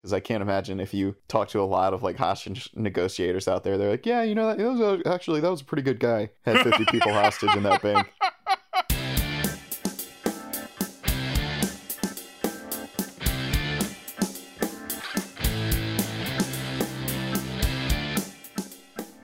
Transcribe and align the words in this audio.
because 0.00 0.12
I 0.12 0.20
can't 0.20 0.42
imagine 0.42 0.78
if 0.78 0.94
you 0.94 1.16
talk 1.26 1.48
to 1.48 1.60
a 1.60 1.64
lot 1.64 1.92
of 1.92 2.04
like 2.04 2.16
hostage 2.16 2.70
negotiators 2.74 3.48
out 3.48 3.64
there, 3.64 3.76
they're 3.76 3.90
like, 3.90 4.06
yeah, 4.06 4.22
you 4.22 4.34
know, 4.34 4.54
that, 4.54 4.64
was 4.64 4.80
a, 4.80 5.02
actually 5.08 5.40
that 5.40 5.50
was 5.50 5.60
a 5.60 5.64
pretty 5.64 5.82
good 5.82 5.98
guy. 5.98 6.30
Had 6.42 6.60
50 6.60 6.84
people 6.86 7.12
hostage 7.12 7.54
in 7.56 7.64
that 7.64 7.82
bank. 7.82 8.12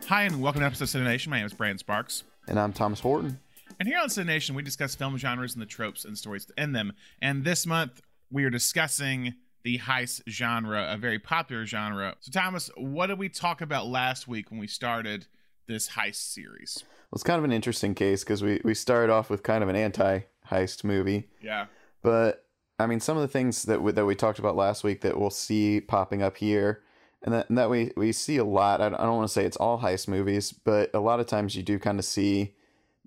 Hi, 0.08 0.24
and 0.24 0.42
welcome 0.42 0.60
to 0.60 0.66
episode 0.66 0.98
of 0.98 1.04
Nation. 1.04 1.30
My 1.30 1.38
name 1.38 1.46
is 1.46 1.52
Brandon 1.52 1.78
Sparks. 1.78 2.24
And 2.48 2.58
I'm 2.58 2.72
Thomas 2.72 3.00
Horton. 3.00 3.38
And 3.78 3.88
here 3.88 3.98
on 3.98 4.26
Nation, 4.26 4.54
we 4.54 4.62
discuss 4.62 4.94
film 4.94 5.16
genres 5.18 5.54
and 5.54 5.62
the 5.62 5.66
tropes 5.66 6.04
and 6.04 6.18
stories 6.18 6.50
in 6.58 6.72
them. 6.72 6.92
And 7.22 7.44
this 7.44 7.64
month, 7.64 8.02
we 8.30 8.44
are 8.44 8.50
discussing 8.50 9.34
the 9.64 9.78
heist 9.78 10.20
genre, 10.28 10.86
a 10.88 10.96
very 10.96 11.18
popular 11.18 11.66
genre. 11.66 12.14
So, 12.20 12.30
Thomas, 12.30 12.70
what 12.76 13.06
did 13.06 13.18
we 13.18 13.30
talk 13.30 13.60
about 13.60 13.86
last 13.86 14.28
week 14.28 14.50
when 14.50 14.60
we 14.60 14.66
started 14.66 15.26
this 15.66 15.90
heist 15.90 16.16
series? 16.16 16.84
Well, 17.10 17.16
it's 17.16 17.22
kind 17.22 17.38
of 17.38 17.44
an 17.44 17.52
interesting 17.52 17.94
case 17.94 18.22
because 18.22 18.42
we, 18.42 18.60
we 18.62 18.74
started 18.74 19.10
off 19.10 19.30
with 19.30 19.42
kind 19.42 19.62
of 19.62 19.70
an 19.70 19.76
anti 19.76 20.20
heist 20.50 20.84
movie. 20.84 21.28
Yeah. 21.40 21.66
But, 22.02 22.44
I 22.78 22.86
mean, 22.86 23.00
some 23.00 23.16
of 23.16 23.22
the 23.22 23.28
things 23.28 23.62
that 23.62 23.82
we, 23.82 23.92
that 23.92 24.04
we 24.04 24.14
talked 24.14 24.38
about 24.38 24.54
last 24.54 24.84
week 24.84 25.00
that 25.00 25.18
we'll 25.18 25.30
see 25.30 25.80
popping 25.80 26.22
up 26.22 26.36
here, 26.36 26.82
and 27.22 27.32
that, 27.32 27.48
and 27.48 27.56
that 27.56 27.70
we, 27.70 27.90
we 27.96 28.12
see 28.12 28.36
a 28.36 28.44
lot. 28.44 28.82
I 28.82 28.90
don't, 28.90 29.00
I 29.00 29.04
don't 29.04 29.16
want 29.16 29.28
to 29.28 29.32
say 29.32 29.46
it's 29.46 29.56
all 29.56 29.80
heist 29.80 30.08
movies, 30.08 30.52
but 30.52 30.90
a 30.92 31.00
lot 31.00 31.20
of 31.20 31.26
times 31.26 31.56
you 31.56 31.62
do 31.62 31.78
kind 31.78 31.98
of 31.98 32.04
see 32.04 32.54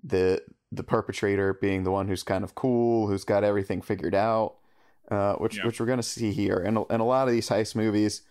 the 0.02 0.42
the 0.70 0.82
perpetrator 0.82 1.54
being 1.54 1.84
the 1.84 1.90
one 1.90 2.08
who's 2.08 2.22
kind 2.22 2.44
of 2.44 2.54
cool, 2.54 3.06
who's 3.06 3.24
got 3.24 3.42
everything 3.42 3.80
figured 3.80 4.14
out 4.14 4.56
uh, 5.10 5.34
which 5.34 5.58
yeah. 5.58 5.66
which 5.66 5.80
we're 5.80 5.86
gonna 5.86 6.02
see 6.02 6.32
here, 6.32 6.58
and 6.58 6.78
and 6.90 7.00
a 7.00 7.04
lot 7.04 7.28
of 7.28 7.34
these 7.34 7.48
heist 7.48 7.74
movies 7.74 8.22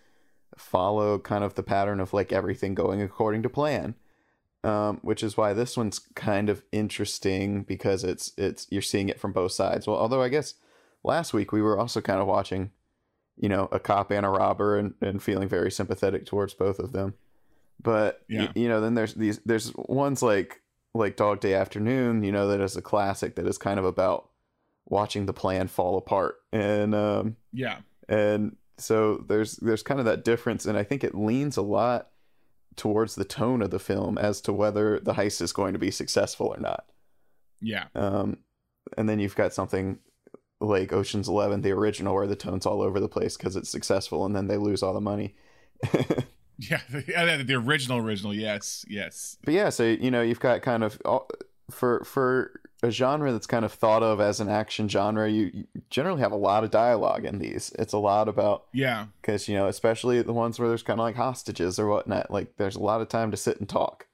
follow 0.58 1.20
kind 1.20 1.44
of 1.44 1.56
the 1.56 1.64
pattern 1.64 2.00
of 2.00 2.14
like 2.14 2.32
everything 2.32 2.74
going 2.74 3.02
according 3.02 3.44
to 3.44 3.50
plan, 3.50 3.96
um, 4.64 5.00
which 5.02 5.24
is 5.24 5.38
why 5.38 5.54
this 5.54 5.78
one's 5.78 6.00
kind 6.16 6.50
of 6.50 6.64
interesting 6.72 7.64
because 7.64 8.04
it's 8.04 8.34
it's 8.38 8.68
you're 8.70 8.82
seeing 8.82 9.10
it 9.10 9.20
from 9.20 9.34
both 9.34 9.52
sides. 9.52 9.88
Well, 9.88 9.98
although 9.98 10.22
I 10.22 10.30
guess 10.30 10.56
last 11.04 11.34
week 11.34 11.52
we 11.52 11.62
were 11.62 11.78
also 11.78 12.02
kind 12.02 12.20
of 12.20 12.28
watching, 12.28 12.72
you 13.36 13.50
know, 13.50 13.70
a 13.72 13.80
cop 13.80 14.12
and 14.12 14.26
a 14.26 14.30
robber 14.30 14.78
and, 14.78 14.94
and 15.02 15.22
feeling 15.22 15.48
very 15.48 15.72
sympathetic 15.72 16.26
towards 16.26 16.54
both 16.54 16.80
of 16.80 16.92
them. 16.92 17.16
But 17.82 18.24
yeah. 18.28 18.46
y- 18.46 18.52
you 18.56 18.68
know, 18.68 18.82
then 18.82 18.96
there's 18.96 19.14
these 19.14 19.40
there's 19.46 19.72
ones 19.76 20.22
like 20.22 20.62
like 20.94 21.16
Dog 21.16 21.40
Day 21.40 21.54
Afternoon, 21.54 22.24
you 22.24 22.32
know, 22.32 22.48
that 22.48 22.62
is 22.62 22.76
a 22.76 22.82
classic 22.82 23.36
that 23.36 23.48
is 23.48 23.58
kind 23.58 23.80
of 23.80 23.86
about 23.86 24.30
watching 24.90 25.26
the 25.26 25.34
plan 25.34 25.68
fall 25.68 25.98
apart. 25.98 26.36
And 26.52 26.96
um 26.96 27.36
yeah. 27.54 27.80
and 28.10 28.56
so 28.78 29.24
there's 29.28 29.58
there's 29.58 29.84
kind 29.84 30.00
of 30.00 30.06
that 30.06 30.24
difference. 30.24 30.66
And 30.66 30.78
i 30.78 30.84
think 30.84 31.04
it 31.04 31.16
leans 31.16 31.58
a 31.58 31.62
lot 31.62 32.10
towards 32.76 33.16
the 33.16 33.26
tone 33.26 33.62
of 33.62 33.72
the 33.72 33.80
film 33.80 34.18
as 34.18 34.40
to 34.42 34.54
whether 34.54 35.00
the 35.00 35.14
heist 35.14 35.42
is 35.42 35.52
going 35.52 35.74
to 35.74 35.80
be 35.80 35.92
successful 35.92 36.48
or 36.48 36.60
not. 36.60 36.86
Yeah. 37.62 37.86
Um 37.96 38.38
and 38.98 39.10
then 39.10 39.20
you've 39.20 39.36
got 39.36 39.54
something 39.54 40.00
like 40.60 40.92
oceans 40.92 41.28
11 41.28 41.62
the 41.62 41.72
original 41.72 42.16
where 42.16 42.26
the 42.28 42.36
tone's 42.36 42.66
all 42.66 42.82
over 42.82 43.00
the 43.00 43.10
place 43.10 43.38
because 43.38 43.56
it's 43.56 43.70
successful 43.70 44.26
and 44.26 44.36
then 44.36 44.48
they 44.48 44.58
lose 44.58 44.82
all 44.82 44.94
the 44.94 45.02
money. 45.02 45.36
Yeah 46.60 46.82
the, 46.90 47.44
the 47.46 47.54
original 47.54 48.00
original. 48.00 48.34
Yes 48.34 48.84
yes. 48.88 49.38
But 49.44 49.54
yeah 49.54 49.70
so 49.70 49.84
you 49.84 50.10
know 50.10 50.24
you've 50.24 50.40
got 50.40 50.64
kind 50.64 50.84
of 50.84 51.00
all, 51.06 51.30
for 51.70 52.04
for 52.04 52.62
a 52.84 52.92
genre 52.92 53.32
that's 53.32 53.48
kind 53.48 53.66
of 53.66 53.74
thought 53.74 54.04
of 54.04 54.20
as 54.20 54.40
an 54.40 54.50
action 54.50 54.88
genre, 54.88 55.30
you, 55.30 55.50
you 55.54 55.66
generally 55.90 56.22
have 56.22 56.32
a 56.32 56.38
lot 56.38 56.64
of 56.64 56.72
dialogue 56.72 57.26
in 57.26 57.40
these. 57.40 57.74
It's 57.80 57.94
a 57.94 57.98
lot 57.98 58.28
about 58.28 58.66
yeah, 58.74 59.08
because 59.22 59.48
you 59.48 59.56
know, 59.56 59.68
especially 59.68 60.22
the 60.22 60.34
ones 60.34 60.60
where 60.60 60.70
there's 60.70 60.84
kind 60.84 61.00
of 61.00 61.04
like 61.04 61.16
hostages 61.16 61.80
or 61.80 61.88
whatnot. 61.88 62.30
Like 62.30 62.58
there's 62.58 62.76
a 62.76 62.82
lot 62.82 63.02
of 63.02 63.10
time 63.10 63.32
to 63.32 63.38
sit 63.38 63.60
and 63.60 63.68
talk 63.68 64.08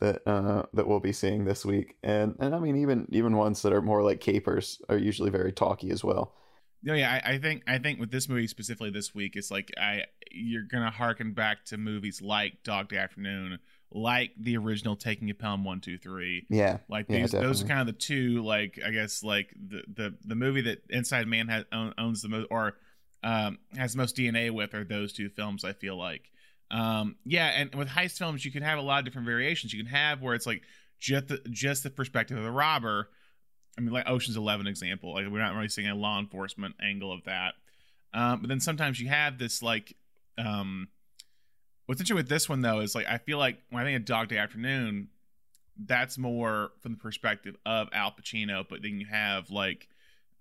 that 0.00 0.26
uh, 0.26 0.64
that 0.72 0.88
we'll 0.88 1.00
be 1.00 1.12
seeing 1.12 1.44
this 1.44 1.64
week, 1.64 1.96
and 2.02 2.34
and 2.38 2.54
I 2.54 2.58
mean 2.58 2.76
even 2.76 3.06
even 3.10 3.36
ones 3.36 3.62
that 3.62 3.72
are 3.72 3.82
more 3.82 4.02
like 4.02 4.20
capers 4.20 4.80
are 4.88 4.98
usually 4.98 5.30
very 5.30 5.52
talky 5.52 5.90
as 5.90 6.02
well. 6.02 6.34
No, 6.82 6.94
yeah, 6.94 7.20
I, 7.24 7.32
I 7.32 7.38
think 7.38 7.64
I 7.66 7.78
think 7.78 7.98
with 7.98 8.10
this 8.10 8.28
movie 8.28 8.46
specifically 8.46 8.90
this 8.90 9.14
week, 9.14 9.34
it's 9.34 9.50
like 9.50 9.70
I 9.78 10.04
you're 10.30 10.62
gonna 10.62 10.90
harken 10.90 11.32
back 11.32 11.64
to 11.66 11.76
movies 11.76 12.22
like 12.22 12.62
Dog 12.62 12.88
Day 12.88 12.96
Afternoon 12.96 13.58
like 13.90 14.32
the 14.38 14.56
original 14.56 14.96
Taking 14.96 15.30
a 15.30 15.34
Pelham 15.34 15.64
one 15.64 15.80
two 15.80 15.98
three. 15.98 16.46
Yeah, 16.50 16.78
like 16.88 17.08
these, 17.08 17.32
yeah, 17.32 17.40
those 17.40 17.62
are 17.62 17.66
kind 17.66 17.80
of 17.80 17.86
the 17.86 17.92
two. 17.92 18.42
Like 18.44 18.78
I 18.84 18.90
guess 18.90 19.22
like 19.22 19.54
the 19.54 19.82
the 19.92 20.14
the 20.24 20.34
movie 20.34 20.62
that 20.62 20.82
Inside 20.90 21.26
Man 21.26 21.48
has 21.48 21.64
owns 21.72 22.22
the 22.22 22.28
most 22.28 22.48
or 22.50 22.74
um, 23.22 23.58
has 23.76 23.92
the 23.92 23.98
most 23.98 24.16
DNA 24.16 24.50
with 24.50 24.74
are 24.74 24.84
those 24.84 25.12
two 25.12 25.28
films. 25.28 25.64
I 25.64 25.72
feel 25.72 25.96
like. 25.96 26.30
Um, 26.70 27.16
yeah, 27.24 27.46
and 27.46 27.74
with 27.74 27.88
heist 27.88 28.18
films, 28.18 28.44
you 28.44 28.52
can 28.52 28.62
have 28.62 28.78
a 28.78 28.82
lot 28.82 28.98
of 28.98 29.04
different 29.06 29.26
variations. 29.26 29.72
You 29.72 29.82
can 29.82 29.90
have 29.92 30.20
where 30.20 30.34
it's 30.34 30.46
like 30.46 30.62
just 30.98 31.28
the, 31.28 31.38
just 31.50 31.82
the 31.82 31.90
perspective 31.90 32.36
of 32.36 32.44
the 32.44 32.50
robber. 32.50 33.08
I 33.78 33.80
mean, 33.80 33.92
like 33.92 34.08
Ocean's 34.08 34.36
Eleven 34.36 34.66
example. 34.66 35.14
Like 35.14 35.28
we're 35.28 35.38
not 35.38 35.54
really 35.54 35.68
seeing 35.68 35.88
a 35.88 35.94
law 35.94 36.18
enforcement 36.18 36.74
angle 36.82 37.12
of 37.12 37.24
that. 37.24 37.54
Um, 38.12 38.40
but 38.40 38.48
then 38.48 38.60
sometimes 38.60 39.00
you 39.00 39.08
have 39.08 39.38
this 39.38 39.62
like 39.62 39.96
um, 40.36 40.88
What's 41.88 42.02
interesting 42.02 42.16
with 42.16 42.28
this 42.28 42.50
one 42.50 42.60
though 42.60 42.80
is 42.80 42.94
like 42.94 43.06
I 43.08 43.16
feel 43.16 43.38
like 43.38 43.56
when 43.70 43.82
I 43.82 43.86
think 43.86 43.96
of 43.96 44.04
Dog 44.04 44.28
Day 44.28 44.36
Afternoon, 44.36 45.08
that's 45.86 46.18
more 46.18 46.72
from 46.82 46.92
the 46.92 46.98
perspective 46.98 47.56
of 47.64 47.88
Al 47.94 48.12
Pacino, 48.12 48.62
but 48.68 48.82
then 48.82 49.00
you 49.00 49.06
have 49.06 49.50
like 49.50 49.88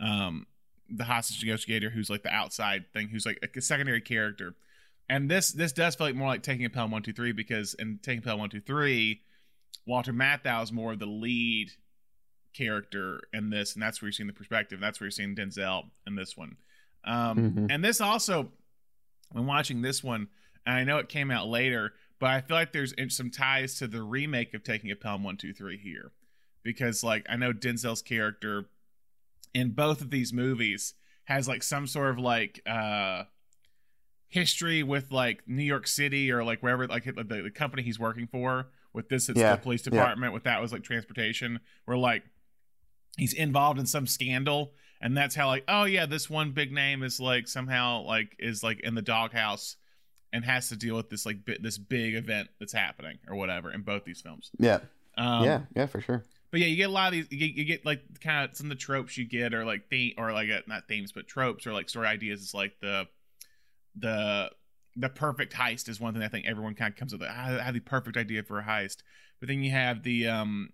um 0.01 0.45
the 0.89 1.05
hostage 1.05 1.41
negotiator 1.41 1.89
who's 1.89 2.09
like 2.09 2.23
the 2.23 2.33
outside 2.33 2.91
thing, 2.91 3.07
who's 3.07 3.25
like 3.25 3.39
a 3.55 3.61
secondary 3.61 4.01
character. 4.01 4.55
And 5.07 5.31
this 5.31 5.53
this 5.53 5.71
does 5.71 5.95
feel 5.95 6.07
like 6.07 6.15
more 6.15 6.27
like 6.27 6.43
taking 6.43 6.65
a 6.65 6.69
Pelham 6.69 6.91
one 6.91 7.01
two 7.01 7.13
three 7.13 7.31
because 7.31 7.75
in 7.75 7.99
taking 8.03 8.19
a 8.19 8.23
Pelham 8.23 8.39
one 8.39 8.49
two 8.49 8.59
three, 8.59 9.21
Walter 9.85 10.11
Matthau 10.11 10.61
is 10.63 10.73
more 10.73 10.91
of 10.91 10.99
the 10.99 11.05
lead 11.05 11.71
character 12.53 13.21
in 13.31 13.51
this, 13.51 13.73
and 13.73 13.81
that's 13.81 14.01
where 14.01 14.07
you're 14.07 14.11
seeing 14.11 14.27
the 14.27 14.33
perspective. 14.33 14.81
That's 14.81 14.99
where 14.99 15.05
you're 15.05 15.11
seeing 15.11 15.33
Denzel 15.33 15.85
in 16.05 16.15
this 16.15 16.35
one. 16.35 16.57
Um, 17.05 17.37
mm-hmm. 17.37 17.65
And 17.69 17.81
this 17.81 18.01
also, 18.01 18.51
when 19.31 19.45
watching 19.45 19.81
this 19.81 20.03
one, 20.03 20.27
and 20.67 20.75
I 20.75 20.83
know 20.83 20.97
it 20.97 21.07
came 21.07 21.31
out 21.31 21.47
later, 21.47 21.93
but 22.19 22.29
I 22.29 22.41
feel 22.41 22.57
like 22.57 22.73
there's 22.73 22.93
some 23.15 23.31
ties 23.31 23.75
to 23.75 23.87
the 23.87 24.03
remake 24.03 24.53
of 24.53 24.63
Taking 24.63 24.91
a 24.91 24.95
Pelham 24.95 25.23
One 25.23 25.37
Two 25.37 25.53
Three 25.53 25.77
here, 25.77 26.11
because 26.61 27.03
like 27.03 27.25
I 27.29 27.37
know 27.37 27.53
Denzel's 27.53 28.01
character 28.01 28.65
in 29.53 29.71
both 29.71 30.01
of 30.01 30.11
these 30.11 30.33
movies 30.33 30.93
has 31.23 31.47
like 31.47 31.63
some 31.63 31.87
sort 31.87 32.09
of 32.09 32.19
like 32.19 32.61
uh 32.69 33.23
history 34.27 34.83
with 34.83 35.09
like 35.09 35.47
New 35.47 35.63
York 35.63 35.87
City 35.87 36.29
or 36.29 36.43
like 36.43 36.59
wherever 36.59 36.85
like 36.85 37.05
the, 37.05 37.23
the 37.23 37.49
company 37.49 37.81
he's 37.81 37.99
working 37.99 38.27
for. 38.27 38.67
With 38.93 39.09
this, 39.09 39.29
it's 39.29 39.39
yeah. 39.39 39.55
the 39.55 39.61
police 39.61 39.83
department. 39.83 40.31
Yeah. 40.31 40.33
With 40.33 40.43
that 40.43 40.61
was 40.61 40.73
like 40.73 40.83
transportation. 40.83 41.61
Where 41.85 41.97
like 41.97 42.23
he's 43.15 43.33
involved 43.33 43.79
in 43.79 43.85
some 43.85 44.05
scandal, 44.05 44.73
and 44.99 45.15
that's 45.15 45.35
how 45.35 45.47
like 45.47 45.63
oh 45.69 45.85
yeah, 45.85 46.07
this 46.07 46.29
one 46.29 46.51
big 46.51 46.73
name 46.73 47.03
is 47.03 47.21
like 47.21 47.47
somehow 47.47 48.01
like 48.03 48.35
is 48.37 48.63
like 48.63 48.81
in 48.81 48.95
the 48.95 49.01
doghouse 49.01 49.77
and 50.37 50.45
has 50.45 50.69
to 50.69 50.75
deal 50.75 50.95
with 50.95 51.09
this 51.09 51.25
like 51.25 51.43
bi- 51.43 51.57
this 51.59 51.79
big 51.79 52.13
event 52.13 52.47
that's 52.59 52.71
happening 52.71 53.17
or 53.27 53.35
whatever 53.35 53.71
in 53.71 53.81
both 53.81 54.05
these 54.05 54.21
films. 54.21 54.51
Yeah. 54.59 54.79
Um, 55.17 55.43
yeah, 55.43 55.61
yeah, 55.75 55.87
for 55.87 55.99
sure. 55.99 56.23
But 56.51 56.59
yeah, 56.59 56.67
you 56.67 56.75
get 56.75 56.89
a 56.89 56.93
lot 56.93 57.07
of 57.07 57.13
these. 57.13 57.27
You 57.31 57.39
get, 57.39 57.57
you 57.57 57.65
get 57.65 57.85
like 57.87 58.21
kind 58.21 58.47
of 58.47 58.55
some 58.55 58.67
of 58.67 58.69
the 58.69 58.75
tropes 58.75 59.17
you 59.17 59.25
get, 59.25 59.55
or 59.55 59.65
like 59.65 59.89
theme, 59.89 60.13
or 60.15 60.31
like 60.31 60.49
uh, 60.51 60.59
not 60.67 60.87
themes, 60.87 61.11
but 61.11 61.27
tropes, 61.27 61.65
or 61.65 61.73
like 61.73 61.89
story 61.89 62.05
ideas. 62.05 62.41
Is 62.41 62.53
like 62.53 62.79
the 62.81 63.07
the 63.95 64.51
the 64.95 65.09
perfect 65.09 65.53
heist 65.53 65.89
is 65.89 65.99
one 65.99 66.13
thing 66.13 66.21
I 66.21 66.27
think 66.27 66.45
everyone 66.45 66.75
kind 66.75 66.93
of 66.93 66.99
comes 66.99 67.13
with. 67.13 67.23
I 67.23 67.59
have 67.63 67.73
the 67.73 67.79
perfect 67.79 68.15
idea 68.15 68.43
for 68.43 68.59
a 68.59 68.63
heist, 68.63 68.97
but 69.39 69.49
then 69.49 69.63
you 69.63 69.71
have 69.71 70.03
the 70.03 70.27
um 70.27 70.69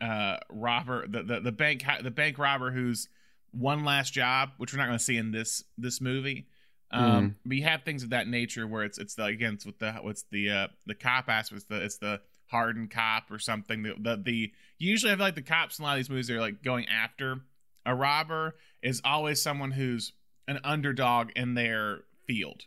uh 0.00 0.38
robber, 0.50 1.06
the 1.06 1.22
the, 1.22 1.40
the 1.40 1.52
bank 1.52 1.84
the 2.02 2.10
bank 2.10 2.36
robber 2.36 2.72
who's 2.72 3.08
one 3.52 3.84
last 3.84 4.12
job, 4.12 4.50
which 4.56 4.72
we're 4.72 4.80
not 4.80 4.86
going 4.86 4.98
to 4.98 5.04
see 5.04 5.16
in 5.16 5.30
this 5.30 5.62
this 5.78 6.00
movie 6.00 6.48
um, 6.94 7.30
mm. 7.30 7.34
But 7.44 7.56
you 7.56 7.64
have 7.64 7.82
things 7.82 8.04
of 8.04 8.10
that 8.10 8.28
nature 8.28 8.66
where 8.66 8.84
it's 8.84 8.98
it's 8.98 9.14
the, 9.16 9.24
again 9.24 9.54
it's 9.54 9.66
with 9.66 9.78
the 9.78 9.92
what's 9.94 10.24
the 10.30 10.50
uh, 10.50 10.68
the 10.86 10.94
cop 10.94 11.28
aspect. 11.28 11.62
It's 11.62 11.64
the 11.64 11.84
it's 11.84 11.98
the 11.98 12.20
hardened 12.46 12.90
cop 12.92 13.30
or 13.30 13.38
something. 13.38 13.82
The, 13.82 13.94
the 13.98 14.16
the 14.16 14.52
usually 14.78 15.12
I 15.12 15.16
feel 15.16 15.24
like 15.24 15.34
the 15.34 15.42
cops 15.42 15.78
in 15.78 15.84
a 15.84 15.88
lot 15.88 15.94
of 15.94 15.98
these 15.98 16.10
movies 16.10 16.30
are 16.30 16.40
like 16.40 16.62
going 16.62 16.86
after 16.88 17.40
a 17.84 17.94
robber 17.94 18.54
is 18.80 19.00
always 19.04 19.42
someone 19.42 19.72
who's 19.72 20.12
an 20.46 20.60
underdog 20.62 21.30
in 21.34 21.54
their 21.54 22.04
field 22.26 22.62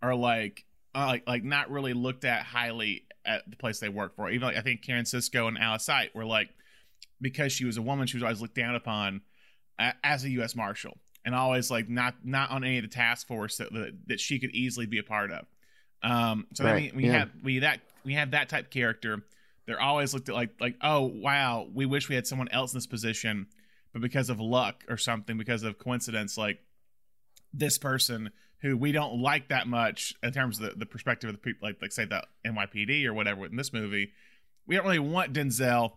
or 0.00 0.14
like 0.14 0.64
uh, 0.94 1.06
like 1.06 1.24
like 1.26 1.42
not 1.42 1.68
really 1.70 1.92
looked 1.92 2.24
at 2.24 2.42
highly 2.42 3.04
at 3.24 3.50
the 3.50 3.56
place 3.56 3.80
they 3.80 3.88
work 3.88 4.14
for. 4.14 4.30
Even 4.30 4.46
like 4.46 4.56
I 4.56 4.60
think 4.60 4.82
Karen 4.82 5.04
Sisco 5.04 5.48
and 5.48 5.58
Out 5.58 5.74
of 5.76 5.82
Sight 5.82 6.14
were 6.14 6.24
like 6.24 6.50
because 7.20 7.50
she 7.50 7.64
was 7.64 7.76
a 7.76 7.82
woman, 7.82 8.06
she 8.06 8.16
was 8.16 8.22
always 8.22 8.40
looked 8.40 8.54
down 8.54 8.76
upon 8.76 9.22
as 10.04 10.24
a 10.24 10.30
U.S. 10.30 10.54
Marshal 10.54 10.96
and 11.26 11.34
always 11.34 11.70
like 11.70 11.88
not 11.90 12.14
not 12.24 12.50
on 12.50 12.64
any 12.64 12.78
of 12.78 12.84
the 12.84 12.88
task 12.88 13.26
force 13.26 13.58
that 13.58 13.72
that, 13.72 13.92
that 14.06 14.20
she 14.20 14.38
could 14.38 14.52
easily 14.52 14.86
be 14.86 14.98
a 14.98 15.02
part 15.02 15.32
of. 15.32 15.44
Um, 16.02 16.46
so 16.54 16.64
right. 16.64 16.74
then 16.74 16.96
we, 16.96 17.02
we 17.02 17.08
yeah. 17.08 17.18
have 17.18 17.30
we 17.42 17.58
that 17.58 17.80
we 18.04 18.14
have 18.14 18.30
that 18.30 18.48
type 18.48 18.66
of 18.66 18.70
character. 18.70 19.22
They're 19.66 19.80
always 19.80 20.14
looked 20.14 20.28
at 20.28 20.34
like 20.34 20.50
like 20.60 20.76
oh 20.80 21.02
wow 21.02 21.66
we 21.74 21.84
wish 21.84 22.08
we 22.08 22.14
had 22.14 22.26
someone 22.26 22.48
else 22.48 22.72
in 22.72 22.78
this 22.78 22.86
position, 22.86 23.48
but 23.92 24.00
because 24.00 24.30
of 24.30 24.40
luck 24.40 24.84
or 24.88 24.96
something 24.96 25.36
because 25.36 25.64
of 25.64 25.78
coincidence 25.78 26.38
like 26.38 26.60
this 27.52 27.76
person 27.76 28.30
who 28.62 28.76
we 28.76 28.92
don't 28.92 29.20
like 29.20 29.48
that 29.48 29.66
much 29.66 30.14
in 30.22 30.32
terms 30.32 30.60
of 30.60 30.70
the, 30.70 30.78
the 30.78 30.86
perspective 30.86 31.28
of 31.28 31.34
the 31.34 31.40
people, 31.40 31.66
like 31.66 31.82
like 31.82 31.92
say 31.92 32.04
the 32.04 32.22
NYPD 32.46 33.04
or 33.04 33.12
whatever 33.12 33.44
in 33.46 33.56
this 33.56 33.72
movie. 33.72 34.12
We 34.68 34.76
don't 34.76 34.84
really 34.84 34.98
want 35.00 35.32
Denzel, 35.32 35.92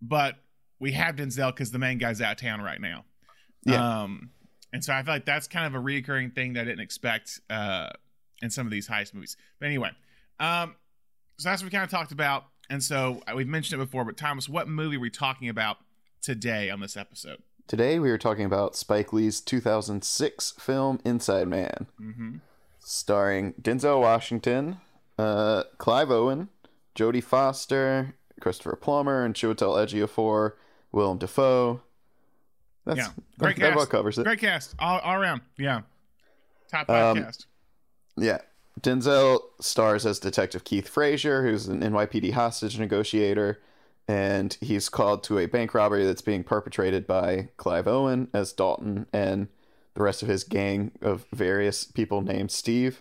but 0.00 0.36
we 0.78 0.92
have 0.92 1.16
Denzel 1.16 1.54
because 1.54 1.70
the 1.70 1.78
main 1.78 1.98
guy's 1.98 2.22
out 2.22 2.32
of 2.32 2.38
town 2.38 2.62
right 2.62 2.80
now. 2.80 3.04
Yeah. 3.64 4.02
Um, 4.02 4.30
and 4.74 4.84
so 4.84 4.92
I 4.92 5.02
feel 5.02 5.14
like 5.14 5.24
that's 5.24 5.46
kind 5.48 5.66
of 5.66 5.74
a 5.80 5.82
reoccurring 5.82 6.34
thing 6.34 6.52
that 6.54 6.62
I 6.62 6.64
didn't 6.64 6.80
expect 6.80 7.40
uh, 7.48 7.88
in 8.42 8.50
some 8.50 8.66
of 8.66 8.70
these 8.70 8.86
heist 8.88 9.14
movies. 9.14 9.38
But 9.58 9.66
anyway, 9.66 9.90
um, 10.38 10.74
so 11.38 11.48
that's 11.48 11.62
what 11.62 11.68
we 11.68 11.70
kind 11.70 11.84
of 11.84 11.90
talked 11.90 12.12
about. 12.12 12.44
And 12.68 12.82
so 12.82 13.22
uh, 13.26 13.34
we've 13.36 13.48
mentioned 13.48 13.80
it 13.80 13.84
before, 13.84 14.04
but 14.04 14.16
Thomas, 14.18 14.48
what 14.48 14.68
movie 14.68 14.96
are 14.96 15.00
we 15.00 15.10
talking 15.10 15.48
about 15.48 15.78
today 16.20 16.68
on 16.70 16.80
this 16.80 16.96
episode? 16.96 17.38
Today 17.66 17.98
we 17.98 18.10
are 18.10 18.18
talking 18.18 18.44
about 18.44 18.76
Spike 18.76 19.12
Lee's 19.12 19.40
2006 19.40 20.52
film 20.58 21.00
Inside 21.04 21.48
Man, 21.48 21.86
Mm-hmm. 22.00 22.36
starring 22.80 23.52
Denzel 23.54 24.00
Washington, 24.00 24.78
uh, 25.18 25.62
Clive 25.78 26.10
Owen, 26.10 26.48
Jodie 26.94 27.22
Foster, 27.22 28.14
Christopher 28.40 28.76
Plummer, 28.76 29.24
and 29.24 29.34
Chiwetel 29.34 29.76
Ejiofor, 29.76 30.52
Willem 30.92 31.18
Dafoe. 31.18 31.80
That's, 32.86 32.98
Yeah, 32.98 33.08
great 33.38 33.56
that, 33.56 33.62
that 33.62 33.66
cast. 33.72 33.76
about 33.76 33.88
covers 33.90 34.18
it. 34.18 34.24
Great 34.24 34.38
cast, 34.40 34.74
all, 34.78 34.98
all 35.00 35.14
around. 35.14 35.40
Yeah, 35.58 35.82
top 36.70 36.86
five 36.86 37.16
Um, 37.16 37.22
cast. 37.24 37.46
Yeah. 38.16 38.38
Denzel 38.80 39.40
stars 39.60 40.04
as 40.04 40.18
Detective 40.18 40.64
Keith 40.64 40.88
Frazier, 40.88 41.42
who's 41.44 41.68
an 41.68 41.80
NYPD 41.80 42.32
hostage 42.32 42.76
negotiator, 42.78 43.60
and 44.08 44.58
he's 44.60 44.88
called 44.88 45.22
to 45.24 45.38
a 45.38 45.46
bank 45.46 45.74
robbery 45.74 46.04
that's 46.04 46.22
being 46.22 46.42
perpetrated 46.42 47.06
by 47.06 47.50
Clive 47.56 47.86
Owen 47.86 48.28
as 48.34 48.52
Dalton 48.52 49.06
and 49.12 49.46
the 49.94 50.02
rest 50.02 50.22
of 50.22 50.28
his 50.28 50.42
gang 50.42 50.90
of 51.00 51.24
various 51.32 51.84
people 51.84 52.20
named 52.20 52.50
Steve, 52.50 53.00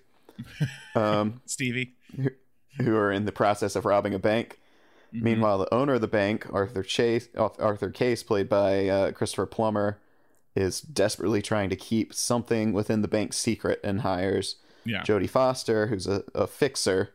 um, 0.95 1.41
Stevie. 1.47 1.93
who 2.79 2.95
are 2.95 3.11
in 3.11 3.25
the 3.25 3.31
process 3.31 3.75
of 3.75 3.83
robbing 3.83 4.13
a 4.13 4.19
bank. 4.19 4.59
Mhm. 5.13 5.21
Meanwhile, 5.21 5.57
the 5.59 5.73
owner 5.73 5.93
of 5.93 6.01
the 6.01 6.07
bank, 6.07 6.47
Arthur 6.51 6.83
Chase, 6.83 7.27
Arthur 7.37 7.89
Case, 7.91 8.23
played 8.23 8.49
by 8.49 8.87
uh, 8.87 9.11
Christopher 9.11 9.45
Plummer, 9.45 9.99
is 10.55 10.81
desperately 10.81 11.41
trying 11.41 11.69
to 11.69 11.75
keep 11.75 12.13
something 12.13 12.73
within 12.73 13.01
the 13.01 13.07
bank 13.07 13.33
secret 13.33 13.79
and 13.83 14.01
hires 14.01 14.57
Yeah. 14.85 15.01
Jodie 15.03 15.29
Foster, 15.29 15.87
who's 15.87 16.07
a, 16.07 16.23
a 16.35 16.47
fixer, 16.47 17.13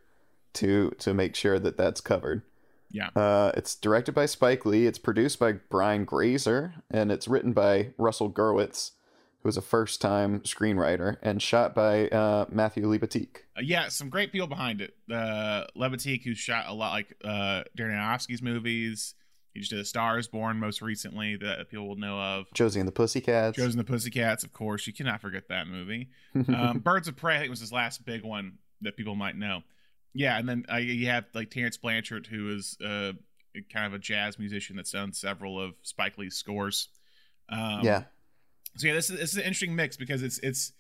to 0.54 0.90
to 0.98 1.12
make 1.14 1.34
sure 1.36 1.58
that 1.58 1.76
that's 1.76 2.00
covered. 2.00 2.42
Yeah. 2.90 3.10
Uh, 3.14 3.52
it's 3.54 3.74
directed 3.74 4.12
by 4.14 4.24
Spike 4.26 4.64
Lee. 4.64 4.86
It's 4.86 4.98
produced 4.98 5.38
by 5.38 5.52
Brian 5.52 6.04
Grazer, 6.06 6.74
and 6.90 7.12
it's 7.12 7.28
written 7.28 7.52
by 7.52 7.90
Russell 7.98 8.30
Gewirtz, 8.30 8.92
who 9.42 9.48
was 9.48 9.56
a 9.56 9.62
first 9.62 10.00
time 10.00 10.40
screenwriter, 10.40 11.16
and 11.22 11.40
shot 11.40 11.74
by 11.74 12.08
uh, 12.08 12.46
Matthew 12.50 12.84
Libatique. 12.84 13.38
Uh, 13.56 13.62
yeah, 13.62 13.88
some 13.88 14.10
great 14.10 14.32
people 14.32 14.48
behind 14.48 14.80
it. 14.80 14.94
Uh, 15.10 15.64
Libatique, 15.76 16.24
who 16.24 16.34
shot 16.34 16.66
a 16.68 16.74
lot 16.74 16.92
like 16.92 17.14
uh, 17.24 17.64
Darren 17.76 17.94
Aronofsky's 17.94 18.42
movies. 18.42 19.14
He 19.54 19.60
just 19.60 19.70
did 19.70 19.80
A 19.80 19.84
Star 19.84 20.18
is 20.18 20.28
Born 20.28 20.60
most 20.60 20.82
recently 20.82 21.36
that 21.36 21.68
people 21.68 21.88
will 21.88 21.96
know 21.96 22.20
of. 22.20 22.46
Josie 22.54 22.80
and 22.80 22.88
the 22.88 22.92
Pussycats. 22.92 23.56
Josie 23.56 23.70
and 23.70 23.80
the 23.80 23.84
Pussycats, 23.84 24.44
of 24.44 24.52
course. 24.52 24.86
You 24.86 24.92
cannot 24.92 25.20
forget 25.20 25.48
that 25.48 25.66
movie. 25.66 26.10
Um, 26.48 26.78
Birds 26.78 27.08
of 27.08 27.16
Prey, 27.16 27.34
I 27.34 27.38
think, 27.38 27.50
was 27.50 27.58
his 27.58 27.72
last 27.72 28.04
big 28.04 28.22
one 28.22 28.58
that 28.82 28.96
people 28.96 29.16
might 29.16 29.36
know. 29.36 29.62
Yeah, 30.14 30.38
and 30.38 30.48
then 30.48 30.64
uh, 30.72 30.76
you 30.76 31.08
have 31.08 31.24
like 31.34 31.50
Terence 31.50 31.76
Blanchard, 31.76 32.26
who 32.26 32.54
is 32.54 32.76
uh, 32.80 33.12
kind 33.72 33.86
of 33.86 33.94
a 33.94 33.98
jazz 33.98 34.38
musician 34.38 34.76
that's 34.76 34.92
done 34.92 35.12
several 35.12 35.60
of 35.60 35.74
Spike 35.82 36.16
Lee's 36.18 36.36
scores. 36.36 36.88
Um, 37.48 37.80
yeah, 37.82 38.04
So 38.76 38.86
yeah, 38.86 38.94
this 38.94 39.10
is 39.10 39.18
this 39.18 39.30
is 39.32 39.36
an 39.36 39.42
interesting 39.42 39.74
mix 39.76 39.96
because 39.96 40.22
it's 40.22 40.38
it's. 40.38 40.72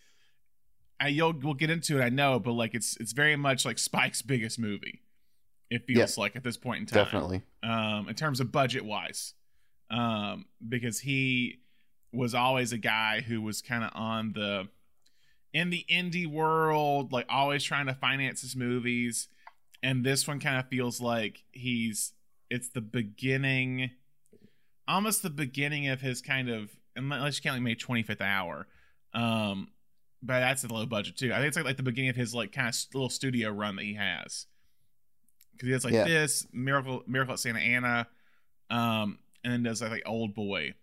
I 1.00 1.08
you'll 1.08 1.32
we'll 1.32 1.54
get 1.54 1.70
into 1.70 2.00
it, 2.00 2.04
I 2.04 2.08
know, 2.08 2.40
but 2.40 2.52
like 2.52 2.74
it's 2.74 2.96
it's 2.98 3.12
very 3.12 3.36
much 3.36 3.64
like 3.64 3.78
Spike's 3.78 4.22
biggest 4.22 4.58
movie. 4.58 5.02
It 5.70 5.86
feels 5.86 6.16
like 6.18 6.34
at 6.34 6.42
this 6.42 6.56
point 6.56 6.80
in 6.80 6.86
time, 6.86 7.04
definitely. 7.04 7.42
um, 7.62 8.08
in 8.08 8.14
terms 8.14 8.40
of 8.40 8.50
budget 8.50 8.84
wise, 8.84 9.34
um, 9.90 10.46
because 10.66 11.00
he 11.00 11.60
was 12.12 12.34
always 12.34 12.72
a 12.72 12.78
guy 12.78 13.20
who 13.20 13.42
was 13.42 13.60
kind 13.62 13.84
of 13.84 13.90
on 13.94 14.32
the 14.32 14.68
in 15.52 15.70
the 15.70 15.84
indie 15.90 16.26
world, 16.26 17.12
like 17.12 17.26
always 17.28 17.64
trying 17.64 17.86
to 17.86 17.94
finance 17.94 18.40
his 18.40 18.56
movies, 18.56 19.28
and 19.82 20.04
this 20.04 20.26
one 20.26 20.40
kind 20.40 20.58
of 20.58 20.68
feels 20.68 21.00
like 21.00 21.44
he's 21.52 22.12
it's 22.50 22.70
the 22.70 22.80
beginning, 22.80 23.90
almost 24.86 25.22
the 25.22 25.30
beginning 25.30 25.88
of 25.88 26.00
his 26.00 26.20
kind 26.20 26.48
of 26.48 26.70
unless 26.98 27.36
you 27.38 27.42
count 27.42 27.56
like 27.56 27.62
maybe 27.62 27.76
twenty 27.76 28.02
fifth 28.02 28.20
hour, 28.20 28.66
um, 29.14 29.68
but 30.22 30.40
that's 30.40 30.64
a 30.64 30.68
low 30.72 30.84
budget 30.86 31.16
too. 31.16 31.32
I 31.32 31.36
think 31.36 31.48
it's 31.48 31.56
like, 31.56 31.64
like 31.66 31.76
the 31.76 31.82
beginning 31.82 32.10
of 32.10 32.16
his 32.16 32.34
like 32.34 32.52
kind 32.52 32.68
of 32.68 32.74
little 32.94 33.08
studio 33.10 33.50
run 33.50 33.76
that 33.76 33.84
he 33.84 33.94
has. 33.94 34.46
Because 35.52 35.66
he 35.66 35.72
does 35.72 35.84
like 35.84 35.94
Yeah. 35.94 36.04
this 36.04 36.46
miracle 36.52 37.02
miracle 37.06 37.32
at 37.34 37.40
St. 37.40 37.56
Anna 37.56 38.06
um 38.70 39.18
and 39.44 39.52
then 39.52 39.62
does 39.62 39.80
like, 39.80 39.90
like 39.90 40.02
old 40.06 40.34
boy 40.34 40.74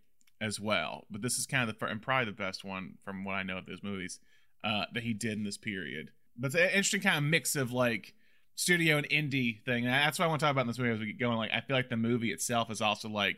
as 0.42 0.60
well. 0.60 1.06
But 1.10 1.22
this 1.22 1.38
is 1.38 1.46
kind 1.46 1.62
of 1.70 1.74
the 1.76 1.80
fir- 1.80 1.88
and 1.92 2.02
probably 2.02 2.26
the 2.26 2.32
best 2.38 2.64
one 2.64 2.96
from 3.04 3.24
what 3.24 3.34
i 3.34 3.44
know 3.44 3.58
of 3.58 3.66
those 3.66 3.84
movies 3.84 4.20
uh 4.64 4.86
that 4.94 5.04
he 5.04 5.14
did 5.14 5.34
in 5.38 5.44
this 5.44 5.58
period. 5.58 6.12
But 6.38 6.48
it's 6.48 6.56
an 6.56 6.62
interesting 6.70 7.02
kind 7.02 7.18
of 7.18 7.24
mix 7.24 7.56
of 7.56 7.72
like 7.72 8.14
studio 8.56 8.98
and 8.98 9.08
indie 9.10 9.62
thing. 9.64 9.86
And 9.86 9.94
that's 9.94 10.18
what 10.20 10.26
i 10.26 10.28
want 10.28 10.40
to 10.40 10.46
talk 10.46 10.52
about 10.52 10.62
in 10.62 10.68
this 10.68 10.80
movie 10.80 10.92
as 10.92 11.00
we 11.00 11.08
get 11.08 11.20
going. 11.20 11.38
Like 11.38 11.52
i 11.54 11.62
feel 11.62 11.76
like 11.76 11.90
the 11.90 11.98
movie 11.98 12.32
itself 12.32 12.70
is 12.72 12.82
also 12.82 13.08
like 13.10 13.38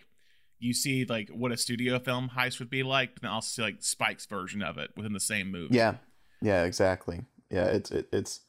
you 0.59 0.74
see 0.74 1.06
like 1.06 1.30
what 1.30 1.51
a 1.51 1.57
studio 1.57 2.00
film 2.00 2.31
heist 2.36 2.59
would 2.59 2.69
be 2.69 2.83
like 2.83 3.13
but 3.13 3.21
then 3.24 3.31
also 3.31 3.48
see 3.48 3.62
like 3.62 3.77
spike's 3.80 4.25
version 4.25 4.62
of 4.63 4.77
it 4.77 4.89
within 4.98 5.13
the 5.13 5.19
same 5.19 5.51
movie 5.51 5.75
Yeah, 5.75 5.95
yeah, 6.42 6.63
exactly. 6.63 7.25
Yeah, 7.50 7.65
it's 7.65 7.92
it, 7.92 8.07
it's 8.12 8.42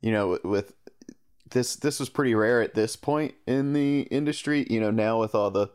you 0.00 0.10
know 0.12 0.38
with, 0.44 0.74
this 1.50 1.76
this 1.76 2.00
was 2.00 2.08
pretty 2.08 2.34
rare 2.34 2.62
at 2.62 2.74
this 2.74 2.96
point 2.96 3.34
in 3.46 3.72
the 3.72 4.02
industry. 4.02 4.66
You 4.70 4.80
know 4.80 4.90
now 4.90 5.20
with 5.20 5.34
all 5.34 5.50
the 5.50 5.68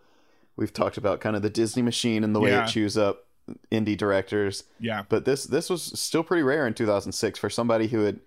we've 0.56 0.74
talked 0.74 0.98
about 0.98 1.19
kind 1.22 1.36
of 1.36 1.42
the 1.42 1.50
Disney 1.50 1.81
machine 1.84 2.24
and 2.24 2.36
the 2.36 2.39
way 2.39 2.50
Yeah. 2.51 2.66
it 2.66 2.69
chews 2.69 2.98
up 2.98 3.25
indie 3.72 3.95
directors, 3.98 4.63
yeah 4.80 5.04
but 5.07 5.24
this 5.25 5.45
this 5.45 5.69
was 5.69 5.81
still 6.00 6.24
pretty 6.24 6.44
rare 6.44 6.68
in 6.68 6.74
2006 6.74 7.39
for 7.39 7.50
somebody 7.50 7.88
who 7.88 8.00
had 8.04 8.19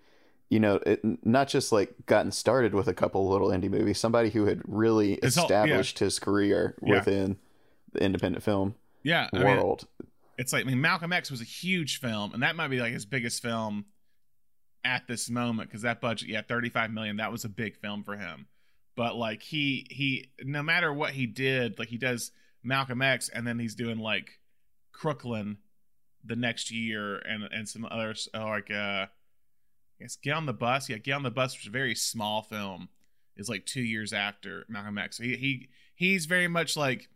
you 0.49 0.59
know 0.59 0.75
it, 0.85 0.99
not 1.25 1.47
just 1.47 1.71
like 1.71 1.93
gotten 2.07 2.31
started 2.31 2.73
with 2.73 2.87
a 2.87 2.93
couple 2.93 3.29
little 3.29 3.49
indie 3.49 3.69
movies, 3.69 3.99
somebody 3.99 4.29
who 4.31 4.45
had 4.45 4.61
really 4.65 5.19
His 5.21 5.35
whole- 5.35 5.43
yeah. 5.49 5.61
established 5.63 5.99
his 5.99 6.17
career 6.19 6.75
Yeah. 6.83 6.95
within 6.95 7.37
the 7.93 8.03
independent 8.03 8.43
film 8.43 8.75
yeah 9.03 9.27
I 9.33 9.37
mean, 9.37 9.47
world. 9.47 9.87
it's 10.37 10.53
like 10.53 10.65
I 10.65 10.67
mean 10.67 10.81
Malcolm 10.81 11.13
X 11.13 11.31
was 11.31 11.41
a 11.41 11.45
huge 11.45 11.99
film, 11.99 12.33
and 12.33 12.43
that 12.43 12.55
might 12.55 12.69
be 12.69 12.79
like 12.79 12.93
his 12.93 13.05
biggest 13.05 13.41
film 13.41 13.85
at 14.83 15.07
this 15.07 15.29
moment 15.29 15.69
because 15.69 15.83
that 15.83 16.01
budget, 16.01 16.29
yeah, 16.29 16.41
thirty 16.41 16.69
five 16.69 16.91
million, 16.91 17.17
that 17.17 17.31
was 17.31 17.45
a 17.45 17.49
big 17.49 17.77
film 17.77 18.03
for 18.03 18.15
him. 18.15 18.47
But 18.95 19.15
like 19.15 19.41
he 19.41 19.87
he, 19.89 20.31
no 20.43 20.63
matter 20.63 20.93
what 20.93 21.11
he 21.11 21.25
did, 21.25 21.79
like 21.79 21.89
he 21.89 21.97
does 21.97 22.31
Malcolm 22.63 23.01
X, 23.01 23.29
and 23.29 23.45
then 23.45 23.59
he's 23.59 23.75
doing 23.75 23.99
like 23.99 24.39
Crooklyn 24.91 25.57
the 26.23 26.35
next 26.35 26.71
year, 26.71 27.17
and 27.17 27.43
and 27.51 27.67
some 27.67 27.87
others 27.89 28.27
uh, 28.33 28.45
like 28.45 28.71
uh, 28.71 29.05
I 29.05 29.09
guess 29.99 30.17
Get 30.17 30.35
on 30.35 30.45
the 30.45 30.53
Bus, 30.53 30.89
yeah, 30.89 30.97
Get 30.97 31.13
on 31.13 31.23
the 31.23 31.31
Bus, 31.31 31.53
which 31.53 31.63
is 31.63 31.67
a 31.67 31.71
very 31.71 31.95
small 31.95 32.41
film, 32.41 32.89
is 33.37 33.49
like 33.49 33.65
two 33.65 33.83
years 33.83 34.13
after 34.13 34.65
Malcolm 34.67 34.97
X. 34.97 35.17
So 35.17 35.23
he 35.23 35.35
he 35.35 35.69
he's 35.95 36.25
very 36.25 36.47
much 36.47 36.75
like 36.75 37.09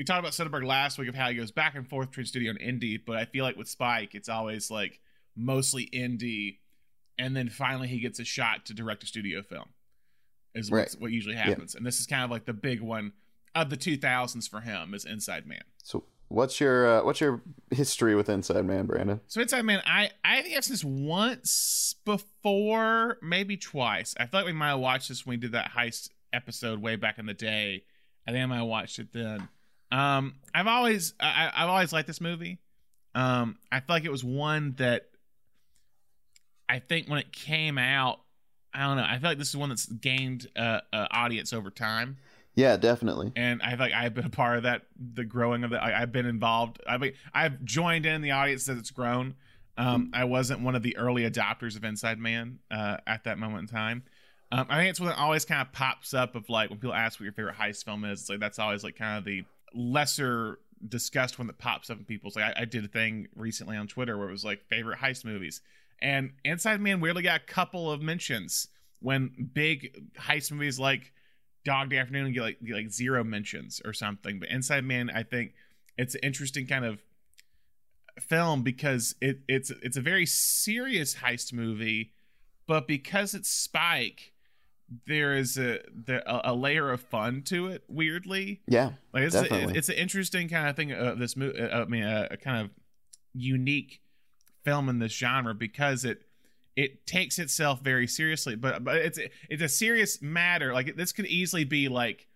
we 0.00 0.04
talked 0.04 0.20
about 0.20 0.32
Soderbergh 0.32 0.64
last 0.64 0.96
week 0.96 1.10
of 1.10 1.14
how 1.14 1.28
he 1.28 1.34
goes 1.34 1.50
back 1.50 1.74
and 1.74 1.86
forth 1.86 2.08
between 2.08 2.24
studio 2.24 2.52
and 2.52 2.58
indie, 2.58 2.98
but 3.06 3.18
I 3.18 3.26
feel 3.26 3.44
like 3.44 3.58
with 3.58 3.68
Spike, 3.68 4.14
it's 4.14 4.30
always 4.30 4.70
like 4.70 4.98
mostly 5.36 5.90
indie, 5.92 6.56
and 7.18 7.36
then 7.36 7.50
finally 7.50 7.86
he 7.86 8.00
gets 8.00 8.18
a 8.18 8.24
shot 8.24 8.64
to 8.64 8.72
direct 8.72 9.02
a 9.02 9.06
studio 9.06 9.42
film, 9.42 9.66
is 10.54 10.70
what's, 10.70 10.96
what 10.96 11.10
usually 11.12 11.34
happens. 11.34 11.74
And 11.74 11.84
this 11.84 12.00
is 12.00 12.06
kind 12.06 12.24
of 12.24 12.30
like 12.30 12.46
the 12.46 12.54
big 12.54 12.80
one 12.80 13.12
of 13.54 13.68
the 13.68 13.76
2000s 13.76 14.48
for 14.48 14.62
him 14.62 14.94
is 14.94 15.04
Inside 15.04 15.46
Man. 15.46 15.64
So 15.82 16.04
what's 16.28 16.60
your 16.60 17.00
uh, 17.00 17.04
what's 17.04 17.20
your 17.20 17.42
history 17.70 18.14
with 18.14 18.30
Inside 18.30 18.64
Man, 18.64 18.86
Brandon? 18.86 19.20
So 19.26 19.42
Inside 19.42 19.66
Man, 19.66 19.82
I 19.84 20.12
I 20.24 20.40
think 20.40 20.56
I've 20.56 20.64
seen 20.64 20.72
this 20.72 20.82
once 20.82 21.94
before, 22.06 23.18
maybe 23.20 23.58
twice. 23.58 24.14
I 24.18 24.24
feel 24.24 24.40
like 24.40 24.46
we 24.46 24.54
might 24.54 24.68
have 24.68 24.80
watched 24.80 25.10
this 25.10 25.26
when 25.26 25.34
we 25.34 25.40
did 25.42 25.52
that 25.52 25.72
heist 25.72 26.08
episode 26.32 26.80
way 26.80 26.96
back 26.96 27.18
in 27.18 27.26
the 27.26 27.34
day. 27.34 27.84
I 28.26 28.30
think 28.30 28.42
I 28.42 28.46
might 28.46 28.56
have 28.56 28.66
watched 28.66 28.98
it 28.98 29.12
then. 29.12 29.50
Um, 29.92 30.36
I've 30.54 30.66
always 30.66 31.14
I, 31.20 31.50
I've 31.54 31.68
always 31.68 31.92
liked 31.92 32.06
this 32.06 32.20
movie. 32.20 32.58
Um, 33.14 33.56
I 33.72 33.80
feel 33.80 33.96
like 33.96 34.04
it 34.04 34.10
was 34.10 34.22
one 34.22 34.74
that 34.78 35.06
I 36.68 36.78
think 36.78 37.08
when 37.08 37.18
it 37.18 37.32
came 37.32 37.78
out, 37.78 38.20
I 38.72 38.86
don't 38.86 38.96
know. 38.96 39.04
I 39.06 39.18
feel 39.18 39.30
like 39.30 39.38
this 39.38 39.48
is 39.48 39.56
one 39.56 39.68
that's 39.70 39.86
gained 39.86 40.46
uh, 40.56 40.80
uh 40.92 41.06
audience 41.10 41.52
over 41.52 41.70
time 41.70 42.18
Yeah, 42.54 42.76
definitely. 42.76 43.32
and 43.34 43.60
I 43.62 43.70
feel 43.70 43.80
like 43.80 43.92
I've 43.92 44.14
been 44.14 44.26
a 44.26 44.30
part 44.30 44.58
of 44.58 44.62
that, 44.62 44.82
the 44.96 45.24
growing 45.24 45.64
of 45.64 45.70
that. 45.70 45.82
I, 45.82 46.02
I've 46.02 46.12
been 46.12 46.26
involved. 46.26 46.80
I've 46.86 47.02
I've 47.34 47.64
joined 47.64 48.06
in 48.06 48.22
the 48.22 48.30
audience 48.30 48.68
as 48.68 48.78
it's 48.78 48.90
grown. 48.92 49.34
Um, 49.76 50.10
I 50.12 50.24
wasn't 50.24 50.60
one 50.60 50.74
of 50.74 50.82
the 50.82 50.96
early 50.98 51.28
adopters 51.28 51.74
of 51.74 51.84
Inside 51.84 52.18
Man 52.18 52.58
uh, 52.70 52.98
at 53.06 53.24
that 53.24 53.38
moment 53.38 53.62
in 53.62 53.66
time. 53.74 54.02
Um, 54.52 54.66
I 54.68 54.78
think 54.78 54.90
it's 54.90 55.00
one 55.00 55.08
that 55.08 55.18
always 55.18 55.44
kind 55.44 55.62
of 55.62 55.72
pops 55.72 56.12
up 56.12 56.34
of 56.34 56.48
like 56.48 56.70
when 56.70 56.78
people 56.78 56.92
ask 56.92 57.18
what 57.18 57.24
your 57.24 57.32
favorite 57.32 57.54
heist 57.56 57.84
film 57.84 58.04
is. 58.04 58.20
It's 58.20 58.28
like 58.28 58.40
that's 58.40 58.58
always 58.58 58.84
like 58.84 58.96
kind 58.96 59.16
of 59.16 59.24
the 59.24 59.44
lesser 59.74 60.58
discussed 60.86 61.38
one 61.38 61.46
that 61.46 61.58
pops 61.58 61.90
up 61.90 61.98
in 61.98 62.04
people's 62.04 62.36
like 62.36 62.56
I, 62.56 62.62
I 62.62 62.64
did 62.64 62.84
a 62.84 62.88
thing 62.88 63.28
recently 63.34 63.76
on 63.76 63.86
Twitter 63.86 64.16
where 64.16 64.28
it 64.28 64.32
was 64.32 64.44
like 64.44 64.64
favorite 64.68 64.98
heist 64.98 65.24
movies, 65.24 65.60
and 66.00 66.32
Inside 66.44 66.80
Man 66.80 67.00
weirdly 67.00 67.22
got 67.22 67.40
a 67.40 67.44
couple 67.44 67.90
of 67.90 68.00
mentions 68.00 68.68
when 69.00 69.50
big 69.54 70.10
heist 70.18 70.52
movies 70.52 70.78
like 70.78 71.12
Dog 71.64 71.90
Day 71.90 71.98
Afternoon 71.98 72.32
get 72.32 72.42
like 72.42 72.58
get 72.64 72.74
like 72.74 72.90
zero 72.90 73.24
mentions 73.24 73.80
or 73.84 73.92
something. 73.92 74.38
But 74.38 74.48
Inside 74.50 74.84
Man, 74.84 75.10
I 75.10 75.22
think 75.22 75.54
it's 75.98 76.14
an 76.14 76.20
interesting 76.22 76.66
kind 76.66 76.84
of 76.84 77.00
film 78.20 78.62
because 78.62 79.14
it 79.20 79.40
it's 79.48 79.70
it's 79.82 79.96
a 79.96 80.02
very 80.02 80.26
serious 80.26 81.16
heist 81.16 81.52
movie, 81.52 82.12
but 82.66 82.86
because 82.86 83.34
it's 83.34 83.48
Spike, 83.48 84.32
there 85.06 85.34
is 85.36 85.56
a 85.56 85.80
the, 85.94 86.22
a, 86.26 86.54
layer 86.54 86.90
of 86.90 87.00
fun 87.00 87.42
to 87.42 87.68
it. 87.68 87.84
Weirdly, 87.88 88.60
Yeah. 88.66 88.92
like 89.12 89.24
it's 89.24 89.34
Definitely. 89.34 89.74
a, 89.74 89.78
it's 89.78 89.88
an 89.88 89.94
interesting 89.96 90.48
kind 90.48 90.68
of 90.68 90.76
thing 90.76 90.92
of 90.92 91.18
this 91.18 91.36
movie. 91.36 91.60
Uh, 91.60 91.82
I 91.82 91.84
mean, 91.84 92.02
a, 92.02 92.28
a 92.32 92.36
kind 92.36 92.64
of 92.64 92.70
unique 93.34 94.00
film 94.64 94.88
in 94.88 94.98
this 94.98 95.12
genre 95.12 95.54
because 95.54 96.04
it 96.04 96.22
it 96.76 97.06
takes 97.06 97.38
itself 97.38 97.80
very 97.82 98.06
seriously, 98.06 98.56
but 98.56 98.82
but 98.84 98.96
it's 98.96 99.18
it's 99.48 99.62
a 99.62 99.68
serious 99.68 100.20
matter. 100.22 100.72
Like 100.72 100.96
this 100.96 101.12
could 101.12 101.26
easily 101.26 101.64
be 101.64 101.88
like 101.88 102.26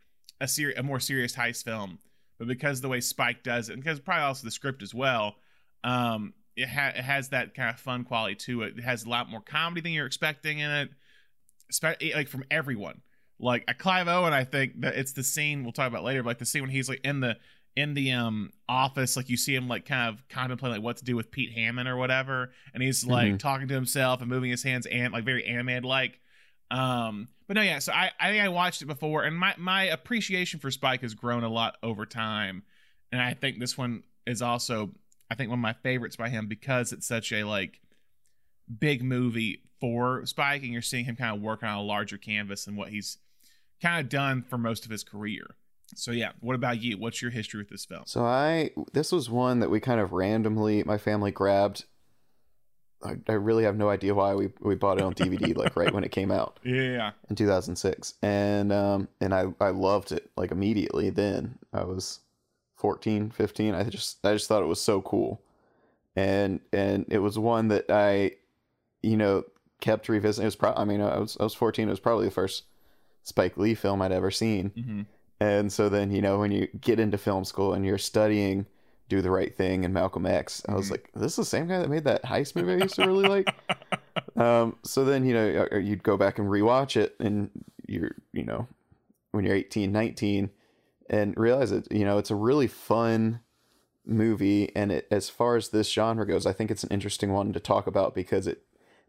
a 0.40 0.48
ser- 0.48 0.74
a 0.76 0.82
more 0.82 1.00
serious 1.00 1.34
heist 1.34 1.64
film, 1.64 1.98
but 2.38 2.48
because 2.48 2.80
the 2.80 2.88
way 2.88 3.00
Spike 3.00 3.42
does 3.42 3.68
it, 3.68 3.74
and 3.74 3.82
because 3.82 4.00
probably 4.00 4.24
also 4.24 4.44
the 4.44 4.50
script 4.50 4.82
as 4.82 4.92
well, 4.94 5.36
um, 5.82 6.34
it, 6.56 6.68
ha- 6.68 6.92
it 6.96 7.04
has 7.04 7.30
that 7.30 7.54
kind 7.54 7.70
of 7.70 7.80
fun 7.80 8.04
quality 8.04 8.34
to 8.36 8.62
it. 8.62 8.78
It 8.78 8.84
has 8.84 9.04
a 9.04 9.08
lot 9.08 9.28
more 9.30 9.40
comedy 9.40 9.80
than 9.80 9.92
you're 9.92 10.06
expecting 10.06 10.58
in 10.58 10.70
it, 10.70 10.90
like 12.14 12.28
from 12.28 12.44
everyone. 12.50 13.00
Like 13.40 13.64
a 13.66 13.74
Clive 13.74 14.06
Owen, 14.08 14.32
I 14.32 14.44
think 14.44 14.80
that 14.82 14.94
it's 14.94 15.12
the 15.12 15.24
scene 15.24 15.64
we'll 15.64 15.72
talk 15.72 15.88
about 15.88 16.04
later, 16.04 16.22
but 16.22 16.30
like 16.30 16.38
the 16.38 16.46
scene 16.46 16.62
when 16.62 16.70
he's 16.70 16.88
like 16.88 17.00
in 17.04 17.20
the 17.20 17.36
in 17.76 17.94
the 17.94 18.12
um 18.12 18.52
office, 18.68 19.16
like 19.16 19.28
you 19.28 19.36
see 19.36 19.54
him 19.54 19.66
like 19.66 19.84
kind 19.84 20.08
of 20.14 20.26
contemplating 20.28 20.76
like 20.76 20.84
what 20.84 20.98
to 20.98 21.04
do 21.04 21.16
with 21.16 21.32
Pete 21.32 21.52
Hammond 21.52 21.88
or 21.88 21.96
whatever, 21.96 22.52
and 22.72 22.82
he's 22.82 23.04
like 23.04 23.32
Mhm. 23.32 23.38
talking 23.40 23.66
to 23.68 23.74
himself 23.74 24.20
and 24.20 24.30
moving 24.30 24.50
his 24.50 24.62
hands 24.62 24.86
and 24.86 25.12
like 25.12 25.24
very 25.24 25.44
animated 25.44 25.84
like. 25.84 26.20
Um, 26.70 27.28
but 27.46 27.54
no, 27.56 27.62
yeah. 27.62 27.80
So 27.80 27.92
I 27.92 28.12
I 28.20 28.30
think 28.30 28.42
I 28.42 28.48
watched 28.48 28.82
it 28.82 28.86
before, 28.86 29.24
and 29.24 29.36
my 29.36 29.54
my 29.58 29.84
appreciation 29.84 30.60
for 30.60 30.70
Spike 30.70 31.02
has 31.02 31.14
grown 31.14 31.42
a 31.44 31.48
lot 31.48 31.76
over 31.82 32.06
time, 32.06 32.62
and 33.12 33.20
I 33.20 33.34
think 33.34 33.58
this 33.58 33.76
one 33.76 34.04
is 34.26 34.40
also 34.42 34.92
I 35.30 35.34
think 35.34 35.50
one 35.50 35.58
of 35.58 35.62
my 35.62 35.72
favorites 35.74 36.16
by 36.16 36.28
him 36.28 36.46
because 36.46 36.92
it's 36.92 37.06
such 37.06 37.32
a 37.32 37.42
like 37.44 37.80
big 38.78 39.02
movie 39.02 39.62
for 39.80 40.24
Spike, 40.26 40.62
and 40.62 40.72
you're 40.72 40.82
seeing 40.82 41.04
him 41.04 41.16
kind 41.16 41.34
of 41.36 41.42
working 41.42 41.68
on 41.68 41.76
a 41.76 41.82
larger 41.82 42.16
canvas 42.16 42.64
than 42.64 42.76
what 42.76 42.88
he's 42.88 43.18
kind 43.82 44.00
of 44.00 44.08
done 44.08 44.42
for 44.42 44.56
most 44.56 44.84
of 44.84 44.90
his 44.90 45.04
career. 45.04 45.56
So 45.94 46.10
yeah, 46.10 46.32
what 46.40 46.54
about 46.54 46.82
you? 46.82 46.96
What's 46.98 47.20
your 47.20 47.30
history 47.30 47.58
with 47.58 47.68
this 47.68 47.84
film? 47.84 48.02
So 48.06 48.24
I 48.24 48.70
this 48.92 49.12
was 49.12 49.28
one 49.28 49.60
that 49.60 49.70
we 49.70 49.80
kind 49.80 50.00
of 50.00 50.12
randomly 50.12 50.82
my 50.84 50.98
family 50.98 51.30
grabbed. 51.30 51.84
I, 53.02 53.16
I 53.28 53.32
really 53.32 53.64
have 53.64 53.76
no 53.76 53.90
idea 53.90 54.14
why 54.14 54.34
we 54.34 54.48
we 54.60 54.74
bought 54.76 54.98
it 54.98 55.04
on 55.04 55.14
DVD 55.14 55.54
like 55.62 55.76
right 55.76 55.92
when 55.92 56.04
it 56.04 56.10
came 56.10 56.30
out 56.30 56.58
Yeah, 56.64 57.10
in 57.28 57.36
2006 57.36 58.14
and 58.22 58.72
um 58.72 59.08
and 59.20 59.34
I 59.34 59.52
I 59.60 59.68
loved 59.70 60.10
it 60.12 60.30
like 60.36 60.50
immediately 60.50 61.10
then. 61.10 61.58
I 61.72 61.84
was 61.84 62.20
14, 62.76 63.30
15. 63.30 63.74
I 63.74 63.84
just 63.84 64.24
I 64.24 64.32
just 64.32 64.48
thought 64.48 64.62
it 64.62 64.66
was 64.66 64.80
so 64.80 65.02
cool. 65.02 65.42
And 66.16 66.60
and 66.72 67.04
it 67.08 67.18
was 67.18 67.38
one 67.38 67.68
that 67.68 67.84
I 67.90 68.32
you 69.04 69.16
know 69.16 69.44
kept 69.80 70.08
revisiting. 70.08 70.44
It 70.44 70.46
was 70.46 70.56
probably 70.56 70.80
I 70.82 70.84
mean 70.84 71.00
I 71.00 71.18
was 71.18 71.36
I 71.38 71.44
was 71.44 71.54
14. 71.54 71.86
It 71.88 71.90
was 71.90 72.00
probably 72.00 72.24
the 72.26 72.30
first 72.32 72.64
Spike 73.22 73.56
Lee 73.56 73.74
film 73.74 74.02
I'd 74.02 74.12
ever 74.12 74.30
seen. 74.30 74.70
hmm 74.70 75.02
And 75.40 75.72
so 75.72 75.88
then, 75.88 76.10
you 76.10 76.22
know, 76.22 76.38
when 76.38 76.50
you 76.52 76.68
get 76.80 77.00
into 77.00 77.18
film 77.18 77.44
school 77.44 77.72
and 77.74 77.84
you're 77.84 77.98
studying 77.98 78.66
Do 79.08 79.20
the 79.22 79.30
Right 79.30 79.54
Thing 79.54 79.84
and 79.84 79.92
Malcolm 79.94 80.26
X, 80.26 80.62
I 80.68 80.74
was 80.74 80.88
Mhm. 80.88 80.90
like, 80.92 81.10
this 81.14 81.32
is 81.32 81.36
the 81.36 81.44
same 81.44 81.66
guy 81.66 81.78
that 81.80 81.90
made 81.90 82.04
that 82.04 82.22
heist 82.24 82.54
movie 82.56 82.72
I 82.72 82.76
used 82.82 82.96
to 82.96 83.06
really 83.06 83.26
like. 83.28 83.48
Um, 84.36 84.76
so 84.82 85.04
then, 85.04 85.24
you 85.24 85.32
know, 85.32 85.68
uh, 85.70 85.76
you'd 85.76 86.02
go 86.02 86.16
back 86.16 86.40
and 86.40 86.48
rewatch 86.48 86.96
it 86.96 87.14
and 87.20 87.50
you're, 87.86 88.16
you 88.32 88.42
know, 88.42 88.66
when 89.30 89.44
you're 89.44 89.54
18, 89.54 89.92
19 89.92 90.50
and 91.08 91.36
realize 91.36 91.70
it, 91.70 91.86
you 91.92 92.04
know, 92.04 92.18
it's 92.18 92.32
a 92.32 92.34
really 92.34 92.66
fun 92.66 93.40
movie. 94.04 94.74
And 94.74 94.90
it, 94.90 95.06
as 95.10 95.28
far 95.30 95.54
as 95.56 95.68
this 95.68 95.88
genre 95.88 96.26
goes, 96.26 96.46
I 96.46 96.52
think 96.52 96.72
it's 96.72 96.82
an 96.82 96.90
interesting 96.90 97.32
one 97.32 97.52
to 97.52 97.60
talk 97.60 97.86
about 97.86 98.12
because 98.14 98.48
it 98.48 98.63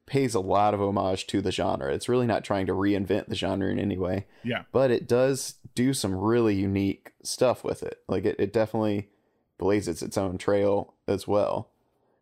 pays 0.05 0.35
a 0.35 0.39
lot 0.39 0.73
of 0.73 0.81
homage 0.81 1.25
to 1.27 1.41
the 1.41 1.51
genre. 1.51 1.93
It's 1.93 2.07
really 2.09 2.27
not 2.27 2.43
trying 2.43 2.65
to 2.67 2.73
reinvent 2.73 3.27
the 3.27 3.35
genre 3.35 3.69
in 3.69 3.79
any 3.79 3.97
way 3.97 4.25
yeah, 4.43 4.63
but 4.71 4.91
it 4.91 5.07
does 5.07 5.55
do 5.73 5.93
some 5.93 6.13
really 6.15 6.55
unique 6.55 7.13
stuff 7.23 7.63
with 7.63 7.81
it. 7.83 7.99
Like 8.07 8.23
it, 8.25 8.35
it 8.39 8.53
definitely 8.53 9.09
blazes 9.57 10.01
its 10.03 10.17
own 10.17 10.37
trail 10.37 10.93
as 11.07 11.27
well. 11.27 11.71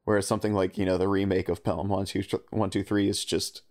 Whereas 0.06 0.28
something 0.28 0.54
like 0.54 0.78
you 0.78 0.86
know 0.86 0.98
the 0.98 1.08
remake 1.08 1.50
of 1.50 1.64
Pelham 1.64 1.90
One 1.90 2.06
Two 2.06 2.24
One 2.52 2.70
Two 2.70 2.84
Three 2.84 3.08
is 3.10 3.24
just 3.26 3.62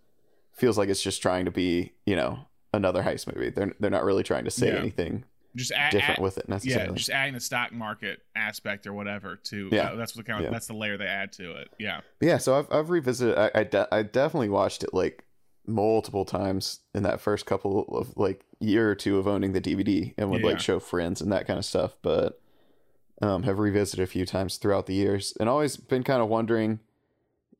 feels 0.51 0.77
like 0.77 0.89
it's 0.89 1.01
just 1.03 1.21
trying 1.21 1.45
to 1.45 1.51
be 1.51 1.93
you 2.05 2.15
know 2.15 2.39
another 2.73 3.03
heist 3.03 3.33
movie. 3.33 3.49
They're 3.49 3.73
they're 3.79 3.89
not 3.91 4.03
really 4.03 4.23
trying 4.23 4.45
to 4.45 4.51
say 4.51 4.67
Yeah. 4.73 4.79
anything 4.79 5.25
just 5.55 5.71
add, 5.71 5.91
different 5.91 6.19
add- 6.19 6.23
with 6.23 6.37
it 6.37 6.45
yeah, 6.63 6.87
just 6.87 7.09
adding 7.09 7.33
the 7.33 7.39
stock 7.39 7.71
market 7.71 8.21
aspect 8.35 8.87
or 8.87 8.93
whatever 8.93 9.35
to 9.35 9.69
Yeah. 9.71 9.91
uh, 9.91 9.95
that's 9.95 10.15
what 10.15 10.25
kind 10.25 10.39
of 10.39 10.45
Yeah. 10.45 10.51
that's 10.51 10.67
the 10.67 10.73
layer 10.73 10.97
they 10.97 11.05
add 11.05 11.31
to 11.33 11.51
it. 11.57 11.69
Yeah, 11.79 12.01
yeah, 12.21 12.37
so 12.37 12.57
I've 12.57 12.67
I've 12.71 12.89
revisited. 12.89 13.37
I 13.37 13.51
I, 13.53 13.63
de- 13.63 13.87
I 13.93 14.03
definitely 14.03 14.49
watched 14.49 14.83
it 14.83 14.93
like 14.93 15.23
multiple 15.65 16.25
times 16.25 16.79
in 16.93 17.03
that 17.03 17.21
first 17.21 17.45
couple 17.45 17.85
of 17.89 18.17
like 18.17 18.43
year 18.59 18.89
or 18.89 18.95
two 18.95 19.17
of 19.17 19.27
owning 19.27 19.53
the 19.53 19.61
DVD 19.61 20.13
and 20.17 20.29
would 20.31 20.41
Yeah. 20.41 20.47
like 20.47 20.59
show 20.59 20.79
friends 20.79 21.21
and 21.21 21.31
that 21.31 21.45
kind 21.47 21.57
of 21.59 21.65
stuff. 21.65 21.95
But 22.01 22.39
um, 23.21 23.43
have 23.43 23.59
revisited 23.59 24.03
a 24.03 24.07
few 24.07 24.25
times 24.25 24.57
throughout 24.57 24.85
the 24.87 24.93
years 24.95 25.33
and 25.39 25.47
always 25.47 25.77
been 25.77 26.03
kind 26.03 26.21
of 26.21 26.27
wondering, 26.27 26.79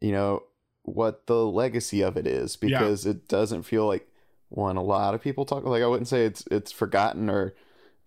you 0.01 0.11
know, 0.11 0.43
what 0.81 1.27
the 1.27 1.45
legacy 1.45 2.01
of 2.03 2.17
it 2.17 2.27
is 2.27 2.57
Yeah. 2.61 2.79
because 2.79 3.05
it 3.05 3.27
doesn't 3.29 3.63
feel 3.63 3.85
like 3.87 4.09
one 4.49 4.75
a 4.75 4.83
lot 4.83 5.13
of 5.13 5.21
people 5.21 5.45
talk 5.45 5.63
like 5.63 5.81
I 5.81 5.87
wouldn't 5.87 6.07
say 6.09 6.25
it's 6.25 6.43
it's 6.51 6.71
forgotten 6.71 7.29
or 7.29 7.53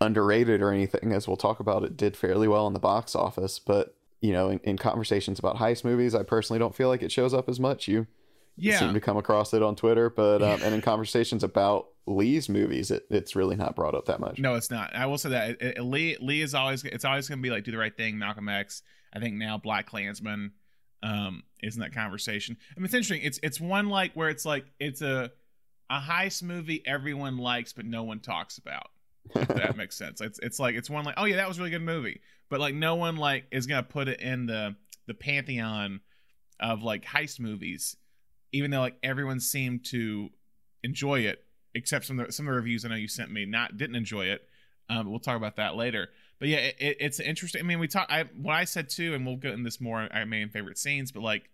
underrated 0.01 0.61
or 0.61 0.71
anything 0.71 1.13
as 1.13 1.27
we'll 1.27 1.37
talk 1.37 1.59
about 1.61 1.83
it 1.83 1.97
did 1.97 2.17
fairly 2.17 2.47
well 2.47 2.67
in 2.67 2.75
the 2.75 2.79
box 2.79 3.15
office 3.15 3.59
but 3.59 3.97
you 4.21 4.33
know 4.33 4.51
in, 4.51 4.59
in 4.61 4.77
conversations 4.77 5.39
about 5.39 5.57
heist 5.57 5.85
movies 5.85 6.15
i 6.15 6.23
personally 6.23 6.59
don't 6.59 6.75
feel 6.75 6.89
like 6.89 7.03
it 7.03 7.11
shows 7.11 7.33
up 7.33 7.49
as 7.49 7.59
much 7.59 7.89
you 7.89 8.07
yeah, 8.59 8.79
seem 8.79 8.95
to 8.95 9.01
come 9.01 9.17
across 9.17 9.53
it 9.55 9.63
on 9.63 9.75
twitter 9.75 10.11
but 10.11 10.43
um, 10.43 10.61
and 10.65 10.75
in 10.75 10.81
conversations 10.83 11.43
about 11.43 11.89
lee's 12.07 12.49
movies 12.49 12.91
it, 12.91 13.07
it's 13.11 13.35
really 13.35 13.57
not 13.57 13.75
brought 13.75 13.95
up 13.95 14.07
that 14.07 14.21
much 14.21 14.39
No, 14.39 14.55
it's 14.55 14.71
not. 14.71 14.95
I 14.95 15.07
will 15.07 15.19
say 15.19 15.31
that 15.31 15.51
it, 15.51 15.63
it- 15.63 15.83
Lee 15.83 16.17
Lee 16.21 16.41
is 16.41 16.55
always 16.55 16.85
it's 16.85 17.05
always 17.05 17.29
going 17.29 17.39
to 17.39 17.43
be 17.43 17.51
like 17.51 17.65
do 17.65 17.73
the 17.73 17.79
right 17.79 17.95
thing, 17.97 18.17
Malcolm 18.19 18.49
X. 18.49 18.83
I 19.13 19.19
think 19.19 19.35
now 19.35 19.59
BlacKkKlansman 19.59 20.53
um 21.03 21.43
is 21.63 21.75
in 21.75 21.81
that 21.81 21.93
conversation. 21.93 22.57
I 22.77 22.79
mean, 22.79 22.85
it's 22.85 22.95
interesting. 22.95 23.23
It's 23.27 23.41
it's 23.43 23.61
one 23.61 23.89
like 23.89 24.13
where 24.15 24.29
it's 24.29 24.45
like 24.45 24.67
it's 24.79 25.03
a 25.03 25.33
a 25.91 26.01
heist 26.01 26.43
movie 26.43 26.83
everyone 26.87 27.39
likes 27.39 27.73
but 27.73 27.85
no 27.87 28.05
one 28.05 28.21
talks 28.21 28.57
about. 28.59 28.89
If 29.35 29.49
that 29.49 29.77
makes 29.77 29.97
sense. 29.97 30.21
It's 30.21 30.39
it's 30.41 30.59
like 30.59 30.75
it's 30.75 30.91
one 30.91 31.05
like 31.05 31.15
oh 31.17 31.25
yeah 31.25 31.37
that 31.37 31.49
was 31.49 31.59
a 31.59 31.61
really 31.61 31.71
good 31.71 31.83
movie, 31.83 32.21
but 32.49 32.61
like 32.61 32.75
no 32.75 32.95
one 32.95 33.17
like 33.17 33.47
is 33.51 33.67
gonna 33.67 33.83
put 33.83 34.09
it 34.09 34.21
in 34.21 34.47
the 34.47 34.77
the 35.07 35.15
pantheon 35.15 36.01
of 36.61 36.83
like 36.83 37.05
heist 37.05 37.41
movies, 37.41 37.97
even 38.53 38.71
though 38.71 38.81
like 38.81 38.97
everyone 39.03 39.41
seemed 39.41 39.85
to 39.87 40.31
enjoy 40.83 41.21
it 41.21 41.43
except 41.75 42.07
some 42.07 42.19
of 42.19 42.27
the, 42.27 42.33
some 42.33 42.47
of 42.47 42.53
the 42.53 42.57
reviews 42.57 42.85
I 42.85 42.89
know 42.89 42.95
you 42.95 43.09
sent 43.09 43.31
me 43.31 43.45
not 43.45 43.77
didn't 43.77 43.97
enjoy 43.97 44.27
it. 44.27 44.43
Um, 44.89 45.11
we'll 45.11 45.21
talk 45.21 45.37
about 45.37 45.57
that 45.57 45.75
later. 45.75 46.09
But 46.39 46.49
yeah, 46.49 46.59
it, 46.59 46.77
it, 46.79 46.97
it's 47.01 47.21
interesting. 47.21 47.61
I 47.61 47.65
mean, 47.65 47.79
we 47.79 47.89
talk. 47.89 48.07
I 48.11 48.25
what 48.37 48.55
I 48.55 48.65
said 48.65 48.89
too, 48.89 49.15
and 49.15 49.27
we'll 49.27 49.37
get 49.37 49.53
in 49.53 49.63
this 49.63 49.81
more. 49.81 50.09
I 50.13 50.25
main 50.25 50.49
favorite 50.49 50.79
scenes, 50.79 51.13
but 51.13 51.23
like 51.23 51.51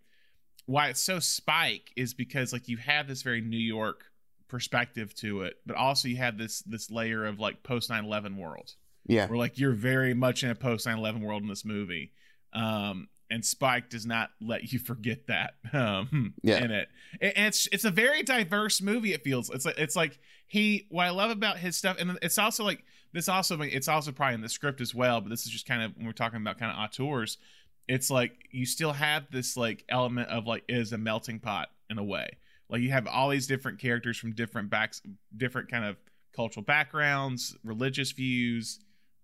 why 0.66 0.88
it's 0.88 1.02
so 1.02 1.18
Spike 1.18 1.92
is 1.96 2.14
because 2.14 2.52
like 2.52 2.68
you 2.68 2.76
have 2.76 3.08
this 3.08 3.22
very 3.22 3.40
New 3.40 3.58
York 3.58 4.11
perspective 4.52 5.12
to 5.16 5.42
it, 5.42 5.56
but 5.66 5.74
also 5.76 6.06
you 6.06 6.16
have 6.18 6.38
this 6.38 6.60
this 6.62 6.90
layer 6.90 7.24
of 7.26 7.40
like 7.40 7.62
post 7.64 7.90
9/11 7.90 8.36
world 8.36 8.74
yeah 9.08 9.26
where 9.26 9.36
like 9.38 9.58
you're 9.58 9.72
very 9.72 10.14
much 10.14 10.44
in 10.44 10.50
a 10.50 10.54
post 10.54 10.86
9/11 10.86 11.20
world 11.22 11.42
in 11.42 11.48
this 11.48 11.64
movie. 11.64 12.12
Um, 12.52 13.08
and 13.30 13.42
Spike 13.42 13.88
does 13.88 14.04
not 14.04 14.28
let 14.42 14.72
you 14.72 14.78
forget 14.90 15.26
that 15.28 15.54
um, 15.72 16.34
Yeah. 16.42 16.62
in 16.62 16.70
it. 16.70 16.88
And 17.20 17.46
it's 17.46 17.66
it's 17.72 17.84
a 17.86 17.90
very 17.90 18.22
diverse 18.22 18.82
movie. 18.82 19.14
It 19.14 19.24
feels 19.24 19.48
it's 19.50 19.64
like 19.64 19.78
it's 19.78 19.96
like 19.96 20.18
he. 20.46 20.86
What 20.90 21.06
I 21.06 21.10
love 21.10 21.30
about 21.30 21.56
his 21.58 21.76
stuff, 21.76 21.96
and 21.98 22.18
it's 22.20 22.36
also 22.38 22.62
like 22.62 22.84
this. 23.14 23.28
Also, 23.30 23.58
it's 23.62 23.88
also 23.88 24.12
probably 24.12 24.34
in 24.34 24.42
the 24.42 24.48
script 24.50 24.80
as 24.82 24.94
well. 24.94 25.20
But 25.22 25.30
this 25.30 25.46
is 25.46 25.50
just 25.50 25.66
kind 25.66 25.82
of 25.82 25.96
when 25.96 26.04
we're 26.06 26.12
talking 26.12 26.36
about 26.40 26.58
kind 26.58 26.70
of 26.70 26.78
auteurs. 26.78 27.38
It's 27.88 28.10
like 28.10 28.32
you 28.50 28.66
still 28.66 28.92
have 28.92 29.24
this 29.30 29.56
like 29.56 29.84
element 29.88 30.28
of 30.28 30.46
like 30.46 30.64
it 30.68 30.76
is 30.76 30.92
a 30.92 30.98
melting 30.98 31.40
pot 31.40 31.68
in 31.88 31.96
a 31.98 32.04
way. 32.04 32.36
Like 32.72 32.80
you 32.80 32.90
have 32.90 33.06
all 33.06 33.28
these 33.28 33.46
different 33.46 33.78
characters 33.78 34.16
from 34.16 34.32
different 34.32 34.70
backs, 34.70 35.02
different 35.36 35.70
kind 35.70 35.84
of 35.84 35.98
cultural 36.34 36.64
backgrounds, 36.64 37.54
religious 37.62 38.12
views, 38.12 38.80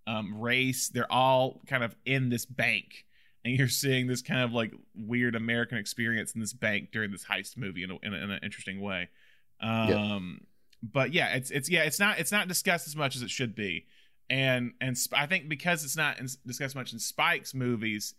um, 0.06 0.38
race. 0.38 0.90
They're 0.90 1.10
all 1.10 1.62
kind 1.66 1.82
of 1.82 1.96
in 2.04 2.28
this 2.28 2.44
bank, 2.44 3.06
and 3.44 3.56
you're 3.56 3.68
seeing 3.68 4.06
this 4.06 4.20
kind 4.20 4.42
of 4.42 4.52
like 4.52 4.74
weird 4.94 5.34
American 5.34 5.78
experience 5.78 6.32
in 6.32 6.42
this 6.42 6.52
bank 6.52 6.90
during 6.92 7.10
this 7.10 7.24
heist 7.24 7.56
movie 7.56 7.82
in, 7.82 7.90
a, 7.90 7.96
in, 8.02 8.12
a, 8.12 8.16
in 8.18 8.30
an 8.30 8.40
interesting 8.42 8.82
way. 8.82 9.08
Um, 9.60 10.42
but 10.82 11.14
yeah, 11.14 11.34
it's 11.34 11.50
it's 11.50 11.70
yeah, 11.70 11.84
it's 11.84 11.98
not 11.98 12.18
it's 12.18 12.30
not 12.30 12.48
discussed 12.48 12.86
as 12.86 12.96
much 12.96 13.16
as 13.16 13.22
it 13.22 13.30
should 13.30 13.54
be, 13.54 13.86
and 14.28 14.74
and 14.80 14.96
Sp- 15.00 15.16
I 15.16 15.24
think 15.26 15.48
because 15.48 15.84
it's 15.84 15.96
not 15.96 16.20
in, 16.20 16.28
discussed 16.46 16.76
much 16.76 16.92
in 16.92 16.98
Spike's 16.98 17.54
movies, 17.54 18.14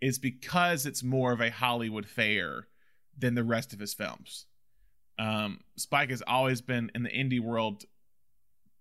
is 0.00 0.20
because 0.20 0.86
it's 0.86 1.02
more 1.02 1.32
of 1.32 1.40
a 1.40 1.50
Hollywood 1.50 2.06
fair 2.06 2.68
than 3.18 3.34
the 3.34 3.42
rest 3.42 3.72
of 3.72 3.80
his 3.80 3.92
films. 3.92 4.46
Um, 5.18 5.60
Spike 5.76 6.10
has 6.10 6.22
always 6.26 6.60
been 6.60 6.90
in 6.94 7.02
the 7.02 7.10
indie 7.10 7.40
world 7.40 7.84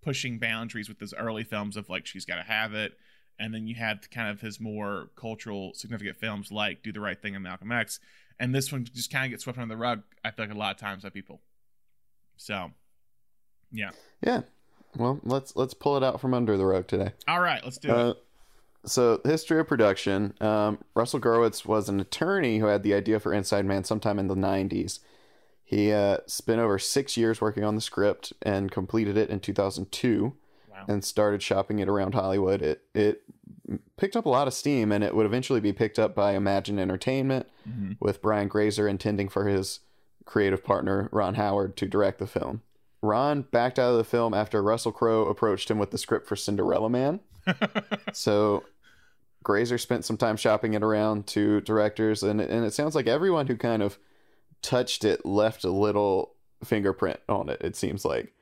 pushing 0.03 0.37
boundaries 0.39 0.87
with 0.87 0.99
his 0.99 1.13
early 1.13 1.43
films 1.43 1.75
of 1.75 1.89
like 1.89 2.05
She's 2.05 2.25
Gotta 2.25 2.43
Have 2.43 2.73
It, 2.73 2.93
and 3.39 3.53
then 3.53 3.67
you 3.67 3.75
had 3.75 4.09
kind 4.11 4.29
of 4.29 4.41
his 4.41 4.59
more 4.59 5.09
cultural 5.15 5.73
significant 5.73 6.17
films 6.17 6.51
like 6.51 6.83
Do 6.83 6.91
the 6.93 6.99
Right 6.99 7.19
Thing 7.21 7.35
and 7.35 7.43
Malcolm 7.43 7.71
X, 7.71 7.99
and 8.39 8.53
this 8.53 8.71
one 8.71 8.85
just 8.85 9.11
kind 9.11 9.25
of 9.25 9.31
gets 9.31 9.43
swept 9.43 9.57
under 9.57 9.73
the 9.73 9.77
rug. 9.79 10.03
I 10.23 10.31
feel 10.31 10.45
like 10.45 10.53
a 10.53 10.57
lot 10.57 10.75
of 10.75 10.79
times 10.79 11.03
by 11.03 11.09
people. 11.09 11.41
So, 12.37 12.71
yeah. 13.71 13.89
Yeah. 14.23 14.41
Well, 14.95 15.19
let's 15.23 15.55
let's 15.55 15.73
pull 15.73 15.97
it 15.97 16.03
out 16.03 16.21
from 16.21 16.33
under 16.33 16.55
the 16.57 16.65
rug 16.65 16.87
today. 16.87 17.13
All 17.27 17.41
right, 17.41 17.63
let's 17.63 17.77
do 17.77 17.91
Uh, 17.91 18.09
it. 18.11 18.17
so, 18.85 19.21
history 19.25 19.59
of 19.59 19.67
production. 19.67 20.33
Um, 20.39 20.79
Russell 20.95 21.19
Gewirtz 21.19 21.65
was 21.65 21.89
an 21.89 21.99
attorney 21.99 22.59
who 22.59 22.67
had 22.67 22.83
the 22.83 22.93
idea 22.93 23.19
for 23.19 23.33
Inside 23.33 23.65
Man 23.65 23.83
sometime 23.83 24.17
in 24.19 24.27
the 24.27 24.35
90s. 24.35 24.99
He 25.69 25.91
uh, 25.91 26.19
spent 26.27 26.61
over 26.61 26.79
six 26.79 27.17
years 27.17 27.41
working 27.41 27.65
on 27.65 27.75
the 27.75 27.81
script 27.81 28.31
and 28.41 28.71
completed 28.71 29.17
it 29.17 29.29
in 29.29 29.41
2002 29.41 30.33
Wow. 30.71 30.85
and 30.87 31.03
started 31.03 31.41
shopping 31.43 31.79
it 31.79 31.89
around 31.89 32.13
Hollywood. 32.13 32.61
It, 32.61 32.83
it 32.93 33.23
picked 33.97 34.15
up 34.15 34.25
a 34.25 34.29
lot 34.29 34.47
of 34.47 34.53
steam 34.53 34.93
and 34.93 35.03
it 35.03 35.13
would 35.13 35.25
eventually 35.25 35.59
be 35.59 35.73
picked 35.73 35.99
up 35.99 36.15
by 36.15 36.33
Imagine 36.35 36.79
Entertainment 36.79 37.47
hmm 37.65 37.91
with 37.99 38.21
Brian 38.21 38.47
Grazer 38.47 38.87
intending 38.87 39.27
for 39.27 39.47
his 39.47 39.81
creative 40.23 40.63
partner, 40.63 41.09
Ron 41.11 41.33
Howard, 41.35 41.75
to 41.77 41.85
direct 41.87 42.19
the 42.19 42.27
film. 42.27 42.61
Ron 43.01 43.41
backed 43.41 43.77
out 43.77 43.91
of 43.91 43.97
the 43.97 44.03
film 44.05 44.33
after 44.33 44.63
Russell 44.63 44.91
Crowe 44.93 45.25
approached 45.25 45.69
him 45.69 45.79
with 45.79 45.91
the 45.91 45.97
script 45.97 46.27
for 46.27 46.35
Cinderella 46.37 46.89
Man. 46.89 47.19
So 48.13 48.63
Grazer 49.43 49.77
spent 49.77 50.05
some 50.05 50.17
time 50.17 50.37
shopping 50.37 50.73
it 50.75 50.83
around 50.83 51.27
to 51.27 51.61
directors, 51.61 52.23
and 52.23 52.39
and 52.41 52.65
it 52.65 52.73
sounds 52.73 52.95
like 52.95 53.07
everyone 53.07 53.47
who 53.47 53.55
kind 53.57 53.81
of 53.81 53.97
touched 54.61 55.03
it 55.05 55.25
left 55.25 55.63
a 55.63 55.69
little 55.71 56.35
fingerprint 56.63 57.19
on 57.29 57.49
it. 57.49 57.61
It 57.61 57.75
seems 57.75 58.03
like. 58.05 58.33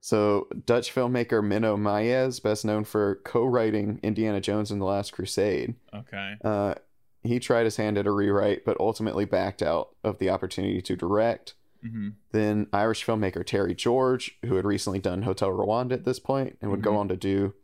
So 0.00 0.48
Dutch 0.66 0.94
filmmaker 0.94 1.42
Menno 1.44 1.76
Meyjes, 1.78 2.42
best 2.42 2.64
known 2.64 2.84
for 2.84 3.16
co-writing 3.24 4.00
Indiana 4.02 4.40
Jones 4.40 4.70
and 4.70 4.80
the 4.80 4.86
Last 4.86 5.12
Crusade, 5.12 5.74
okay. 5.94 6.36
uh, 6.42 6.74
he 7.22 7.38
tried 7.38 7.64
his 7.64 7.76
hand 7.76 7.98
at 7.98 8.06
a 8.06 8.10
rewrite, 8.10 8.64
but 8.64 8.80
ultimately 8.80 9.26
backed 9.26 9.62
out 9.62 9.90
of 10.02 10.18
the 10.18 10.30
opportunity 10.30 10.80
to 10.80 10.96
direct. 10.96 11.52
hmm 11.82 12.10
Then 12.32 12.66
Irish 12.72 13.04
filmmaker 13.04 13.44
Terry 13.44 13.74
George, 13.74 14.38
who 14.46 14.54
had 14.56 14.64
recently 14.64 15.00
done 15.00 15.22
Hotel 15.22 15.50
Rwanda 15.50 15.92
at 15.92 16.04
this 16.06 16.18
point 16.18 16.56
and 16.62 16.70
would 16.70 16.82
go 16.82 16.92
Mhm. 16.92 16.98
on 16.98 17.08
to 17.08 17.16
do 17.16 17.54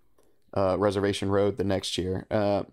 uh, 0.54 0.76
Reservation 0.78 1.28
Road 1.30 1.56
the 1.58 1.64
next 1.64 1.98
year. 1.98 2.26
Uh, 2.30 2.64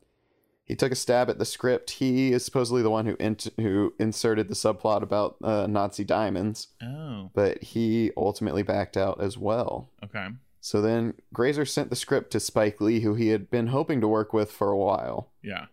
he 0.65 0.75
took 0.75 0.91
a 0.91 0.95
stab 0.95 1.29
at 1.29 1.39
the 1.39 1.45
script. 1.45 1.91
He 1.91 2.31
is 2.31 2.45
supposedly 2.45 2.81
the 2.81 2.89
one 2.89 3.05
who 3.05 3.17
who 3.61 3.93
inserted 3.99 4.47
the 4.47 4.55
subplot 4.55 5.01
about 5.01 5.35
uh, 5.43 5.67
Nazi 5.67 6.03
diamonds, 6.03 6.67
Oh, 6.81 7.29
but 7.33 7.61
he 7.63 8.11
ultimately 8.15 8.63
backed 8.63 8.95
out 8.97 9.21
as 9.21 9.37
well. 9.37 9.89
okay. 10.03 10.27
So 10.61 10.81
then 10.81 11.15
Grazer 11.33 11.65
sent 11.65 11.89
the 11.89 11.95
script 11.97 12.31
to 12.31 12.39
Spike 12.39 12.79
Lee, 12.79 13.01
who 13.01 13.15
he 13.15 13.27
had 13.29 13.49
been 13.51 13.67
hoping 13.67 13.99
to 13.99 14.07
work 14.07 14.31
with 14.31 14.49
for 14.49 14.69
a 14.69 14.77
while. 14.77 15.29
Yeah. 15.41 15.65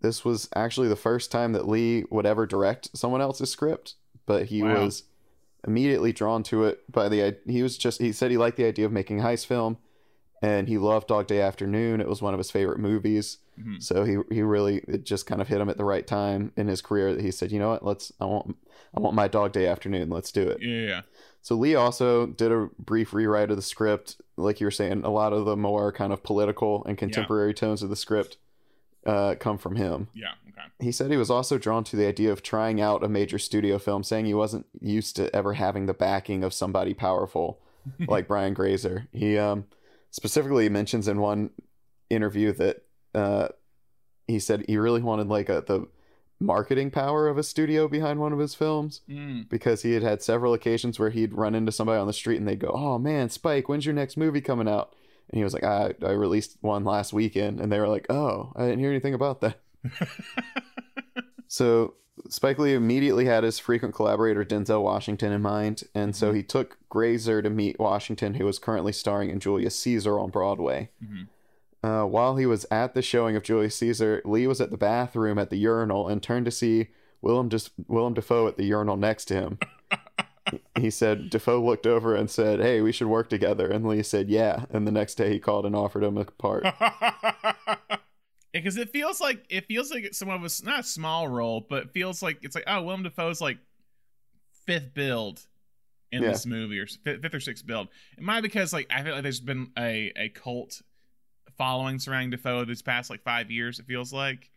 This 0.00 0.24
was 0.24 0.48
actually 0.56 0.88
the 0.88 0.96
first 0.96 1.30
time 1.30 1.52
that 1.52 1.68
Lee 1.68 2.04
would 2.10 2.24
ever 2.24 2.46
direct 2.46 2.96
someone 2.96 3.20
else's 3.20 3.50
script, 3.50 3.96
but 4.24 4.46
he 4.46 4.62
Wow. 4.62 4.84
was 4.84 5.02
immediately 5.66 6.12
drawn 6.12 6.42
to 6.44 6.64
it 6.64 6.90
by 6.90 7.08
the 7.10 7.36
he 7.46 7.62
was 7.62 7.76
just 7.76 8.00
he 8.00 8.12
said 8.12 8.30
he 8.30 8.36
liked 8.38 8.56
the 8.56 8.64
idea 8.66 8.86
of 8.86 8.92
making 8.92 9.20
a 9.20 9.22
heist 9.24 9.44
film 9.46 9.76
and 10.44 10.68
he 10.68 10.76
loved 10.78 11.08
Dog 11.08 11.26
Day 11.26 11.40
Afternoon. 11.40 12.00
It 12.00 12.08
was 12.08 12.20
one 12.20 12.34
of 12.34 12.38
his 12.38 12.50
favorite 12.50 12.78
movies. 12.78 13.38
Mhm. 13.58 13.82
So 13.82 14.04
he 14.04 14.18
he 14.34 14.42
really 14.42 14.78
it 14.86 15.04
just 15.04 15.26
kind 15.26 15.40
of 15.40 15.48
hit 15.48 15.60
him 15.60 15.68
at 15.68 15.76
the 15.78 15.84
right 15.84 16.06
time 16.06 16.52
in 16.56 16.68
his 16.68 16.82
career 16.82 17.14
that 17.14 17.22
he 17.22 17.30
said, 17.30 17.50
"You 17.50 17.58
know 17.58 17.70
what? 17.70 17.84
Let's 17.84 18.12
I 18.20 18.26
want 18.26 18.56
I 18.94 19.00
want 19.00 19.14
my 19.14 19.28
Dog 19.28 19.52
Day 19.52 19.66
Afternoon. 19.66 20.10
Let's 20.10 20.32
do 20.32 20.42
it." 20.42 20.58
Yeah, 20.60 20.86
yeah. 20.88 21.00
So 21.40 21.54
Lee 21.54 21.74
also 21.74 22.26
did 22.26 22.50
a 22.52 22.68
brief 22.78 23.12
rewrite 23.14 23.50
of 23.50 23.56
the 23.56 23.62
script, 23.62 24.16
like 24.36 24.60
you 24.60 24.66
were 24.66 24.70
saying. 24.70 25.04
A 25.04 25.10
lot 25.10 25.32
of 25.32 25.44
the 25.44 25.56
more 25.56 25.92
kind 25.92 26.12
of 26.12 26.22
political 26.22 26.84
and 26.84 26.96
contemporary 26.98 27.52
tones 27.54 27.82
of 27.82 27.90
the 27.90 27.96
script 27.96 28.38
uh, 29.06 29.34
come 29.38 29.58
from 29.58 29.76
him. 29.76 30.08
Yeah. 30.14 30.32
Okay. 30.48 30.66
He 30.80 30.90
said 30.92 31.10
he 31.10 31.16
was 31.16 31.30
also 31.30 31.58
drawn 31.58 31.84
to 31.84 31.96
the 31.96 32.06
idea 32.06 32.32
of 32.32 32.42
trying 32.42 32.80
out 32.80 33.04
a 33.04 33.08
major 33.08 33.38
studio 33.38 33.78
film, 33.78 34.02
saying 34.02 34.24
he 34.24 34.34
wasn't 34.34 34.66
used 34.80 35.16
to 35.16 35.34
ever 35.36 35.54
having 35.54 35.86
the 35.86 35.94
backing 35.94 36.42
of 36.42 36.52
somebody 36.54 36.94
powerful 36.94 37.60
like 38.08 38.26
Brian 38.26 38.54
Grazer. 38.54 39.06
He 39.12 39.36
um, 39.38 39.66
specifically 40.14 40.62
he 40.62 40.68
mentions 40.68 41.08
in 41.08 41.18
one 41.20 41.50
interview 42.08 42.52
that 42.52 42.84
uh, 43.14 43.48
he 44.28 44.38
said 44.38 44.64
he 44.68 44.76
really 44.76 45.02
wanted 45.02 45.26
like 45.28 45.48
a, 45.48 45.62
the 45.66 45.88
marketing 46.40 46.90
power 46.90 47.26
of 47.28 47.36
a 47.38 47.42
studio 47.42 47.88
behind 47.88 48.20
one 48.20 48.32
of 48.32 48.38
his 48.38 48.54
films 48.54 49.00
Mm. 49.10 49.48
because 49.48 49.82
he 49.82 49.92
had 49.94 50.02
had 50.04 50.22
several 50.22 50.54
occasions 50.54 50.98
where 50.98 51.10
he'd 51.10 51.32
run 51.32 51.54
into 51.54 51.72
somebody 51.72 51.98
on 51.98 52.06
the 52.06 52.12
street 52.12 52.36
and 52.38 52.46
they'd 52.46 52.60
go, 52.60 52.68
"Oh 52.74 52.98
man, 52.98 53.28
Spike, 53.28 53.68
when's 53.68 53.86
your 53.86 53.94
next 53.94 54.16
movie 54.16 54.40
coming 54.40 54.68
out?" 54.68 54.94
And 55.30 55.38
he 55.38 55.44
was 55.44 55.52
like, 55.54 55.64
"I 55.64 55.94
I 56.02 56.10
released 56.12 56.58
one 56.60 56.84
last 56.84 57.12
weekend," 57.12 57.60
and 57.60 57.72
they 57.72 57.80
were 57.80 57.88
like, 57.88 58.06
"Oh, 58.10 58.52
I 58.56 58.64
didn't 58.66 58.80
hear 58.80 58.90
anything 58.90 59.14
about 59.14 59.40
that." 59.40 59.56
So 61.48 61.94
Spike 62.28 62.58
Lee 62.58 62.74
immediately 62.74 63.24
had 63.24 63.44
his 63.44 63.58
frequent 63.58 63.94
collaborator 63.94 64.44
Denzel 64.44 64.82
Washington 64.82 65.32
in 65.32 65.42
mind, 65.42 65.82
and 65.94 66.14
so 66.14 66.32
he 66.32 66.42
took 66.42 66.78
Grazer 66.88 67.42
to 67.42 67.50
meet 67.50 67.78
Washington, 67.80 68.34
who 68.34 68.44
was 68.44 68.58
currently 68.58 68.92
starring 68.92 69.30
in 69.30 69.40
Julius 69.40 69.76
Caesar 69.80 70.18
on 70.18 70.30
Broadway. 70.30 70.90
Mhm. 71.04 71.28
Uh, 71.82 72.06
while 72.06 72.36
he 72.36 72.46
was 72.46 72.64
at 72.70 72.94
the 72.94 73.02
showing 73.02 73.36
of 73.36 73.42
Julius 73.42 73.76
Caesar, 73.76 74.22
Lee 74.24 74.46
was 74.46 74.60
at 74.60 74.70
the 74.70 74.76
bathroom 74.78 75.38
at 75.38 75.50
the 75.50 75.58
urinal 75.58 76.08
and 76.08 76.22
turned 76.22 76.46
to 76.46 76.50
see 76.50 76.88
Willem, 77.20 77.48
Des- 77.48 77.70
Willem 77.88 78.14
Dafoe 78.14 78.46
at 78.48 78.56
the 78.56 78.64
urinal 78.64 78.96
next 78.96 79.26
to 79.26 79.34
him. 79.34 79.58
he 80.78 80.90
said 80.90 81.30
Dafoe 81.30 81.62
looked 81.62 81.86
over 81.86 82.14
and 82.14 82.30
said, 82.30 82.60
"Hey, 82.60 82.80
we 82.80 82.92
should 82.92 83.08
work 83.08 83.28
together." 83.28 83.66
And 83.66 83.86
Lee 83.86 84.02
said, 84.02 84.28
"Yeah." 84.30 84.64
And 84.70 84.86
the 84.86 84.92
next 84.92 85.16
day, 85.16 85.30
he 85.32 85.38
called 85.38 85.66
and 85.66 85.74
offered 85.76 86.04
him 86.04 86.16
a 86.16 86.24
part. 86.24 86.64
because 88.60 88.76
it 88.76 88.90
feels 88.90 89.20
like 89.20 89.44
it 89.48 89.66
feels 89.66 89.90
like 89.90 90.04
it's 90.04 90.18
somewhat 90.18 90.36
of 90.36 90.44
a 90.44 90.64
not 90.64 90.80
a 90.80 90.84
small 90.84 91.28
role, 91.28 91.60
but 91.68 91.84
it 91.84 91.90
feels 91.92 92.22
like 92.22 92.38
it's 92.42 92.54
like 92.54 92.64
oh 92.66 92.82
Willem 92.82 93.02
Dafoe's 93.02 93.40
like 93.40 93.58
fifth 94.66 94.94
build 94.94 95.40
in 96.12 96.22
Yeah. 96.22 96.30
this 96.30 96.46
movie 96.46 96.78
or 96.78 96.86
fifth, 96.86 97.22
fifth 97.22 97.34
or 97.34 97.40
sixth 97.40 97.66
build. 97.66 97.88
It 98.16 98.22
might 98.22 98.40
be 98.40 98.48
because 98.48 98.72
like 98.72 98.86
I 98.90 99.02
feel 99.02 99.14
like 99.14 99.22
there's 99.22 99.40
been 99.40 99.70
a 99.78 100.12
a 100.16 100.28
cult 100.30 100.82
following 101.58 101.98
surrounding 101.98 102.30
Dafoe 102.30 102.64
this 102.64 102.82
past 102.82 103.10
like 103.10 103.22
five 103.22 103.50
years. 103.50 103.78
It 103.78 103.86
feels 103.86 104.12
like, 104.12 104.50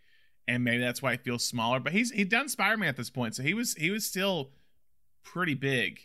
and 0.47 0.63
maybe 0.63 0.79
that's 0.79 1.01
why 1.01 1.13
it 1.13 1.23
feels 1.23 1.43
smaller. 1.43 1.79
But 1.79 1.93
he's 1.93 2.11
he'd 2.11 2.29
done 2.29 2.49
Spider 2.49 2.77
Man 2.77 2.89
at 2.89 2.97
this 2.97 3.09
point, 3.09 3.35
so 3.35 3.43
he 3.43 3.53
was 3.53 3.73
he 3.75 3.89
was 3.91 4.05
still 4.05 4.51
pretty 5.23 5.53
big. 5.55 5.99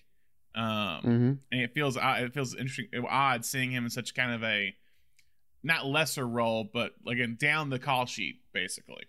Um, 0.55 1.00
hmm 1.00 1.33
and 1.50 1.62
it 1.62 1.72
feels 1.72 1.96
it 2.00 2.35
feels 2.35 2.55
interesting 2.55 2.88
odd 3.09 3.44
seeing 3.44 3.70
him 3.70 3.85
in 3.85 3.90
such 3.90 4.14
kind 4.14 4.33
of 4.33 4.42
a 4.44 4.74
not 5.62 5.87
lesser 5.87 6.27
role 6.27 6.68
but 6.72 6.92
like 7.05 7.18
a 7.18 7.27
down 7.27 7.70
the 7.70 7.79
call 7.79 8.07
sheet 8.07 8.40
basically 8.53 9.05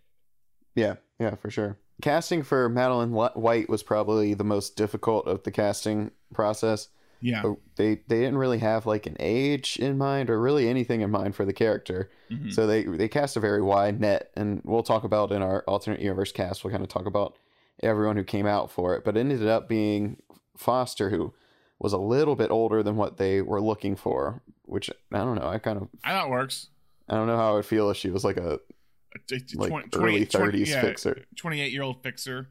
Yeah, 0.76 0.96
yeah, 1.20 1.36
for 1.36 1.50
sure. 1.50 1.78
Casting 2.02 2.42
for 2.44 2.68
Madeline 2.70 3.12
White 3.12 3.70
was 3.70 3.84
probably 3.84 4.34
the 4.34 4.44
most 4.44 4.76
difficult 4.76 5.28
of 5.28 5.44
the 5.44 5.52
casting 5.52 6.12
process. 6.34 6.90
yeah 7.22 7.44
They 7.76 8.02
they 8.08 8.20
didn't 8.22 8.38
really 8.38 8.58
have 8.60 8.86
like 8.86 9.06
an 9.06 9.16
age 9.20 9.78
in 9.78 9.98
mind 9.98 10.30
or 10.30 10.40
really 10.42 10.68
anything 10.68 11.02
in 11.02 11.12
mind 11.12 11.36
for 11.36 11.46
the 11.46 11.54
character. 11.54 12.10
Mhm. 12.32 12.52
So 12.52 12.66
they 12.68 12.84
they 12.84 13.08
cast 13.08 13.38
a 13.38 13.40
very 13.40 13.62
wide 13.62 14.02
net, 14.02 14.32
and 14.36 14.62
we'll 14.66 14.84
talk 14.84 15.04
about 15.04 15.32
in 15.32 15.42
our 15.44 15.64
alternate 15.68 16.02
universe 16.02 16.32
cast. 16.32 16.64
We'll 16.64 16.72
kind 16.72 16.84
of 16.84 16.90
talk 16.90 17.06
about 17.06 17.38
everyone 17.82 18.18
who 18.18 18.24
came 18.24 18.48
out 18.48 18.72
for 18.72 18.96
it, 18.96 19.04
but 19.06 19.16
it 19.16 19.20
ended 19.22 19.48
up 19.48 19.70
being 19.70 20.18
Foster, 20.58 21.10
who 21.10 21.34
was 21.84 21.94
a 21.94 21.98
little 21.98 22.36
bit 22.36 22.50
older 22.50 22.82
than 22.82 22.96
what 22.96 23.18
they 23.18 23.42
were 23.42 23.62
looking 23.62 23.96
for. 23.96 24.42
Which 24.66 24.90
I 25.12 25.18
don't 25.20 25.36
know. 25.36 25.48
I 25.48 25.60
kind 25.60 25.78
of 25.80 25.90
i 26.04 26.12
thought 26.12 26.28
it 26.28 26.32
works 26.32 26.70
I 27.10 27.16
don't 27.16 27.28
know 27.28 27.36
how 27.38 27.52
I 27.52 27.56
would 27.56 27.66
feel 27.66 27.90
if 27.92 27.98
she 27.98 28.10
was 28.10 28.24
like 28.24 28.38
a 28.38 28.54
A 29.14 29.20
t- 29.28 29.40
t- 29.42 29.58
like 29.58 29.92
20 29.92 30.04
early 30.04 30.26
thirties 30.26 30.70
yeah, 30.70 30.82
fixer. 30.82 31.26
28 31.36 31.72
year 31.72 31.84
old 31.84 32.02
fixer 32.02 32.48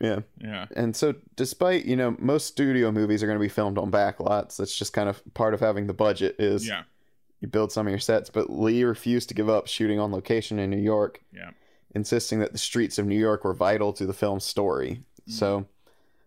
Yeah. 0.00 0.20
yeah 0.38 0.66
And 0.74 0.94
so, 0.94 1.14
despite 1.36 1.84
you 1.86 1.94
know, 1.96 2.16
most 2.18 2.48
studio 2.48 2.90
movies 2.90 3.22
are 3.22 3.26
going 3.26 3.38
to 3.38 3.42
be 3.42 3.48
filmed 3.48 3.78
on 3.78 3.90
backlots. 3.92 4.56
That's 4.56 4.76
just 4.76 4.92
kind 4.92 5.08
of 5.08 5.22
part 5.34 5.54
of 5.54 5.60
having 5.60 5.86
the 5.86 5.94
budget. 5.94 6.36
Is 6.40 6.66
yeah 6.66 6.82
you 7.40 7.48
build 7.48 7.70
some 7.70 7.86
of 7.86 7.90
your 7.90 8.00
sets. 8.00 8.28
But 8.28 8.50
Lee 8.50 8.82
refused 8.82 9.28
to 9.28 9.34
give 9.34 9.48
up 9.48 9.68
shooting 9.68 10.00
on 10.00 10.10
location 10.10 10.58
in 10.58 10.68
New 10.70 10.82
York, 10.82 11.22
yeah 11.32 11.50
insisting 11.94 12.40
that 12.40 12.52
the 12.52 12.58
streets 12.58 12.98
of 12.98 13.06
New 13.06 13.18
York 13.18 13.42
were 13.44 13.54
vital 13.54 13.90
to 13.92 14.04
the 14.04 14.12
film's 14.12 14.44
story. 14.44 15.02
Mm. 15.28 15.32
So 15.32 15.66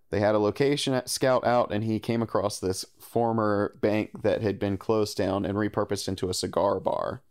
they 0.09 0.19
had 0.19 0.35
a 0.35 0.39
location 0.39 1.01
scout 1.05 1.45
out, 1.45 1.71
and 1.71 1.83
he 1.83 1.99
came 1.99 2.21
across 2.21 2.59
this 2.59 2.85
former 2.99 3.75
bank 3.81 4.21
that 4.23 4.41
had 4.41 4.59
been 4.59 4.77
closed 4.77 5.17
down 5.17 5.45
and 5.45 5.55
repurposed 5.57 6.07
into 6.07 6.29
a 6.29 6.33
cigar 6.33 6.79
bar. 6.79 7.21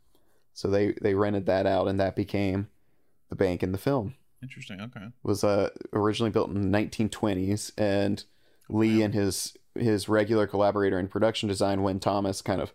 So 0.54 0.68
they 0.68 0.92
they 1.00 1.14
rented 1.14 1.46
that 1.46 1.66
out, 1.66 1.88
and 1.88 1.98
that 2.00 2.16
became 2.16 2.68
the 3.28 3.36
bank 3.36 3.62
in 3.62 3.72
the 3.72 3.78
film 3.78 4.14
interesting 4.40 4.80
okay 4.80 5.06
was 5.24 5.42
uh, 5.42 5.68
originally 5.92 6.30
built 6.30 6.48
in 6.48 6.70
the 6.70 6.78
1920s, 6.78 7.72
and 7.76 8.22
Lee 8.68 8.98
Wow. 9.00 9.04
and 9.06 9.14
his 9.14 9.56
his 9.74 10.08
regular 10.08 10.46
collaborator 10.46 10.98
in 10.98 11.08
production 11.08 11.48
design, 11.48 11.82
Wynn 11.82 12.00
Thomas, 12.00 12.40
kind 12.42 12.60
of 12.60 12.72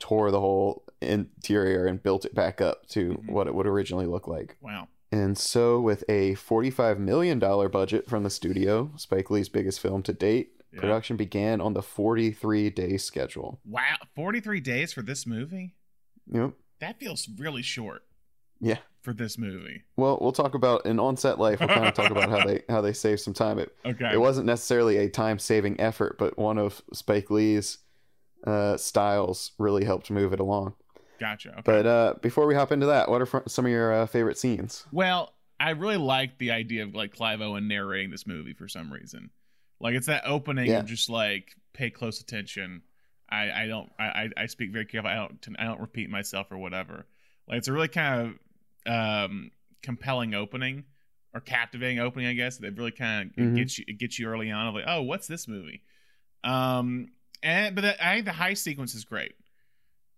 tore 0.00 0.30
the 0.32 0.40
whole 0.40 0.84
interior 1.00 1.86
and 1.86 2.02
built 2.02 2.24
it 2.24 2.34
back 2.34 2.60
up 2.60 2.86
to 2.88 3.14
Mhm. 3.14 3.30
what 3.30 3.46
it 3.46 3.54
would 3.54 3.66
originally 3.66 4.06
look 4.06 4.26
like. 4.28 4.56
Wow. 4.60 4.88
And 5.14 5.38
so, 5.38 5.80
with 5.80 6.02
a 6.08 6.34
$45 6.34 6.98
million 6.98 7.38
budget 7.38 8.08
from 8.08 8.24
the 8.24 8.30
studio, 8.30 8.90
Spike 8.96 9.30
Lee's 9.30 9.48
biggest 9.48 9.78
film 9.78 10.02
to 10.02 10.12
date, 10.12 10.50
Yeah. 10.72 10.80
production 10.80 11.16
began 11.16 11.60
on 11.60 11.72
the 11.74 11.82
43 11.82 12.68
day 12.70 12.96
schedule. 12.96 13.60
Wow. 13.64 13.96
43 14.16 14.58
days 14.60 14.92
for 14.92 15.02
this 15.02 15.24
movie? 15.24 15.74
Yep. 16.32 16.54
That 16.80 16.98
feels 16.98 17.28
really 17.38 17.62
short 17.62 18.02
Yeah. 18.60 18.78
for 19.02 19.12
this 19.12 19.38
movie. 19.38 19.84
Well, 19.96 20.18
we'll 20.20 20.32
talk 20.32 20.54
about 20.54 20.84
in 20.84 20.98
on-set 20.98 21.38
life. 21.38 21.60
We'll 21.60 21.68
kind 21.68 21.86
of 21.86 21.94
talk 21.94 22.10
about 22.10 22.28
how 22.28 22.44
they 22.44 22.62
how 22.68 22.80
they 22.80 22.92
saved 22.92 23.20
some 23.20 23.34
time. 23.34 23.60
It 23.60 23.72
Okay. 23.84 24.10
it 24.14 24.20
wasn't 24.20 24.46
necessarily 24.46 24.96
a 24.96 25.08
time-saving 25.08 25.78
effort, 25.80 26.18
but 26.18 26.36
one 26.36 26.58
of 26.58 26.82
Spike 26.92 27.30
Lee's 27.30 27.78
uh, 28.44 28.76
styles 28.76 29.52
really 29.58 29.84
helped 29.84 30.10
move 30.10 30.32
it 30.32 30.40
along. 30.40 30.74
Gotcha. 31.18 31.50
Okay. 31.50 31.62
But 31.64 31.86
uh, 31.86 32.14
before 32.22 32.46
we 32.46 32.54
hop 32.54 32.72
into 32.72 32.86
that, 32.86 33.08
what 33.10 33.20
are 33.22 33.42
some 33.48 33.64
of 33.66 33.70
your 33.70 33.92
uh, 33.92 34.06
favorite 34.06 34.38
scenes? 34.38 34.84
Well, 34.92 35.32
I 35.60 35.70
really 35.70 35.96
like 35.96 36.38
the 36.38 36.50
idea 36.50 36.82
of 36.84 36.94
like 36.94 37.12
Clive 37.14 37.40
Owen 37.40 37.68
narrating 37.68 38.10
this 38.10 38.26
movie 38.26 38.52
for 38.54 38.68
some 38.68 38.92
reason. 38.92 39.30
Like 39.80 39.94
it's 39.94 40.06
that 40.06 40.24
opening 40.26 40.66
Yeah. 40.66 40.78
of 40.80 40.86
just 40.86 41.08
like 41.08 41.54
pay 41.72 41.90
close 41.90 42.20
attention. 42.20 42.82
I 43.30 43.50
I 43.62 43.66
don't 43.66 43.90
I 43.98 44.30
I- 44.36 44.46
speak 44.46 44.70
very 44.72 44.84
carefully. 44.84 45.12
I 45.14 45.16
don't 45.16 45.56
I 45.58 45.64
don't 45.64 45.80
repeat 45.80 46.10
myself 46.10 46.48
or 46.50 46.58
whatever. 46.58 47.06
Like 47.48 47.58
it's 47.58 47.68
a 47.68 47.72
really 47.72 47.88
kind 47.88 48.38
of 48.86 48.92
um 48.92 49.50
compelling 49.82 50.34
opening 50.34 50.84
or 51.34 51.40
captivating 51.40 51.98
opening, 51.98 52.26
I 52.28 52.34
guess. 52.34 52.58
That 52.58 52.76
really 52.76 52.90
kind 52.92 53.30
of 53.30 53.36
Mhm. 53.36 53.56
gets 53.56 53.78
you 53.78 53.84
it 53.88 53.98
gets 53.98 54.18
you 54.18 54.26
early 54.28 54.50
on 54.50 54.66
of 54.68 54.74
like, 54.74 54.84
oh, 54.86 55.02
what's 55.02 55.26
this 55.26 55.48
movie? 55.48 55.82
Um, 56.42 57.08
and 57.42 57.74
but 57.74 57.82
the, 57.82 58.06
I 58.06 58.14
think 58.14 58.26
the 58.26 58.32
high 58.32 58.54
sequence 58.54 58.94
is 58.94 59.04
great. 59.04 59.34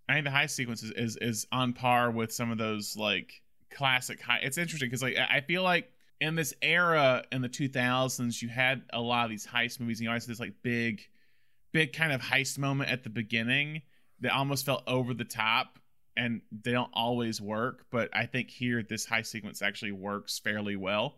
I 0.08 0.14
think 0.14 0.24
the 0.24 0.30
high 0.30 0.46
sequence 0.46 0.82
is, 0.82 0.92
is 0.92 1.16
is 1.16 1.46
on 1.50 1.72
par 1.72 2.10
with 2.10 2.32
some 2.32 2.50
of 2.50 2.58
those 2.58 2.96
like 2.96 3.42
classic 3.70 4.20
high. 4.20 4.38
It's 4.42 4.58
interesting 4.58 4.88
because 4.88 5.02
like 5.02 5.16
I 5.16 5.40
feel 5.40 5.62
like 5.62 5.90
in 6.20 6.34
this 6.34 6.54
era 6.62 7.24
in 7.32 7.42
the 7.42 7.48
2000s, 7.48 8.40
you 8.40 8.48
had 8.48 8.82
a 8.92 9.00
lot 9.00 9.24
of 9.24 9.30
these 9.30 9.46
heist 9.46 9.80
movies. 9.80 9.98
And 9.98 10.04
you 10.04 10.08
always 10.10 10.24
had 10.24 10.32
this 10.32 10.40
like 10.40 10.54
big, 10.62 11.02
big 11.72 11.92
kind 11.92 12.12
of 12.12 12.20
heist 12.22 12.58
moment 12.58 12.90
at 12.90 13.02
the 13.02 13.10
beginning 13.10 13.82
that 14.20 14.32
almost 14.32 14.64
felt 14.64 14.82
over 14.86 15.12
the 15.12 15.24
top, 15.24 15.78
and 16.16 16.40
they 16.50 16.72
don't 16.72 16.90
always 16.94 17.40
work. 17.40 17.84
But 17.90 18.08
I 18.14 18.26
think 18.26 18.48
here 18.48 18.82
this 18.82 19.06
heist 19.06 19.26
sequence 19.26 19.60
actually 19.60 19.92
works 19.92 20.38
fairly 20.38 20.76
well. 20.76 21.16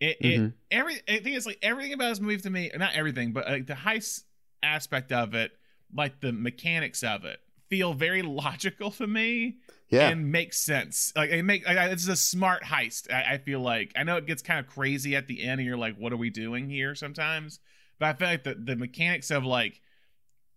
It, 0.00 0.16
it 0.20 0.40
Mhm. 0.40 0.52
every 0.70 0.94
I 1.08 1.18
think 1.20 1.36
it's 1.36 1.46
like 1.46 1.58
everything 1.62 1.92
about 1.92 2.08
this 2.08 2.20
movie 2.20 2.38
to 2.38 2.50
me, 2.50 2.70
not 2.76 2.94
everything, 2.94 3.32
but 3.32 3.46
like 3.46 3.66
the 3.66 3.74
heist 3.74 4.24
aspect 4.62 5.12
of 5.12 5.34
it, 5.34 5.52
like 5.94 6.20
the 6.20 6.32
mechanics 6.32 7.04
of 7.04 7.24
it, 7.24 7.38
feel 7.76 7.94
very 7.94 8.22
logical 8.22 8.90
to 8.92 9.06
me 9.06 9.58
Yeah, 9.88 10.08
and 10.08 10.30
makes 10.32 10.58
sense. 10.58 11.12
Like 11.16 11.30
it 11.30 11.42
make 11.42 11.66
like, 11.66 11.90
it's 11.92 12.08
a 12.08 12.16
smart 12.16 12.62
heist. 12.64 13.12
I, 13.12 13.34
I 13.34 13.38
feel 13.38 13.60
like 13.60 13.92
I 13.96 14.02
know 14.04 14.16
it 14.16 14.26
gets 14.26 14.42
kind 14.42 14.60
of 14.60 14.66
crazy 14.66 15.14
at 15.16 15.26
the 15.26 15.42
end, 15.42 15.60
and 15.60 15.66
you're 15.66 15.76
like, 15.76 15.96
"What 15.96 16.12
are 16.12 16.16
we 16.16 16.30
doing 16.30 16.68
here?" 16.68 16.94
Sometimes, 16.94 17.60
but 17.98 18.06
I 18.06 18.12
feel 18.14 18.28
like 18.28 18.44
the 18.44 18.54
the 18.54 18.76
mechanics 18.76 19.30
of 19.30 19.44
like 19.44 19.80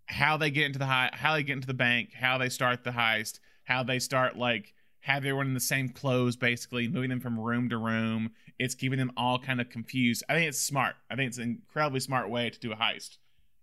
how 0.05 0.37
they 0.37 0.49
get 0.51 0.65
into 0.65 0.79
the 0.79 0.85
high, 0.85 1.09
how 1.13 1.33
they 1.33 1.43
get 1.43 1.53
into 1.53 1.67
the 1.67 1.73
bank, 1.73 2.13
how 2.13 2.37
they 2.37 2.49
start 2.49 2.83
the 2.83 2.91
heist, 2.91 3.39
how 3.65 3.83
they 3.83 3.99
start 3.99 4.37
like 4.37 4.73
have 5.01 5.23
everyone 5.23 5.47
in 5.47 5.53
the 5.53 5.59
same 5.59 5.89
clothes, 5.89 6.35
basically 6.35 6.87
moving 6.87 7.09
them 7.09 7.19
from 7.19 7.39
room 7.39 7.69
to 7.69 7.77
room. 7.77 8.31
It's 8.59 8.75
keeping 8.75 8.97
them 8.99 9.11
all 9.15 9.39
kind 9.39 9.61
of 9.61 9.69
confused. 9.69 10.23
I 10.27 10.33
think 10.35 10.49
it's 10.49 10.59
smart. 10.59 10.95
I 11.09 11.15
think 11.15 11.29
it's 11.29 11.37
an 11.37 11.43
incredibly 11.43 11.99
smart 11.99 12.29
way 12.29 12.49
to 12.49 12.59
do 12.59 12.71
a 12.71 12.75
heist. 12.75 13.17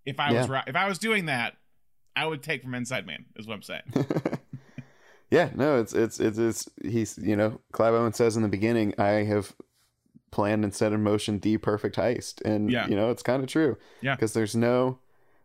If 0.06 0.20
I 0.20 0.32
was 0.32 0.48
Yeah. 0.48 0.54
right, 0.54 0.64
if 0.66 0.76
I 0.76 0.86
was 0.88 0.98
doing 0.98 1.26
that, 1.26 1.56
I 2.16 2.26
would 2.26 2.42
take 2.42 2.62
from 2.62 2.74
Inside 2.74 3.06
Man. 3.06 3.24
Is 3.36 3.46
what 3.46 3.54
I'm 3.54 3.62
saying. 3.62 3.82
yeah. 5.30 5.50
No, 5.54 5.80
it's 5.80 5.92
it's 5.92 6.20
it's 6.20 6.38
it's 6.38 6.68
he's 6.82 7.18
you 7.18 7.36
know 7.36 7.60
Clive 7.72 7.94
Owen 7.94 8.12
says 8.12 8.36
in 8.36 8.42
the 8.42 8.48
beginning, 8.48 8.94
I 8.98 9.24
have 9.24 9.54
planned 10.30 10.64
and 10.64 10.74
set 10.74 10.92
in 10.92 11.02
motion 11.02 11.38
the 11.40 11.56
perfect 11.58 11.96
heist, 11.96 12.40
and 12.42 12.70
Yeah. 12.70 12.86
you 12.88 12.96
know 12.96 13.10
it's 13.10 13.22
kind 13.22 13.42
of 13.42 13.48
true. 13.48 13.76
Yeah. 14.00 14.14
because 14.14 14.32
there's 14.32 14.54
no, 14.56 14.98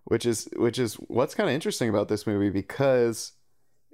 which 0.05 0.25
is 0.25 0.47
which 0.55 0.79
is 0.79 0.95
what's 0.95 1.35
kind 1.35 1.49
of 1.49 1.53
interesting 1.55 1.89
about 1.89 2.07
this 2.07 2.25
movie 2.27 2.49
because 2.49 3.33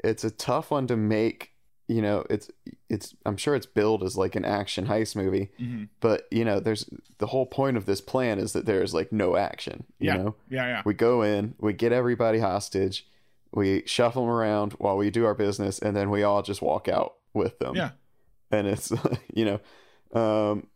it's 0.04 0.24
a 0.24 0.32
tough 0.32 0.72
one 0.72 0.88
to 0.88 0.96
make. 0.98 1.52
You 1.88 2.02
know, 2.02 2.26
it's 2.30 2.50
it's 2.90 3.14
I'm 3.28 3.38
sure 3.38 3.56
it's 3.56 3.68
billed 3.68 4.02
as 4.04 4.18
like 4.18 4.36
an 4.36 4.44
action 4.46 4.88
heist 4.88 5.16
movie, 5.16 5.52
hmm 5.58 5.84
but 6.00 6.28
you 6.32 6.44
know, 6.44 6.60
there's 6.60 6.90
the 7.20 7.28
whole 7.28 7.46
point 7.46 7.78
of 7.78 7.86
this 7.86 8.02
plan 8.02 8.40
is 8.40 8.54
that 8.54 8.66
there's 8.66 8.94
like 8.94 9.12
no 9.12 9.36
action. 9.36 9.84
You 10.00 10.08
Yeah. 10.08 10.18
know, 10.18 10.36
Yeah, 10.50 10.66
yeah. 10.68 10.82
we 10.86 10.94
go 10.96 11.22
in, 11.22 11.54
we 11.60 11.74
get 11.74 11.92
everybody 11.92 12.40
hostage, 12.40 13.06
we 13.52 13.84
shuffle 13.86 14.24
them 14.26 14.32
around 14.32 14.74
while 14.74 14.98
we 14.98 15.12
do 15.12 15.26
our 15.26 15.36
business, 15.36 15.78
and 15.80 15.96
then 15.96 16.10
we 16.10 16.24
all 16.24 16.42
just 16.42 16.62
walk 16.62 16.88
out 16.88 17.14
with 17.34 17.60
them. 17.60 17.76
Yeah. 17.76 17.92
and 18.52 18.66
it's 18.68 18.92
you 19.34 19.46
know, 19.46 19.60
um, 20.20 20.68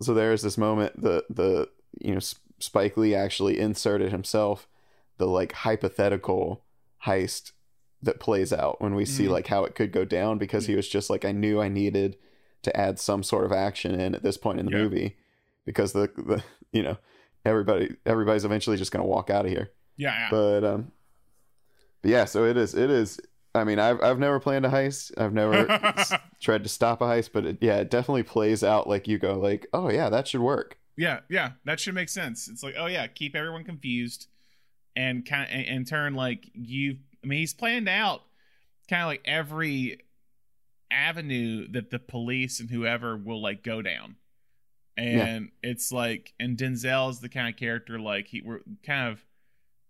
so 0.00 0.14
there's 0.14 0.42
this 0.42 0.56
moment 0.58 1.00
the 1.02 1.24
the 1.30 1.68
you 2.00 2.14
know 2.14 2.20
Spike 2.60 2.96
Lee 2.96 3.14
actually 3.14 3.58
inserted 3.58 4.12
himself 4.12 4.68
the 5.16 5.26
like 5.26 5.52
hypothetical 5.52 6.64
heist 7.06 7.52
that 8.02 8.20
plays 8.20 8.52
out 8.52 8.80
when 8.80 8.94
we 8.94 9.04
see 9.04 9.24
Mhm. 9.26 9.30
like 9.30 9.46
how 9.48 9.64
it 9.64 9.74
could 9.74 9.90
go 9.92 10.04
down 10.04 10.38
because 10.38 10.66
he 10.66 10.76
was 10.76 10.88
just 10.88 11.10
like 11.10 11.24
I 11.24 11.32
knew 11.32 11.60
I 11.60 11.68
needed 11.68 12.16
to 12.62 12.76
add 12.76 12.98
some 12.98 13.22
sort 13.22 13.44
of 13.44 13.52
action 13.52 13.98
in 13.98 14.14
at 14.14 14.22
this 14.22 14.36
point 14.36 14.60
in 14.60 14.66
the 14.66 14.72
Yeah. 14.72 14.78
movie 14.84 15.16
because 15.64 15.92
the 15.92 16.10
the 16.16 16.42
you 16.72 16.82
know 16.82 16.96
everybody 17.44 17.94
everybody's 18.06 18.44
eventually 18.44 18.76
just 18.76 18.92
gonna 18.92 19.04
walk 19.06 19.30
out 19.30 19.44
of 19.46 19.50
here 19.50 19.70
Yeah, 19.96 20.14
yeah. 20.14 20.28
but 20.30 20.64
um 20.64 20.92
but 22.02 22.10
yeah 22.10 22.24
so 22.24 22.44
it 22.44 22.56
is 22.56 22.74
it 22.74 22.90
is 22.90 23.20
i 23.54 23.64
mean 23.64 23.78
i've, 23.78 24.00
I've 24.02 24.18
never 24.18 24.38
planned 24.40 24.66
a 24.66 24.68
heist 24.68 25.12
i've 25.18 25.32
never 25.32 25.70
s- 25.70 26.12
tried 26.40 26.62
to 26.64 26.68
stop 26.68 27.00
a 27.00 27.04
heist 27.04 27.30
but 27.32 27.44
it, 27.46 27.58
yeah 27.60 27.76
it 27.78 27.90
definitely 27.90 28.22
plays 28.24 28.62
out 28.62 28.88
like 28.88 29.08
you 29.08 29.18
go 29.18 29.34
like 29.38 29.66
oh 29.72 29.90
yeah 29.90 30.08
that 30.10 30.28
should 30.28 30.40
work 30.40 30.76
yeah, 30.96 31.20
yeah. 31.30 31.52
That 31.64 31.78
should 31.78 31.94
make 31.94 32.08
sense. 32.08 32.48
It's 32.48 32.64
like, 32.64 32.74
oh 32.76 32.86
yeah, 32.86 33.06
keep 33.06 33.36
everyone 33.36 33.62
confused, 33.62 34.26
and 34.96 35.24
kind 35.24 35.44
of 35.48 35.56
in 35.72 35.84
turn, 35.84 36.14
like 36.14 36.50
you. 36.54 36.96
I 37.22 37.26
mean, 37.26 37.40
he's 37.40 37.54
planned 37.54 37.88
out 37.88 38.22
kind 38.88 39.02
of 39.02 39.08
like 39.08 39.22
every 39.24 40.00
avenue 40.90 41.68
that 41.72 41.90
the 41.90 41.98
police 41.98 42.60
and 42.60 42.70
whoever 42.70 43.16
will 43.16 43.42
like 43.42 43.62
go 43.62 43.82
down, 43.82 44.16
and 44.96 45.50
it's 45.62 45.92
like, 45.92 46.32
and 46.40 46.56
Denzel's 46.56 47.20
the 47.20 47.28
kind 47.28 47.48
of 47.48 47.56
character 47.58 47.98
like 47.98 48.28
he 48.28 48.42
we're 48.42 48.60
kind 48.84 49.12
of 49.12 49.24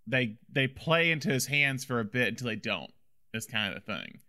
they 0.06 0.38
they 0.50 0.66
play 0.66 1.10
into 1.10 1.28
his 1.28 1.46
hands 1.46 1.84
for 1.84 2.00
a 2.00 2.04
bit 2.04 2.28
until 2.28 2.48
they 2.48 2.56
don't. 2.56 2.92
Is 3.34 3.46
kind 3.46 3.74
of 3.74 3.84
the 3.84 3.92
thing. 3.92 4.20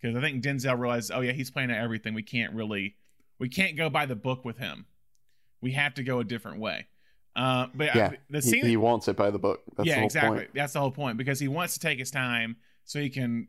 Because 0.00 0.16
I 0.16 0.20
think 0.20 0.42
Denzel 0.42 0.78
realizes, 0.78 1.10
oh 1.10 1.20
yeah, 1.20 1.32
he's 1.32 1.50
playing 1.50 1.70
at 1.70 1.82
everything. 1.82 2.14
We 2.14 2.22
can't 2.22 2.54
really, 2.54 2.96
we 3.38 3.48
can't 3.48 3.76
go 3.76 3.90
by 3.90 4.06
the 4.06 4.16
book 4.16 4.44
with 4.44 4.58
him. 4.58 4.86
We 5.60 5.72
have 5.72 5.94
to 5.94 6.02
go 6.02 6.20
a 6.20 6.24
different 6.24 6.58
way. 6.58 6.86
Uh, 7.36 7.66
but 7.74 7.94
Yeah, 7.94 8.10
I, 8.12 8.18
the 8.30 8.40
scene, 8.40 8.64
he 8.64 8.78
wants 8.78 9.08
it 9.08 9.16
by 9.16 9.30
the 9.30 9.38
book 9.38 9.60
that's 9.76 9.86
yeah, 9.86 9.96
whole 9.96 10.04
exactly. 10.06 10.38
point 10.38 10.50
That's 10.54 10.72
the 10.72 10.80
whole 10.80 10.90
point 10.90 11.18
because 11.18 11.38
he 11.38 11.48
wants 11.48 11.74
to 11.74 11.80
take 11.80 11.98
his 11.98 12.10
time 12.10 12.56
so 12.84 12.98
he 12.98 13.10
can 13.10 13.48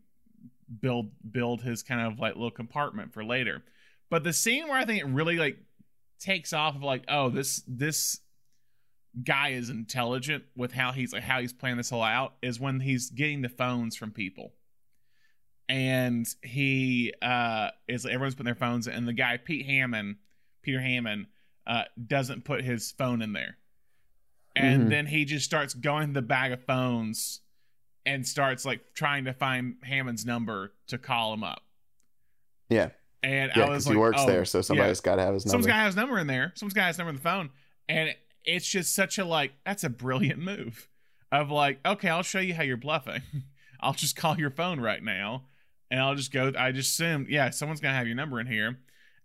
build 0.81 1.09
build 1.31 1.61
his 1.61 1.83
kind 1.83 2.01
of 2.01 2.19
like 2.19 2.35
little 2.35 2.51
compartment 2.51 3.13
for 3.13 3.23
later. 3.23 3.63
But 4.09 4.25
the 4.25 4.33
scene 4.33 4.67
where 4.67 4.77
I 4.77 4.83
think 4.83 5.01
it 5.01 5.07
really 5.07 5.37
like 5.37 5.57
takes 6.19 6.51
off 6.51 6.75
of 6.75 6.83
like, 6.83 7.05
oh, 7.07 7.29
this 7.29 7.63
this 7.65 8.19
guy 9.23 9.49
is 9.49 9.69
intelligent 9.69 10.43
with 10.55 10.73
how 10.73 10.91
he's 10.91 11.13
like 11.13 11.23
how 11.23 11.39
he's 11.39 11.53
playing 11.53 11.77
this 11.77 11.89
whole 11.89 12.03
out 12.03 12.33
is 12.41 12.59
when 12.59 12.81
he's 12.81 13.09
getting 13.09 13.41
the 13.41 13.49
phones 13.49 13.95
from 13.95 14.11
people. 14.11 14.51
And 15.69 16.27
he 16.43 17.13
uh 17.21 17.69
is 17.87 18.05
everyone's 18.05 18.35
putting 18.35 18.45
their 18.45 18.55
phones 18.55 18.87
in, 18.87 18.93
and 18.93 19.07
the 19.07 19.13
guy 19.13 19.37
Pete 19.37 19.65
Hammond, 19.65 20.17
Peter 20.61 20.81
Hammond, 20.81 21.27
uh, 21.65 21.83
doesn't 22.05 22.43
put 22.43 22.65
his 22.65 22.91
phone 22.91 23.21
in 23.21 23.31
there. 23.31 23.57
And 24.57 24.83
Mhm. 24.83 24.89
then 24.89 25.05
he 25.07 25.25
just 25.25 25.45
starts 25.45 25.73
going 25.73 26.07
to 26.09 26.13
the 26.13 26.21
bag 26.21 26.51
of 26.51 26.63
phones 26.63 27.41
and 28.05 28.25
starts 28.27 28.65
like 28.65 28.93
trying 28.93 29.25
to 29.25 29.33
find 29.33 29.75
Hammond's 29.83 30.25
number 30.25 30.73
to 30.87 30.97
call 30.97 31.33
him 31.33 31.43
up. 31.43 31.63
yeah 32.69 32.89
And 33.23 33.51
yeah 33.55 33.65
I 33.65 33.69
was 33.69 33.85
like, 33.87 33.93
he 33.95 33.99
works 33.99 34.19
oh, 34.21 34.25
there 34.27 34.45
so 34.45 34.57
yeah. 34.59 34.61
somebody's 34.63 34.99
got 35.01 35.15
to 35.15 35.21
have 35.23 35.33
his 35.33 35.43
Someone's 35.43 35.65
number 35.65 35.67
got 35.67 35.73
to 35.75 35.79
have 35.81 35.87
his 35.87 35.95
number 35.95 36.19
in 36.19 36.27
there. 36.27 36.51
Someone's 36.55 36.73
got 36.73 36.87
his 36.87 36.97
number 36.97 37.09
on 37.09 37.15
the 37.15 37.21
phone. 37.21 37.49
And 37.89 38.15
it's 38.43 38.67
just 38.67 38.93
such 38.93 39.17
a 39.17 39.25
like, 39.25 39.53
that's 39.65 39.83
a 39.83 39.89
brilliant 39.89 40.39
move 40.39 40.87
of 41.31 41.49
like, 41.51 41.79
okay, 41.85 42.09
I'll 42.09 42.23
show 42.23 42.39
you 42.39 42.53
how 42.53 42.63
you're 42.63 42.77
bluffing. 42.77 43.21
I'll 43.79 43.93
just 43.93 44.15
call 44.15 44.37
your 44.37 44.49
phone 44.51 44.79
right 44.79 45.03
now. 45.03 45.45
And 45.91 45.99
I'll 46.01 46.15
just 46.15 46.31
go, 46.33 46.51
I 46.57 46.71
just 46.71 46.91
assumed, 46.91 47.27
yeah, 47.29 47.49
someone's 47.49 47.79
gonna 47.81 47.95
have 47.95 48.07
your 48.07 48.15
number 48.15 48.39
in 48.39 48.47
here. 48.47 48.79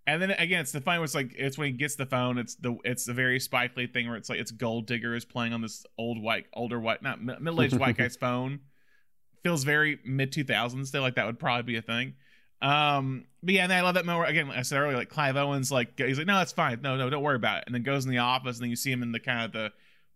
And 0.06 0.20
then 0.20 0.32
again, 0.32 0.60
it's 0.60 0.72
the 0.72 0.80
fun 0.80 1.00
was 1.00 1.14
like 1.14 1.32
it's 1.36 1.56
when 1.56 1.72
he 1.72 1.78
gets 1.78 1.94
the 1.94 2.06
phone, 2.06 2.38
it's 2.38 2.56
the 2.56 2.76
it's 2.84 3.06
a 3.06 3.12
very 3.12 3.38
Spike 3.38 3.76
Lee 3.76 3.86
thing 3.86 4.08
where 4.08 4.16
it's 4.16 4.28
like 4.28 4.40
it's 4.40 4.50
Gold 4.50 4.86
Digger 4.86 5.14
is 5.14 5.24
playing 5.24 5.52
on 5.52 5.62
this 5.62 5.86
old 5.96 6.20
white, 6.20 6.46
older 6.52 6.80
white, 6.80 7.02
not 7.02 7.22
middle 7.22 7.62
aged 7.62 7.78
white 7.78 7.96
guy's 7.98 8.16
phone. 8.16 8.60
Feels 9.44 9.62
very 9.64 10.00
mid 10.04 10.32
two 10.32 10.44
thousands 10.44 10.88
still, 10.88 11.02
like 11.02 11.14
that 11.14 11.26
would 11.26 11.38
probably 11.38 11.74
be 11.74 11.76
a 11.76 11.82
thing. 11.82 12.14
Um, 12.60 13.26
but 13.42 13.54
yeah, 13.54 13.64
and 13.64 13.72
I 13.72 13.80
love 13.82 13.94
that 13.94 14.06
moment 14.06 14.30
again. 14.30 14.48
Like 14.48 14.58
I 14.58 14.62
said 14.62 14.78
earlier, 14.80 14.96
like 14.96 15.08
Clive 15.08 15.36
Owens, 15.36 15.70
like 15.70 15.98
he's 15.98 16.18
like, 16.18 16.26
no, 16.26 16.40
it's 16.40 16.52
fine, 16.52 16.80
no, 16.80 16.96
no, 16.96 17.10
don't 17.10 17.22
worry 17.22 17.36
about 17.36 17.58
it. 17.58 17.64
And 17.66 17.74
then 17.74 17.82
goes 17.82 18.04
in 18.04 18.10
the 18.10 18.18
office, 18.18 18.56
and 18.56 18.64
then 18.64 18.70
you 18.70 18.76
see 18.76 18.90
him 18.90 19.02
in 19.02 19.12
the 19.12 19.20
kind 19.20 19.44
of 19.44 19.52
the 19.52 19.72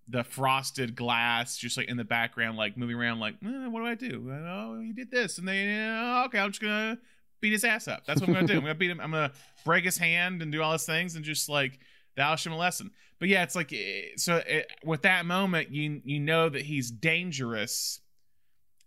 the 0.09 0.23
frosted 0.23 0.95
glass 0.95 1.57
just 1.57 1.77
like 1.77 1.89
in 1.89 1.97
the 1.97 2.05
background, 2.05 2.57
like 2.57 2.77
moving 2.77 2.97
around, 2.97 3.19
like 3.19 3.35
eh, 3.45 3.67
what 3.67 3.81
do 3.81 3.87
I 3.87 3.95
do? 3.95 4.33
Oh, 4.33 4.81
he 4.81 4.93
did 4.93 5.11
this, 5.11 5.39
and 5.39 5.47
then 5.47 5.97
oh, 5.97 6.25
okay, 6.27 6.39
I'm 6.39 6.51
just 6.51 6.63
gonna 6.63 6.99
beat 7.47 7.53
his 7.53 7.65
ass 7.65 7.87
up. 7.87 8.05
That's 8.07 8.21
what 8.21 8.29
I'm 8.29 8.35
gonna 8.35 8.47
do. 8.49 8.55
I'm 8.55 8.61
gonna 8.63 8.75
beat 8.75 8.91
him. 8.91 9.01
I'm 9.01 9.13
gonna 9.13 9.33
break 9.65 9.85
his 9.85 9.97
hand 9.97 10.43
and 10.43 10.51
do 10.51 10.63
all 10.63 10.73
those 10.73 10.87
things, 10.87 11.15
and 11.15 11.25
just 11.25 11.49
like 11.49 11.79
thou 12.17 12.35
shalt 12.35 12.57
a 12.57 12.59
lesson. 12.59 12.91
But 13.21 13.29
yeah, 13.29 13.45
it's 13.45 13.55
like 13.55 13.73
eh, 13.73 14.09
so 14.17 14.43
it, 14.47 14.71
with 14.85 15.03
that 15.03 15.27
moment, 15.27 15.71
you 15.71 16.03
you 16.05 16.19
know 16.19 16.49
that 16.49 16.63
he's 16.63 16.91
dangerous, 16.91 18.01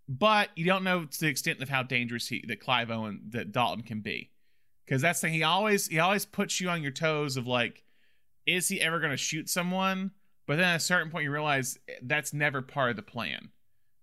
but 0.09 0.49
you 0.55 0.65
don't 0.65 0.83
know 0.83 1.05
to 1.05 1.19
the 1.19 1.27
extent 1.27 1.61
of 1.61 1.69
how 1.69 1.83
dangerous 1.83 2.27
he 2.27 2.43
that 2.47 2.59
Clive 2.59 2.91
Owen 2.91 3.21
that 3.29 3.53
Dalton 3.53 3.83
can 3.83 4.01
be, 4.01 4.29
because 4.85 5.01
that's 5.01 5.21
the 5.21 5.27
thing. 5.27 5.35
He 5.35 5.43
always 5.43 5.87
he 5.87 5.99
always 5.99 6.25
puts 6.25 6.59
you 6.59 6.69
on 6.69 6.81
your 6.81 6.91
toes 6.91 7.37
of 7.37 7.47
like, 7.47 7.83
is 8.45 8.67
he 8.67 8.81
ever 8.81 8.99
gonna 8.99 9.17
shoot 9.17 9.49
someone? 9.49 10.11
But 10.47 10.57
then 10.57 10.65
at 10.65 10.77
a 10.77 10.79
certain 10.79 11.11
point, 11.11 11.23
you 11.23 11.31
realize 11.31 11.77
that's 12.01 12.33
never 12.33 12.61
part 12.61 12.89
of 12.89 12.95
the 12.97 13.03
plan. 13.03 13.49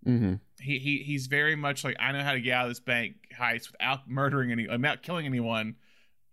Mm-hmm. 0.07 0.35
He 0.61 0.79
he 0.79 0.99
he's 0.99 1.27
very 1.27 1.57
much 1.57 1.85
like 1.85 1.97
I 1.99 2.12
know 2.12 2.23
how 2.23 2.33
to 2.33 2.40
get 2.40 2.53
out 2.53 2.66
of 2.66 2.71
this 2.71 2.81
bank 2.81 3.16
heist 3.38 3.73
without 3.73 4.09
murdering 4.09 4.53
any, 4.53 4.69
without 4.69 5.03
killing 5.03 5.27
anyone, 5.27 5.77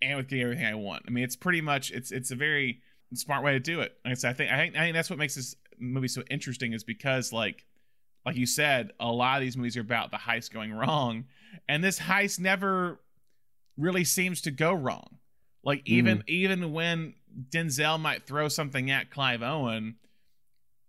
and 0.01 0.17
with 0.17 0.27
getting 0.27 0.43
everything 0.43 0.65
I 0.65 0.75
want. 0.75 1.03
I 1.07 1.11
mean, 1.11 1.23
it's 1.23 1.35
pretty 1.35 1.61
much 1.61 1.91
it's 1.91 2.11
it's 2.11 2.31
a 2.31 2.35
very 2.35 2.81
smart 3.13 3.43
way 3.43 3.53
to 3.53 3.59
do 3.59 3.81
it. 3.81 3.93
Like 4.05 4.11
I, 4.11 4.15
said, 4.15 4.29
I 4.29 4.33
think 4.33 4.51
I 4.51 4.57
think 4.57 4.75
I 4.75 4.79
think 4.79 4.93
that's 4.93 5.09
what 5.09 5.19
makes 5.19 5.35
this 5.35 5.55
movie 5.79 6.07
so 6.07 6.23
interesting 6.29 6.73
is 6.73 6.83
because 6.83 7.33
like 7.33 7.65
like 8.25 8.35
you 8.35 8.45
said, 8.45 8.91
a 8.99 9.11
lot 9.11 9.37
of 9.37 9.41
these 9.41 9.57
movies 9.57 9.75
are 9.75 9.81
about 9.81 10.11
the 10.11 10.17
heist 10.17 10.53
going 10.53 10.71
wrong, 10.71 11.25
and 11.67 11.83
this 11.83 11.99
heist 11.99 12.39
never 12.39 12.99
really 13.77 14.03
seems 14.03 14.41
to 14.41 14.51
go 14.51 14.73
wrong. 14.73 15.17
Like 15.63 15.81
even 15.85 16.19
mm. 16.19 16.23
even 16.27 16.73
when 16.73 17.15
Denzel 17.49 17.99
might 17.99 18.25
throw 18.25 18.47
something 18.47 18.91
at 18.91 19.09
Clive 19.09 19.41
Owen, 19.41 19.95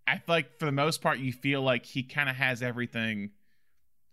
I 0.06 0.18
feel 0.18 0.34
like 0.34 0.58
for 0.58 0.66
the 0.66 0.72
most 0.72 1.00
part 1.00 1.18
you 1.18 1.32
feel 1.32 1.62
like 1.62 1.86
he 1.86 2.02
kind 2.02 2.28
of 2.28 2.36
has 2.36 2.62
everything 2.62 3.30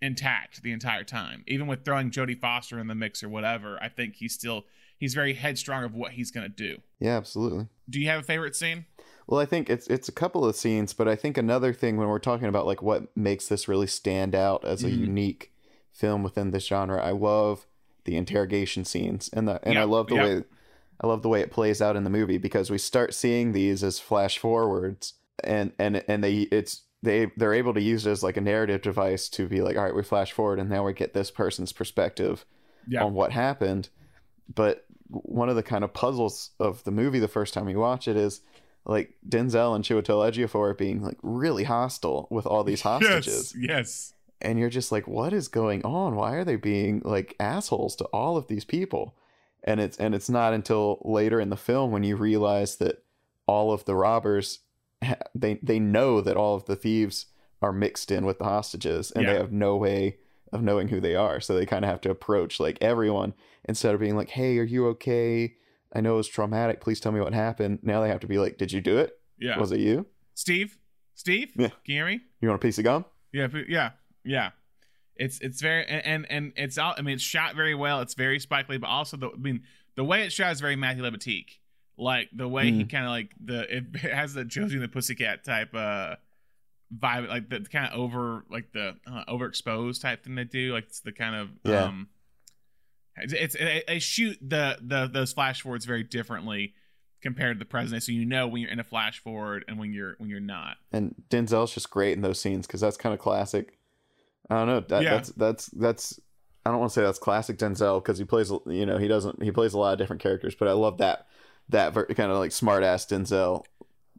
intact 0.01 0.63
the 0.63 0.71
entire 0.71 1.03
time. 1.03 1.43
Even 1.47 1.67
with 1.67 1.85
throwing 1.85 2.11
Jodie 2.11 2.39
Foster 2.39 2.79
in 2.79 2.87
the 2.87 2.95
mix 2.95 3.23
or 3.23 3.29
whatever, 3.29 3.77
I 3.81 3.89
think 3.89 4.15
he's 4.15 4.33
still 4.33 4.65
he's 4.97 5.13
very 5.13 5.33
headstrong 5.33 5.83
of 5.83 5.93
what 5.93 6.13
he's 6.13 6.31
gonna 6.31 6.49
do. 6.49 6.77
Yeah, 6.99 7.17
absolutely. 7.17 7.67
Do 7.89 7.99
you 7.99 8.07
have 8.07 8.21
a 8.21 8.23
favorite 8.23 8.55
scene? 8.55 8.85
Well, 9.27 9.39
I 9.39 9.45
think 9.45 9.69
it's 9.69 9.87
it's 9.87 10.09
a 10.09 10.13
couple 10.13 10.45
of 10.45 10.55
scenes, 10.55 10.93
but 10.93 11.07
I 11.07 11.15
think 11.15 11.37
another 11.37 11.73
thing 11.73 11.97
when 11.97 12.07
we're 12.07 12.19
talking 12.19 12.47
about 12.47 12.65
like 12.65 12.81
what 12.81 13.15
makes 13.15 13.47
this 13.47 13.67
really 13.67 13.87
stand 13.87 14.35
out 14.35 14.65
as 14.65 14.83
a 14.83 14.87
mm. 14.87 14.97
unique 14.97 15.53
film 15.91 16.23
within 16.23 16.51
this 16.51 16.65
genre, 16.65 17.01
I 17.01 17.11
love 17.11 17.67
the 18.05 18.15
interrogation 18.15 18.85
scenes 18.85 19.29
and 19.31 19.47
the 19.47 19.59
and 19.63 19.75
yep. 19.75 19.81
I 19.81 19.85
love 19.85 20.07
the 20.07 20.15
yep. 20.15 20.23
way 20.25 20.43
I 20.99 21.07
love 21.07 21.21
the 21.21 21.29
way 21.29 21.41
it 21.41 21.51
plays 21.51 21.81
out 21.81 21.95
in 21.95 22.03
the 22.03 22.09
movie 22.09 22.37
because 22.37 22.69
we 22.69 22.77
start 22.77 23.13
seeing 23.13 23.51
these 23.51 23.83
as 23.83 23.99
flash 23.99 24.37
forwards 24.37 25.13
and 25.43 25.71
and 25.79 26.03
and 26.07 26.23
they 26.23 26.39
it's 26.51 26.83
they 27.03 27.31
they're 27.37 27.53
able 27.53 27.73
to 27.73 27.81
use 27.81 28.05
it 28.05 28.11
as 28.11 28.23
like 28.23 28.37
a 28.37 28.41
narrative 28.41 28.81
device 28.81 29.29
to 29.29 29.47
be 29.47 29.61
like 29.61 29.77
all 29.77 29.83
right 29.83 29.95
we 29.95 30.03
flash 30.03 30.31
forward 30.31 30.59
and 30.59 30.69
now 30.69 30.85
we 30.85 30.93
get 30.93 31.13
this 31.13 31.31
person's 31.31 31.71
perspective 31.71 32.45
yeah. 32.87 33.03
on 33.03 33.13
what 33.13 33.31
happened 33.31 33.89
but 34.53 34.85
one 35.07 35.49
of 35.49 35.55
the 35.55 35.63
kind 35.63 35.83
of 35.83 35.93
puzzles 35.93 36.51
of 36.59 36.83
the 36.83 36.91
movie 36.91 37.19
the 37.19 37.27
first 37.27 37.53
time 37.53 37.67
you 37.67 37.79
watch 37.79 38.07
it 38.07 38.15
is 38.15 38.41
like 38.85 39.13
Denzel 39.27 39.75
and 39.75 39.83
Chiwetel 39.83 40.31
Ejiofor 40.31 40.77
being 40.77 41.01
like 41.01 41.17
really 41.21 41.63
hostile 41.63 42.27
with 42.29 42.45
all 42.45 42.63
these 42.63 42.81
hostages. 42.81 43.53
Yes, 43.57 43.69
yes. 43.69 44.13
And 44.41 44.57
you're 44.57 44.69
just 44.69 44.91
like, 44.91 45.07
what 45.07 45.33
is 45.33 45.47
going 45.47 45.83
on? 45.85 46.15
Why 46.15 46.33
are 46.33 46.43
they 46.43 46.55
being 46.55 47.01
like 47.05 47.35
assholes 47.39 47.95
to 47.97 48.05
all 48.05 48.37
of 48.37 48.47
these 48.47 48.65
people? 48.65 49.15
And 49.63 49.79
it's 49.79 49.97
and 49.97 50.15
it's 50.15 50.29
not 50.29 50.53
until 50.53 50.99
later 51.05 51.39
in 51.39 51.49
the 51.49 51.57
film 51.57 51.91
when 51.91 52.03
you 52.03 52.15
realize 52.15 52.77
that 52.77 53.03
all 53.45 53.71
of 53.71 53.85
the 53.85 53.95
robbers 53.95 54.59
they 55.35 55.59
they 55.61 55.79
know 55.79 56.21
that 56.21 56.37
all 56.37 56.55
of 56.55 56.65
the 56.65 56.75
thieves 56.75 57.27
are 57.61 57.73
mixed 57.73 58.11
in 58.11 58.25
with 58.25 58.39
the 58.39 58.43
hostages 58.43 59.11
and 59.11 59.23
yeah. 59.23 59.33
they 59.33 59.39
have 59.39 59.51
no 59.51 59.75
way 59.75 60.17
of 60.51 60.61
knowing 60.61 60.89
who 60.89 60.99
they 60.99 61.15
are. 61.15 61.39
So 61.39 61.55
they 61.55 61.65
kind 61.65 61.85
of 61.85 61.91
have 61.91 62.01
to 62.01 62.09
approach 62.09 62.59
like 62.59 62.77
everyone 62.81 63.33
instead 63.65 63.93
of 63.93 63.99
being 63.99 64.15
like 64.15 64.29
hey 64.29 64.57
are 64.57 64.63
you 64.63 64.87
okay? 64.87 65.55
I 65.93 66.01
know 66.01 66.13
it 66.13 66.17
was 66.17 66.27
traumatic. 66.27 66.81
Please 66.81 66.99
tell 66.99 67.11
me 67.11 67.19
what 67.19 67.33
happened. 67.33 67.79
Now 67.83 68.01
they 68.01 68.09
have 68.09 68.19
to 68.21 68.27
be 68.27 68.37
like 68.37 68.57
did 68.57 68.71
you 68.71 68.81
do 68.81 68.97
it? 68.97 69.19
Yeah. 69.39 69.59
Was 69.59 69.71
it 69.71 69.79
you? 69.79 70.05
Steve? 70.35 70.77
Steve? 71.15 71.51
Yeah. 71.55 71.69
Can 71.69 71.77
you 71.85 71.95
hear 71.95 72.05
me? 72.05 72.21
You 72.39 72.49
want 72.49 72.61
a 72.61 72.65
piece 72.65 72.77
of 72.77 72.83
gum? 72.83 73.05
Yeah 73.33 73.47
yeah 73.67 73.91
yeah. 74.23 74.51
It's 75.15 75.39
it's 75.39 75.61
very 75.61 75.85
and 75.85 76.25
and, 76.29 76.53
it's 76.55 76.77
all 76.77 76.95
i 76.97 77.01
mean 77.01 77.15
it's 77.15 77.23
shot 77.23 77.55
very 77.55 77.75
well. 77.75 78.01
It's 78.01 78.13
very 78.13 78.39
Spike 78.39 78.69
Lee, 78.69 78.77
but 78.77 78.87
also 78.87 79.17
the 79.17 79.29
i 79.29 79.37
mean 79.37 79.63
the 79.95 80.03
way 80.03 80.23
it's 80.23 80.33
shot 80.33 80.51
is 80.51 80.61
very 80.61 80.75
matthew 80.75 81.03
libatique 81.03 81.59
like 82.01 82.29
the 82.33 82.47
way 82.47 82.71
mm. 82.71 82.77
he 82.77 82.85
kind 82.85 83.05
of 83.05 83.11
like 83.11 83.31
the 83.43 83.77
it 83.77 84.13
has 84.13 84.33
the 84.33 84.43
Josie 84.43 84.75
and 84.75 84.83
the 84.83 84.87
Pussycat 84.87 85.43
type 85.43 85.73
uh 85.73 86.15
vibe, 86.95 87.29
like 87.29 87.49
the 87.49 87.61
kind 87.61 87.91
of 87.91 87.99
over 87.99 88.43
like 88.49 88.71
the 88.73 88.95
uh, 89.07 89.23
overexposed 89.29 90.01
type 90.01 90.23
thing 90.23 90.35
they 90.35 90.43
do. 90.43 90.73
Like 90.73 90.85
it's 90.85 90.99
the 90.99 91.11
kind 91.11 91.35
of 91.35 91.49
yeah. 91.63 91.83
um, 91.85 92.09
it's, 93.17 93.33
it's 93.33 93.85
they 93.87 93.99
shoot 93.99 94.37
the 94.41 94.77
the 94.81 95.07
those 95.07 95.33
flash 95.33 95.61
forwards 95.61 95.85
very 95.85 96.03
differently 96.03 96.73
compared 97.21 97.57
to 97.57 97.59
the 97.59 97.69
present, 97.69 98.03
so 98.03 98.11
you 98.11 98.25
know 98.25 98.47
when 98.47 98.61
you're 98.61 98.71
in 98.71 98.79
a 98.79 98.83
flash 98.83 99.19
forward 99.19 99.63
and 99.67 99.79
when 99.79 99.93
you're 99.93 100.15
when 100.17 100.29
you're 100.29 100.39
not. 100.39 100.77
And 100.91 101.15
Denzel's 101.29 101.73
just 101.73 101.89
great 101.89 102.13
in 102.13 102.21
those 102.21 102.39
scenes 102.39 102.67
because 102.67 102.81
that's 102.81 102.97
kind 102.97 103.13
of 103.13 103.19
classic. 103.19 103.77
I 104.49 104.55
don't 104.55 104.67
know. 104.67 104.79
That, 104.81 105.03
yeah. 105.03 105.11
That's 105.11 105.29
that's 105.29 105.65
that's. 105.67 106.19
I 106.63 106.69
don't 106.69 106.79
want 106.79 106.91
to 106.91 106.99
say 106.99 107.03
that's 107.03 107.17
classic 107.17 107.57
Denzel 107.57 108.03
because 108.03 108.19
he 108.19 108.25
plays. 108.25 108.51
You 108.65 108.85
know, 108.85 108.97
he 108.97 109.07
doesn't. 109.07 109.41
He 109.41 109.51
plays 109.51 109.73
a 109.73 109.79
lot 109.79 109.93
of 109.93 109.99
different 109.99 110.21
characters, 110.21 110.55
but 110.55 110.67
I 110.67 110.73
love 110.73 110.97
that 110.97 111.27
that 111.71 111.93
ver- 111.93 112.05
kind 112.05 112.31
of 112.31 112.37
like 112.37 112.51
smart 112.51 112.83
ass 112.83 113.05
Denzel 113.05 113.65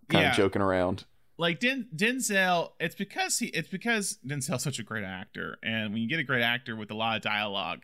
kind 0.08 0.24
yeah. 0.24 0.30
of 0.30 0.36
joking 0.36 0.62
around. 0.62 1.04
Like 1.38 1.60
Den- 1.60 1.88
Denzel, 1.94 2.72
it's 2.78 2.94
because 2.94 3.38
he 3.38 3.46
it's 3.46 3.68
because 3.68 4.18
Denzel's 4.26 4.62
such 4.62 4.78
a 4.78 4.82
great 4.82 5.04
actor, 5.04 5.58
and 5.62 5.92
when 5.92 6.02
you 6.02 6.08
get 6.08 6.20
a 6.20 6.24
great 6.24 6.42
actor 6.42 6.76
with 6.76 6.90
a 6.90 6.94
lot 6.94 7.16
of 7.16 7.22
dialogue, 7.22 7.82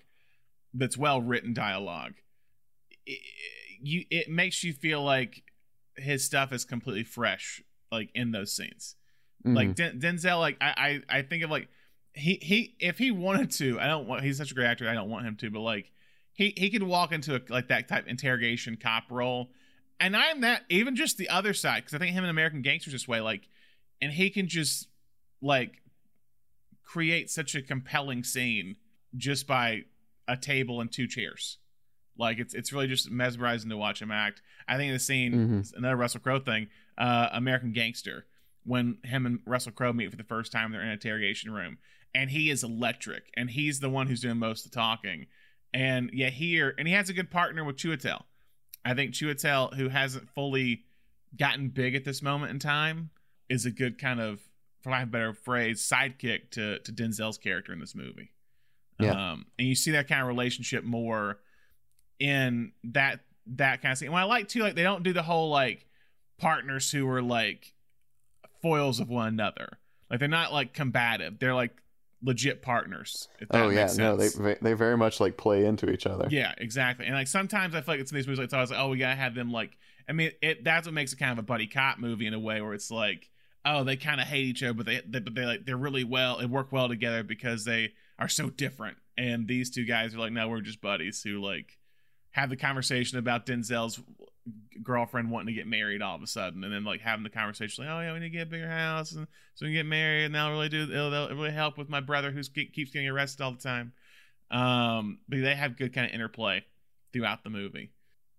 that's 0.74 0.96
well 0.96 1.20
written 1.20 1.54
dialogue, 1.54 2.14
it, 3.07 3.18
you 3.81 4.04
it 4.11 4.28
makes 4.28 4.62
you 4.62 4.72
feel 4.72 5.02
like 5.02 5.42
his 5.96 6.24
stuff 6.24 6.52
is 6.52 6.64
completely 6.64 7.04
fresh, 7.04 7.62
like 7.90 8.11
in 8.14 8.33
those 8.33 8.54
scenes. 8.54 8.96
Mm-hmm. 9.44 9.57
Like 9.57 9.74
Den- 9.74 10.00
Denzel, 10.00 10.38
like 10.38 10.57
I, 10.61 11.02
I 11.11 11.18
I 11.18 11.22
think 11.22 11.42
of 11.42 11.50
like 11.50 11.68
he 12.12 12.38
he 12.42 12.76
if 12.81 12.98
he 12.98 13.11
wanted 13.11 13.50
to, 13.52 13.81
I 13.81 13.87
don't 13.87 14.07
want 14.07 14.22
he's 14.22 14.38
such 14.38 14.52
a 14.52 14.54
great 14.54 14.66
actor, 14.66 14.88
I 14.88 14.94
don't 14.94 15.11
want 15.11 15.26
him 15.26 15.37
to, 15.37 15.50
but 15.50 15.61
like 15.61 15.90
he 16.33 16.52
he 16.57 16.70
could 16.70 16.83
walk 16.83 17.12
into 17.12 17.35
a, 17.35 17.40
like 17.48 17.68
that 17.68 17.88
type 17.88 18.07
interrogation 18.07 18.76
cop 18.76 19.04
role 19.11 19.48
and 20.00 20.16
I'm 20.16 20.42
that 20.42 20.62
even 20.68 20.96
just 20.96 21.16
the 21.16 21.28
other 21.28 21.54
side 21.54 21.84
because 21.84 21.94
I 21.94 21.98
think 21.98 22.12
him 22.12 22.24
and 22.24 22.30
American 22.30 22.62
Gangsters 22.62 22.92
this 22.92 23.08
way 23.08 23.20
like, 23.20 23.48
and 24.00 24.12
he 24.12 24.30
can 24.30 24.48
just 24.48 24.88
like 25.40 25.82
create 26.84 27.30
such 27.30 27.54
a 27.54 27.62
compelling 27.62 28.24
scene 28.24 28.76
just 29.16 29.46
by 29.46 29.84
a 30.26 30.37
table 30.37 30.80
and 30.80 30.90
two 30.90 31.06
chairs. 31.06 31.58
Like 32.16 32.38
it's 32.38 32.54
it's 32.54 32.72
really 32.72 32.87
just 32.88 33.11
mesmerizing 33.11 33.70
to 33.70 33.76
watch 33.76 34.02
him 34.02 34.11
act. 34.11 34.42
I 34.66 34.76
think 34.76 34.92
the 34.92 34.98
scene 34.98 35.32
mm-hmm. 35.32 35.76
another 35.76 35.96
Russell 35.96 36.20
Crowe 36.20 36.40
thing, 36.40 36.68
uh, 36.96 37.28
American 37.32 37.72
Gangster, 37.72 38.26
when 38.64 38.98
him 39.04 39.24
and 39.24 39.40
Russell 39.46 39.72
Crowe 39.72 39.92
meet 39.92 40.11
for 40.11 40.16
the 40.16 40.24
first 40.24 40.50
time, 40.52 40.72
they're 40.72 40.80
in 40.80 40.88
an 40.88 40.94
interrogation 40.94 41.52
room, 41.52 41.78
and 42.14 42.30
he 42.30 42.50
is 42.50 42.64
electric, 42.64 43.30
and 43.37 43.50
he's 43.50 43.80
the 43.80 43.90
one 43.90 44.08
who's 44.08 44.20
doing 44.20 44.38
most 44.38 44.64
of 44.64 44.72
the 44.72 44.76
talking. 44.76 45.26
And 45.72 46.11
yeah, 46.12 46.30
here 46.30 46.74
and 46.76 46.88
he 46.88 46.94
has 46.94 47.08
a 47.08 47.14
good 47.14 47.30
partner 47.30 47.64
with 47.64 47.76
Chiwetel 47.76 48.22
I 48.84 48.94
think 48.94 49.12
Chiwetel, 49.12 49.74
who 49.74 49.88
hasn't 49.88 50.28
fully 50.30 50.84
gotten 51.36 51.68
big 51.68 51.94
at 51.94 52.04
this 52.04 52.22
moment 52.22 52.52
in 52.52 52.58
time, 52.58 53.10
is 53.48 53.66
a 53.66 53.70
good 53.70 53.98
kind 53.98 54.20
of, 54.20 54.40
for 54.82 54.90
lack 54.90 55.02
of 55.02 55.08
a 55.08 55.12
better 55.12 55.34
phrase, 55.34 55.80
sidekick 55.80 56.50
to 56.52 56.78
to 56.80 56.92
Denzel's 56.92 57.38
character 57.38 57.72
in 57.72 57.80
this 57.80 57.94
movie. 57.94 58.32
Yeah. 59.00 59.32
Um, 59.32 59.46
and 59.58 59.68
you 59.68 59.74
see 59.74 59.92
that 59.92 60.08
kind 60.08 60.22
of 60.22 60.28
relationship 60.28 60.84
more 60.84 61.38
in 62.18 62.72
that 62.84 63.20
that 63.46 63.82
kind 63.82 63.92
of 63.92 63.98
scene. 63.98 64.12
Well, 64.12 64.22
I 64.22 64.26
like 64.26 64.48
too, 64.48 64.60
like 64.60 64.74
they 64.74 64.82
don't 64.82 65.02
do 65.02 65.12
the 65.12 65.22
whole 65.22 65.50
like 65.50 65.86
partners 66.38 66.90
who 66.90 67.08
are 67.08 67.22
like 67.22 67.74
foils 68.60 69.00
of 69.00 69.08
one 69.08 69.28
another. 69.28 69.78
Like 70.10 70.20
they're 70.20 70.28
not 70.28 70.52
like 70.52 70.72
combative. 70.72 71.38
They're 71.38 71.54
like 71.54 71.72
legit 72.22 72.62
partners. 72.62 73.28
oh 73.50 73.68
yeah, 73.68 73.88
no, 73.96 74.16
they 74.16 74.57
they 74.61 74.72
very 74.72 74.96
much 74.96 75.20
like 75.20 75.37
play 75.37 75.64
into 75.64 75.90
each 75.90 76.07
other. 76.07 76.28
Yeah, 76.31 76.54
exactly. 76.59 77.07
And 77.07 77.14
like 77.14 77.28
sometimes 77.28 77.74
I 77.74 77.81
feel 77.81 77.94
like 77.94 78.00
it's 78.00 78.11
in 78.11 78.16
these 78.16 78.26
movies 78.26 78.38
like 78.38 78.52
I 78.52 78.61
was 78.61 78.70
like, 78.70 78.81
oh, 78.81 78.88
we 78.88 78.98
gotta 78.98 79.16
have 79.16 79.35
them 79.35 79.52
like. 79.52 79.76
I 80.09 80.12
mean, 80.12 80.33
it 80.40 80.64
that's 80.64 80.87
what 80.87 80.94
makes 80.94 81.12
it 81.12 81.16
kind 81.16 81.33
of 81.33 81.38
a 81.38 81.42
buddy 81.42 81.66
cop 81.66 81.98
movie 81.98 82.26
in 82.26 82.35
a 82.35 82.38
way 82.38 82.61
where 82.62 82.72
it's 82.72 82.90
like, 82.90 83.31
oh, 83.64 83.85
they 83.85 83.96
kind 83.96 84.20
of 84.20 84.26
hate 84.26 84.46
each 84.46 84.62
other, 84.62 84.72
but 84.72 84.87
they, 84.87 85.02
they 85.07 85.20
but 85.20 85.35
they 85.35 85.44
like 85.44 85.66
they're 85.66 85.76
really 85.76 86.04
well, 86.04 86.38
they 86.38 86.46
work 86.46 86.72
well 86.72 86.88
together 86.88 87.22
because 87.22 87.64
they 87.64 87.92
are 88.18 88.28
so 88.28 88.50
different. 88.50 88.96
And 89.16 89.46
these 89.46 89.70
two 89.70 89.85
guys 89.85 90.14
are 90.14 90.18
like, 90.18 90.33
no, 90.33 90.48
we're 90.48 90.61
just 90.61 90.81
buddies 90.81 91.22
who 91.22 91.40
like 91.42 91.78
have 92.33 92.50
the 92.50 92.57
conversation 92.57 93.18
about 93.18 93.46
Denzel's 93.46 94.00
girlfriend 94.82 95.30
wanting 95.30 95.48
to 95.48 95.52
get 95.52 95.66
married 95.66 96.02
all 96.02 96.16
of 96.16 96.22
a 96.22 96.26
sudden, 96.26 96.64
and 96.64 96.72
then 96.72 96.84
like 96.84 97.00
having 97.00 97.24
the 97.24 97.30
conversation 97.30 97.84
like, 97.84 97.92
oh 97.92 98.00
yeah, 98.00 98.12
we 98.12 98.20
need 98.20 98.26
to 98.26 98.30
get 98.30 98.46
a 98.46 98.50
bigger 98.50 98.70
house, 98.70 99.12
and 99.12 99.26
so 99.54 99.66
we 99.66 99.72
can 99.72 99.80
get 99.80 99.87
married, 99.87 100.24
and 100.24 100.34
that'll 100.34 100.52
really 100.52 100.68
do, 100.68 100.82
it'll, 100.82 101.12
it'll 101.12 101.37
really 101.37 101.50
help 101.50 101.78
with 101.78 101.88
my 101.88 102.00
brother 102.00 102.30
who 102.30 102.42
keeps 102.42 102.90
getting 102.90 103.08
arrested 103.08 103.42
all 103.42 103.52
the 103.52 103.58
time. 103.58 103.92
Um, 104.50 105.18
but 105.28 105.40
they 105.40 105.54
have 105.54 105.76
good 105.76 105.92
kind 105.92 106.06
of 106.06 106.12
interplay 106.12 106.64
throughout 107.12 107.44
the 107.44 107.50
movie. 107.50 107.90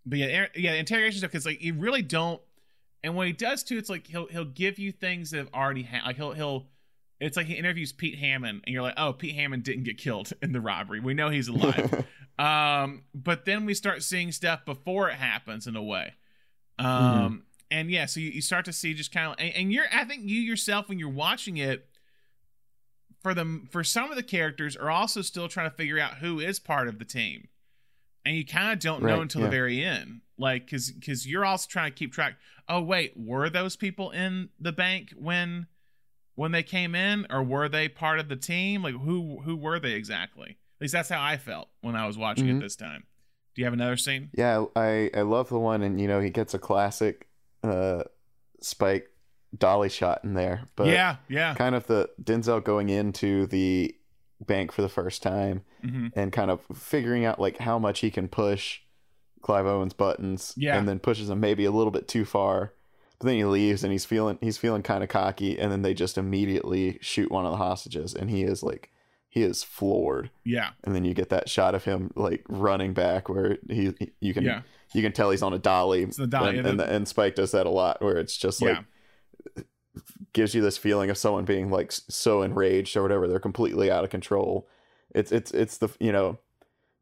But 0.06 0.20
yeah, 0.20 0.48
yeah, 0.56 0.74
interrogation 0.74 1.20
stuff 1.20 1.32
because 1.32 1.46
like 1.46 1.62
you 1.62 1.74
really 1.74 2.02
don't. 2.02 2.42
And 3.04 3.16
when 3.16 3.28
he 3.28 3.34
does 3.34 3.64
too, 3.64 3.78
it's 3.78 3.90
like 3.90 4.08
he'll 4.08 4.28
he'll 4.28 4.46
give 4.46 4.80
you 4.80 4.92
things 4.92 5.32
that 5.32 5.38
have 5.38 5.50
already 5.54 5.84
happened. 5.84 6.08
Like 6.08 6.16
he'll 6.18 6.34
he'll 6.34 6.68
it's 7.20 7.36
like 7.36 7.48
he 7.48 7.54
interviews 7.54 7.92
Pete 7.92 8.18
Hammond, 8.18 8.62
and 8.66 8.74
you're 8.74 8.82
like, 8.82 8.94
oh, 8.98 9.14
Pete 9.14 9.36
Hammond 9.36 9.64
didn't 9.64 9.84
get 9.84 9.98
killed 9.98 10.32
in 10.42 10.52
the 10.52 10.62
robbery. 10.62 11.00
We 11.00 11.14
know 11.14 11.30
he's 11.30 11.48
alive. 11.48 12.06
um, 12.40 13.04
but 13.14 13.44
then 13.44 13.66
we 13.66 13.74
start 13.74 14.02
seeing 14.02 14.32
stuff 14.32 14.64
before 14.66 15.10
it 15.10 15.16
happens 15.16 15.68
in 15.68 15.76
a 15.76 15.84
way. 15.84 16.14
Um, 16.80 16.88
mm-hmm. 16.88 17.36
and 17.70 17.92
yeah, 17.92 18.06
so 18.06 18.22
you, 18.22 18.30
you, 18.30 18.42
start 18.42 18.64
to 18.66 18.74
see 18.74 18.94
just 18.94 19.12
kind 19.12 19.34
of, 19.34 19.36
and, 19.38 19.54
and 19.54 19.74
you're, 19.74 19.84
I 19.92 20.06
think 20.06 20.24
you 20.24 20.40
yourself 20.40 20.88
when 20.88 20.98
you're 20.98 21.10
watching 21.10 21.58
it, 21.58 21.86
for 23.22 23.34
them, 23.34 23.68
for 23.70 23.84
some 23.84 24.10
of 24.10 24.16
the 24.16 24.24
characters 24.24 24.78
are 24.78 24.90
also 24.90 25.22
still 25.22 25.50
trying 25.50 25.70
to 25.70 25.76
figure 25.76 26.00
out 26.00 26.20
who 26.20 26.40
is 26.40 26.58
part 26.58 26.88
of 26.88 26.98
the 26.98 27.04
team, 27.04 27.50
and 28.26 28.38
you 28.38 28.46
kind 28.46 28.72
of 28.72 28.80
don't 28.80 29.04
right, 29.04 29.14
know 29.14 29.22
until 29.22 29.42
yeah. 29.42 29.48
the 29.48 29.52
very 29.52 29.84
end, 29.84 30.22
like 30.38 30.64
because 30.64 30.90
because 30.92 31.28
you're 31.28 31.44
also 31.44 31.68
trying 31.70 31.92
to 31.92 31.98
keep 31.98 32.14
track. 32.14 32.36
Oh 32.70 32.82
wait, 32.82 33.12
were 33.18 33.50
those 33.50 33.76
people 33.76 34.12
in 34.12 34.48
the 34.58 34.72
bank 34.72 35.14
when? 35.18 35.68
when 36.36 36.54
they 36.54 36.64
came 36.64 36.96
in, 36.96 37.28
or 37.30 37.44
were 37.44 37.68
they 37.68 37.90
part 37.90 38.18
of 38.18 38.30
the 38.30 38.36
team? 38.38 38.82
Like 38.82 38.96
who 38.96 39.42
who 39.44 39.58
were 39.58 39.78
they 39.78 39.92
exactly? 39.92 40.58
At 40.80 40.84
least 40.84 40.94
that's 40.94 41.10
how 41.10 41.22
I 41.22 41.38
felt 41.38 41.68
when 41.82 41.96
I 41.96 42.08
was 42.08 42.18
watching 42.18 42.46
mm-hmm. 42.46 42.58
it 42.58 42.62
this 42.62 42.78
time. 42.78 43.04
Do 43.54 43.62
you 43.62 43.66
have 43.66 43.74
another 43.74 43.98
scene? 43.98 44.30
Yeah, 44.34 44.66
I 44.76 45.12
I 45.14 45.22
love 45.22 45.50
the 45.50 45.60
one, 45.60 45.82
and 45.82 46.00
you 46.00 46.08
know 46.08 46.22
he 46.22 46.30
gets 46.30 46.54
a 46.54 46.60
classic 46.60 47.28
uh 47.64 48.04
Spike 48.62 49.10
dolly 49.58 49.90
shot 49.90 50.24
in 50.24 50.34
there. 50.34 50.64
But 50.76 50.88
yeah, 50.88 51.18
yeah, 51.28 51.54
kind 51.56 51.76
of 51.76 51.88
the 51.88 52.10
Denzel 52.22 52.64
going 52.64 52.90
into 52.90 53.46
the 53.48 53.96
bank 54.46 54.72
for 54.72 54.82
the 54.82 54.90
first 54.90 55.22
time 55.22 55.64
mm-hmm. 55.84 56.08
and 56.18 56.32
kind 56.32 56.50
of 56.50 56.62
figuring 56.74 57.26
out 57.26 57.40
like 57.40 57.58
how 57.58 57.78
much 57.78 58.00
he 58.00 58.10
can 58.10 58.30
push 58.30 58.80
Clive 59.42 59.66
Owen's 59.66 59.94
buttons. 59.94 60.54
Yeah, 60.56 60.78
and 60.78 60.88
then 60.88 61.00
pushes 61.00 61.30
him 61.30 61.42
maybe 61.42 61.66
a 61.66 61.72
little 61.72 61.92
bit 61.92 62.08
too 62.08 62.24
far 62.24 62.74
but 63.20 63.28
then 63.28 63.36
he 63.36 63.44
leaves 63.44 63.84
and 63.84 63.92
he's 63.92 64.06
feeling 64.06 64.38
he's 64.42 64.58
feeling 64.58 64.82
kind 64.82 65.04
of 65.04 65.10
cocky, 65.10 65.60
and 65.60 65.72
then 65.72 65.82
they 65.82 65.94
just 65.94 66.18
immediately 66.18 66.98
shoot 67.02 67.30
one 67.30 67.46
of 67.46 67.52
the 67.52 67.58
hostages, 67.58 68.16
and 68.16 68.30
he 68.30 68.44
is 68.44 68.64
like 68.64 68.92
he 69.30 69.44
is 69.44 69.64
floored. 69.64 70.32
Yeah. 70.44 70.72
And 70.84 70.96
then 70.96 71.06
you 71.06 71.14
get 71.14 71.30
that 71.30 71.48
shot 71.48 71.76
of 71.76 71.86
him 71.86 72.12
like 72.16 72.44
running 72.50 72.94
back 72.94 73.30
where 73.30 73.58
he 73.70 73.94
you 74.20 74.34
can 74.34 74.44
yeah. 74.44 74.62
you 74.94 75.04
can 75.04 75.12
tell 75.12 75.30
he's 75.30 75.44
on 75.44 75.54
a 75.54 75.60
dolly. 75.60 76.04
It's 76.04 76.18
the 76.18 76.28
dolly 76.28 76.58
and, 76.58 76.68
and, 76.68 76.80
the, 76.80 76.92
and 76.92 77.08
Spike 77.08 77.36
does 77.36 77.52
that 77.52 77.68
a 77.68 77.70
lot 77.70 78.02
where 78.02 78.18
it's 78.18 78.36
just 78.36 78.62
like 78.62 78.80
yeah. 79.56 79.64
gives 80.34 80.56
you 80.56 80.62
this 80.62 80.78
feeling 80.78 81.12
of 81.12 81.18
someone 81.18 81.46
being 81.46 81.70
like 81.70 81.92
so 81.92 82.42
enraged 82.42 82.98
or 82.98 83.04
whatever 83.04 83.28
they're 83.28 83.40
completely 83.40 83.92
out 83.92 84.04
of 84.04 84.10
control. 84.10 84.68
It's 85.14 85.32
it's 85.32 85.52
it's 85.52 85.78
the 85.78 85.90
you 86.00 86.12
know 86.12 86.40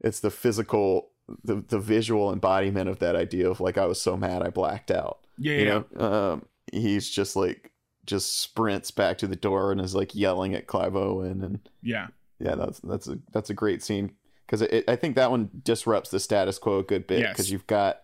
it's 0.01 0.19
the 0.19 0.31
physical 0.31 1.11
the 1.43 1.63
the 1.67 1.79
visual 1.79 2.31
embodiment 2.33 2.89
of 2.89 2.99
that 2.99 3.15
idea 3.15 3.49
of 3.49 3.61
like 3.61 3.77
I 3.77 3.85
was 3.85 4.01
so 4.01 4.17
mad 4.17 4.41
I 4.41 4.49
blacked 4.49 4.91
out. 4.91 5.19
Yeah, 5.37 5.53
you 5.53 5.65
know, 5.65 6.05
um, 6.05 6.45
he's 6.73 7.09
just 7.09 7.35
like 7.37 7.71
just 8.05 8.39
sprints 8.39 8.89
back 8.89 9.17
to 9.19 9.27
the 9.27 9.35
door 9.35 9.71
and 9.71 9.79
is 9.79 9.93
like 9.93 10.15
yelling 10.15 10.55
at 10.55 10.65
Clive 10.65 10.95
Owen 10.95 11.43
and 11.43 11.69
yeah, 11.83 12.07
yeah, 12.39 12.55
that's 12.55 12.79
that's 12.79 13.07
a 13.07 13.19
that's 13.31 13.49
a 13.49 13.53
great 13.53 13.83
scene 13.83 14.13
because 14.45 14.61
I 14.87 14.95
think 14.95 15.15
that 15.15 15.31
one 15.31 15.49
disrupts 15.63 16.09
the 16.09 16.19
status 16.19 16.57
quo 16.57 16.79
a 16.79 16.83
good 16.83 17.07
bit 17.07 17.27
because 17.29 17.47
yes. 17.47 17.51
you've 17.51 17.67
got 17.67 18.01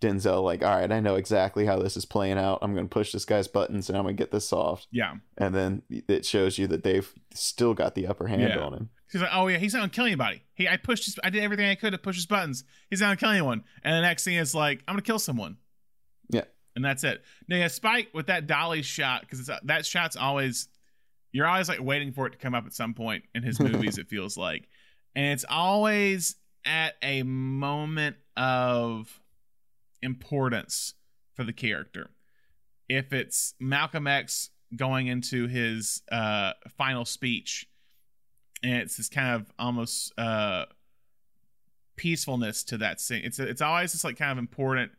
Denzel 0.00 0.42
like, 0.42 0.64
all 0.64 0.76
right, 0.76 0.90
I 0.90 1.00
know 1.00 1.14
exactly 1.14 1.66
how 1.66 1.78
this 1.78 1.96
is 1.96 2.04
playing 2.04 2.38
out. 2.38 2.58
I'm 2.62 2.74
going 2.74 2.86
to 2.86 2.92
push 2.92 3.12
this 3.12 3.24
guy's 3.24 3.46
buttons 3.46 3.88
and 3.88 3.96
I'm 3.96 4.04
going 4.04 4.16
to 4.16 4.20
get 4.20 4.32
this 4.32 4.48
soft. 4.48 4.88
Yeah, 4.90 5.14
and 5.38 5.54
then 5.54 5.82
it 5.90 6.26
shows 6.26 6.58
you 6.58 6.66
that 6.68 6.82
they've 6.82 7.10
still 7.34 7.74
got 7.74 7.94
the 7.94 8.06
upper 8.06 8.26
hand 8.26 8.42
yeah. 8.42 8.58
on 8.58 8.74
him. 8.74 8.90
He's 9.10 9.20
like, 9.20 9.30
oh 9.34 9.46
yeah, 9.48 9.58
he's 9.58 9.74
not 9.74 9.80
gonna 9.80 9.90
kill 9.90 10.06
anybody. 10.06 10.42
He, 10.54 10.66
I 10.66 10.78
pushed, 10.78 11.04
his, 11.04 11.18
I 11.22 11.28
did 11.28 11.42
everything 11.42 11.66
I 11.66 11.74
could 11.74 11.90
to 11.90 11.98
push 11.98 12.16
his 12.16 12.24
buttons. 12.24 12.64
He's 12.88 13.02
not 13.02 13.08
gonna 13.08 13.16
kill 13.16 13.30
anyone. 13.30 13.64
And 13.84 13.94
the 13.94 14.00
next 14.00 14.24
thing 14.24 14.36
is 14.36 14.54
like, 14.54 14.82
I'm 14.88 14.94
gonna 14.94 15.02
kill 15.02 15.18
someone. 15.18 15.58
Yeah, 16.30 16.44
and 16.74 16.82
that's 16.82 17.04
it. 17.04 17.22
Now, 17.46 17.56
yeah, 17.56 17.68
Spike 17.68 18.08
with 18.14 18.28
that 18.28 18.46
dolly 18.46 18.80
shot 18.80 19.20
because 19.20 19.50
that 19.64 19.84
shot's 19.84 20.16
always 20.16 20.68
you're 21.32 21.46
always 21.46 21.68
like 21.68 21.80
waiting 21.80 22.12
for 22.12 22.26
it 22.26 22.30
to 22.30 22.38
come 22.38 22.54
up 22.54 22.66
at 22.66 22.72
some 22.72 22.94
point 22.94 23.24
in 23.34 23.42
his 23.42 23.58
movies. 23.58 23.98
it 23.98 24.08
feels 24.08 24.36
like, 24.36 24.68
and 25.14 25.26
it's 25.26 25.44
always 25.48 26.36
at 26.64 26.94
a 27.02 27.22
moment 27.22 28.16
of 28.36 29.20
importance 30.02 30.94
for 31.34 31.44
the 31.44 31.52
character. 31.52 32.10
If 32.88 33.12
it's 33.12 33.54
Malcolm 33.58 34.06
X 34.06 34.50
going 34.76 35.06
into 35.06 35.46
his 35.46 36.02
uh, 36.10 36.52
final 36.76 37.04
speech, 37.04 37.66
and 38.62 38.74
it's 38.74 38.96
this 38.96 39.08
kind 39.08 39.34
of 39.34 39.52
almost 39.58 40.12
uh, 40.18 40.66
peacefulness 41.96 42.64
to 42.64 42.78
that 42.78 43.00
scene. 43.00 43.22
It's 43.24 43.38
it's 43.38 43.60
always 43.60 43.92
this 43.92 44.04
like 44.04 44.16
kind 44.16 44.32
of 44.32 44.38
important 44.38 44.92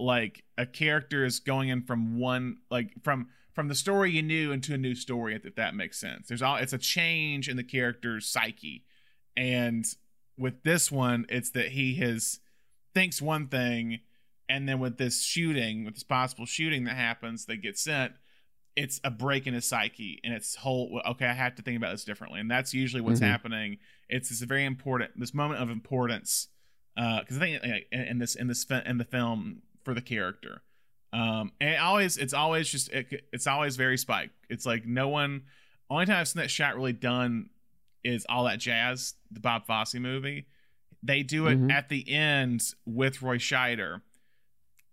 like 0.00 0.44
a 0.56 0.66
character 0.66 1.24
is 1.24 1.40
going 1.40 1.68
in 1.68 1.82
from 1.82 2.18
one 2.18 2.58
like 2.70 2.92
from 3.02 3.28
from 3.58 3.66
the 3.66 3.74
story 3.74 4.12
you 4.12 4.22
knew 4.22 4.52
into 4.52 4.72
a 4.72 4.78
new 4.78 4.94
story 4.94 5.34
if 5.34 5.56
that 5.56 5.74
makes 5.74 5.98
sense 5.98 6.28
there's 6.28 6.42
all 6.42 6.54
it's 6.54 6.72
a 6.72 6.78
change 6.78 7.48
in 7.48 7.56
the 7.56 7.64
character's 7.64 8.24
psyche 8.24 8.84
and 9.36 9.84
with 10.38 10.62
this 10.62 10.92
one 10.92 11.26
it's 11.28 11.50
that 11.50 11.70
he 11.70 11.96
has 11.96 12.38
thinks 12.94 13.20
one 13.20 13.48
thing 13.48 13.98
and 14.48 14.68
then 14.68 14.78
with 14.78 14.96
this 14.96 15.24
shooting 15.24 15.84
with 15.84 15.94
this 15.94 16.04
possible 16.04 16.46
shooting 16.46 16.84
that 16.84 16.94
happens 16.94 17.46
that 17.46 17.56
gets 17.56 17.82
sent 17.82 18.12
it's 18.76 19.00
a 19.02 19.10
break 19.10 19.44
in 19.44 19.54
his 19.54 19.66
psyche 19.66 20.20
and 20.22 20.32
it's 20.32 20.54
whole 20.54 21.00
okay 21.04 21.26
i 21.26 21.32
have 21.32 21.56
to 21.56 21.62
think 21.62 21.76
about 21.76 21.90
this 21.90 22.04
differently 22.04 22.38
and 22.38 22.48
that's 22.48 22.72
usually 22.72 23.00
what's 23.00 23.18
mm-hmm. 23.18 23.28
happening 23.28 23.78
it's 24.08 24.28
this 24.28 24.40
very 24.42 24.66
important 24.66 25.10
this 25.18 25.34
moment 25.34 25.60
of 25.60 25.68
importance 25.68 26.46
uh, 26.96 27.18
because 27.18 27.38
uh, 27.38 27.44
i 27.44 27.58
think 27.58 27.86
in 27.90 28.20
this 28.20 28.36
in 28.36 28.46
this 28.46 28.64
in 28.86 28.98
the 28.98 29.04
film 29.04 29.62
for 29.88 29.94
the 29.94 30.02
character. 30.02 30.60
Um, 31.12 31.52
and 31.60 31.70
it 31.70 31.80
always 31.80 32.16
it's 32.16 32.34
always 32.34 32.68
just 32.68 32.90
it, 32.92 33.24
it's 33.32 33.46
always 33.46 33.76
very 33.76 33.96
Spike. 33.96 34.30
It's 34.48 34.66
like 34.66 34.86
no 34.86 35.08
one. 35.08 35.42
Only 35.90 36.06
time 36.06 36.16
I've 36.16 36.28
seen 36.28 36.42
that 36.42 36.50
shot 36.50 36.76
really 36.76 36.92
done 36.92 37.48
is 38.04 38.26
all 38.28 38.44
that 38.44 38.58
jazz, 38.58 39.14
the 39.30 39.40
Bob 39.40 39.66
Fosse 39.66 39.94
movie. 39.94 40.46
They 41.02 41.22
do 41.22 41.46
it 41.46 41.56
mm-hmm. 41.56 41.70
at 41.70 41.88
the 41.88 42.10
end 42.12 42.62
with 42.84 43.22
Roy 43.22 43.38
Scheider, 43.38 44.02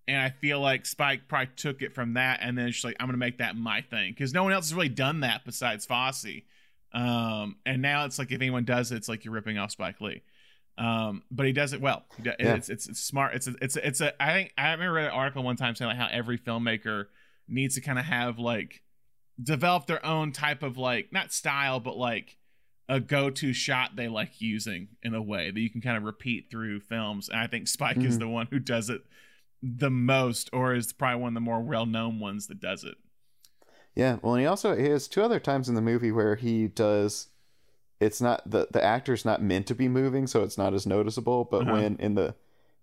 and 0.08 0.22
I 0.22 0.30
feel 0.30 0.60
like 0.60 0.86
Spike 0.86 1.28
probably 1.28 1.50
took 1.56 1.82
it 1.82 1.94
from 1.94 2.14
that, 2.14 2.40
and 2.42 2.58
then 2.58 2.68
it's 2.68 2.78
just 2.78 2.86
like 2.86 2.96
I'm 3.00 3.08
gonna 3.08 3.18
make 3.18 3.40
that 3.40 3.58
my 3.58 3.82
thing 3.82 4.12
because 4.12 4.34
no 4.34 4.44
one 4.44 4.54
else 4.54 4.70
has 4.70 4.76
really 4.76 4.90
done 4.90 5.22
that 5.22 5.44
besides 5.46 5.86
Fosse. 5.86 6.44
Um, 6.94 7.58
and 7.66 7.82
now 7.82 8.06
it's 8.06 8.18
like 8.18 8.32
if 8.32 8.40
anyone 8.40 8.64
does 8.64 8.92
it, 8.94 8.96
it's 8.96 9.10
like 9.10 9.26
you're 9.26 9.34
ripping 9.34 9.58
off 9.58 9.72
Spike 9.72 10.00
Lee. 10.00 10.22
Um, 10.78 11.24
but 11.32 11.46
he 11.46 11.54
does 11.54 11.74
it 11.74 11.82
well. 11.82 12.04
yeah. 12.22 12.34
It's, 12.40 12.70
it's, 12.70 12.88
it's 12.88 13.00
smart. 13.00 13.36
It's 13.36 13.48
a, 13.48 13.56
it's 13.62 13.78
a, 13.78 13.88
it's 13.88 14.02
a. 14.02 14.22
I 14.22 14.34
think 14.34 14.54
I 14.58 14.72
remember 14.72 14.94
read 14.94 15.06
an 15.06 15.12
article 15.12 15.44
one 15.44 15.56
time 15.56 15.76
saying 15.76 15.90
like 15.90 15.98
how 15.98 16.10
every 16.12 16.38
filmmaker 16.38 17.06
needs 17.48 17.76
to 17.76 17.82
kind 17.82 17.98
of 17.98 18.06
have 18.06 18.40
like 18.40 18.82
develop 19.42 19.86
their 19.86 20.06
own 20.06 20.32
type 20.32 20.64
of 20.64 20.78
like 20.78 21.14
not 21.14 21.32
style, 21.32 21.80
but 21.80 21.98
like 21.98 22.38
a 22.88 23.00
go-to 23.00 23.54
shot 23.54 23.96
they 23.96 24.08
like 24.08 24.40
using 24.40 24.90
in 25.02 25.14
a 25.14 25.22
way 25.22 25.50
that 25.50 25.60
you 25.60 25.70
can 25.70 25.82
kind 25.82 25.98
of 25.98 26.04
repeat 26.04 26.50
through 26.52 26.80
films. 26.80 27.30
And 27.30 27.40
I 27.40 27.48
think 27.48 27.68
Spike 27.68 27.98
mm-hmm. 27.98 28.08
is 28.08 28.20
the 28.20 28.28
one 28.28 28.48
who 28.52 28.60
does 28.60 28.90
it 28.90 29.02
the 29.64 29.90
most, 29.90 30.50
or 30.54 30.76
is 30.76 30.94
probably 30.94 31.22
one 31.22 31.30
of 31.30 31.34
the 31.34 31.40
more 31.40 31.62
well-known 31.62 32.20
ones 32.20 32.48
that 32.48 32.60
does 32.60 32.84
it. 32.84 32.96
Yeah, 33.96 34.18
well, 34.22 34.36
and 34.36 34.42
he 34.42 34.48
also 34.48 34.76
he 34.76 34.90
has 34.90 35.08
two 35.08 35.24
other 35.24 35.40
times 35.40 35.70
in 35.70 35.76
the 35.76 35.82
movie 35.82 36.12
where 36.12 36.36
he 36.36 36.68
does 36.68 37.30
it's 38.00 38.22
not 38.22 38.50
the 38.50 38.68
the 38.72 38.84
actor's 38.84 39.26
not 39.26 39.42
meant 39.42 39.68
to 39.68 39.76
be 39.76 39.88
moving, 39.88 40.28
so 40.28 40.44
it's 40.44 40.58
not 40.58 40.74
as 40.74 40.86
noticeable. 40.86 41.46
But 41.46 41.64
uh-huh. 41.64 41.74
when 41.74 41.96
in 41.98 42.16
the 42.16 42.36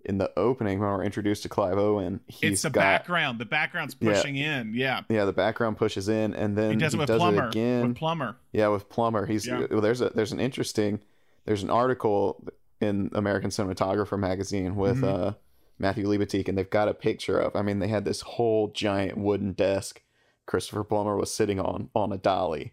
in 0.04 0.18
the 0.18 0.32
opening 0.36 0.80
when 0.80 0.88
we're 0.88 1.04
introduced 1.04 1.42
to 1.44 1.48
Clive 1.48 1.78
Owen, 1.78 2.20
he's 2.26 2.52
it's 2.52 2.62
the 2.62 2.70
got, 2.70 2.80
background. 2.80 3.38
The 3.38 3.44
background's 3.44 3.94
pushing 3.94 4.36
yeah, 4.36 4.60
in. 4.60 4.74
Yeah, 4.74 5.00
yeah. 5.08 5.24
The 5.24 5.32
background 5.32 5.76
pushes 5.76 6.08
in, 6.08 6.34
and 6.34 6.56
then 6.56 6.72
he 6.72 6.76
does 6.76 6.94
it 6.94 6.98
with 6.98 7.08
does 7.08 7.18
Plummer. 7.18 7.44
It 7.44 7.48
again. 7.48 7.88
With 7.88 7.96
Plummer. 7.96 8.36
Yeah, 8.52 8.68
with 8.68 8.88
Plummer. 8.88 9.26
He's 9.26 9.46
yeah. 9.46 9.66
well, 9.70 9.80
there's 9.80 10.00
a 10.00 10.10
there's 10.10 10.32
an 10.32 10.40
interesting 10.40 11.00
there's 11.44 11.62
an 11.62 11.70
article 11.70 12.44
in 12.80 13.10
American 13.12 13.50
Cinematographer 13.50 14.18
magazine 14.18 14.76
with 14.76 14.98
mm-hmm. 14.98 15.26
uh, 15.28 15.32
Matthew 15.78 16.06
Libatique, 16.06 16.48
and 16.48 16.56
they've 16.56 16.68
got 16.68 16.88
a 16.88 16.94
picture 16.94 17.38
of. 17.38 17.54
I 17.54 17.62
mean, 17.62 17.78
they 17.78 17.88
had 17.88 18.04
this 18.04 18.22
whole 18.22 18.68
giant 18.68 19.18
wooden 19.18 19.52
desk 19.52 20.02
Christopher 20.46 20.84
Plummer 20.84 21.16
was 21.16 21.32
sitting 21.32 21.60
on 21.60 21.90
on 21.94 22.12
a 22.12 22.18
dolly 22.18 22.72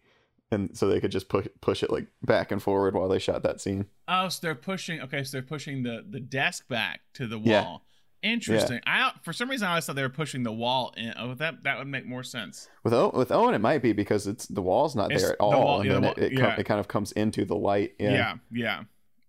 and 0.52 0.76
so 0.78 0.88
they 0.88 1.00
could 1.00 1.12
just 1.12 1.30
push 1.30 1.48
push 1.62 1.84
it 1.84 1.92
like 1.92 2.08
back 2.24 2.52
and 2.52 2.62
forward 2.62 2.96
while 2.96 3.08
they 3.08 3.20
shot 3.20 3.44
that 3.44 3.62
scene. 3.62 3.86
Oh, 4.08 4.30
so 4.30 4.40
they're 4.42 4.56
pushing. 4.56 5.02
Okay, 5.02 5.24
so 5.24 5.38
they're 5.38 5.42
pushing 5.42 5.84
the 5.84 6.04
the 6.10 6.20
desk 6.20 6.68
back 6.68 7.02
to 7.14 7.28
the 7.28 7.38
wall. 7.38 7.46
Yeah. 7.46 7.78
Interesting. 8.22 8.82
Yeah. 8.86 9.12
I 9.14 9.20
for 9.22 9.32
some 9.32 9.50
reason 9.50 9.68
I 9.68 9.72
always 9.72 9.86
thought 9.86 9.96
they 9.96 10.02
were 10.02 10.10
pushing 10.10 10.44
the 10.44 10.52
wall 10.52 10.94
in. 10.98 11.14
Oh, 11.18 11.34
that 11.36 11.64
that 11.64 11.78
would 11.78 11.88
make 11.88 12.06
more 12.06 12.24
sense. 12.24 12.68
With 12.84 12.94
o- 12.94 13.12
with 13.14 13.32
Owen, 13.32 13.54
it 13.54 13.60
might 13.60 13.82
be 13.82 13.94
because 13.94 14.28
it's 14.28 14.46
the 14.48 14.62
wall's 14.62 14.96
not 14.96 15.12
it's 15.12 15.24
there 15.24 15.34
at 15.34 15.40
all, 15.40 15.52
wall, 15.52 15.80
and 15.82 15.86
yeah, 15.86 15.94
then 15.94 16.02
the 16.02 16.26
it, 16.26 16.34
it, 16.34 16.40
com- 16.40 16.60
it, 16.60 16.64
kind 16.66 16.80
of 16.80 16.88
comes 16.88 17.12
into 17.14 17.46
the 17.46 17.56
light. 17.56 17.94
Yeah. 17.98 18.12
yeah, 18.12 18.34
yeah. 18.52 18.84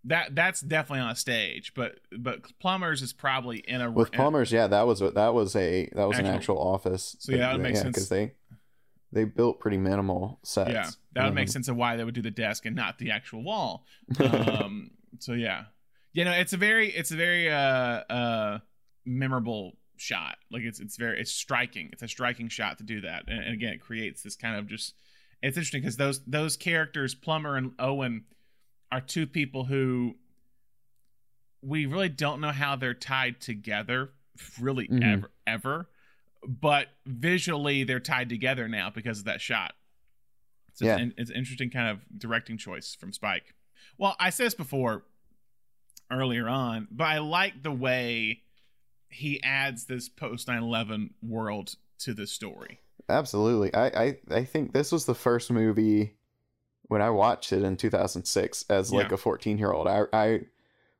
That 0.04 0.34
that's 0.34 0.60
definitely 0.60 1.02
on 1.02 1.10
a 1.10 1.16
stage, 1.16 1.72
but 1.74 2.00
but 2.18 2.58
Plummer's 2.58 3.02
is 3.02 3.12
probably 3.12 3.58
in 3.58 3.80
a 3.80 3.86
room. 3.86 3.94
with 3.94 4.10
Plummer's. 4.12 4.50
yeah, 4.50 4.66
that 4.66 4.86
was 4.86 5.02
a, 5.02 5.10
that 5.12 5.34
was 5.34 5.54
a 5.54 5.88
that 5.94 6.08
was 6.08 6.16
actual, 6.16 6.30
an 6.30 6.34
actual 6.36 6.58
office. 6.58 7.16
So 7.20 7.32
yeah, 7.32 7.38
that 7.38 7.52
would 7.52 7.62
make 7.62 7.76
sense 7.76 7.88
because 7.88 8.08
they 8.08 8.32
they 9.12 9.24
built 9.24 9.60
pretty 9.60 9.76
minimal 9.76 10.38
sets. 10.42 10.70
Yeah, 10.70 10.90
that 11.12 11.22
would 11.22 11.28
mm-hmm. 11.28 11.34
make 11.34 11.48
sense 11.48 11.68
of 11.68 11.76
why 11.76 11.96
they 11.96 12.04
would 12.04 12.14
do 12.14 12.22
the 12.22 12.30
desk 12.30 12.66
and 12.66 12.76
not 12.76 12.98
the 12.98 13.10
actual 13.10 13.42
wall. 13.42 13.84
Um, 14.20 14.90
so 15.18 15.32
yeah, 15.32 15.64
you 16.12 16.24
know, 16.24 16.32
it's 16.32 16.52
a 16.52 16.56
very 16.56 16.90
it's 16.90 17.10
a 17.10 17.16
very 17.16 17.50
uh 17.50 17.56
uh 17.56 18.58
memorable 19.04 19.76
shot. 19.96 20.36
Like 20.50 20.62
it's 20.62 20.80
it's 20.80 20.96
very 20.96 21.20
it's 21.20 21.32
striking. 21.32 21.90
It's 21.92 22.02
a 22.02 22.08
striking 22.08 22.48
shot 22.48 22.78
to 22.78 22.84
do 22.84 23.02
that, 23.02 23.24
and, 23.28 23.44
and 23.44 23.54
again, 23.54 23.74
it 23.74 23.80
creates 23.80 24.22
this 24.22 24.36
kind 24.36 24.56
of 24.56 24.66
just. 24.66 24.94
It's 25.42 25.56
interesting 25.56 25.80
because 25.80 25.96
those 25.96 26.22
those 26.26 26.56
characters, 26.56 27.14
Plummer 27.14 27.56
and 27.56 27.72
Owen, 27.78 28.24
are 28.92 29.00
two 29.00 29.26
people 29.26 29.64
who 29.64 30.16
we 31.62 31.86
really 31.86 32.08
don't 32.08 32.40
know 32.40 32.52
how 32.52 32.76
they're 32.76 32.94
tied 32.94 33.40
together, 33.40 34.10
really 34.60 34.88
Mhm. 34.88 35.02
ever 35.02 35.30
ever, 35.46 35.88
but 36.46 36.86
visually 37.06 37.84
they're 37.84 38.00
tied 38.00 38.28
together 38.28 38.68
now 38.68 38.90
because 38.90 39.20
of 39.20 39.24
that 39.26 39.40
shot. 39.40 39.72
So 40.74 40.84
Yeah. 40.86 40.94
it's, 40.94 41.02
an, 41.02 41.14
it's 41.18 41.30
an 41.30 41.36
interesting 41.36 41.70
kind 41.70 41.88
of 41.88 42.00
directing 42.18 42.56
choice 42.56 42.94
from 42.94 43.12
Spike. 43.12 43.54
Well, 43.98 44.16
I 44.18 44.30
said 44.30 44.46
this 44.46 44.54
before 44.54 45.04
earlier 46.10 46.48
on, 46.48 46.88
but 46.90 47.04
I 47.04 47.18
like 47.18 47.62
the 47.62 47.72
way 47.72 48.42
he 49.08 49.42
adds 49.42 49.84
this 49.86 50.08
post 50.08 50.48
9/11 50.48 51.10
world 51.22 51.74
to 52.00 52.14
the 52.14 52.26
story. 52.26 52.78
Absolutely. 53.08 53.74
I, 53.74 53.86
I 53.88 54.18
I 54.30 54.44
think 54.44 54.72
this 54.72 54.92
was 54.92 55.04
the 55.04 55.14
first 55.14 55.50
movie 55.50 56.14
when 56.84 57.02
I 57.02 57.10
watched 57.10 57.52
it 57.52 57.62
in 57.62 57.76
2006 57.76 58.64
as 58.70 58.92
like 58.92 59.08
Yeah. 59.08 59.14
a 59.14 59.18
14 59.18 59.58
year 59.58 59.72
old. 59.72 59.86
I 59.88 60.04
I 60.12 60.40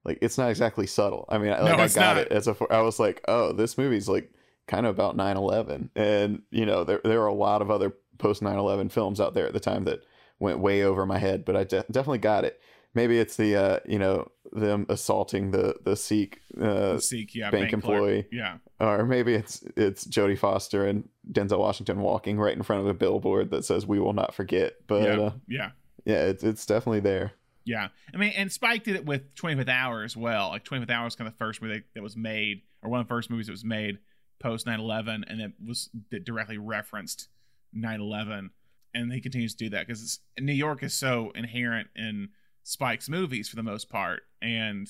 like 0.04 0.18
it's 0.20 0.36
not 0.38 0.50
exactly 0.50 0.86
subtle. 0.86 1.24
I 1.28 1.38
mean, 1.38 1.52
I- 1.52 1.58
No, 1.58 1.64
like 1.76 1.78
I 1.78 1.88
got 1.88 2.16
not. 2.16 2.18
it 2.18 2.32
as 2.32 2.48
a 2.48 2.56
I 2.70 2.80
was 2.82 2.98
like, 2.98 3.22
oh, 3.28 3.52
this 3.52 3.78
movie's 3.78 4.08
like 4.08 4.30
kind 4.70 4.86
of 4.86 4.94
about 4.94 5.16
9/11, 5.16 5.90
and 5.96 6.42
you 6.50 6.64
know, 6.64 6.84
there 6.84 7.00
there 7.02 7.20
are 7.22 7.26
a 7.26 7.34
lot 7.34 7.60
of 7.60 7.70
other 7.70 7.92
post 8.18 8.40
9/11 8.42 8.90
films 8.90 9.20
out 9.20 9.34
there 9.34 9.46
at 9.46 9.52
the 9.52 9.60
time 9.60 9.84
that 9.84 10.04
went 10.38 10.60
way 10.60 10.84
over 10.84 11.04
my 11.04 11.18
head, 11.18 11.44
but 11.44 11.56
I 11.56 11.64
de- 11.64 11.84
definitely 11.90 12.18
got 12.18 12.44
it. 12.44 12.60
Maybe 12.94 13.18
it's 13.18 13.36
the 13.36 13.56
uh, 13.56 13.78
you 13.86 13.98
know 13.98 14.30
them 14.52 14.86
assaulting 14.88 15.50
the 15.50 15.76
the 15.84 15.96
Sikh 15.96 16.40
uh, 16.60 16.94
The 16.94 17.00
Sikh, 17.00 17.34
yeah, 17.34 17.50
bank 17.50 17.70
clerk. 17.70 17.72
employee. 17.72 18.26
yeah, 18.32 18.58
or 18.78 19.04
maybe 19.04 19.34
it's 19.34 19.62
it's 19.76 20.06
Jodie 20.06 20.38
Foster 20.38 20.86
and 20.86 21.08
Denzel 21.30 21.58
Washington 21.58 22.00
walking 22.00 22.38
right 22.38 22.56
in 22.56 22.62
front 22.62 22.82
of 22.82 22.88
a 22.88 22.94
billboard 22.94 23.50
that 23.50 23.64
says 23.64 23.86
"We 23.86 23.98
will 24.00 24.12
not 24.12 24.34
forget." 24.34 24.74
But 24.86 25.02
yeah, 25.02 25.20
uh, 25.20 25.32
yeah. 25.48 25.70
yeah, 26.04 26.24
it's 26.26 26.44
it's 26.44 26.66
definitely 26.66 27.00
there. 27.00 27.32
Yeah, 27.64 27.88
I 28.12 28.16
mean, 28.16 28.32
and 28.36 28.50
Spike 28.50 28.84
did 28.84 28.96
it 28.96 29.04
with 29.04 29.34
25th 29.36 29.68
Hour 29.68 30.02
as 30.02 30.16
well. 30.16 30.48
Like 30.48 30.64
25th 30.64 30.90
Hour 30.90 31.04
was 31.04 31.14
kind 31.14 31.28
of 31.28 31.34
the 31.34 31.38
first 31.38 31.60
movie 31.62 31.82
that 31.94 32.02
was 32.02 32.16
made, 32.16 32.62
or 32.82 32.90
one 32.90 33.00
of 33.00 33.06
the 33.06 33.10
first 33.10 33.30
movies 33.30 33.46
that 33.46 33.52
was 33.52 33.64
made 33.64 33.98
post 34.40 34.66
9/11, 34.66 35.22
and 35.28 35.40
it 35.40 35.52
was 35.64 35.90
that 36.10 36.24
directly 36.24 36.58
referenced 36.58 37.28
9/11. 37.74 38.50
And 38.92 39.12
he 39.12 39.20
continues 39.20 39.54
to 39.54 39.64
do 39.66 39.70
that 39.70 39.86
because 39.86 40.18
New 40.40 40.52
York 40.52 40.82
is 40.82 40.94
so 40.94 41.30
inherent 41.36 41.88
in 41.94 42.30
Spike's 42.64 43.08
movies 43.08 43.48
for 43.48 43.54
the 43.56 43.62
most 43.62 43.88
part, 43.88 44.22
and 44.42 44.88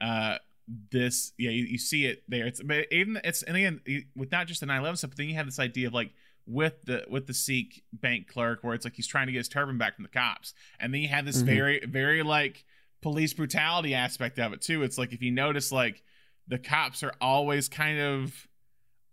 uh, 0.00 0.36
this, 0.90 1.32
yeah, 1.38 1.50
you, 1.50 1.64
you 1.64 1.78
see 1.78 2.04
it 2.06 2.22
there. 2.28 2.46
It's 2.46 2.62
but 2.62 2.86
even 2.92 3.18
it's 3.24 3.42
and 3.42 3.56
again 3.56 3.80
with 4.14 4.30
not 4.30 4.46
just 4.46 4.60
the 4.60 4.66
9/11 4.66 4.98
stuff, 4.98 5.10
but 5.10 5.16
then 5.16 5.28
you 5.28 5.34
have 5.34 5.46
this 5.46 5.58
idea 5.58 5.86
of 5.88 5.94
like 5.94 6.12
with 6.46 6.82
the 6.82 7.04
with 7.08 7.26
the 7.26 7.34
Sikh 7.34 7.84
bank 7.92 8.28
clerk 8.28 8.62
where 8.62 8.74
it's 8.74 8.84
like 8.84 8.94
he's 8.94 9.06
trying 9.06 9.26
to 9.26 9.32
get 9.32 9.38
his 9.38 9.48
turban 9.48 9.78
back 9.78 9.94
from 9.96 10.02
the 10.02 10.08
cops, 10.10 10.52
and 10.78 10.92
then 10.92 11.00
you 11.00 11.08
have 11.08 11.24
this 11.24 11.42
Mhm. 11.42 11.46
very 11.46 11.80
very 11.86 12.22
like 12.22 12.64
police 13.00 13.32
brutality 13.32 13.94
aspect 13.94 14.38
of 14.38 14.52
it 14.52 14.60
too. 14.60 14.82
It's 14.82 14.98
like 14.98 15.12
if 15.12 15.22
you 15.22 15.30
notice 15.30 15.72
like 15.72 16.02
the 16.46 16.58
cops 16.58 17.02
are 17.02 17.14
always 17.20 17.68
kind 17.68 17.98
of 17.98 18.46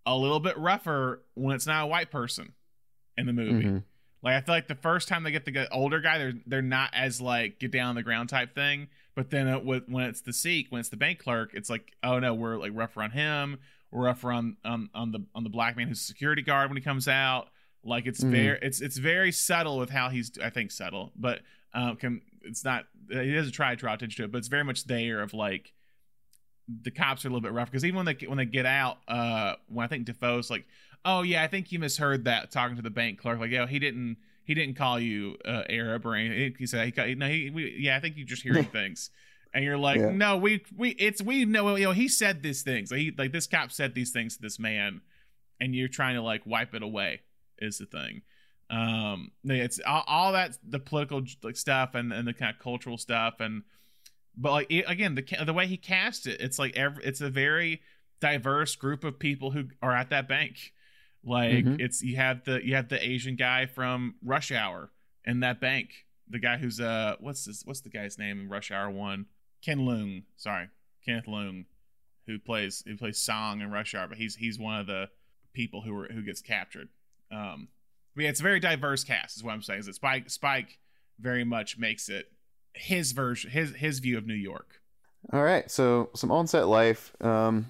a 0.06 0.16
little 0.16 0.40
bit 0.40 0.58
rougher 0.58 1.22
when 1.36 1.56
it's 1.56 1.68
not 1.68 1.84
a 1.84 1.88
white 1.88 2.10
person 2.12 2.54
in 3.18 3.26
the 3.26 3.34
movie. 3.34 3.66
Mhm. 3.66 3.84
Like 4.22 4.34
I 4.36 4.42
feel 4.42 4.56
like 4.56 4.68
the 4.68 4.76
first 4.76 5.08
time 5.08 5.24
they 5.24 5.32
get 5.32 5.46
the 5.46 5.72
older 5.72 6.00
guy, 6.02 6.18
they're 6.18 6.34
they're 6.46 6.62
not 6.62 6.90
as 6.94 7.22
like 7.22 7.60
get 7.60 7.72
down 7.72 7.90
on 7.90 7.96
the 7.96 8.04
ground 8.04 8.30
type 8.30 8.54
thing. 8.54 8.88
But 9.16 9.30
then 9.32 9.48
it, 9.48 9.66
when 9.66 10.04
it's 10.06 10.22
the 10.22 10.34
Sikh, 10.34 10.68
when 10.72 10.80
it's 10.80 10.90
the 10.90 10.98
bank 10.98 11.20
clerk, 11.20 11.52
it's 11.54 11.70
like 11.70 11.92
oh 12.04 12.20
no, 12.20 12.34
we're 12.34 12.58
like 12.58 12.72
rougher 12.74 13.02
on 13.02 13.12
him. 13.12 13.60
We're 13.92 14.06
rougher 14.06 14.32
on 14.32 14.58
on, 14.66 14.90
on 14.94 15.12
the 15.12 15.20
on 15.36 15.44
the 15.44 15.50
black 15.50 15.78
man 15.78 15.88
who's 15.88 16.02
security 16.02 16.42
guard 16.42 16.70
when 16.70 16.78
he 16.78 16.84
comes 16.84 17.08
out. 17.08 17.48
Like 17.84 18.08
it's 18.08 18.22
Mhm. 18.24 18.32
very 18.32 18.60
it's 18.62 18.82
it's 18.82 18.98
very 18.98 19.32
subtle 19.32 19.78
with 19.78 19.90
how 19.90 20.10
he's 20.10 20.32
I 20.44 20.50
think 20.50 20.72
subtle, 20.72 21.12
but 21.16 21.40
um 21.74 21.96
can 21.96 22.22
it's 22.42 22.64
not 22.66 22.86
he 23.10 23.34
doesn't 23.34 23.54
try 23.54 23.72
to 23.72 23.76
draw 23.76 23.94
attention 23.94 24.18
to 24.24 24.26
it, 24.26 24.32
but 24.32 24.40
it's 24.40 24.48
very 24.50 24.64
much 24.66 24.84
there 24.86 25.22
of 25.22 25.34
like 25.34 25.74
the 26.84 26.92
cops 26.92 27.26
are 27.26 27.28
a 27.28 27.32
little 27.32 27.42
bit 27.42 27.52
rough 27.54 27.70
because 27.72 27.84
even 27.86 27.98
when 27.98 28.06
they 28.06 28.26
when 28.28 28.38
they 28.38 28.46
get 28.46 28.66
out, 28.66 28.98
uh, 29.08 29.56
when 29.68 29.84
I 29.84 29.88
think 29.88 30.06
Dafoe's 30.06 30.50
like, 30.50 30.66
oh 31.06 31.22
yeah, 31.24 31.44
I 31.44 31.48
think 31.48 31.72
you 31.72 31.80
misheard 31.80 32.26
that 32.26 32.52
talking 32.52 32.76
to 32.76 32.82
the 32.82 32.90
bank 32.90 33.20
clerk, 33.20 33.40
like, 33.40 33.52
yeah, 33.52 33.66
he 33.68 33.80
didn't 33.80 34.18
he 34.44 34.54
didn't 34.54 34.76
call 34.76 35.00
you 35.00 35.38
uh, 35.46 35.64
Arab 35.70 36.06
or 36.06 36.16
anything. 36.16 36.56
He 36.58 36.66
said 36.68 36.86
he 36.86 36.92
called, 36.92 37.18
no, 37.18 37.28
he 37.28 37.50
we, 37.50 37.78
yeah, 37.80 37.98
I 37.98 38.00
think 38.00 38.18
you're 38.18 38.26
just 38.28 38.44
hearing 38.44 38.66
things, 38.72 39.10
and 39.54 39.64
you're 39.64 39.78
like, 39.78 40.00
Yeah. 40.00 40.12
no, 40.12 40.38
we 40.38 40.64
we 40.76 40.92
it's 40.92 41.22
we 41.22 41.46
know 41.46 41.76
you 41.76 41.86
know 41.86 41.92
he 41.92 42.08
said 42.08 42.44
these 42.44 42.62
things, 42.62 42.92
like, 42.92 43.00
he, 43.00 43.12
like 43.18 43.32
this 43.32 43.48
cop 43.48 43.72
said 43.72 43.96
these 43.96 44.12
things 44.12 44.36
to 44.36 44.42
this 44.42 44.60
man, 44.60 45.02
and 45.60 45.76
you're 45.76 45.88
trying 45.88 46.16
to 46.16 46.22
like 46.22 46.46
wipe 46.46 46.74
it 46.76 46.84
away 46.84 47.22
is 47.60 47.78
the 47.80 47.86
thing. 47.86 48.22
Um, 48.72 49.32
it's 49.44 49.80
all, 49.86 50.04
all 50.06 50.34
that 50.34 50.58
the 50.68 50.80
political 50.80 51.24
like 51.42 51.56
stuff 51.56 51.96
and 51.96 52.14
and 52.14 52.28
the 52.28 52.34
kind 52.34 52.54
of 52.56 52.62
cultural 52.62 52.98
stuff 53.00 53.40
and 53.40 53.64
but 54.38 54.52
like 54.52 54.68
it, 54.72 54.86
again 54.88 55.16
the 55.16 55.26
the 55.46 55.54
way 55.54 55.68
he 55.68 55.78
cast 55.78 56.28
it 56.28 56.40
it's 56.42 56.58
like 56.60 56.76
every 56.78 57.04
it's 57.04 57.22
a 57.22 57.30
very 57.30 57.82
diverse 58.22 58.76
group 58.76 59.04
of 59.04 59.18
people 59.20 59.52
who 59.52 59.66
are 59.82 59.94
at 59.94 60.10
that 60.10 60.28
bank. 60.28 60.74
Like 61.24 61.66
Mhm. 61.66 61.80
it's 61.80 62.02
you 62.02 62.16
have 62.18 62.44
the 62.46 62.66
you 62.66 62.76
have 62.76 62.90
the 62.90 63.02
asian 63.06 63.36
guy 63.36 63.66
from 63.66 64.16
rush 64.24 64.52
hour 64.52 64.92
in 65.26 65.40
that 65.42 65.60
bank. 65.60 66.06
The 66.30 66.40
guy 66.40 66.58
who's 66.58 66.80
uh 66.80 67.16
what's 67.20 67.46
this 67.46 67.64
what's 67.66 67.82
the 67.82 67.90
guy's 67.90 68.18
name 68.18 68.40
in 68.40 68.50
rush 68.50 68.72
hour 68.72 68.90
one? 68.90 69.26
Ken 69.62 69.80
leung. 69.80 70.24
Sorry. 70.38 70.70
Kenneth 71.06 71.26
leung 71.28 71.66
who 72.28 72.38
plays 72.40 72.84
who 72.86 72.96
plays 72.98 73.18
Sang 73.20 73.62
in 73.62 73.72
rush 73.72 73.96
hour 73.96 74.08
but 74.08 74.18
he's 74.18 74.36
he's 74.36 74.60
one 74.60 74.80
of 74.80 74.88
the 74.88 75.10
people 75.54 75.82
who 75.82 75.98
are 75.98 76.08
who 76.08 76.22
gets 76.22 76.42
captured. 76.42 76.90
Um 77.32 77.70
but 78.16 78.24
yeah 78.24 78.30
it's 78.30 78.40
a 78.40 78.44
very 78.44 78.60
diverse 78.60 79.04
cast 79.04 79.38
is 79.38 79.44
what 79.44 79.54
i'm 79.54 79.62
saying 79.62 79.80
is 79.82 79.86
that 79.86 79.96
spike 79.96 80.30
spike 80.30 80.78
very 81.20 81.44
much 81.44 81.78
makes 81.78 82.10
it 82.10 82.32
his 82.80 83.12
version 83.12 83.52
his 83.52 83.76
his 83.76 84.00
view 84.00 84.18
of 84.18 84.26
new 84.26 84.34
york 84.34 84.82
All 85.34 85.44
right, 85.44 85.70
so 85.70 86.10
some 86.16 86.32
on-set 86.32 86.68
life. 86.68 87.14
Um, 87.22 87.68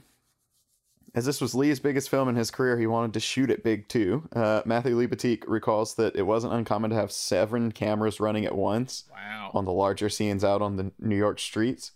as 1.15 1.25
this 1.25 1.41
was 1.41 1.55
Lee's 1.55 1.79
biggest 1.79 2.07
film 2.09 2.29
in 2.29 2.35
his 2.35 2.51
career, 2.51 2.77
he 2.77 2.85
wanted 2.85 3.13
to 3.13 3.19
shoot 3.19 3.49
it 3.49 3.63
big 3.63 3.87
too. 3.87 4.29
Uh, 4.35 4.61
Matthew 4.65 4.95
Libatique 4.95 5.43
recalls 5.47 5.95
that 5.95 6.15
it 6.15 6.21
wasn't 6.21 6.53
uncommon 6.53 6.91
to 6.91 6.95
have 6.95 7.11
seven 7.11 7.71
cameras 7.71 8.19
running 8.19 8.45
at 8.45 8.55
once 8.55 9.05
wow 9.11 9.49
on 9.55 9.65
the 9.65 9.71
larger 9.71 10.09
scenes 10.09 10.43
out 10.43 10.61
on 10.61 10.75
the 10.77 10.91
New 10.99 11.17
York 11.17 11.39
streets. 11.39 11.93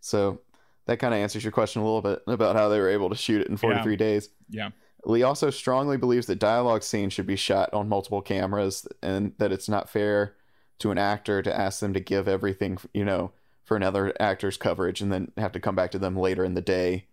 So 0.00 0.40
that 0.86 0.98
kind 0.98 1.14
of 1.14 1.18
answers 1.20 1.44
your 1.44 1.52
question 1.52 1.82
a 1.82 1.84
little 1.84 2.02
bit 2.02 2.22
about 2.26 2.56
how 2.56 2.68
they 2.68 2.80
were 2.80 2.88
able 2.90 3.08
to 3.10 3.16
shoot 3.16 3.40
it 3.40 3.48
in 3.48 3.56
43 3.56 3.96
days. 3.96 4.28
yeah 4.50 4.70
Lee 5.04 5.22
also 5.22 5.50
strongly 5.50 5.96
believes 5.96 6.26
that 6.26 6.40
dialogue 6.40 6.82
scenes 6.82 7.12
should 7.12 7.28
be 7.28 7.36
shot 7.36 7.72
on 7.72 7.88
multiple 7.88 8.20
cameras 8.22 8.88
and 9.02 9.32
that 9.38 9.52
it's 9.52 9.68
not 9.68 9.88
fair 9.88 10.34
to 10.78 10.90
an 10.90 10.98
actor 10.98 11.42
to 11.42 11.56
ask 11.58 11.80
them 11.80 11.94
to 11.94 12.00
give 12.00 12.28
everything, 12.28 12.78
you 12.92 13.04
know, 13.04 13.32
for 13.64 13.76
another 13.76 14.12
actor's 14.20 14.56
coverage 14.56 15.00
and 15.00 15.12
then 15.12 15.32
have 15.36 15.52
to 15.52 15.60
come 15.60 15.74
back 15.74 15.90
to 15.90 15.98
them 15.98 16.16
later 16.16 16.44
in 16.44 16.54
the 16.54 16.60
day 16.60 17.06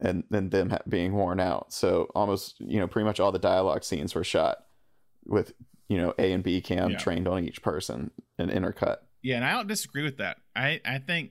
and 0.00 0.24
then 0.30 0.50
them 0.50 0.70
ha- 0.70 0.78
being 0.88 1.12
worn 1.14 1.40
out. 1.40 1.72
So 1.72 2.08
almost, 2.14 2.56
you 2.60 2.78
know, 2.78 2.86
pretty 2.86 3.06
much 3.06 3.18
all 3.20 3.32
the 3.32 3.38
dialogue 3.38 3.82
scenes 3.84 4.14
were 4.14 4.24
shot 4.24 4.58
with, 5.24 5.52
you 5.88 5.96
know, 5.96 6.12
A 6.18 6.32
and 6.32 6.42
B 6.44 6.60
cam 6.60 6.90
Yeah. 6.90 6.98
trained 6.98 7.26
on 7.28 7.44
each 7.44 7.62
person 7.62 8.10
and 8.38 8.50
intercut. 8.50 8.98
Yeah, 9.22 9.36
and 9.36 9.44
I 9.44 9.52
don't 9.52 9.66
disagree 9.68 10.02
with 10.02 10.18
that. 10.18 10.36
I 10.54 10.80
I 10.84 10.98
think 10.98 11.30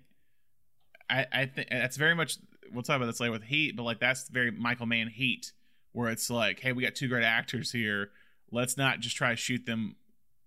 I 1.09 1.27
I 1.31 1.45
think 1.45 1.69
that's 1.69 1.97
very 1.97 2.15
much 2.15 2.37
we'll 2.71 2.81
talk 2.83 2.95
about 2.97 3.05
this 3.05 3.19
later 3.19 3.31
with 3.31 3.43
Heat, 3.43 3.75
but 3.77 3.83
like 3.83 3.99
that's 3.99 4.27
very 4.29 4.49
Michael 4.51 4.87
Mann 4.87 5.07
Heat, 5.07 5.51
where 5.91 6.09
it's 6.09 6.29
like, 6.29 6.59
hey, 6.59 6.71
we 6.73 6.81
got 6.83 6.95
two 6.95 7.07
great 7.07 7.23
actors 7.23 7.71
here. 7.71 8.09
Let's 8.51 8.77
not 8.77 8.99
just 8.99 9.15
try 9.15 9.29
to 9.29 9.35
shoot 9.35 9.65
them 9.65 9.95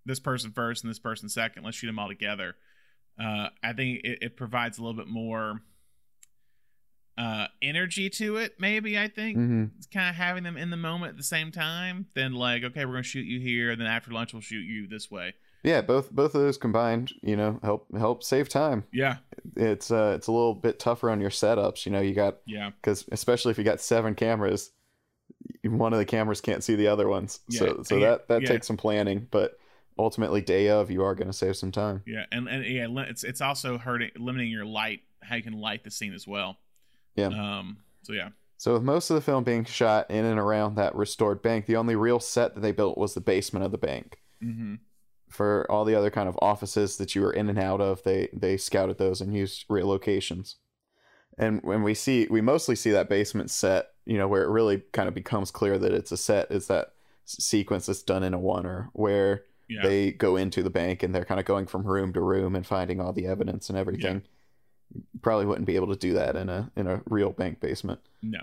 this 0.05 0.19
person 0.19 0.51
first 0.51 0.83
and 0.83 0.89
this 0.89 0.99
person 0.99 1.29
second. 1.29 1.63
Let's 1.63 1.77
shoot 1.77 1.87
them 1.87 1.99
all 1.99 2.07
together. 2.07 2.55
Uh, 3.21 3.49
I 3.63 3.73
think 3.73 4.01
it, 4.03 4.19
it 4.21 4.37
provides 4.37 4.77
a 4.77 4.81
little 4.81 4.95
bit 4.97 5.07
more 5.07 5.61
uh, 7.17 7.47
energy 7.61 8.09
to 8.09 8.37
it. 8.37 8.55
Maybe 8.59 8.97
I 8.97 9.09
think 9.09 9.37
hmm 9.37 9.65
it's 9.77 9.87
kind 9.87 10.09
of 10.09 10.15
having 10.15 10.43
them 10.43 10.55
in 10.55 10.69
the 10.69 10.77
moment 10.77 11.11
at 11.11 11.17
the 11.17 11.23
same 11.23 11.51
time. 11.51 12.07
Then 12.15 12.33
like, 12.33 12.63
okay, 12.63 12.85
we're 12.85 12.93
gonna 12.93 13.03
shoot 13.03 13.25
you 13.25 13.39
here, 13.39 13.71
and 13.71 13.79
then 13.79 13.87
after 13.87 14.11
lunch 14.11 14.33
we'll 14.33 14.41
shoot 14.41 14.61
you 14.61 14.87
this 14.87 15.11
way. 15.11 15.33
Yeah, 15.61 15.81
both 15.81 16.09
both 16.11 16.33
of 16.33 16.41
those 16.41 16.57
combined, 16.57 17.11
you 17.21 17.35
know, 17.35 17.59
help 17.61 17.87
help 17.97 18.23
save 18.23 18.47
time. 18.47 18.85
Yeah, 18.93 19.17
It's 19.57 19.91
uh 19.91 20.13
it's 20.15 20.27
a 20.27 20.31
little 20.31 20.53
bit 20.55 20.79
tougher 20.79 21.09
on 21.09 21.19
your 21.19 21.29
setups. 21.29 21.85
You 21.85 21.91
know, 21.91 21.99
you 21.99 22.13
got 22.13 22.37
yeah. 22.47 22.69
because 22.81 23.03
especially 23.11 23.51
if 23.51 23.57
you 23.57 23.65
got 23.65 23.81
seven 23.81 24.15
cameras, 24.15 24.71
one 25.65 25.91
of 25.91 25.99
the 25.99 26.05
cameras 26.05 26.39
can't 26.39 26.63
see 26.63 26.75
the 26.75 26.87
other 26.87 27.09
ones. 27.09 27.41
Yeah, 27.49 27.59
So 27.59 27.83
so 27.83 27.97
yeah, 27.97 28.09
that 28.11 28.27
that 28.29 28.41
yeah. 28.43 28.47
takes 28.47 28.67
some 28.67 28.77
planning, 28.77 29.27
but 29.29 29.58
ultimately 29.99 30.41
day 30.41 30.69
of 30.69 30.89
you 30.89 31.03
are 31.03 31.13
going 31.13 31.27
to 31.27 31.33
save 31.33 31.57
some 31.57 31.71
time. 31.71 32.01
Yeah, 32.07 32.25
and 32.31 32.47
and 32.47 32.65
yeah, 32.65 32.87
it's 33.09 33.23
it's 33.23 33.41
also 33.41 33.77
hurting 33.77 34.11
limiting 34.17 34.49
your 34.49 34.65
light 34.65 35.01
how 35.21 35.35
you 35.35 35.43
can 35.43 35.53
light 35.53 35.83
the 35.83 35.91
scene 35.91 36.13
as 36.13 36.27
well. 36.27 36.57
Yeah. 37.15 37.27
Um. 37.27 37.77
So 38.03 38.13
yeah. 38.13 38.29
So 38.57 38.73
with 38.73 38.83
most 38.83 39.09
of 39.09 39.15
the 39.15 39.21
film 39.21 39.43
being 39.43 39.63
shot 39.63 40.09
in 40.09 40.25
and 40.25 40.39
around 40.39 40.75
that 40.75 40.95
restored 40.95 41.41
bank, 41.41 41.65
the 41.65 41.77
only 41.77 41.95
real 41.95 42.19
set 42.19 42.55
that 42.55 42.61
they 42.61 42.71
built 42.71 42.97
was 42.97 43.13
the 43.13 43.21
basement 43.21 43.65
of 43.65 43.71
the 43.71 43.77
bank. 43.77 44.21
Mm-hmm. 44.43 44.75
For 45.29 45.69
all 45.69 45.85
the 45.85 45.95
other 45.95 46.09
kind 46.09 46.27
of 46.27 46.37
offices 46.41 46.97
that 46.97 47.15
you 47.15 47.21
were 47.21 47.31
in 47.31 47.49
and 47.49 47.59
out 47.59 47.81
of, 47.81 48.03
they 48.03 48.29
they 48.33 48.57
scouted 48.57 48.97
those 48.97 49.21
and 49.21 49.35
used 49.35 49.65
real 49.69 49.87
locations. 49.87 50.55
And 51.37 51.61
when 51.63 51.83
we 51.83 51.93
see, 51.93 52.27
we 52.29 52.41
mostly 52.41 52.75
see 52.75 52.91
that 52.91 53.07
basement 53.07 53.51
set, 53.51 53.89
you 54.05 54.17
know 54.17 54.27
where 54.27 54.43
it 54.43 54.49
really 54.49 54.81
kind 54.91 55.07
of 55.07 55.13
becomes 55.13 55.51
clear 55.51 55.77
that 55.77 55.93
it's 55.93 56.11
a 56.11 56.17
set 56.17 56.51
is 56.51 56.67
that 56.67 56.93
sequence 57.25 57.85
that's 57.85 58.01
done 58.01 58.23
in 58.23 58.33
a 58.33 58.39
oneer 58.39 58.87
where 58.93 59.43
Yeah. 59.69 59.81
they 59.83 60.11
go 60.11 60.35
into 60.35 60.63
the 60.63 60.69
bank 60.71 61.03
and 61.03 61.13
they're 61.13 61.25
kind 61.25 61.39
of 61.39 61.45
going 61.45 61.67
from 61.67 61.83
room 61.83 62.11
to 62.13 62.21
room 62.21 62.55
and 62.55 62.65
finding 62.65 62.99
all 62.99 63.13
the 63.13 63.27
evidence 63.27 63.69
and 63.69 63.77
everything. 63.77 64.23
Probably 65.21 65.45
wouldn't 65.45 65.67
be 65.67 65.75
able 65.75 65.87
to 65.89 65.95
do 65.95 66.13
that 66.13 66.35
in 66.35 66.49
a 66.49 66.71
in 66.75 66.87
a 66.87 67.01
real 67.07 67.29
bank 67.31 67.59
basement. 67.59 67.99
no. 68.23 68.39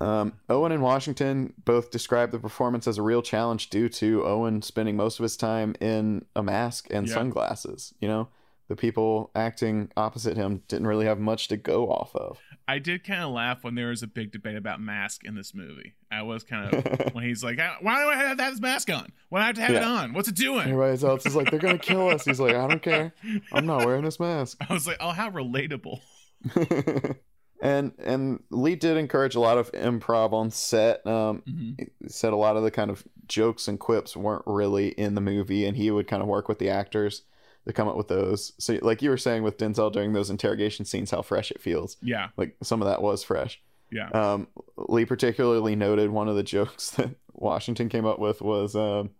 Um, 0.00 0.32
Owen 0.48 0.72
and 0.72 0.82
Washington 0.82 1.52
both 1.64 1.90
described 1.90 2.32
the 2.32 2.38
performance 2.38 2.86
as 2.88 2.96
a 2.96 3.02
real 3.02 3.20
challenge 3.20 3.68
due 3.68 3.88
to 3.90 4.24
Owen 4.24 4.62
spending 4.62 4.96
most 4.96 5.18
of 5.18 5.22
his 5.24 5.36
time 5.36 5.74
in 5.78 6.24
a 6.34 6.42
mask 6.42 6.86
and 6.90 7.06
Yeah. 7.06 7.12
sunglasses. 7.14 7.92
You 8.00 8.08
know, 8.08 8.28
the 8.70 8.76
people 8.76 9.32
acting 9.34 9.90
opposite 9.96 10.36
him 10.36 10.62
didn't 10.68 10.86
really 10.86 11.04
have 11.06 11.18
much 11.18 11.48
to 11.48 11.56
go 11.56 11.90
off 11.90 12.14
of. 12.14 12.38
I 12.68 12.78
did 12.78 13.02
kind 13.02 13.20
of 13.20 13.30
laugh 13.32 13.64
when 13.64 13.74
there 13.74 13.88
was 13.88 14.04
a 14.04 14.06
big 14.06 14.30
debate 14.30 14.54
about 14.54 14.80
mask 14.80 15.24
in 15.24 15.34
this 15.34 15.52
movie. 15.56 15.94
I 16.08 16.22
was 16.22 16.44
kind 16.44 16.72
of 16.72 16.84
when 17.12 17.24
he's 17.24 17.42
like, 17.42 17.58
"Why 17.80 18.00
do 18.04 18.08
I 18.08 18.14
have 18.14 18.36
to 18.36 18.44
have 18.44 18.52
this 18.52 18.60
mask 18.60 18.88
on? 18.88 19.10
Why 19.28 19.40
do 19.40 19.42
I 19.42 19.46
have 19.46 19.56
to 19.56 19.62
have 19.62 19.74
it 19.74 19.82
on? 19.82 20.12
What's 20.12 20.28
it 20.28 20.36
doing?" 20.36 20.68
Everybody 20.70 21.04
else 21.04 21.26
is 21.26 21.34
like, 21.34 21.50
they're 21.50 21.58
gonna 21.58 21.78
kill 21.78 22.10
us. 22.10 22.24
He's 22.24 22.38
like, 22.38 22.54
I 22.54 22.68
don't 22.68 22.80
care. 22.80 23.12
I'm 23.52 23.66
not 23.66 23.84
wearing 23.84 24.04
this 24.04 24.20
mask. 24.20 24.56
I 24.70 24.72
was 24.72 24.86
like, 24.86 24.98
"Oh, 25.00 25.10
how 25.10 25.30
relatable." 25.30 26.00
and 27.62 27.92
and 27.98 28.42
Lee 28.50 28.76
did 28.76 28.96
encourage 28.96 29.34
a 29.34 29.40
lot 29.40 29.58
of 29.58 29.70
improv 29.72 30.32
on 30.32 30.50
set. 30.50 31.04
Um, 31.06 31.42
Mhm. 31.48 31.88
said 32.08 32.32
a 32.32 32.36
lot 32.36 32.56
of 32.56 32.62
the 32.62 32.70
kind 32.70 32.90
of 32.90 33.04
jokes 33.26 33.68
and 33.68 33.78
quips 33.78 34.16
weren't 34.16 34.44
really 34.46 34.88
in 34.90 35.16
the 35.16 35.20
movie, 35.20 35.66
and 35.66 35.76
he 35.76 35.90
would 35.90 36.06
kind 36.06 36.22
of 36.22 36.28
work 36.28 36.48
with 36.48 36.58
the 36.60 36.70
actors 36.70 37.22
to 37.66 37.72
come 37.72 37.88
up 37.88 37.96
with 37.96 38.08
those. 38.08 38.52
So, 38.58 38.78
like 38.82 39.02
you 39.02 39.10
were 39.10 39.16
saying 39.16 39.42
with 39.42 39.58
Denzel 39.58 39.92
during 39.92 40.12
those 40.12 40.30
interrogation 40.30 40.84
scenes, 40.84 41.10
how 41.10 41.22
fresh 41.22 41.50
it 41.50 41.60
feels. 41.60 41.96
Yeah, 42.02 42.28
Like 42.36 42.56
some 42.62 42.82
of 42.82 42.88
that 42.88 43.02
was 43.02 43.22
fresh. 43.22 43.60
yeah, 43.90 44.08
Um, 44.10 44.48
Lee 44.76 45.04
particularly 45.04 45.76
noted 45.76 46.10
one 46.10 46.28
of 46.28 46.36
the 46.36 46.42
jokes 46.42 46.90
that 46.96 47.10
Washington 47.32 47.88
came 47.88 48.06
up 48.06 48.18
with 48.18 48.40
was 48.40 48.74
um, 48.76 49.10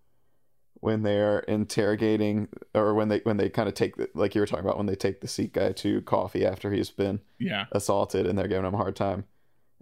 when 0.74 1.02
they're 1.02 1.40
interrogating, 1.40 2.48
or 2.74 2.94
when 2.94 3.08
they 3.08 3.18
when 3.24 3.36
they 3.36 3.48
kind 3.50 3.68
of 3.68 3.74
take 3.74 3.96
the, 3.96 4.08
like 4.14 4.34
you 4.34 4.40
were 4.40 4.46
talking 4.46 4.64
about 4.64 4.76
when 4.78 4.86
they 4.86 4.94
take 4.96 5.20
the 5.20 5.28
Sikh 5.28 5.52
guy 5.52 5.72
to 5.72 6.00
coffee 6.02 6.46
after 6.46 6.72
he's 6.72 6.90
been 6.90 7.20
yeah. 7.38 7.66
assaulted 7.72 8.26
and 8.26 8.38
they're 8.38 8.48
giving 8.48 8.64
him 8.64 8.74
a 8.74 8.78
hard 8.78 8.96
time, 8.96 9.24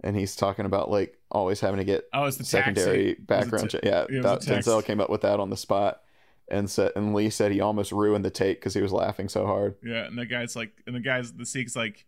and 0.03 0.15
he's 0.17 0.35
talking 0.35 0.65
about 0.65 0.91
like 0.91 1.17
always 1.31 1.61
having 1.61 1.77
to 1.77 1.85
get 1.85 2.05
Oh, 2.13 2.25
it's 2.25 2.37
the 2.37 2.43
secondary 2.43 3.15
taxi. 3.15 3.23
background 3.23 3.53
It 3.53 3.53
was 3.53 3.63
a 3.63 3.77
check. 3.77 4.09
Yeah, 4.11 4.21
that. 4.21 4.41
Denzel 4.41 4.83
came 4.83 4.99
up 4.99 5.09
with 5.09 5.21
that 5.21 5.39
on 5.39 5.49
the 5.49 5.57
spot, 5.57 6.01
and 6.49 6.69
said 6.69 6.91
and 6.95 7.13
Lee 7.13 7.29
said 7.29 7.51
he 7.51 7.61
almost 7.61 7.91
ruined 7.91 8.25
the 8.25 8.29
take 8.29 8.59
because 8.59 8.73
he 8.73 8.81
was 8.81 8.91
laughing 8.91 9.29
so 9.29 9.45
hard. 9.45 9.75
Yeah, 9.83 10.05
and 10.05 10.17
the 10.17 10.25
guy's 10.25 10.55
like, 10.55 10.71
and 10.85 10.95
the 10.95 10.99
guy's 10.99 11.31
the 11.33 11.45
Sikh's 11.45 11.75
like, 11.75 12.05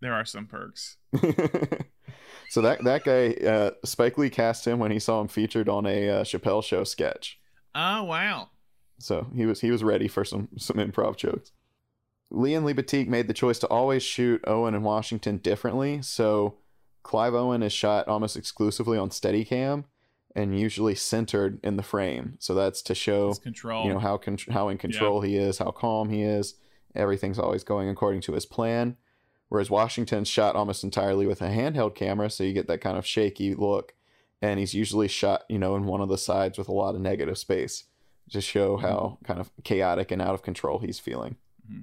there 0.00 0.12
are 0.12 0.24
some 0.24 0.46
perks. 0.46 0.96
so 2.50 2.60
that 2.60 2.84
that 2.84 3.04
guy, 3.04 3.32
uh, 3.46 3.70
Spike 3.84 4.18
Lee 4.18 4.30
cast 4.30 4.66
him 4.66 4.78
when 4.78 4.90
he 4.90 4.98
saw 4.98 5.20
him 5.20 5.28
featured 5.28 5.68
on 5.68 5.86
a 5.86 6.08
uh, 6.08 6.24
Chappelle 6.24 6.62
Show 6.62 6.84
sketch. 6.84 7.38
Oh 7.74 8.04
wow. 8.04 8.50
So 8.98 9.26
he 9.34 9.46
was 9.46 9.60
he 9.60 9.70
was 9.70 9.84
ready 9.84 10.08
for 10.08 10.24
some 10.24 10.48
some 10.58 10.76
improv 10.76 11.16
jokes. 11.16 11.52
Lee 12.30 12.54
and 12.54 12.66
Libatique 12.66 13.08
made 13.08 13.28
the 13.28 13.34
choice 13.34 13.58
to 13.60 13.68
always 13.68 14.02
shoot 14.02 14.42
Owen 14.46 14.74
and 14.74 14.84
Washington 14.84 15.38
differently. 15.38 16.02
So 16.02 16.58
Clive 17.02 17.34
Owen 17.34 17.62
is 17.62 17.72
shot 17.72 18.08
almost 18.08 18.36
exclusively 18.36 18.98
on 18.98 19.10
Steadicam 19.10 19.84
and 20.36 20.60
usually 20.60 20.94
centered 20.94 21.58
in 21.64 21.78
the 21.78 21.82
frame. 21.82 22.36
So 22.38 22.54
that's 22.54 22.82
to 22.82 22.94
show 22.94 23.30
It's 23.30 23.38
control. 23.38 23.86
you 23.86 23.94
know 23.94 23.98
how 23.98 24.18
con- 24.18 24.36
how 24.50 24.68
in 24.68 24.76
control 24.76 25.22
he 25.22 25.36
is, 25.36 25.58
how 25.58 25.70
calm 25.70 26.10
he 26.10 26.22
is. 26.22 26.54
Everything's 26.94 27.38
always 27.38 27.64
going 27.64 27.88
according 27.88 28.20
to 28.22 28.34
his 28.34 28.44
plan. 28.44 28.96
Whereas 29.48 29.70
Washington's 29.70 30.28
shot 30.28 30.54
almost 30.54 30.84
entirely 30.84 31.26
with 31.26 31.40
a 31.40 31.48
handheld 31.48 31.94
camera, 31.94 32.28
so 32.28 32.44
you 32.44 32.52
get 32.52 32.66
that 32.66 32.82
kind 32.82 32.98
of 32.98 33.06
shaky 33.06 33.54
look. 33.54 33.94
And 34.42 34.60
he's 34.60 34.74
usually 34.74 35.08
shot, 35.08 35.44
you 35.48 35.58
know, 35.58 35.74
in 35.74 35.86
one 35.86 36.02
of 36.02 36.10
the 36.10 36.18
sides 36.18 36.58
with 36.58 36.68
a 36.68 36.72
lot 36.72 36.94
of 36.94 37.00
negative 37.00 37.38
space 37.38 37.84
to 38.30 38.42
show 38.42 38.76
mm-hmm. 38.76 38.86
how 38.86 39.18
kind 39.24 39.40
of 39.40 39.50
chaotic 39.64 40.10
and 40.10 40.20
out 40.20 40.34
of 40.34 40.42
control 40.42 40.80
he's 40.80 40.98
feeling. 40.98 41.36
Mm-hmm. 41.66 41.82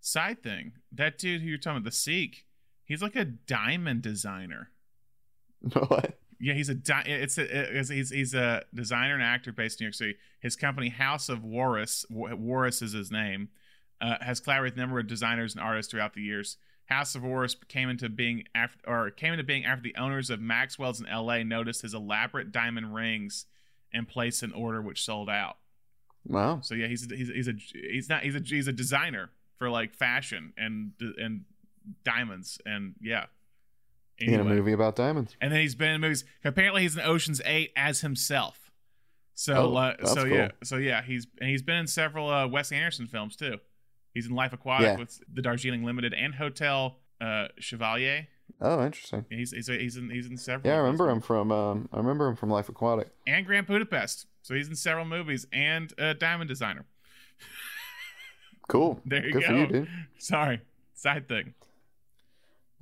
Side 0.00 0.42
thing, 0.42 0.72
that 0.90 1.18
dude 1.18 1.42
who 1.42 1.48
you're 1.48 1.58
talking 1.58 1.76
about, 1.76 1.84
the 1.84 1.96
Sikh, 1.96 2.46
he's 2.84 3.02
like 3.02 3.14
a 3.14 3.24
diamond 3.24 4.02
designer. 4.02 4.70
what? 5.72 6.18
Yeah, 6.38 6.54
he's 6.54 6.68
a 6.68 6.74
di- 6.74 7.04
it's 7.06 7.38
a 7.38 7.78
it's, 7.78 7.88
he's 7.88 8.10
he's 8.10 8.34
a 8.34 8.64
designer 8.74 9.14
and 9.14 9.22
actor 9.22 9.52
based 9.52 9.80
in 9.80 9.84
New 9.84 9.88
York 9.88 9.94
City. 9.94 10.16
His 10.40 10.56
company 10.56 10.90
House 10.90 11.28
of 11.28 11.44
Waris, 11.44 12.04
Wa- 12.10 12.34
Waris 12.34 12.82
is 12.82 12.92
his 12.92 13.10
name, 13.10 13.48
uh, 14.00 14.16
has 14.20 14.40
collaborated 14.40 14.74
with 14.74 14.78
a 14.78 14.82
number 14.82 14.98
of 14.98 15.06
designers 15.06 15.54
and 15.54 15.62
artists 15.62 15.90
throughout 15.90 16.14
the 16.14 16.22
years. 16.22 16.58
House 16.86 17.14
of 17.14 17.22
Waris 17.24 17.56
came 17.68 17.88
into 17.88 18.08
being 18.08 18.44
after 18.54 18.78
or 18.86 19.10
came 19.10 19.32
into 19.32 19.44
being 19.44 19.64
after 19.64 19.82
the 19.82 19.96
owners 19.96 20.30
of 20.30 20.40
Maxwell's 20.40 21.00
in 21.00 21.06
L.A. 21.06 21.42
noticed 21.42 21.82
his 21.82 21.94
elaborate 21.94 22.52
diamond 22.52 22.94
rings 22.94 23.46
and 23.92 24.06
placed 24.06 24.42
an 24.42 24.52
order 24.52 24.80
which 24.80 25.02
sold 25.02 25.28
out. 25.28 25.56
Wow. 26.26 26.60
So 26.60 26.74
yeah, 26.74 26.86
he's 26.86 27.10
a, 27.10 27.16
he's 27.16 27.28
he's 27.28 27.48
a 27.48 27.54
he's 27.72 28.08
not 28.08 28.22
he's 28.22 28.36
a 28.36 28.40
he's 28.40 28.68
a 28.68 28.72
designer 28.72 29.30
for 29.58 29.70
like 29.70 29.94
fashion 29.94 30.52
and 30.56 30.92
and 31.18 31.44
diamonds 32.04 32.60
and 32.66 32.94
yeah. 33.00 33.26
In 34.18 34.40
a 34.40 34.44
movie 34.44 34.72
about 34.72 34.96
diamonds. 34.96 35.36
And 35.40 35.52
then 35.52 35.60
he's 35.60 35.74
been 35.74 35.90
in 35.90 36.00
movies. 36.00 36.24
Apparently, 36.44 36.82
he's 36.82 36.96
in 36.96 37.02
Ocean's 37.02 37.40
Eight 37.44 37.72
as 37.76 38.00
himself. 38.00 38.70
So, 39.34 39.54
Oh, 39.54 39.76
uh, 39.76 40.06
so 40.06 40.24
yeah, 40.24 40.48
so 40.64 40.76
yeah, 40.76 41.02
he's 41.02 41.26
and 41.40 41.50
he's 41.50 41.60
been 41.62 41.76
in 41.76 41.86
several 41.86 42.28
uh, 42.30 42.46
Wes 42.46 42.72
Anderson 42.72 43.06
films 43.06 43.36
too. 43.36 43.58
He's 44.14 44.26
in 44.26 44.34
Life 44.34 44.54
Aquatic 44.54 44.86
Yeah. 44.86 44.96
with 44.96 45.20
the 45.30 45.42
Darjeeling 45.42 45.84
Limited 45.84 46.14
and 46.14 46.34
Hotel 46.34 46.96
uh, 47.20 47.48
Chevalier. 47.58 48.28
Oh, 48.62 48.82
interesting. 48.86 49.26
He's 49.28 49.50
he's 49.50 49.66
he's 49.66 49.96
in 49.98 50.08
he's 50.08 50.26
in 50.26 50.38
several. 50.38 50.70
Yeah, 50.72 50.76
I 50.78 50.80
remember 50.80 51.10
him 51.10 51.20
from 51.20 51.52
um 51.52 51.88
I 51.92 51.98
remember 51.98 52.26
him 52.28 52.36
from 52.36 52.48
Life 52.48 52.70
Aquatic. 52.70 53.08
And 53.26 53.44
Grand 53.44 53.66
Budapest. 53.66 54.24
So 54.40 54.54
he's 54.54 54.68
in 54.68 54.76
several 54.76 55.04
movies 55.04 55.46
and 55.52 55.92
uh, 55.98 56.14
Diamond 56.14 56.48
Designer. 56.48 56.86
Cool. 58.68 59.00
There 59.06 59.24
you 59.24 59.32
Good 59.32 59.42
go. 59.42 59.46
for 59.48 59.54
you, 59.54 59.66
dude. 59.66 59.88
Sorry, 60.18 60.60
side 60.94 61.28
thing. 61.28 61.54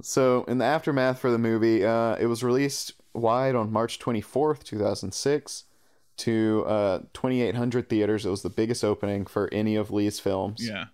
So, 0.02 0.44
in 0.44 0.58
the 0.58 0.64
aftermath 0.64 1.18
for 1.20 1.30
the 1.30 1.38
movie, 1.38 1.84
uh, 1.84 2.16
it 2.16 2.26
was 2.26 2.42
released 2.42 2.92
wide 3.14 3.54
on 3.54 3.72
March 3.72 3.98
24th, 3.98 4.64
2006, 4.64 5.64
to 6.18 6.64
uh, 6.66 6.98
2,800 7.12 7.88
theaters. 7.88 8.26
It 8.26 8.30
was 8.30 8.42
the 8.42 8.50
biggest 8.50 8.82
opening 8.84 9.24
for 9.26 9.48
any 9.52 9.76
of 9.76 9.90
Lee's 9.90 10.18
films. 10.20 10.66
Yeah. 10.68 10.86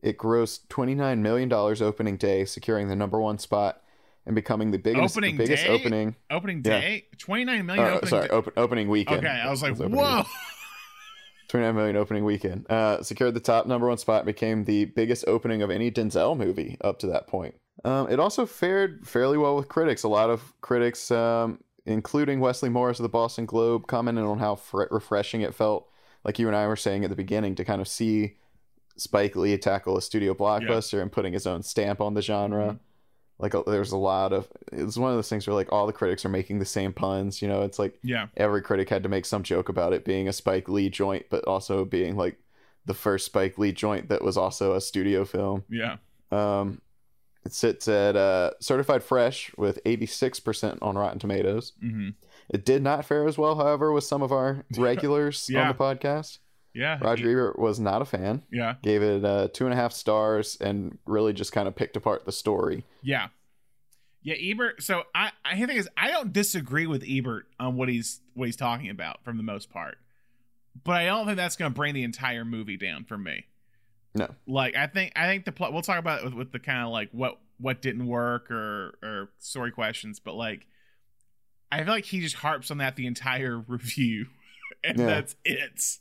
It 0.00 0.18
grossed 0.18 0.66
$29 0.68 1.18
million 1.20 1.52
opening 1.52 2.16
day, 2.16 2.44
securing 2.44 2.88
the 2.88 2.96
number 2.96 3.20
one 3.20 3.38
spot 3.38 3.82
and 4.26 4.34
becoming 4.34 4.70
the 4.70 4.78
biggest, 4.78 5.16
Opening 5.16 5.36
the 5.36 5.44
biggest 5.44 5.64
day? 5.64 5.68
opening. 5.70 6.16
Opening 6.30 6.58
Yeah. 6.64 6.80
day, 6.80 7.06
twenty 7.18 7.44
nine 7.44 7.66
million. 7.66 7.84
Uh, 7.84 7.88
opening 7.96 8.08
sorry, 8.08 8.28
day. 8.28 8.34
open, 8.34 8.52
opening 8.56 8.88
weekend. 8.88 9.18
Okay, 9.18 9.28
I 9.28 9.50
was 9.50 9.62
like, 9.62 9.72
opening 9.72 9.92
whoa. 9.96 10.08
weekend. 10.18 10.26
29 11.48 11.74
million 11.74 11.96
opening 11.96 12.24
weekend. 12.24 12.70
Uh, 12.70 13.02
secured 13.02 13.34
the 13.34 13.40
top 13.40 13.66
number 13.66 13.86
one 13.88 13.98
spot, 13.98 14.24
became 14.24 14.64
the 14.64 14.86
biggest 14.86 15.24
opening 15.26 15.60
of 15.60 15.70
any 15.70 15.90
Denzel 15.90 16.36
movie 16.36 16.76
up 16.80 16.98
to 17.00 17.06
that 17.08 17.26
point. 17.26 17.56
Um, 17.84 18.08
it 18.10 18.20
also 18.20 18.46
fared 18.46 19.06
fairly 19.06 19.36
well 19.38 19.56
with 19.56 19.68
critics. 19.68 20.02
A 20.04 20.08
lot 20.08 20.30
of 20.30 20.52
critics, 20.60 21.10
um, 21.10 21.58
including 21.86 22.38
Wesley 22.40 22.68
Morris 22.68 22.98
of 23.00 23.02
the 23.02 23.08
Boston 23.08 23.44
Globe, 23.46 23.86
commented 23.86 24.24
on 24.24 24.38
how 24.38 24.54
fre- 24.54 24.84
refreshing 24.90 25.40
it 25.40 25.54
felt, 25.54 25.88
like 26.24 26.38
you 26.38 26.46
and 26.46 26.56
I 26.56 26.66
were 26.68 26.76
saying 26.76 27.02
at 27.04 27.10
the 27.10 27.16
beginning, 27.16 27.54
to 27.56 27.64
kind 27.64 27.80
of 27.80 27.88
see 27.88 28.36
Spike 28.96 29.34
Lee 29.34 29.56
tackle 29.58 29.96
a 29.96 30.02
studio 30.02 30.34
blockbuster 30.34 31.02
and 31.02 31.10
putting 31.10 31.32
his 31.32 31.46
own 31.46 31.62
stamp 31.62 32.00
on 32.00 32.14
the 32.14 32.22
genre. 32.22 32.74
Mhm. 32.74 32.78
Like, 33.38 33.54
uh, 33.56 33.62
there's 33.66 33.90
a 33.90 33.96
lot 33.96 34.32
of, 34.32 34.46
it's 34.70 34.96
one 34.96 35.10
of 35.10 35.16
those 35.16 35.28
things 35.28 35.46
where, 35.48 35.54
like, 35.54 35.72
all 35.72 35.88
the 35.88 35.92
critics 35.92 36.24
are 36.24 36.28
making 36.28 36.60
the 36.60 36.64
same 36.64 36.92
puns. 36.92 37.42
You 37.42 37.48
know, 37.48 37.62
it's 37.62 37.78
like, 37.80 37.98
Yeah. 38.04 38.28
every 38.36 38.62
critic 38.62 38.88
had 38.88 39.02
to 39.02 39.08
make 39.08 39.24
some 39.26 39.42
joke 39.42 39.68
about 39.68 39.92
it 39.92 40.04
being 40.04 40.28
a 40.28 40.32
Spike 40.32 40.68
Lee 40.68 40.88
joint, 40.88 41.26
but 41.30 41.44
also 41.46 41.84
being 41.84 42.14
like 42.16 42.36
the 42.86 42.94
first 42.94 43.26
Spike 43.26 43.58
Lee 43.58 43.72
joint 43.72 44.08
that 44.10 44.22
was 44.22 44.36
also 44.36 44.74
a 44.74 44.80
studio 44.80 45.24
film. 45.24 45.64
Yeah. 45.68 45.96
Um, 46.30 46.80
it 47.44 47.52
sits 47.52 47.88
at 47.88 48.16
uh, 48.16 48.52
certified 48.60 49.02
fresh 49.02 49.52
with 49.56 49.82
86% 49.84 50.78
on 50.82 50.96
Rotten 50.96 51.18
Tomatoes. 51.18 51.72
hmm 51.80 52.10
It 52.48 52.64
did 52.64 52.82
not 52.82 53.04
fare 53.04 53.26
as 53.26 53.36
well, 53.38 53.56
however, 53.56 53.92
with 53.92 54.04
some 54.04 54.22
of 54.22 54.30
our 54.32 54.64
regulars 54.78 55.48
Yeah. 55.50 55.62
on 55.62 55.68
the 55.68 55.74
podcast. 55.74 56.38
Yeah. 56.74 56.98
Roger 57.02 57.28
Ebert 57.30 57.58
was 57.58 57.78
not 57.78 58.00
a 58.00 58.04
fan, 58.06 58.42
Yeah. 58.50 58.76
gave 58.82 59.02
it 59.02 59.24
uh, 59.24 59.48
two 59.52 59.64
and 59.66 59.74
a 59.74 59.76
half 59.76 59.92
stars, 59.92 60.56
and 60.60 60.98
really 61.04 61.32
just 61.32 61.52
kind 61.52 61.68
of 61.68 61.74
picked 61.76 61.96
apart 61.96 62.24
the 62.24 62.32
story. 62.32 62.84
Yeah. 63.02 63.28
Yeah, 64.22 64.34
Ebert. 64.38 64.82
So 64.82 65.02
I, 65.14 65.32
I 65.44 65.58
the 65.58 65.66
thing 65.66 65.76
is, 65.76 65.88
I 65.96 66.10
don't 66.12 66.32
disagree 66.32 66.86
with 66.86 67.04
Ebert 67.06 67.46
on 67.58 67.74
what 67.76 67.88
he's 67.88 68.20
what 68.34 68.46
he's 68.46 68.56
talking 68.56 68.88
about 68.88 69.22
from 69.24 69.36
the 69.36 69.42
most 69.42 69.68
part, 69.68 69.98
but 70.84 70.94
I 70.94 71.06
don't 71.06 71.26
think 71.26 71.36
that's 71.36 71.56
going 71.56 71.72
to 71.72 71.74
bring 71.76 71.92
the 71.92 72.04
entire 72.04 72.44
movie 72.44 72.76
down 72.76 73.04
for 73.04 73.18
me. 73.18 73.46
No. 74.14 74.28
Like 74.46 74.76
I 74.76 74.86
think 74.86 75.12
I 75.16 75.26
think 75.26 75.44
the 75.44 75.52
plot. 75.52 75.72
We'll 75.72 75.82
talk 75.82 75.98
about 75.98 76.20
it 76.20 76.24
with, 76.24 76.34
with 76.34 76.52
the 76.52 76.58
kind 76.58 76.84
of 76.84 76.90
like 76.90 77.08
what 77.12 77.38
what 77.58 77.80
didn't 77.80 78.06
work 78.06 78.50
or 78.50 78.94
or 79.02 79.30
story 79.38 79.70
questions, 79.70 80.20
but 80.20 80.34
like 80.34 80.66
I 81.70 81.78
feel 81.84 81.92
like 81.94 82.04
he 82.04 82.20
just 82.20 82.36
harps 82.36 82.70
on 82.70 82.78
that 82.78 82.96
the 82.96 83.06
entire 83.06 83.56
review, 83.68 84.26
and 84.84 84.98
Yeah. 84.98 85.06
that's 85.06 85.36
it, 85.44 85.98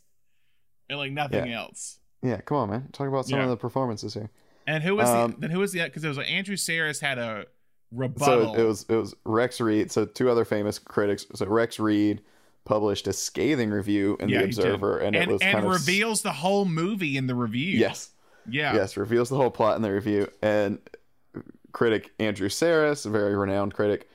and 0.89 0.99
like 0.99 1.11
nothing 1.11 1.47
Yeah. 1.47 1.59
else. 1.61 1.99
Yeah, 2.21 2.41
come 2.41 2.57
on, 2.57 2.69
man. 2.69 2.89
Talk 2.91 3.07
about 3.07 3.25
some 3.25 3.39
Yeah. 3.39 3.45
of 3.45 3.49
the 3.49 3.57
performances 3.57 4.13
here. 4.13 4.29
And 4.67 4.83
who 4.83 4.95
was 4.95 5.09
Um, 5.09 5.31
the 5.31 5.37
then 5.37 5.49
who 5.51 5.59
was 5.59 5.71
the 5.71 5.83
because 5.83 6.03
it 6.03 6.07
was 6.07 6.17
like 6.17 6.29
Andrew 6.29 6.55
Sarris 6.55 6.99
had 6.99 7.17
a 7.17 7.45
rebuttal. 7.91 8.53
So 8.55 8.59
it 8.61 8.63
was 8.65 8.85
it 8.89 8.95
was 8.95 9.15
Rex 9.25 9.59
Reed. 9.61 9.91
So 9.91 10.05
two 10.05 10.29
other 10.29 10.43
famous 10.45 10.77
critics. 10.79 11.25
So 11.33 11.45
Rex 11.45 11.79
Reed 11.79 12.21
published 12.65 13.07
a 13.07 13.13
scathing 13.13 13.71
review 13.71 14.17
in 14.19 14.29
Yeah, 14.29 14.39
the. 14.39 14.45
Observer, 14.45 14.97
and, 14.99 15.15
and, 15.15 15.29
it 15.29 15.33
was 15.33 15.41
and 15.41 15.51
kind 15.53 15.65
of 15.65 15.71
reveals 15.71 16.21
the 16.21 16.31
whole 16.31 16.65
movie 16.65 17.17
in 17.17 17.27
the 17.27 17.35
review. 17.35 17.77
yes, 17.77 18.11
Yeah. 18.49 18.75
yes, 18.75 18.97
reveals 18.97 19.29
the 19.29 19.35
whole 19.37 19.51
plot 19.51 19.75
in 19.75 19.81
the 19.81 19.91
review. 19.91 20.27
And 20.41 20.79
critic 21.71 22.11
Andrew 22.19 22.49
Sarris, 22.49 23.05
a 23.05 23.09
very 23.09 23.35
renowned 23.35 23.73
critic, 23.73 24.09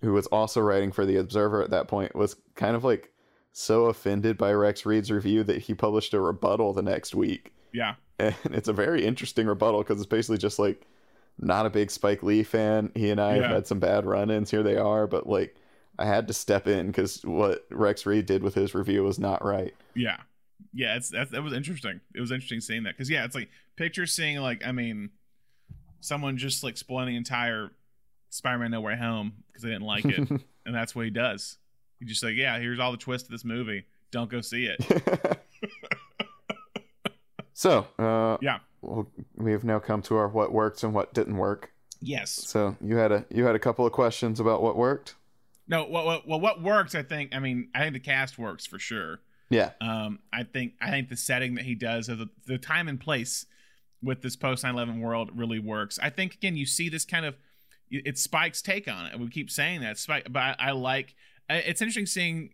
who 0.00 0.12
was 0.12 0.26
also 0.28 0.60
writing 0.60 0.92
for 0.92 1.04
the 1.04 1.16
Observer 1.16 1.62
at 1.62 1.70
that 1.70 1.88
point, 1.88 2.14
was 2.14 2.36
kind 2.54 2.74
of 2.76 2.84
like 2.84 3.12
so 3.52 3.86
offended 3.86 4.38
by 4.38 4.52
Rex 4.52 4.86
Reed's 4.86 5.10
review 5.10 5.42
that 5.44 5.58
he 5.62 5.74
published 5.74 6.14
a 6.14 6.20
rebuttal 6.20 6.72
the 6.72 6.82
next 6.82 7.14
week. 7.14 7.52
Yeah. 7.72 7.94
and 8.18 8.34
it's 8.44 8.68
a 8.68 8.72
very 8.72 9.04
interesting 9.04 9.46
rebuttal 9.46 9.80
because 9.82 9.98
it's 9.98 10.06
basically 10.08 10.38
just 10.38 10.58
like 10.58 10.86
not 11.38 11.66
a 11.66 11.70
big 11.70 11.90
Spike 11.90 12.22
Lee 12.22 12.42
fan. 12.42 12.92
He 12.94 13.10
and 13.10 13.20
I 13.20 13.36
Yeah. 13.36 13.42
have 13.42 13.50
had 13.50 13.66
some 13.66 13.80
bad 13.80 14.04
run-ins. 14.06 14.50
Here 14.50 14.62
they 14.62 14.76
are, 14.76 15.06
but 15.06 15.26
like 15.26 15.56
I 15.98 16.06
had 16.06 16.28
to 16.28 16.34
step 16.34 16.66
in 16.66 16.86
because 16.86 17.22
what 17.24 17.66
Rex 17.70 18.06
Reed 18.06 18.26
did 18.26 18.42
with 18.42 18.54
his 18.54 18.74
review 18.74 19.02
was 19.02 19.18
not 19.18 19.44
right. 19.44 19.74
Yeah. 19.94 20.16
Yeah, 20.72 20.96
it's 20.96 21.10
that 21.10 21.30
that 21.32 21.42
was 21.42 21.52
interesting. 21.52 22.00
It 22.14 22.20
was 22.20 22.30
interesting 22.30 22.60
seeing 22.60 22.84
that 22.84 22.94
because 22.96 23.10
yeah, 23.10 23.24
it's 23.24 23.34
like 23.34 23.48
picture 23.76 24.06
seeing 24.06 24.38
like 24.38 24.64
I 24.66 24.72
mean, 24.72 25.10
someone 26.00 26.36
just 26.36 26.62
like 26.62 26.76
spoiling 26.76 27.08
the 27.08 27.16
entire 27.16 27.70
Spider-Man 28.28 28.70
No 28.70 28.80
Way 28.80 28.96
Home 28.96 29.32
because 29.48 29.62
they 29.62 29.70
didn't 29.70 29.86
like 29.86 30.04
it, 30.04 30.18
and 30.66 30.74
that's 30.74 30.94
what 30.94 31.06
he 31.06 31.10
does. 31.10 31.56
He 31.98 32.04
just 32.06 32.22
like, 32.22 32.34
yeah, 32.36 32.58
here's 32.58 32.78
all 32.78 32.92
the 32.92 32.98
twists 32.98 33.26
of 33.28 33.32
this 33.32 33.44
movie. 33.44 33.84
Don't 34.10 34.30
go 34.30 34.40
see 34.40 34.66
it. 34.66 35.40
so, 37.52 37.86
uh, 37.98 38.36
Yeah. 38.40 38.58
well, 38.82 39.06
we 39.36 39.52
have 39.52 39.64
now 39.64 39.78
come 39.78 40.02
to 40.02 40.16
our 40.16 40.28
what 40.28 40.52
worked 40.52 40.82
and 40.82 40.94
what 40.94 41.12
didn't 41.14 41.36
work. 41.36 41.72
Yes. 42.00 42.30
So 42.32 42.76
you 42.80 42.96
had 42.96 43.12
a 43.12 43.24
you 43.30 43.44
had 43.44 43.54
a 43.54 43.58
couple 43.58 43.84
of 43.86 43.92
questions 43.92 44.40
about 44.40 44.62
what 44.62 44.76
worked. 44.76 45.14
No. 45.70 45.86
Well, 45.88 46.04
well, 46.04 46.22
well, 46.26 46.40
what 46.40 46.62
works? 46.62 46.94
I 46.94 47.02
think. 47.02 47.34
I 47.34 47.38
mean, 47.38 47.70
I 47.74 47.80
think 47.80 47.94
the 47.94 48.00
cast 48.00 48.38
works 48.38 48.66
for 48.66 48.78
sure. 48.78 49.20
Yeah, 49.48 49.70
Um, 49.80 50.20
I 50.32 50.44
think 50.44 50.74
I 50.80 50.90
think 50.90 51.08
the 51.08 51.16
setting 51.16 51.56
that 51.56 51.64
he 51.64 51.74
does 51.74 52.08
of 52.08 52.18
the, 52.18 52.28
the 52.46 52.56
time 52.56 52.86
and 52.86 53.00
place 53.00 53.46
with 54.00 54.22
this 54.22 54.36
post 54.36 54.62
9/11 54.64 55.00
world 55.00 55.30
really 55.34 55.58
works. 55.58 55.98
I 56.00 56.08
think 56.08 56.34
again 56.34 56.56
you 56.56 56.66
see 56.66 56.88
this 56.88 57.04
kind 57.04 57.26
of 57.26 57.34
it's 57.90 58.22
Spike's 58.22 58.62
take 58.62 58.86
on 58.86 59.06
it. 59.06 59.18
We 59.18 59.28
keep 59.28 59.50
saying 59.50 59.80
that 59.80 59.98
Spike, 59.98 60.28
but 60.30 60.38
I, 60.40 60.56
I 60.58 60.70
like 60.70 61.16
it's 61.48 61.80
interesting 61.80 62.06
seeing. 62.06 62.50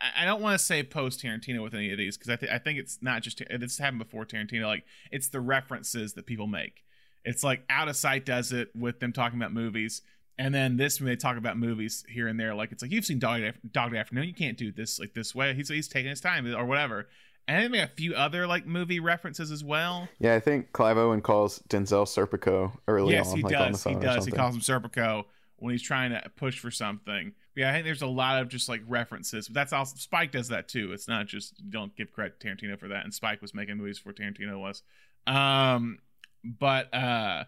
I 0.00 0.22
I 0.22 0.24
don't 0.24 0.40
want 0.40 0.58
to 0.58 0.64
say 0.64 0.82
post 0.82 1.22
Tarantino 1.22 1.62
with 1.62 1.74
any 1.74 1.92
of 1.92 1.98
these 1.98 2.16
because 2.16 2.30
I, 2.30 2.36
th- 2.36 2.52
I 2.52 2.58
think 2.58 2.78
it's 2.78 2.98
not 3.02 3.20
just 3.22 3.42
this 3.58 3.78
happened 3.78 3.98
before 3.98 4.24
Tarantino. 4.24 4.64
Like 4.64 4.84
it's 5.10 5.28
the 5.28 5.40
references 5.40 6.14
that 6.14 6.24
people 6.24 6.46
make. 6.46 6.82
It's 7.24 7.44
like 7.44 7.64
Out 7.68 7.88
of 7.88 7.96
Sight 7.96 8.24
does 8.24 8.52
it 8.52 8.70
with 8.74 9.00
them 9.00 9.12
talking 9.12 9.38
about 9.38 9.52
movies, 9.52 10.00
and 10.38 10.54
then 10.54 10.76
this 10.76 11.00
when 11.00 11.08
they 11.08 11.16
talk 11.16 11.36
about 11.36 11.56
movies 11.56 12.04
here 12.08 12.28
and 12.28 12.38
there. 12.38 12.54
Like 12.54 12.72
it's 12.72 12.82
like 12.82 12.90
you've 12.90 13.04
seen 13.04 13.18
Dog 13.18 13.40
Day, 13.40 13.52
Dog 13.70 13.92
Day 13.92 13.98
Afternoon. 13.98 14.24
You 14.24 14.34
can't 14.34 14.58
do 14.58 14.70
this 14.70 14.98
like 14.98 15.14
this 15.14 15.34
way. 15.34 15.54
He's 15.54 15.68
he's 15.68 15.88
taking 15.88 16.10
his 16.10 16.20
time 16.20 16.46
or 16.54 16.64
whatever. 16.66 17.08
And 17.48 17.72
then 17.72 17.80
a 17.80 17.86
few 17.86 18.14
other 18.14 18.46
like 18.46 18.66
movie 18.66 18.98
references 18.98 19.52
as 19.52 19.62
well. 19.62 20.08
yeah. 20.18 20.34
I 20.34 20.40
think 20.40 20.72
Clive 20.72 20.98
Owen 20.98 21.20
calls 21.20 21.62
Denzel 21.68 22.04
Serpico 22.04 22.72
early 22.88 23.14
yes, 23.14 23.30
on, 23.30 23.36
he 23.36 23.42
like 23.44 23.54
on 23.54 23.72
the 23.72 23.78
does. 23.78 23.84
He 23.84 23.94
does. 23.94 24.24
He 24.26 24.32
calls 24.32 24.54
him 24.54 24.60
Serpico 24.60 25.24
when 25.58 25.72
he's 25.72 25.82
trying 25.82 26.10
to 26.10 26.22
push 26.36 26.58
for 26.58 26.70
something. 26.72 27.32
But 27.54 27.60
yeah, 27.60 27.70
I 27.70 27.72
think 27.72 27.84
there's 27.84 28.02
a 28.02 28.08
lot 28.08 28.42
of 28.42 28.48
just 28.48 28.68
like 28.68 28.82
references. 28.86 29.48
But 29.48 29.54
that's 29.54 29.72
also 29.72 29.94
Spike 29.96 30.32
does 30.32 30.48
that 30.48 30.68
too. 30.68 30.92
It's 30.92 31.06
not 31.06 31.26
just 31.26 31.70
don't 31.70 31.94
give 31.96 32.12
credit 32.12 32.40
to 32.40 32.48
Tarantino 32.48 32.78
for 32.78 32.88
that. 32.88 33.04
And 33.04 33.14
Spike 33.14 33.40
was 33.40 33.54
making 33.54 33.76
movies 33.76 33.98
before 33.98 34.12
Tarantino 34.12 34.60
was. 34.60 34.82
Um, 35.26 36.00
but 36.44 36.92
uh, 36.92 37.44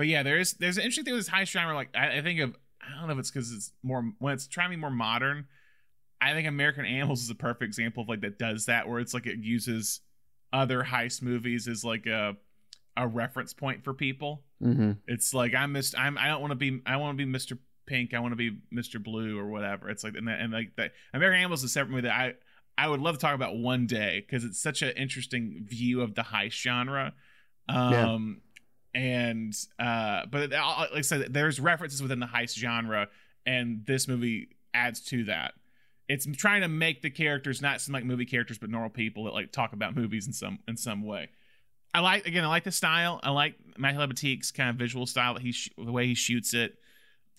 but 0.00 0.06
yeah, 0.06 0.22
there 0.22 0.38
is 0.38 0.54
there's 0.54 0.78
an 0.78 0.82
interesting 0.84 1.04
thing 1.04 1.12
with 1.12 1.26
this 1.26 1.28
high 1.28 1.44
genre. 1.44 1.74
Like 1.74 1.90
I, 1.94 2.16
I 2.16 2.22
think 2.22 2.40
of 2.40 2.56
I 2.80 2.98
don't 2.98 3.06
know 3.06 3.12
if 3.12 3.18
it's 3.18 3.30
because 3.30 3.52
it's 3.52 3.70
more 3.82 4.02
when 4.18 4.32
it's 4.32 4.46
trying 4.46 4.70
to 4.70 4.76
be 4.76 4.80
more 4.80 4.90
modern. 4.90 5.46
I 6.22 6.32
think 6.32 6.48
American 6.48 6.86
Animals 6.86 7.22
is 7.22 7.28
a 7.28 7.34
perfect 7.34 7.64
example 7.64 8.04
of 8.04 8.08
like 8.08 8.22
that 8.22 8.38
does 8.38 8.64
that 8.64 8.88
where 8.88 8.98
it's 8.98 9.12
like 9.12 9.26
it 9.26 9.40
uses 9.40 10.00
other 10.54 10.82
heist 10.84 11.20
movies 11.20 11.68
as 11.68 11.84
like 11.84 12.06
a 12.06 12.34
a 12.96 13.06
reference 13.06 13.52
point 13.52 13.84
for 13.84 13.92
people. 13.92 14.42
hmm 14.58 14.92
It's 15.06 15.34
like 15.34 15.54
I'm 15.54 15.74
Mr. 15.74 15.96
I'm 15.98 16.16
I 16.16 16.28
don't 16.28 16.40
want 16.40 16.52
to 16.52 16.56
be 16.56 16.80
I 16.86 16.96
want 16.96 17.18
to 17.18 17.26
be 17.26 17.30
Mr. 17.30 17.58
Pink. 17.84 18.14
I 18.14 18.20
want 18.20 18.32
to 18.32 18.36
be 18.36 18.56
Mr. 18.74 19.02
Blue 19.02 19.38
or 19.38 19.48
whatever. 19.48 19.90
It's 19.90 20.02
like 20.02 20.14
and, 20.16 20.28
that, 20.28 20.40
and 20.40 20.50
like 20.50 20.76
that 20.78 20.92
American 21.12 21.40
Animals 21.40 21.60
is 21.60 21.64
a 21.64 21.68
separate 21.74 21.90
movie 21.90 22.02
that 22.08 22.18
I 22.18 22.34
I 22.78 22.88
would 22.88 23.00
love 23.00 23.16
to 23.16 23.20
talk 23.20 23.34
about 23.34 23.58
one 23.58 23.86
day 23.86 24.24
because 24.26 24.44
it's 24.44 24.62
such 24.62 24.80
an 24.80 24.92
interesting 24.96 25.66
view 25.68 26.00
of 26.00 26.14
the 26.14 26.22
heist 26.22 26.52
genre. 26.52 27.12
Um 27.68 28.40
and 28.94 29.54
uh 29.78 30.26
but 30.30 30.52
uh, 30.52 30.76
like 30.78 30.90
I 30.96 31.00
said 31.02 31.32
there's 31.32 31.60
references 31.60 32.02
within 32.02 32.18
the 32.18 32.26
heist 32.26 32.56
genre 32.58 33.08
and 33.46 33.84
this 33.86 34.08
movie 34.08 34.48
adds 34.74 35.00
to 35.06 35.24
that. 35.24 35.54
It's 36.08 36.26
trying 36.36 36.62
to 36.62 36.68
make 36.68 37.02
the 37.02 37.10
characters 37.10 37.62
not 37.62 37.80
seem 37.80 37.92
like 37.92 38.04
movie 38.04 38.24
characters 38.24 38.58
but 38.58 38.68
normal 38.68 38.90
people 38.90 39.24
that 39.24 39.34
like 39.34 39.52
talk 39.52 39.72
about 39.72 39.94
movies 39.94 40.26
in 40.26 40.32
some 40.32 40.58
in 40.66 40.76
some 40.76 41.02
way. 41.04 41.28
I 41.92 42.00
like 42.00 42.26
again. 42.26 42.44
I 42.44 42.48
like 42.48 42.64
the 42.64 42.72
style. 42.72 43.20
I 43.22 43.30
like 43.30 43.54
Matthew 43.76 44.00
Libatique's 44.00 44.52
kind 44.52 44.70
of 44.70 44.76
visual 44.76 45.06
style. 45.06 45.36
He 45.36 45.52
sh- 45.52 45.70
the 45.76 45.90
way 45.90 46.06
he 46.06 46.14
shoots 46.14 46.54
it. 46.54 46.76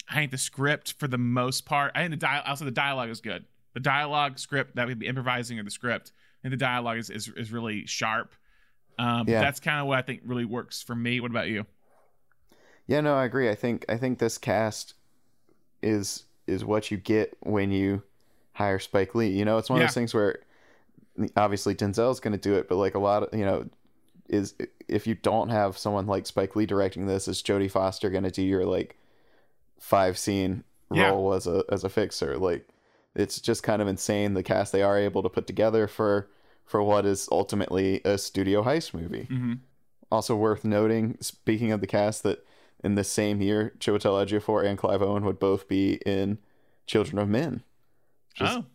I 0.09 0.15
think 0.15 0.31
the 0.31 0.37
script 0.37 0.93
for 0.93 1.07
the 1.07 1.17
most 1.17 1.65
part. 1.65 1.93
I 1.95 1.99
think 1.99 2.11
the 2.11 2.17
dial. 2.17 2.43
Also, 2.45 2.65
the 2.65 2.71
dialogue 2.71 3.09
is 3.09 3.21
good. 3.21 3.45
The 3.73 3.79
dialogue 3.79 4.39
script 4.39 4.75
that 4.75 4.87
would 4.87 4.99
be 4.99 5.07
improvising 5.07 5.57
or 5.57 5.63
the 5.63 5.71
script. 5.71 6.11
Think 6.41 6.51
the 6.51 6.57
dialogue 6.57 6.97
is 6.97 7.09
is, 7.09 7.29
is 7.29 7.51
really 7.51 7.85
sharp. 7.85 8.33
Um, 8.99 9.27
Yeah. 9.27 9.41
That's 9.41 9.59
kind 9.59 9.79
of 9.79 9.87
what 9.87 9.97
I 9.97 10.01
think 10.01 10.21
really 10.25 10.45
works 10.45 10.81
for 10.81 10.95
me. 10.95 11.19
What 11.19 11.31
about 11.31 11.47
you? 11.49 11.65
Yeah, 12.87 13.01
no, 13.01 13.15
I 13.15 13.25
agree. 13.25 13.49
I 13.49 13.55
think 13.55 13.85
I 13.89 13.97
think 13.97 14.19
this 14.19 14.37
cast 14.37 14.95
is 15.81 16.25
is 16.47 16.65
what 16.65 16.91
you 16.91 16.97
get 16.97 17.37
when 17.41 17.71
you 17.71 18.03
hire 18.53 18.79
Spike 18.79 19.15
Lee. 19.15 19.29
You 19.29 19.45
know, 19.45 19.57
it's 19.57 19.69
one 19.69 19.81
of 19.81 19.87
those 19.87 19.93
things 19.93 20.13
where 20.13 20.39
obviously 21.37 21.75
Denzel's 21.75 22.19
going 22.19 22.33
to 22.33 22.37
do 22.39 22.55
it, 22.55 22.67
but 22.67 22.75
like 22.75 22.95
a 22.95 22.99
lot 22.99 23.23
of 23.23 23.37
you 23.37 23.45
know, 23.45 23.69
is 24.27 24.55
if 24.87 25.07
you 25.07 25.15
don't 25.15 25.49
have 25.49 25.77
someone 25.77 26.07
like 26.07 26.25
Spike 26.25 26.55
Lee 26.55 26.65
directing 26.65 27.05
this, 27.05 27.27
is 27.27 27.41
Jodie 27.41 27.71
Foster 27.71 28.09
going 28.09 28.23
to 28.23 28.31
do 28.31 28.41
your 28.43 28.65
like 28.65 28.97
five 29.79 30.17
scene 30.17 30.63
Yeah. 30.93 31.09
role 31.09 31.33
as 31.33 31.47
a 31.47 31.63
as 31.69 31.83
a 31.83 31.89
fixer? 31.89 32.37
Like, 32.37 32.67
it's 33.15 33.39
just 33.39 33.63
kind 33.63 33.81
of 33.81 33.87
insane 33.87 34.33
the 34.33 34.43
cast 34.43 34.71
they 34.73 34.83
are 34.83 34.97
able 34.97 35.23
to 35.23 35.29
put 35.29 35.47
together 35.47 35.87
for 35.87 36.27
for 36.71 36.81
what 36.81 37.05
is 37.05 37.27
ultimately 37.31 37.99
a 38.05 38.17
studio 38.17 38.63
heist 38.63 38.93
movie. 38.93 39.27
Mm-hmm. 39.29 39.53
Also 40.09 40.35
worth 40.37 40.63
noting, 40.63 41.17
speaking 41.19 41.71
of 41.73 41.81
the 41.81 41.87
cast, 41.87 42.23
that 42.23 42.45
in 42.83 42.95
the 42.95 43.03
same 43.03 43.41
year, 43.41 43.73
Chiwetel 43.79 44.25
Ejiofor 44.25 44.65
and 44.65 44.77
Clive 44.77 45.01
Owen 45.01 45.25
would 45.25 45.37
both 45.37 45.67
be 45.67 45.95
in 46.05 46.37
Children 46.87 47.19
of 47.19 47.27
Men. 47.29 47.61
Just, 48.35 48.57
oh, 48.59 48.65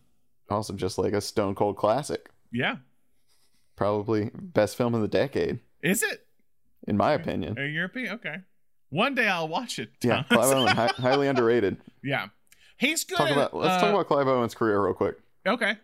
Also, 0.50 0.74
just 0.74 0.98
like 0.98 1.14
a 1.14 1.20
stone 1.22 1.54
cold 1.54 1.76
classic. 1.76 2.28
yeah. 2.52 2.76
Probably 3.76 4.30
best 4.34 4.76
film 4.76 4.94
of 4.94 5.02
the 5.02 5.08
decade, 5.08 5.58
Is 5.82 6.02
it 6.02 6.26
in 6.88 6.96
my 6.96 7.12
opinion. 7.12 7.58
a 7.58 7.66
European? 7.66 8.14
Okay. 8.14 8.36
One 8.88 9.14
day 9.14 9.28
I'll 9.28 9.48
watch 9.48 9.78
it. 9.78 9.90
Yeah, 10.02 10.22
Clive 10.30 10.54
Owen, 10.56 10.74
hi- 10.74 10.86
highly 10.96 11.28
underrated. 11.28 11.76
yeah. 12.02 12.28
He's 12.78 13.04
good. 13.04 13.16
Talk 13.18 13.30
about 13.30 13.54
let's 13.54 13.74
uh, 13.74 13.80
talk 13.80 13.90
about 13.94 14.06
Clive 14.06 14.28
Owen's 14.28 14.54
career 14.54 14.82
real 14.84 14.92
quick. 14.94 15.16
Okay. 15.46 15.76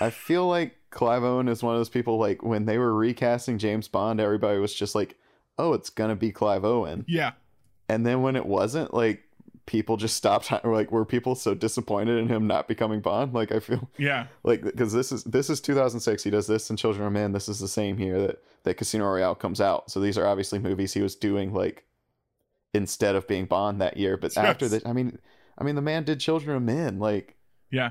I 0.00 0.10
feel 0.10 0.46
like 0.48 0.76
Clive 0.94 1.24
Owen 1.24 1.48
is 1.48 1.62
one 1.62 1.74
of 1.74 1.80
those 1.80 1.88
people 1.90 2.18
like 2.18 2.42
when 2.42 2.64
they 2.66 2.78
were 2.78 2.94
recasting 2.94 3.58
James 3.58 3.88
Bond, 3.88 4.20
everybody 4.20 4.58
was 4.58 4.72
just 4.74 4.94
like, 4.94 5.16
"Oh, 5.58 5.72
it's 5.74 5.90
gonna 5.90 6.16
be 6.16 6.30
Clive 6.32 6.64
Owen," 6.64 7.04
Yeah. 7.08 7.32
and 7.88 8.06
then 8.06 8.22
when 8.22 8.36
it 8.36 8.46
wasn't, 8.46 8.94
like 8.94 9.22
people 9.66 9.96
just 9.96 10.16
stopped. 10.16 10.52
Like, 10.64 10.92
were 10.92 11.04
people 11.06 11.34
so 11.34 11.54
disappointed 11.54 12.18
in 12.18 12.28
him 12.28 12.46
not 12.46 12.68
becoming 12.68 13.00
Bond? 13.00 13.32
Like, 13.34 13.50
I 13.50 13.60
feel 13.60 13.88
Yeah. 13.98 14.26
like 14.42 14.62
because 14.62 14.92
this 14.92 15.10
is 15.10 15.24
this 15.24 15.50
is 15.50 15.60
2006 15.60 16.22
he 16.22 16.30
does 16.30 16.46
this 16.46 16.70
in 16.70 16.76
children 16.76 17.06
of 17.06 17.12
men 17.12 17.32
this 17.32 17.48
is 17.48 17.60
the 17.60 17.68
same 17.68 17.98
year 17.98 18.20
that 18.26 18.42
that 18.64 18.76
casino 18.76 19.04
royale 19.06 19.34
comes 19.34 19.60
out 19.60 19.90
so 19.90 20.00
these 20.00 20.16
are 20.18 20.26
obviously 20.26 20.58
movies 20.58 20.92
he 20.94 21.02
was 21.02 21.14
doing 21.16 21.52
like 21.52 21.84
instead 22.72 23.14
of 23.14 23.26
being 23.28 23.44
bond 23.46 23.80
that 23.80 23.96
year 23.96 24.16
but 24.16 24.36
after 24.36 24.64
Yes. 24.66 24.72
that 24.72 24.86
i 24.86 24.92
mean 24.92 25.18
i 25.58 25.64
mean 25.64 25.74
the 25.76 25.82
man 25.82 26.04
did 26.04 26.18
children 26.20 26.56
of 26.56 26.62
men 26.62 26.98
like 26.98 27.36
Yeah. 27.70 27.90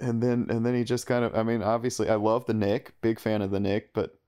And 0.00 0.22
then 0.22 0.46
and 0.50 0.64
then 0.64 0.74
he 0.74 0.84
just 0.84 1.06
kind 1.06 1.24
of 1.24 1.34
i 1.36 1.42
mean 1.42 1.62
obviously 1.62 2.08
i 2.08 2.14
love 2.14 2.46
the 2.46 2.54
nick 2.54 2.94
big 3.02 3.20
fan 3.20 3.42
of 3.42 3.50
the 3.50 3.60
nick 3.60 3.92
but 3.92 4.18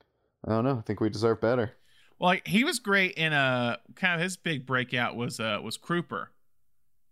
i 0.46 0.50
don't 0.50 0.64
know 0.64 0.76
i 0.76 0.82
think 0.82 1.00
we 1.00 1.08
deserve 1.08 1.40
better 1.40 1.72
Well, 2.18 2.36
he 2.44 2.62
was 2.62 2.78
great 2.78 3.12
in 3.14 3.32
a 3.32 3.78
kind 3.96 4.14
of 4.14 4.20
his 4.20 4.36
big 4.36 4.66
breakout 4.66 5.16
was 5.16 5.40
uh 5.40 5.58
was 5.62 5.76
Croupier, 5.78 6.28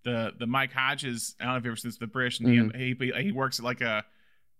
the 0.04 0.32
the 0.38 0.46
Mike 0.46 0.72
Hodges. 0.72 1.34
I 1.40 1.44
don't 1.44 1.52
know 1.54 1.58
if 1.58 1.64
you 1.64 1.70
ever 1.70 1.76
seen 1.76 1.92
the 1.98 2.06
British. 2.06 2.40
And 2.40 2.74
he 2.76 2.94
he 2.98 3.12
he 3.22 3.32
works 3.32 3.58
at 3.58 3.64
like 3.64 3.80
a 3.80 4.04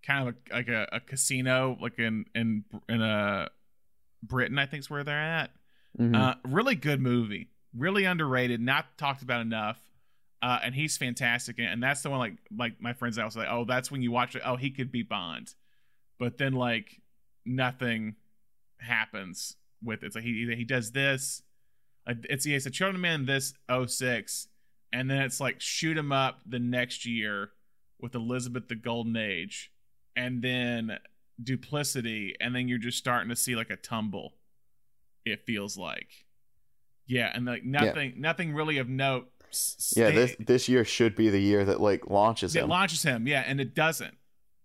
kind 0.03 0.27
of 0.27 0.35
a, 0.35 0.55
like 0.55 0.67
a, 0.67 0.89
a 0.91 0.99
casino 0.99 1.77
like 1.79 1.99
in 1.99 2.25
in 2.35 2.65
in 2.89 3.01
a 3.01 3.49
Britain 4.23 4.57
I 4.59 4.65
think 4.65 4.81
is 4.81 4.89
where 4.89 5.03
they're 5.03 5.17
at. 5.17 5.51
Mhm. 5.99 6.15
Uh, 6.15 6.35
really 6.43 6.75
good 6.75 7.01
movie, 7.01 7.49
really 7.77 8.05
underrated, 8.05 8.59
not 8.61 8.97
talked 8.97 9.21
about 9.21 9.41
enough. 9.41 9.79
Uh, 10.41 10.59
and 10.63 10.73
he's 10.73 10.97
fantastic, 10.97 11.57
and 11.59 11.83
that's 11.83 12.01
the 12.01 12.09
one 12.09 12.19
like 12.19 12.37
like 12.57 12.81
my 12.81 12.93
friends 12.93 13.19
I 13.19 13.25
was 13.25 13.37
like, 13.37 13.47
oh, 13.49 13.63
that's 13.63 13.91
when 13.91 14.01
you 14.01 14.11
watch 14.11 14.35
it. 14.35 14.41
Oh, 14.43 14.55
he 14.55 14.71
could 14.71 14.91
be 14.91 15.03
Bond, 15.03 15.53
but 16.19 16.37
then 16.39 16.53
like 16.53 16.99
nothing 17.45 18.15
happens 18.79 19.55
with 19.83 20.01
it. 20.01 20.07
It's 20.07 20.15
like 20.15 20.23
he 20.23 20.51
he 20.55 20.63
does 20.63 20.91
this, 20.91 21.43
it's 22.07 22.45
yeah, 22.45 22.55
it's 22.55 22.65
a 22.65 22.71
Children 22.71 23.01
Men 23.01 23.25
this 23.25 23.53
06, 23.69 24.47
and 24.91 25.09
then 25.09 25.21
it's 25.21 25.39
like 25.39 25.61
Shoot 25.61 25.97
'Em 25.97 26.11
Up 26.11 26.41
the 26.45 26.59
next 26.59 27.05
year 27.05 27.51
with 27.99 28.15
Elizabeth 28.15 28.67
the 28.67 28.75
Golden 28.75 29.15
Age, 29.15 29.71
and 30.15 30.41
then 30.41 30.97
Duplicity, 31.41 32.35
and 32.39 32.55
then 32.55 32.67
you're 32.67 32.77
just 32.77 32.97
starting 32.97 33.29
to 33.29 33.35
see 33.35 33.55
like 33.55 33.69
a 33.69 33.75
tumble. 33.75 34.33
It 35.25 35.45
feels 35.45 35.77
like, 35.77 36.25
yeah, 37.05 37.31
and 37.33 37.45
like 37.45 37.63
nothing, 37.63 38.15
nothing 38.17 38.53
really 38.53 38.79
of 38.79 38.89
note. 38.89 39.29
Yeah, 39.95 40.11
this 40.11 40.35
this 40.39 40.69
year 40.69 40.83
should 40.85 41.15
be 41.15 41.29
the 41.29 41.39
year 41.41 41.63
that 41.65 41.79
like 41.81 42.07
launches 42.09 42.55
it 42.55 42.63
him. 42.63 42.69
launches 42.69 43.03
him 43.03 43.27
yeah 43.27 43.43
and 43.45 43.59
it 43.61 43.73
doesn't 43.75 44.15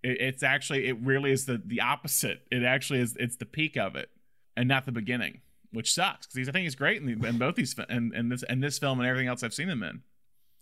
it, 0.03 0.21
it's 0.21 0.43
actually 0.43 0.89
it 0.89 0.97
really 1.01 1.33
is 1.33 1.47
the 1.47 1.61
the 1.65 1.81
opposite 1.81 2.43
it 2.51 2.63
actually 2.63 3.01
is 3.01 3.17
it's 3.19 3.37
the 3.37 3.47
peak 3.47 3.77
of 3.77 3.97
it 3.97 4.11
and 4.57 4.69
not 4.69 4.87
the 4.87 4.93
beginning 4.93 5.41
which 5.73 5.93
sucks 5.93 6.27
because 6.29 6.49
i 6.49 6.53
think 6.53 6.65
he's 6.65 6.75
great 6.75 7.01
in, 7.03 7.19
the, 7.21 7.29
in 7.29 7.39
both 7.39 7.55
these 7.57 7.75
and 7.89 8.13
and 8.15 8.31
this 8.33 8.43
and 8.45 8.63
this 8.63 8.79
film 8.79 8.99
and 9.01 9.09
everything 9.09 9.29
else 9.29 9.43
i've 9.43 9.55
seen 9.55 9.69
him 9.69 9.83
in 9.83 10.03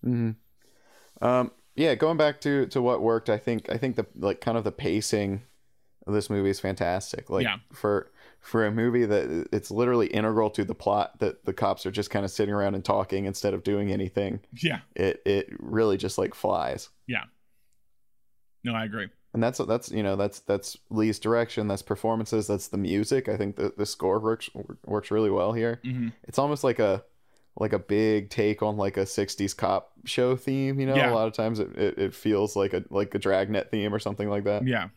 hmm 0.02 0.30
Um, 1.24 1.50
yeah, 1.76 1.94
going 1.96 2.16
back 2.16 2.40
to 2.42 2.66
to 2.66 2.80
what 2.80 3.02
worked, 3.02 3.28
I 3.28 3.38
think 3.38 3.68
I 3.70 3.76
think 3.78 3.96
the 3.96 4.06
like 4.16 4.40
kind 4.40 4.56
of 4.56 4.62
the 4.64 4.70
pacing 4.72 5.42
of 6.06 6.14
this 6.14 6.30
movie 6.30 6.50
is 6.50 6.60
fantastic. 6.60 7.30
Like 7.30 7.44
Yeah. 7.44 7.56
for 7.72 8.12
for 8.44 8.66
a 8.66 8.70
movie 8.70 9.06
that 9.06 9.48
it's 9.52 9.70
literally 9.70 10.06
integral 10.08 10.50
to 10.50 10.64
the 10.64 10.74
plot 10.74 11.18
that 11.18 11.44
the 11.44 11.52
cops 11.52 11.86
are 11.86 11.90
just 11.90 12.10
kind 12.10 12.24
of 12.24 12.30
sitting 12.30 12.54
around 12.54 12.74
and 12.74 12.84
talking 12.84 13.24
instead 13.24 13.54
of 13.54 13.62
doing 13.64 13.90
anything. 13.90 14.40
yeah 14.62 14.80
It 14.94 15.22
it 15.24 15.48
really 15.58 15.96
just 15.96 16.18
like 16.18 16.34
flies. 16.34 16.90
yeah 17.06 17.24
no 18.64 18.74
i 18.74 18.84
agree 18.84 19.08
And 19.32 19.42
that's 19.42 19.58
that's 19.58 19.90
you 19.90 20.02
know 20.02 20.14
that's 20.16 20.40
that's 20.40 20.76
Lee's 20.90 21.18
direction, 21.18 21.66
that's 21.68 21.82
performances, 21.82 22.46
that's 22.46 22.68
the 22.68 22.78
music. 22.78 23.28
I 23.28 23.36
think 23.36 23.56
the 23.56 23.72
the 23.76 23.86
score 23.86 24.20
works 24.20 24.48
works 24.84 25.10
really 25.10 25.30
well 25.30 25.52
here. 25.52 25.80
hmm 25.82 26.08
It's 26.24 26.38
almost 26.38 26.62
like 26.64 26.78
a 26.78 27.02
like 27.56 27.72
a 27.72 27.78
big 27.78 28.30
take 28.30 28.62
on 28.62 28.76
like 28.76 28.96
a 28.96 29.06
60s 29.06 29.54
cop 29.56 29.92
show 30.04 30.36
theme 30.36 30.78
you 30.80 30.86
know 30.86 30.96
Yeah. 30.96 31.10
a 31.12 31.14
lot 31.14 31.28
of 31.28 31.34
times 31.34 31.58
it, 31.60 31.76
it, 31.76 31.98
it 31.98 32.14
feels 32.14 32.56
like 32.56 32.72
a 32.74 32.84
like 32.90 33.14
a 33.14 33.18
dragnet 33.18 33.70
theme 33.70 33.94
or 33.94 33.98
something 34.00 34.28
like 34.28 34.44
that 34.44 34.66
yeah 34.66 34.88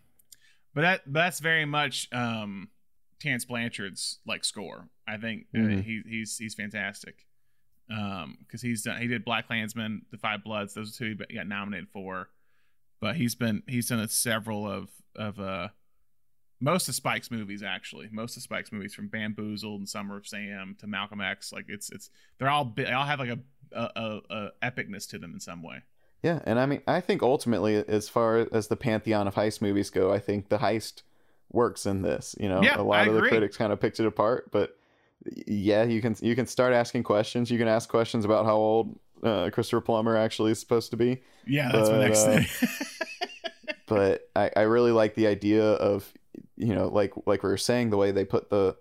but 0.74 0.82
that 0.82 1.02
but 1.06 1.20
that's 1.20 1.40
very 1.40 1.66
much 1.66 2.08
um 2.12 2.70
Terence 3.20 3.46
Blanchard's 3.46 4.20
like 4.28 4.44
score. 4.46 4.90
I 5.08 5.18
think 5.18 5.48
uh, 5.56 5.60
Mhm. 5.60 5.84
he, 5.84 6.02
he's 6.08 6.38
he's 6.38 6.54
fantastic. 6.56 7.26
Um 7.90 8.38
because 8.42 8.62
he's 8.62 8.84
done 8.84 9.02
he 9.02 9.08
did 9.08 9.24
black 9.24 9.48
klansman 9.48 10.02
Da 10.12 10.18
5 10.18 10.44
Bloods 10.44 10.74
those 10.74 10.94
are 10.94 10.98
two 10.98 11.18
he 11.30 11.36
got 11.36 11.48
nominated 11.48 11.88
for. 11.90 12.30
But 13.00 13.16
he's 13.16 13.36
been 13.36 13.64
he's 13.68 13.88
done 13.90 14.06
several 14.10 14.70
of 14.70 14.90
of 15.16 15.40
uh 15.40 15.70
most 16.60 16.90
of 16.90 16.96
spike's 16.96 17.30
movies 17.32 17.64
actually. 17.64 18.10
Most 18.12 18.36
of 18.36 18.44
spike's 18.44 18.72
movies 18.72 18.94
from 18.94 19.08
bamboozled 19.08 19.80
and 19.80 19.88
summer 19.88 20.18
of 20.18 20.28
sam 20.28 20.76
to 20.80 20.88
malcolm 20.88 21.22
x. 21.22 21.54
Like 21.54 21.66
it's 21.70 21.90
it's 21.92 22.10
they're 22.40 22.50
all 22.50 22.74
they 22.76 22.92
all 22.92 23.06
have 23.06 23.20
like 23.20 23.30
a 23.30 23.40
a, 23.72 23.90
a, 23.96 24.22
a 24.30 24.50
epicness 24.72 25.08
to 25.10 25.20
them 25.20 25.34
in 25.34 25.40
some 25.40 25.62
way. 25.64 25.84
Yeah 26.24 26.40
and 26.46 26.60
i 26.60 26.66
mean 26.66 26.82
i 26.88 27.00
think 27.00 27.22
ultimately 27.22 27.76
as 27.76 28.10
far 28.10 28.48
as 28.52 28.68
the 28.70 28.76
pantheon 28.76 29.28
of 29.28 29.36
heist 29.36 29.62
movies 29.62 29.92
go 29.92 30.12
i 30.12 30.18
think 30.20 30.50
the 30.50 30.58
heist 30.58 31.04
works 31.52 31.86
in 31.86 32.02
this 32.02 32.36
you 32.40 32.50
know? 32.50 32.62
Yeah, 32.62 32.80
a 32.80 32.84
lot 32.84 33.08
I 33.08 33.10
of 33.10 33.16
the 33.16 33.22
critics 33.22 33.58
kind 33.58 33.72
of 33.72 33.80
picked 33.80 34.00
it 34.00 34.06
apart 34.06 34.52
but 34.52 34.78
yeah 35.48 35.84
you 35.84 36.02
can 36.02 36.16
you 36.22 36.36
can 36.36 36.48
start 36.48 36.74
asking 36.74 37.04
questions. 37.04 37.50
You 37.52 37.58
can 37.58 37.68
ask 37.68 37.90
questions 37.90 38.26
about 38.26 38.46
how 38.46 38.56
old 38.56 39.00
uh, 39.24 39.50
christopher 39.52 39.82
plummer 39.82 40.16
actually 40.16 40.52
is 40.52 40.60
supposed 40.60 40.92
to 40.92 40.98
be. 40.98 41.22
Yeah 41.46 41.72
that's 41.72 41.90
my 41.90 42.00
next 42.00 42.24
uh, 42.24 42.44
thing. 42.44 42.70
but 43.88 44.30
I, 44.36 44.52
I 44.56 44.62
really 44.62 44.92
like 44.92 45.16
the 45.16 45.28
idea 45.28 45.64
of 45.64 46.12
you 46.56 46.76
know 46.76 46.88
like 46.88 47.14
like 47.26 47.44
we 47.44 47.50
were 47.50 47.58
saying 47.58 47.90
the 47.90 47.98
way 47.98 48.12
they 48.12 48.26
put 48.26 48.50
the 48.50 48.76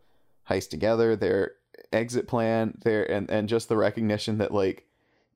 heist 0.48 0.70
together 0.70 1.16
their 1.16 1.52
exit 1.92 2.28
plan 2.28 2.76
there 2.84 3.10
and 3.10 3.30
and 3.30 3.48
just 3.48 3.68
the 3.68 3.76
recognition 3.76 4.38
that 4.38 4.52
like 4.52 4.86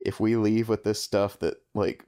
if 0.00 0.20
we 0.20 0.36
leave 0.36 0.68
with 0.68 0.84
this 0.84 1.02
stuff 1.02 1.38
that 1.38 1.56
like 1.74 2.06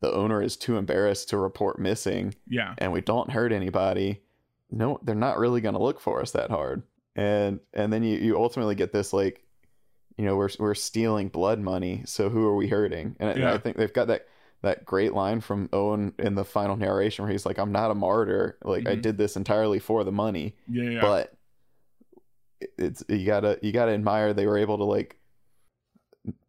the 0.00 0.12
owner 0.12 0.42
is 0.42 0.56
too 0.56 0.76
embarrassed 0.76 1.30
to 1.30 1.38
report 1.38 1.78
missing 1.78 2.34
yeah. 2.46 2.74
and 2.78 2.92
we 2.92 3.00
don't 3.00 3.30
hurt 3.30 3.52
anybody 3.52 4.20
no 4.76 4.98
they're 5.02 5.14
not 5.14 5.38
really 5.38 5.60
going 5.60 5.74
to 5.74 5.82
look 5.82 6.00
for 6.00 6.20
us 6.20 6.32
that 6.32 6.50
hard. 6.50 6.82
And 7.16 7.60
and 7.72 7.92
then 7.92 8.02
you 8.02 8.18
you 8.18 8.36
ultimately 8.36 8.74
get 8.74 8.92
this 8.92 9.12
like 9.12 9.44
you 10.18 10.24
know 10.24 10.36
we're 10.36 10.50
we're 10.58 10.74
stealing 10.74 11.28
blood 11.28 11.60
money 11.60 12.02
so 12.06 12.28
who 12.28 12.44
are 12.46 12.56
we 12.56 12.68
hurting? 12.68 13.16
And, 13.20 13.28
I- 13.28 13.32
and 13.32 13.40
Yeah. 13.42 13.54
i 13.54 13.58
think 13.58 13.76
they've 13.76 13.92
got 13.92 14.08
that 14.08 14.26
that 14.62 14.84
great 14.86 15.12
line 15.12 15.40
from 15.42 15.68
owen 15.72 16.14
in 16.18 16.34
the 16.36 16.44
final 16.44 16.76
narration 16.76 17.22
where 17.24 17.30
he's 17.32 17.44
like 17.46 17.58
i'm 17.58 17.72
not 17.72 17.90
a 17.90 17.94
martyr. 17.94 18.58
Like 18.64 18.88
i 18.88 18.96
Mhm. 18.96 19.02
did 19.02 19.18
this 19.18 19.36
entirely 19.36 19.78
for 19.78 20.04
the 20.04 20.12
money. 20.12 20.56
Yeah 20.68 20.90
yeah 20.90 21.00
but 21.00 21.34
it's 22.78 23.04
you 23.08 23.26
gotta 23.26 23.58
you 23.62 23.72
gotta 23.72 23.92
admire 23.92 24.32
they 24.32 24.46
were 24.46 24.58
able 24.58 24.78
to 24.78 24.84
like 24.84 25.18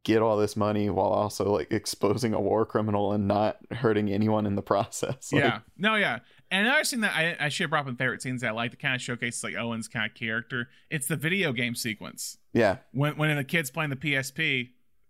get 0.04 0.22
all 0.22 0.38
this 0.38 0.56
money 0.56 0.90
while 0.90 1.08
also 1.08 1.52
like 1.52 1.72
exposing 1.72 2.34
a 2.34 2.40
war 2.40 2.66
criminal 2.66 3.12
and 3.12 3.28
not 3.28 3.58
hurting 3.72 4.10
anyone 4.10 4.46
in 4.46 4.56
the 4.56 4.62
process. 4.74 5.32
Like, 5.34 5.44
yeah 5.44 5.60
no 5.78 5.96
yeah 5.96 6.20
and 6.52 6.68
another 6.68 6.84
thing 6.84 7.02
that 7.02 7.16
I, 7.16 7.36
I 7.46 7.50
should 7.50 7.64
have 7.66 7.70
brought 7.72 7.82
up 7.86 7.88
in 7.90 7.96
favorite 7.96 8.22
scenes 8.22 8.42
that 8.42 8.50
I 8.50 8.52
like 8.52 8.72
to 8.72 8.78
kind 8.78 8.96
of 8.96 9.02
showcases 9.02 9.44
like 9.44 9.56
Owen's 9.56 9.88
kind 9.88 10.10
of 10.10 10.16
character. 10.16 10.70
It's 10.90 11.08
the 11.08 11.16
video 11.16 11.52
game 11.54 11.76
sequence 11.76 12.38
yeah 12.54 12.78
when 12.94 13.18
when 13.18 13.36
the 13.36 13.44
kid's 13.44 13.70
playing 13.72 13.90
the 13.90 13.96
PSP, 13.96 14.70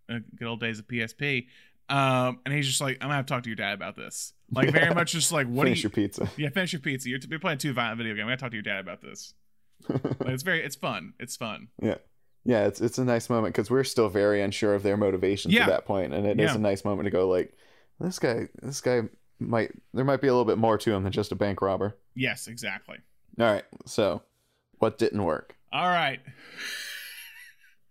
uh, 0.09 0.19
good 0.35 0.47
old 0.47 0.59
days 0.59 0.79
of 0.79 0.87
PSP, 0.87 1.47
um, 1.89 2.39
and 2.45 2.53
he's 2.53 2.67
just 2.67 2.81
like, 2.81 2.95
I'm 3.01 3.07
gonna 3.07 3.15
have 3.15 3.25
to 3.25 3.33
talk 3.33 3.43
to 3.43 3.49
your 3.49 3.55
dad 3.55 3.73
about 3.73 3.95
this. 3.95 4.33
Like 4.51 4.71
very 4.71 4.93
much 4.93 5.11
just 5.11 5.31
like, 5.31 5.47
what 5.47 5.63
finish 5.65 5.79
you? 5.79 5.83
your 5.83 5.91
pizza 5.91 6.29
Yeah, 6.37 6.49
finish 6.49 6.73
your 6.73 6.79
pizza. 6.79 7.09
You're, 7.09 7.19
you're 7.29 7.39
playing 7.39 7.57
too 7.59 7.73
violent 7.73 7.97
video 7.97 8.13
game. 8.15 8.25
I 8.27 8.31
gotta 8.31 8.37
talk 8.41 8.51
to 8.51 8.55
your 8.55 8.63
dad 8.63 8.79
about 8.79 9.01
this. 9.01 9.33
Like, 9.89 10.01
it's 10.29 10.43
very, 10.43 10.63
it's 10.63 10.75
fun. 10.75 11.13
It's 11.19 11.35
fun. 11.35 11.67
yeah 11.81 11.95
Yeah, 12.45 12.65
it's 12.67 12.79
it's 12.81 12.97
a 12.97 13.03
nice 13.05 13.29
moment 13.29 13.53
because 13.53 13.69
we're 13.69 13.83
still 13.83 14.07
very 14.09 14.41
unsure 14.41 14.73
of 14.73 14.83
their 14.83 14.97
motivations 14.97 15.53
Yeah. 15.53 15.63
at 15.63 15.69
that 15.69 15.85
point 15.85 16.13
and 16.13 16.25
it 16.25 16.39
is 16.39 16.51
Yeah. 16.51 16.55
a 16.55 16.59
nice 16.59 16.83
moment 16.85 17.05
to 17.05 17.11
go 17.11 17.27
like 17.27 17.53
this 17.99 18.19
guy 18.19 18.47
this 18.61 18.81
guy 18.81 19.01
might 19.39 19.71
there 19.93 20.05
might 20.05 20.21
be 20.21 20.27
a 20.27 20.31
little 20.31 20.45
bit 20.45 20.57
more 20.57 20.77
to 20.77 20.93
him 20.93 21.03
than 21.03 21.11
just 21.11 21.31
a 21.31 21.35
bank 21.35 21.61
robber 21.61 21.95
Yes, 22.15 22.47
exactly. 22.47 22.97
all 23.39 23.45
right 23.45 23.65
so 23.85 24.21
what 24.79 24.97
didn't 24.97 25.23
work 25.23 25.55
All 25.73 25.87
right. 25.87 26.19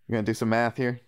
you 0.09 0.13
gonna 0.13 0.23
do 0.23 0.35
some 0.35 0.49
math 0.51 0.77
here 0.77 1.01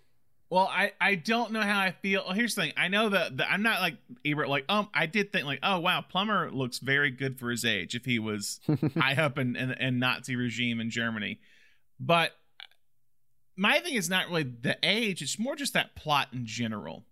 Well, 0.49 0.69
I 0.71 0.93
I 1.01 1.15
don't 1.15 1.51
know 1.51 1.61
how 1.61 1.79
I 1.79 1.91
feel. 1.91 2.23
Well, 2.25 2.33
here's 2.33 2.55
the 2.55 2.61
thing. 2.63 2.73
I 2.77 2.87
know 2.87 3.09
that 3.09 3.37
that 3.37 3.51
I'm 3.51 3.63
not 3.63 3.81
like 3.81 3.97
Ebert. 4.25 4.47
Like, 4.47 4.63
um, 4.69 4.87
I 4.93 5.05
did 5.05 5.31
think 5.33 5.45
like, 5.45 5.59
oh 5.61 5.79
wow, 5.79 6.01
Plummer 6.01 6.49
looks 6.51 6.79
very 6.79 7.11
good 7.11 7.37
for 7.37 7.49
his 7.51 7.65
age. 7.65 7.95
If 7.95 8.05
he 8.05 8.17
was 8.17 8.59
high 8.97 9.15
up 9.15 9.37
in, 9.37 9.55
in 9.57 9.71
in 9.71 9.99
Nazi 9.99 10.35
regime 10.37 10.79
in 10.79 10.89
Germany, 10.89 11.39
but 11.99 12.31
my 13.57 13.79
thing 13.79 13.95
is 13.95 14.09
not 14.09 14.27
really 14.29 14.43
the 14.43 14.77
age. 14.83 15.21
It's 15.21 15.37
more 15.37 15.55
just 15.55 15.73
that 15.73 15.95
plot 15.95 16.29
in 16.31 16.45
general. 16.45 17.03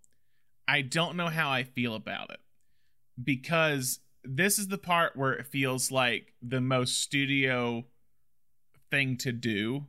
I 0.68 0.82
don't 0.82 1.18
know 1.18 1.28
how 1.28 1.50
I 1.52 1.64
feel 1.64 1.94
about 1.96 2.30
it 2.32 2.40
because 3.22 3.99
this 4.24 4.57
is 4.59 4.68
the 4.68 4.78
part 4.78 5.16
where 5.16 5.34
it 5.34 5.45
feels 5.47 5.91
like 5.91 6.34
the 6.41 6.61
most 6.61 7.01
studio 7.01 7.86
thing 8.91 9.18
to 9.18 9.32
do 9.32 9.86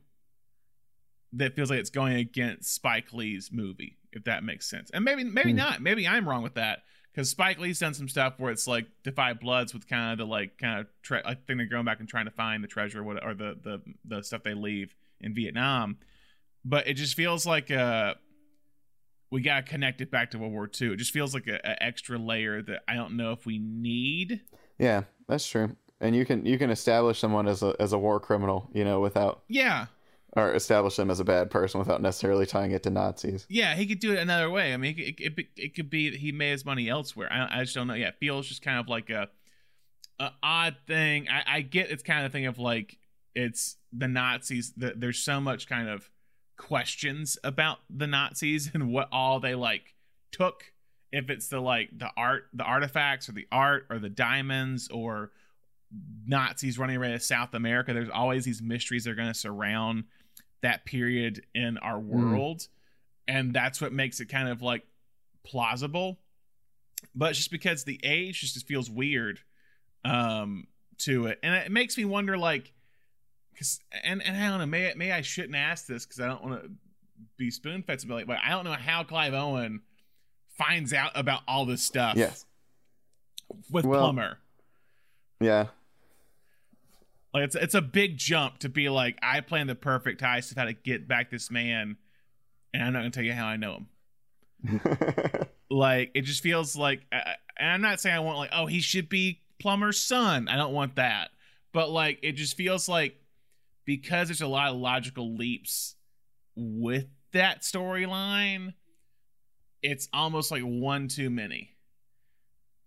that 1.33 1.55
feels 1.55 1.69
like 1.69 1.79
it's 1.79 1.89
going 1.89 2.15
against 2.15 2.73
Spike 2.73 3.11
Lee's 3.13 3.51
movie, 3.51 3.97
if 4.13 4.23
that 4.25 4.43
makes 4.43 4.69
sense. 4.69 4.89
And 4.93 5.03
maybe 5.03 5.23
maybe 5.23 5.51
Hmm. 5.51 5.57
not. 5.57 5.81
Maybe 5.81 6.07
I'm 6.07 6.27
wrong 6.27 6.41
with 6.43 6.53
that 6.55 6.83
because 7.11 7.29
Spike 7.29 7.59
Lee's 7.59 7.79
done 7.79 7.93
some 7.93 8.07
stuff 8.07 8.35
where 8.37 8.51
it's 8.51 8.67
like 8.67 8.85
Da 9.03 9.11
5 9.11 9.39
Bloods 9.39 9.73
with 9.73 9.87
kind 9.87 10.11
of 10.13 10.17
the 10.19 10.25
like 10.25 10.57
kind 10.57 10.79
of 10.79 10.87
tre- 11.03 11.21
I 11.25 11.33
think 11.33 11.57
they're 11.57 11.65
going 11.65 11.85
back 11.85 11.99
and 11.99 12.07
trying 12.07 12.25
to 12.25 12.31
find 12.31 12.63
the 12.63 12.67
treasure 12.67 12.99
or, 13.01 13.03
what, 13.03 13.23
or 13.25 13.33
the 13.33 13.57
the 13.61 13.81
the 14.05 14.23
stuff 14.23 14.43
they 14.43 14.53
leave 14.53 14.95
in 15.19 15.33
Vietnam, 15.33 15.97
but 16.63 16.87
it 16.87 16.93
just 16.93 17.15
feels 17.15 17.45
like 17.45 17.71
uh 17.71 18.13
we 19.29 19.41
got 19.41 19.65
to 19.65 19.69
connect 19.71 20.01
it 20.01 20.11
back 20.11 20.31
to 20.31 20.39
World 20.39 20.53
War 20.53 20.69
II. 20.79 20.93
It 20.93 20.97
just 20.97 21.11
feels 21.11 21.33
like 21.33 21.47
a, 21.47 21.59
a 21.63 21.83
extra 21.83 22.17
layer 22.17 22.61
that 22.61 22.83
I 22.87 22.95
don't 22.95 23.17
know 23.17 23.31
if 23.31 23.45
we 23.45 23.59
need. 23.59 24.41
Yeah, 24.79 25.03
that's 25.27 25.47
true. 25.47 25.75
And 25.99 26.15
you 26.15 26.25
can 26.25 26.45
you 26.45 26.57
can 26.57 26.69
establish 26.69 27.19
someone 27.19 27.47
as 27.47 27.63
a 27.63 27.75
as 27.79 27.91
a 27.93 27.97
war 27.97 28.19
criminal, 28.19 28.69
you 28.73 28.85
know, 28.85 28.99
without 28.99 29.41
Yeah, 29.47 29.87
or 30.33 30.53
establish 30.53 30.95
them 30.95 31.09
as 31.09 31.19
a 31.19 31.25
bad 31.25 31.49
person 31.49 31.79
without 31.79 32.01
necessarily 32.01 32.45
tying 32.45 32.71
it 32.71 32.83
to 32.83 32.91
Nazis. 32.91 33.45
Yeah, 33.49 33.73
he 33.75 33.87
could 33.87 33.99
do 33.99 34.13
it 34.13 34.19
another 34.19 34.49
way. 34.49 34.73
I 34.73 34.77
mean, 34.77 34.95
it, 34.97 35.19
it, 35.19 35.33
it, 35.39 35.47
it 35.57 35.75
could 35.75 35.89
be 35.89 36.11
that 36.11 36.19
he 36.19 36.31
made 36.31 36.51
his 36.51 36.65
money 36.65 36.87
elsewhere. 36.89 37.31
I, 37.31 37.59
I 37.59 37.63
just 37.63 37.75
don't 37.75 37.87
know. 37.87 37.95
Yeah, 37.95 38.09
it 38.09 38.17
feels 38.19 38.47
just 38.47 38.61
kind 38.61 38.79
of 38.79 38.87
like 38.87 39.09
a, 39.09 39.29
a 40.19 40.31
odd 40.43 40.75
thing. 40.85 41.27
I, 41.29 41.57
I 41.57 41.61
get 41.61 41.89
it's 41.89 42.03
kind 42.03 42.25
of 42.25 42.31
thing 42.31 42.45
of 42.45 42.59
like 42.59 42.97
it's 43.33 43.77
the 43.91 44.07
Nazis. 44.07 44.73
That 44.77 45.01
there's 45.01 45.19
so 45.19 45.41
much 45.41 45.67
kind 45.67 45.89
of 45.89 46.09
questions 46.57 47.37
about 47.43 47.79
the 47.89 48.07
Nazis 48.07 48.71
and 48.73 48.91
what 48.91 49.07
all 49.11 49.39
they 49.39 49.55
like 49.55 49.95
took. 50.31 50.71
If 51.11 51.29
it's 51.29 51.47
the 51.47 51.61
like 51.61 51.97
the 51.97 52.09
art, 52.17 52.47
the 52.53 52.63
artifacts, 52.63 53.29
or 53.29 53.31
the 53.31 53.47
art, 53.51 53.85
or 53.89 53.99
the 53.99 54.09
diamonds, 54.09 54.89
or 54.89 55.31
Nazis 56.25 56.77
running 56.77 56.97
away 56.97 57.11
to 57.11 57.19
South 57.19 57.53
America, 57.53 57.93
there's 57.93 58.09
always 58.09 58.43
these 58.43 58.61
mysteries 58.61 59.05
that 59.05 59.11
are 59.11 59.15
going 59.15 59.29
to 59.29 59.33
surround 59.33 60.03
that 60.61 60.85
period 60.85 61.45
in 61.55 61.77
our 61.77 61.99
world. 61.99 62.67
And 63.27 63.53
that's 63.53 63.79
what 63.79 63.93
makes 63.93 64.19
it 64.19 64.25
kind 64.25 64.49
of 64.49 64.61
like 64.61 64.83
plausible. 65.45 66.17
But 67.15 67.35
just 67.35 67.51
because 67.51 67.83
the 67.83 67.99
age 68.03 68.41
just 68.41 68.67
feels 68.67 68.89
weird 68.89 69.39
um 70.03 70.67
to 70.99 71.27
it. 71.27 71.39
And 71.43 71.53
it 71.53 71.71
makes 71.71 71.97
me 71.97 72.05
wonder 72.05 72.37
like 72.37 72.73
because 73.57 73.79
and 74.03 74.21
and 74.21 74.37
i 74.37 74.49
don't 74.49 74.59
know 74.59 74.65
may, 74.67 74.93
may 74.95 75.11
i 75.11 75.21
shouldn't 75.21 75.55
ask 75.55 75.87
this 75.87 76.05
because 76.05 76.19
i 76.19 76.27
don't 76.27 76.43
want 76.43 76.61
to 76.61 76.69
be 77.37 77.49
spoon 77.51 77.83
fed 77.83 77.99
but 78.07 78.37
I 78.43 78.49
don't 78.51 78.63
know 78.63 78.73
how 78.73 79.03
Clive 79.03 79.33
Owen 79.33 79.81
finds 80.57 80.93
out 80.93 81.11
about 81.15 81.41
all 81.47 81.65
this 81.65 81.83
stuff. 81.83 82.15
Yes. 82.15 82.45
with 83.71 83.85
Well- 83.85 84.01
Plummer. 84.01 84.39
Yeah. 85.39 85.67
Like 87.33 87.43
it's 87.43 87.55
it's 87.55 87.75
a 87.75 87.81
big 87.81 88.17
jump 88.17 88.59
to 88.59 88.69
be 88.69 88.89
like 88.89 89.17
I 89.21 89.41
planned 89.41 89.69
the 89.69 89.75
perfect 89.75 90.21
heist 90.21 90.51
of 90.51 90.57
how 90.57 90.65
to 90.65 90.73
get 90.73 91.07
back 91.07 91.29
this 91.29 91.51
man, 91.51 91.97
and 92.73 92.83
I'm 92.83 92.93
not 92.93 92.99
gonna 92.99 93.11
tell 93.11 93.23
you 93.23 93.33
how 93.33 93.45
I 93.45 93.57
know 93.57 93.85
him. 94.63 94.81
Like 95.69 96.11
it 96.13 96.21
just 96.21 96.41
feels 96.41 96.77
like, 96.77 97.01
uh, 97.11 97.19
and 97.59 97.69
I'm 97.69 97.81
not 97.81 97.99
saying 97.99 98.15
I 98.15 98.19
want 98.19 98.37
like 98.37 98.51
oh 98.53 98.65
he 98.67 98.79
should 98.79 99.09
be 99.09 99.41
Plummer's 99.59 99.99
son. 99.99 100.47
I 100.47 100.55
don't 100.55 100.73
want 100.73 100.95
that, 100.95 101.29
but 101.73 101.89
like 101.89 102.19
it 102.23 102.31
just 102.33 102.55
feels 102.55 102.87
like 102.87 103.15
because 103.87 104.27
there's 104.27 104.41
a 104.41 104.47
lot 104.47 104.69
of 104.69 104.75
logical 104.75 105.33
leaps 105.33 105.95
with 106.55 107.07
that 107.31 107.61
storyline, 107.61 108.73
it's 109.81 110.09
almost 110.13 110.51
like 110.51 110.61
one 110.61 111.07
too 111.07 111.31
many. 111.31 111.71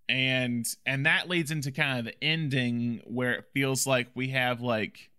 And 0.08 0.66
and 0.84 1.06
that 1.06 1.28
leads 1.28 1.50
into 1.50 1.72
kind 1.72 2.00
of 2.00 2.04
the 2.04 2.22
ending 2.24 3.00
where 3.04 3.32
it 3.32 3.46
feels 3.54 3.86
like 3.86 4.08
we 4.14 4.28
have 4.28 4.60
like 4.60 5.10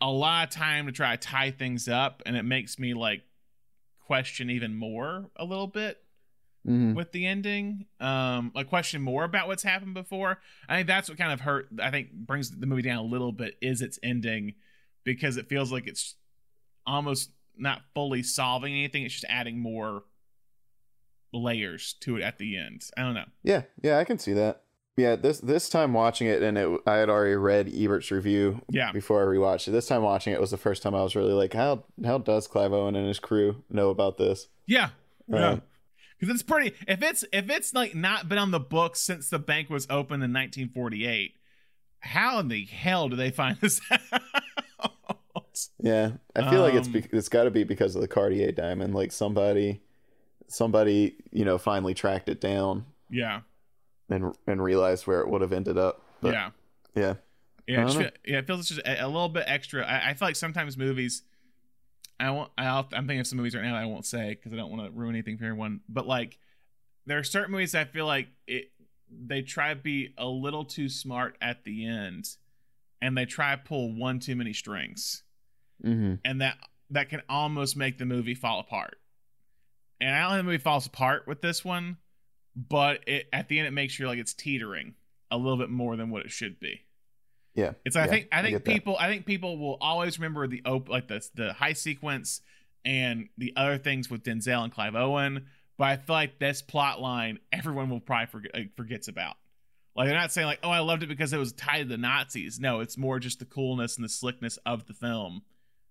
a 0.00 0.10
lot 0.10 0.48
of 0.48 0.54
time 0.54 0.86
to 0.86 0.92
try 0.92 1.14
to 1.14 1.28
tie 1.28 1.50
things 1.50 1.88
up 1.88 2.22
and 2.26 2.36
it 2.36 2.44
makes 2.44 2.78
me 2.78 2.94
like 2.94 3.22
question 4.00 4.48
even 4.48 4.74
more 4.74 5.30
a 5.36 5.44
little 5.44 5.66
bit 5.66 5.98
Mhm. 6.66 6.94
with 6.94 7.12
the 7.12 7.24
ending 7.24 7.86
um 8.00 8.50
like 8.54 8.68
question 8.68 9.00
more 9.00 9.24
about 9.24 9.46
what's 9.46 9.62
happened 9.62 9.94
before 9.94 10.38
i 10.68 10.76
think 10.76 10.86
that's 10.88 11.08
what 11.08 11.16
kind 11.16 11.32
of 11.32 11.40
hurt 11.40 11.68
i 11.80 11.90
think 11.90 12.12
brings 12.12 12.50
the 12.50 12.66
movie 12.66 12.82
down 12.82 12.98
a 12.98 13.02
little 13.02 13.32
bit 13.32 13.56
is 13.62 13.80
its 13.80 13.98
ending 14.02 14.54
because 15.04 15.36
it 15.36 15.48
feels 15.48 15.70
like 15.72 15.86
it's 15.86 16.16
almost 16.84 17.30
not 17.56 17.82
fully 17.94 18.22
solving 18.22 18.72
anything 18.74 19.04
it's 19.04 19.14
just 19.14 19.24
adding 19.28 19.58
more 19.60 20.02
layers 21.32 21.94
to 22.00 22.16
it 22.16 22.22
at 22.22 22.38
the 22.38 22.56
end 22.58 22.84
i 22.96 23.02
don't 23.02 23.14
know 23.14 23.26
Yeah, 23.42 23.62
yeah, 23.82 23.98
I 23.98 24.04
can 24.04 24.18
see 24.18 24.32
that. 24.34 24.62
Yeah, 24.96 25.14
this 25.14 25.38
this 25.38 25.68
time 25.68 25.92
watching 25.92 26.26
it, 26.26 26.42
and 26.42 26.58
it, 26.58 26.80
I 26.84 26.96
had 26.96 27.08
already 27.08 27.36
read 27.36 27.68
Ebert's 27.72 28.10
review 28.10 28.62
yeah 28.68 28.90
before 28.90 29.22
I 29.22 29.26
rewatched 29.26 29.68
it. 29.68 29.70
This 29.70 29.86
time 29.86 30.02
watching 30.02 30.32
it 30.32 30.40
was 30.40 30.50
the 30.50 30.56
first 30.56 30.82
time 30.82 30.92
I 30.92 31.02
was 31.04 31.14
really 31.14 31.32
like, 31.34 31.52
how 31.52 31.84
how 32.04 32.18
does 32.18 32.48
Clive 32.48 32.72
Owen 32.72 32.96
and 32.96 33.06
his 33.06 33.20
crew 33.20 33.62
know 33.70 33.90
about 33.90 34.18
this? 34.18 34.48
Yeah. 34.66 34.88
Yeah. 35.28 35.60
Because 36.18 36.34
it's 36.34 36.42
pretty. 36.42 36.74
If 36.86 37.02
it's 37.02 37.24
if 37.32 37.48
it's 37.50 37.72
like 37.74 37.94
not 37.94 38.28
been 38.28 38.38
on 38.38 38.50
the 38.50 38.58
books 38.60 39.00
since 39.00 39.30
the 39.30 39.38
bank 39.38 39.70
was 39.70 39.86
opened 39.88 40.22
in 40.24 40.32
1948, 40.32 41.34
how 42.00 42.38
in 42.40 42.48
the 42.48 42.64
hell 42.64 43.08
do 43.08 43.16
they 43.16 43.30
find 43.30 43.56
this 43.60 43.80
out? 43.90 44.00
Yeah, 45.80 46.12
I 46.36 46.50
feel 46.50 46.60
like 46.60 46.74
it's 46.74 46.86
Um, 46.88 46.92
be- 46.94 47.08
it's 47.12 47.28
got 47.28 47.44
to 47.44 47.50
be 47.50 47.64
because 47.64 47.94
of 47.96 48.00
the 48.02 48.08
Cartier 48.08 48.52
diamond. 48.52 48.94
Like 48.94 49.12
somebody 49.12 49.80
somebody 50.48 51.14
you 51.30 51.44
know 51.44 51.58
finally 51.58 51.94
tracked 51.94 52.28
it 52.28 52.40
down 52.40 52.86
yeah. 53.10 53.40
and 54.08 54.34
and 54.46 54.62
realized 54.62 55.06
where 55.06 55.20
it 55.20 55.28
would 55.28 55.40
have 55.42 55.52
ended 55.52 55.76
up. 55.78 56.02
But 56.20 56.32
yeah. 56.34 56.50
yeah, 56.94 57.14
Yeah. 57.66 57.86
It 57.86 57.92
feel- 57.92 58.10
yeah. 58.26 58.38
It 58.38 58.46
feels 58.46 58.68
just 58.68 58.80
a, 58.80 59.04
a 59.04 59.06
little 59.06 59.28
bit 59.28 59.44
extra. 59.46 59.84
I, 59.86 60.10
I 60.10 60.14
feel 60.14 60.28
like 60.28 60.36
sometimes 60.36 60.76
movies. 60.76 61.22
I 62.20 62.30
won't. 62.30 62.50
I'll, 62.58 62.88
I'm 62.92 63.06
thinking 63.06 63.20
of 63.20 63.26
some 63.26 63.36
movies 63.38 63.54
right 63.54 63.64
now. 63.64 63.74
That 63.74 63.82
I 63.82 63.86
won't 63.86 64.06
say 64.06 64.30
because 64.30 64.52
I 64.52 64.56
don't 64.56 64.70
want 64.70 64.84
to 64.84 64.98
ruin 64.98 65.14
anything 65.14 65.38
for 65.38 65.44
everyone. 65.44 65.80
But 65.88 66.06
like, 66.06 66.38
there 67.06 67.18
are 67.18 67.24
certain 67.24 67.52
movies 67.52 67.74
I 67.74 67.84
feel 67.84 68.06
like 68.06 68.28
it. 68.46 68.70
They 69.10 69.42
try 69.42 69.70
to 69.72 69.80
be 69.80 70.14
a 70.18 70.26
little 70.26 70.64
too 70.64 70.88
smart 70.88 71.36
at 71.40 71.64
the 71.64 71.86
end, 71.86 72.28
and 73.00 73.16
they 73.16 73.24
try 73.24 73.54
to 73.54 73.62
pull 73.62 73.94
one 73.94 74.18
too 74.18 74.36
many 74.36 74.52
strings. 74.52 75.22
hmm 75.82 76.14
and 76.24 76.40
that 76.40 76.58
that 76.90 77.08
can 77.08 77.22
almost 77.28 77.76
make 77.76 77.98
the 77.98 78.06
movie 78.06 78.34
fall 78.34 78.60
apart. 78.60 78.98
And 80.00 80.14
I 80.14 80.20
don't 80.22 80.30
think 80.30 80.38
the 80.40 80.44
movie 80.52 80.58
falls 80.58 80.86
apart 80.86 81.26
with 81.26 81.40
this 81.42 81.64
one, 81.64 81.98
but 82.56 83.02
it 83.06 83.28
at 83.32 83.48
the 83.48 83.58
end 83.58 83.68
it 83.68 83.72
makes 83.72 83.98
you 83.98 84.06
like 84.06 84.18
it's 84.18 84.34
teetering 84.34 84.94
a 85.30 85.36
little 85.36 85.58
bit 85.58 85.70
more 85.70 85.96
than 85.96 86.10
what 86.10 86.24
it 86.24 86.30
should 86.30 86.58
be. 86.58 86.82
Yeah, 87.54 87.72
It's 87.84 87.96
I 87.96 88.04
Yeah, 88.04 88.10
think 88.10 88.28
I 88.32 88.38
I 88.38 88.42
think 88.42 88.64
that. 88.64 88.72
people 88.72 88.96
I 88.98 89.08
think 89.08 89.26
people 89.26 89.58
will 89.58 89.78
always 89.80 90.18
remember 90.18 90.46
the 90.46 90.62
op 90.64 90.88
like 90.88 91.08
the 91.08 91.26
the 91.34 91.52
high 91.52 91.72
sequence 91.72 92.40
and 92.84 93.28
the 93.36 93.52
other 93.56 93.78
things 93.78 94.08
with 94.10 94.22
Denzel 94.22 94.62
and 94.64 94.72
Clive 94.72 94.94
Owen, 94.94 95.46
but 95.76 95.84
I 95.84 95.96
feel 95.96 96.14
like 96.14 96.38
this 96.38 96.62
plot 96.62 97.00
line 97.00 97.38
everyone 97.52 97.90
will 97.90 98.00
probably 98.00 98.26
forget 98.26 98.54
like, 98.54 98.76
forgets 98.76 99.08
about. 99.08 99.36
Like 99.96 100.06
they're 100.06 100.16
not 100.16 100.30
saying 100.32 100.46
like, 100.46 100.60
"Oh, 100.62 100.70
I 100.70 100.78
loved 100.78 101.02
it 101.02 101.08
because 101.08 101.32
it 101.32 101.38
was 101.38 101.52
tied 101.52 101.82
to 101.82 101.84
the 101.88 101.96
Nazis." 101.98 102.60
No, 102.60 102.78
it's 102.80 102.96
more 102.96 103.18
just 103.18 103.40
the 103.40 103.44
coolness 103.44 103.96
and 103.96 104.04
the 104.04 104.08
slickness 104.08 104.56
of 104.64 104.86
the 104.86 104.94
film 104.94 105.42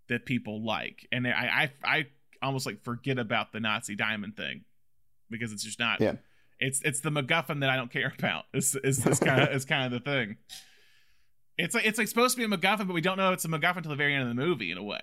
that 0.07 0.25
people 0.25 0.63
like, 0.63 1.05
and 1.11 1.27
I 1.27 1.69
I 1.83 1.97
I 1.97 2.07
almost 2.41 2.65
like 2.65 2.81
forget 2.83 3.19
about 3.19 3.51
the 3.51 3.59
Nazi 3.59 3.95
diamond 3.95 4.37
thing 4.37 4.63
because 5.29 5.51
it's 5.51 5.63
just 5.63 5.79
not. 5.79 5.99
Yeah. 5.99 6.13
It's 6.59 6.81
it's 6.83 7.01
the 7.01 7.09
MacGuffin 7.09 7.59
that 7.59 7.69
I 7.69 7.75
don't 7.75 7.91
care 7.91 8.13
about. 8.17 8.45
Is 8.53 8.75
is 8.81 9.03
this 9.03 9.19
kind 9.19 9.41
of 9.41 9.49
is 9.53 9.65
kind 9.65 9.85
of 9.85 9.91
the 9.91 10.09
thing. 10.09 10.37
It's 11.57 11.73
like 11.75 11.85
it's 11.85 11.97
like 11.97 12.07
supposed 12.07 12.37
to 12.37 12.47
be 12.47 12.53
a 12.53 12.57
MacGuffin, 12.57 12.87
but 12.87 12.93
we 12.93 13.01
don't 13.01 13.17
know 13.17 13.31
it's 13.33 13.45
a 13.45 13.47
MacGuffin 13.47 13.77
until 13.77 13.89
the 13.91 13.95
very 13.95 14.13
end 14.13 14.23
of 14.23 14.29
the 14.29 14.35
movie 14.35 14.71
in 14.71 14.77
a 14.77 14.83
way. 14.83 15.01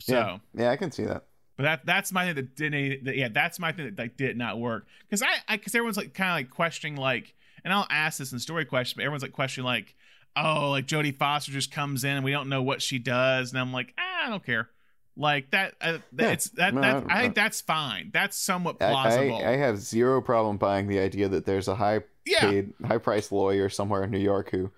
So, 0.00 0.14
yeah, 0.14 0.38
yeah. 0.54 0.70
I 0.70 0.76
can 0.76 0.90
see 0.90 1.04
that. 1.04 1.24
but 1.56 1.64
that 1.64 1.86
that's 1.86 2.12
my 2.12 2.26
thing 2.26 2.34
that 2.36 2.56
didn't. 2.56 3.04
That, 3.04 3.16
yeah, 3.16 3.28
that's 3.28 3.58
my 3.58 3.72
thing 3.72 3.86
that 3.86 3.98
like, 3.98 4.16
did 4.16 4.36
not 4.36 4.58
work 4.58 4.86
because 5.08 5.22
I 5.22 5.56
because 5.56 5.74
everyone's 5.74 5.96
like 5.96 6.14
kind 6.14 6.30
of 6.30 6.34
like 6.36 6.50
questioning 6.50 6.96
like, 6.96 7.34
and 7.64 7.72
I'll 7.72 7.86
ask 7.90 8.18
this 8.18 8.32
in 8.32 8.38
story 8.38 8.64
question, 8.64 8.96
but 8.96 9.02
everyone's 9.04 9.22
like 9.22 9.32
questioning 9.32 9.66
like, 9.66 9.94
oh, 10.36 10.70
like 10.70 10.86
Jodie 10.86 11.16
Foster 11.16 11.52
just 11.52 11.70
comes 11.70 12.02
in 12.02 12.10
and 12.16 12.24
we 12.24 12.32
don't 12.32 12.48
know 12.48 12.62
what 12.62 12.80
she 12.82 12.98
does, 12.98 13.52
and 13.52 13.60
I'm 13.60 13.72
like, 13.72 13.92
ah, 13.98 14.26
I 14.26 14.30
don't 14.30 14.44
care. 14.44 14.68
Like 15.16 15.52
that, 15.52 15.74
uh, 15.80 15.98
that 16.14 16.24
Yeah. 16.24 16.30
it's 16.32 16.48
that, 16.50 16.74
No, 16.74 16.80
that 16.80 17.04
I- 17.08 17.18
I 17.18 17.22
think 17.22 17.36
that's 17.36 17.60
fine. 17.60 18.10
That's 18.12 18.36
somewhat 18.36 18.78
I, 18.80 18.90
plausible. 18.90 19.36
I, 19.36 19.50
I 19.52 19.56
have 19.58 19.78
zero 19.78 20.20
problem 20.20 20.56
buying 20.56 20.88
the 20.88 20.98
idea 20.98 21.28
that 21.28 21.44
there's 21.44 21.68
a 21.68 21.76
high 21.76 22.00
yeah, 22.26 22.40
paid, 22.40 22.72
high 22.84 22.98
priced 22.98 23.30
lawyer 23.30 23.68
somewhere 23.68 24.02
in 24.02 24.10
New 24.10 24.18
York 24.18 24.50
who 24.50 24.72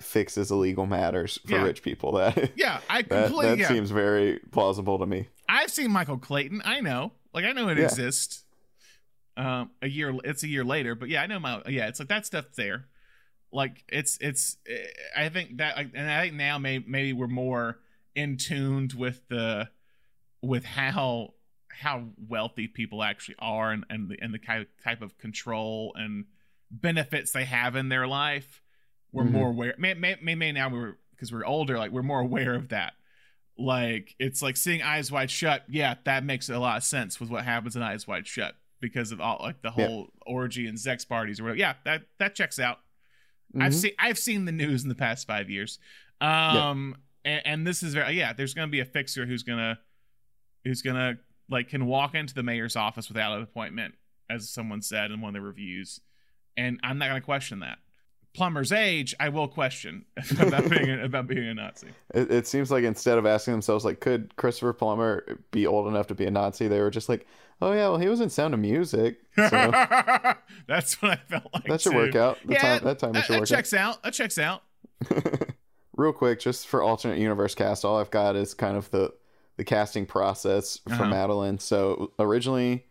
fixes 0.00 0.50
illegal 0.50 0.86
matters 0.86 1.38
for 1.46 1.52
Yeah. 1.52 1.62
rich 1.64 1.82
people. 1.82 2.12
That 2.18 2.52
yeah, 2.56 2.80
I 2.88 3.02
completely. 3.02 3.46
that 3.46 3.58
yeah. 3.58 3.68
seems 3.68 3.90
very 3.90 4.38
plausible 4.50 4.98
to 4.98 5.06
me. 5.06 5.28
I've 5.48 5.70
seen 5.70 5.90
Michael 5.90 6.18
Clayton. 6.18 6.62
I 6.64 6.80
know, 6.80 7.12
like 7.32 7.44
I 7.44 7.52
know 7.52 7.68
it 7.68 7.78
Yeah. 7.78 7.84
exists. 7.84 8.44
Um, 9.36 9.70
a 9.82 9.88
year. 9.88 10.12
It's 10.24 10.42
a 10.42 10.48
year 10.48 10.64
later, 10.64 10.94
but 10.96 11.08
yeah, 11.08 11.22
I 11.22 11.26
know 11.26 11.38
my. 11.38 11.62
Yeah, 11.68 11.86
it's 11.86 12.00
like 12.00 12.08
that 12.08 12.26
stuff 12.26 12.46
there. 12.56 12.86
Like 13.52 13.84
it's 13.88 14.18
it's. 14.20 14.56
eh, 14.68 14.76
I 15.16 15.28
think 15.28 15.58
that, 15.58 15.78
and 15.78 16.10
I 16.10 16.22
think 16.22 16.34
now 16.34 16.58
maybe 16.58 16.84
maybe 16.88 17.12
we're 17.12 17.28
more 17.28 17.78
in 18.16 18.36
tuned 18.36 18.94
with 18.94 19.26
the 19.28 19.68
with 20.42 20.64
how 20.64 21.34
how 21.70 22.08
wealthy 22.28 22.66
people 22.66 23.00
actually 23.04 23.36
are 23.38 23.70
and 23.70 23.84
and 23.88 24.08
the 24.10 24.18
and 24.20 24.34
the 24.34 24.40
kind 24.40 24.66
type 24.82 25.02
of 25.02 25.16
control 25.18 25.92
and 25.94 26.24
benefits 26.72 27.30
they 27.30 27.44
have 27.44 27.76
in 27.76 27.88
their 27.90 28.08
life. 28.08 28.60
We're 29.12 29.24
Mhm. 29.24 29.30
more 29.32 29.48
aware. 29.50 29.74
May, 29.78 29.94
may, 29.94 30.16
may, 30.22 30.34
may 30.34 30.52
now 30.52 30.68
we're 30.68 30.96
because 31.12 31.32
we're 31.32 31.44
older, 31.46 31.78
like 31.78 31.90
we're 31.90 32.02
more 32.02 32.20
aware 32.20 32.54
of 32.54 32.68
that 32.68 32.94
like 33.60 34.14
it's 34.20 34.40
like 34.40 34.56
seeing 34.56 34.82
eyes 34.82 35.10
wide 35.10 35.28
shut 35.28 35.64
yeah 35.68 35.96
that 36.04 36.22
makes 36.22 36.48
a 36.48 36.56
lot 36.60 36.76
of 36.76 36.84
sense 36.84 37.18
with 37.18 37.28
what 37.28 37.42
happens 37.44 37.74
in 37.74 37.82
eyes 37.82 38.06
wide 38.06 38.24
shut 38.24 38.54
because 38.80 39.10
of 39.10 39.20
all 39.20 39.38
like 39.42 39.60
the 39.62 39.72
Yeah. 39.76 39.86
whole 39.88 40.10
orgy 40.24 40.68
and 40.68 40.78
sex 40.78 41.04
parties 41.04 41.40
or 41.40 41.42
whatever 41.42 41.58
yeah 41.58 41.74
that 41.84 42.02
that 42.18 42.36
checks 42.36 42.60
out 42.60 42.78
i've 43.58 43.72
Mhm. 43.72 43.74
seen 43.74 43.92
i've 43.98 44.16
seen 44.18 44.44
the 44.44 44.52
news 44.52 44.84
in 44.84 44.88
the 44.88 44.94
past 44.94 45.26
five 45.26 45.50
years 45.50 45.80
um 46.20 46.94
and, 47.24 47.42
and 47.44 47.66
this 47.66 47.82
is 47.82 47.94
very 47.94 48.12
yeah 48.16 48.32
there's 48.32 48.54
gonna 48.54 48.68
be 48.70 48.78
a 48.78 48.84
fixer 48.84 49.26
who's 49.26 49.42
gonna 49.42 49.80
who's 50.62 50.80
gonna 50.80 51.18
like 51.50 51.68
can 51.68 51.86
walk 51.86 52.14
into 52.14 52.34
the 52.34 52.44
mayor's 52.44 52.76
office 52.76 53.08
without 53.08 53.36
an 53.36 53.42
appointment 53.42 53.96
as 54.30 54.48
someone 54.48 54.82
said 54.82 55.10
in 55.10 55.20
one 55.20 55.30
of 55.30 55.34
the 55.34 55.40
reviews 55.44 56.00
and 56.56 56.78
i'm 56.84 56.96
not 56.96 57.08
gonna 57.08 57.20
question 57.20 57.58
that 57.58 57.78
Plummer's 58.34 58.70
age 58.72 59.14
i 59.18 59.28
will 59.28 59.48
question 59.48 60.04
about 60.40 60.68
being 60.70 60.90
a, 60.90 61.04
about 61.04 61.26
being 61.26 61.48
a 61.48 61.54
nazi 61.54 61.88
It, 62.14 62.30
it 62.30 62.46
seems 62.46 62.70
like 62.70 62.84
instead 62.84 63.18
of 63.18 63.26
asking 63.26 63.52
themselves 63.52 63.84
like, 63.84 64.00
could 64.00 64.34
Christopher 64.36 64.72
Plummer 64.72 65.38
be 65.50 65.66
old 65.66 65.88
enough 65.88 66.06
to 66.08 66.14
be 66.14 66.24
a 66.26 66.30
Nazi? 66.30 66.68
They 66.68 66.80
were 66.80 66.90
just 66.90 67.08
like, 67.08 67.26
oh 67.60 67.72
yeah, 67.72 67.88
well 67.88 67.98
he 67.98 68.08
was 68.08 68.20
in 68.20 68.30
Sound 68.30 68.54
of 68.54 68.60
Music, 68.60 69.18
so 69.36 69.48
That's 70.66 71.00
what 71.02 71.12
I 71.12 71.16
felt 71.28 71.46
like. 71.52 71.64
that 71.64 71.80
should 71.80 71.92
too. 71.92 71.98
work 71.98 72.14
out. 72.14 72.38
The 72.46 72.52
yeah, 72.54 72.60
time, 72.78 72.84
that 72.84 72.98
time 72.98 73.10
it 73.10 73.12
that, 73.14 73.24
should 73.24 73.34
that 73.34 73.40
work 73.40 73.48
checks 73.48 73.74
out. 73.74 74.02
That 74.02 74.12
checks 74.12 74.38
out. 74.38 74.62
out. 75.10 75.48
Real 75.96 76.12
quick, 76.12 76.38
just 76.38 76.68
for 76.68 76.82
alternate 76.82 77.18
universe 77.18 77.54
cast, 77.56 77.84
all 77.84 77.98
I've 77.98 78.10
got 78.10 78.36
is 78.36 78.54
kind 78.54 78.76
of 78.76 78.90
the 78.90 79.12
the 79.56 79.64
casting 79.64 80.06
process 80.06 80.78
for 80.86 80.92
Uh-huh. 80.92 81.06
Madeline. 81.06 81.58
So 81.58 82.12
originally, 82.20 82.86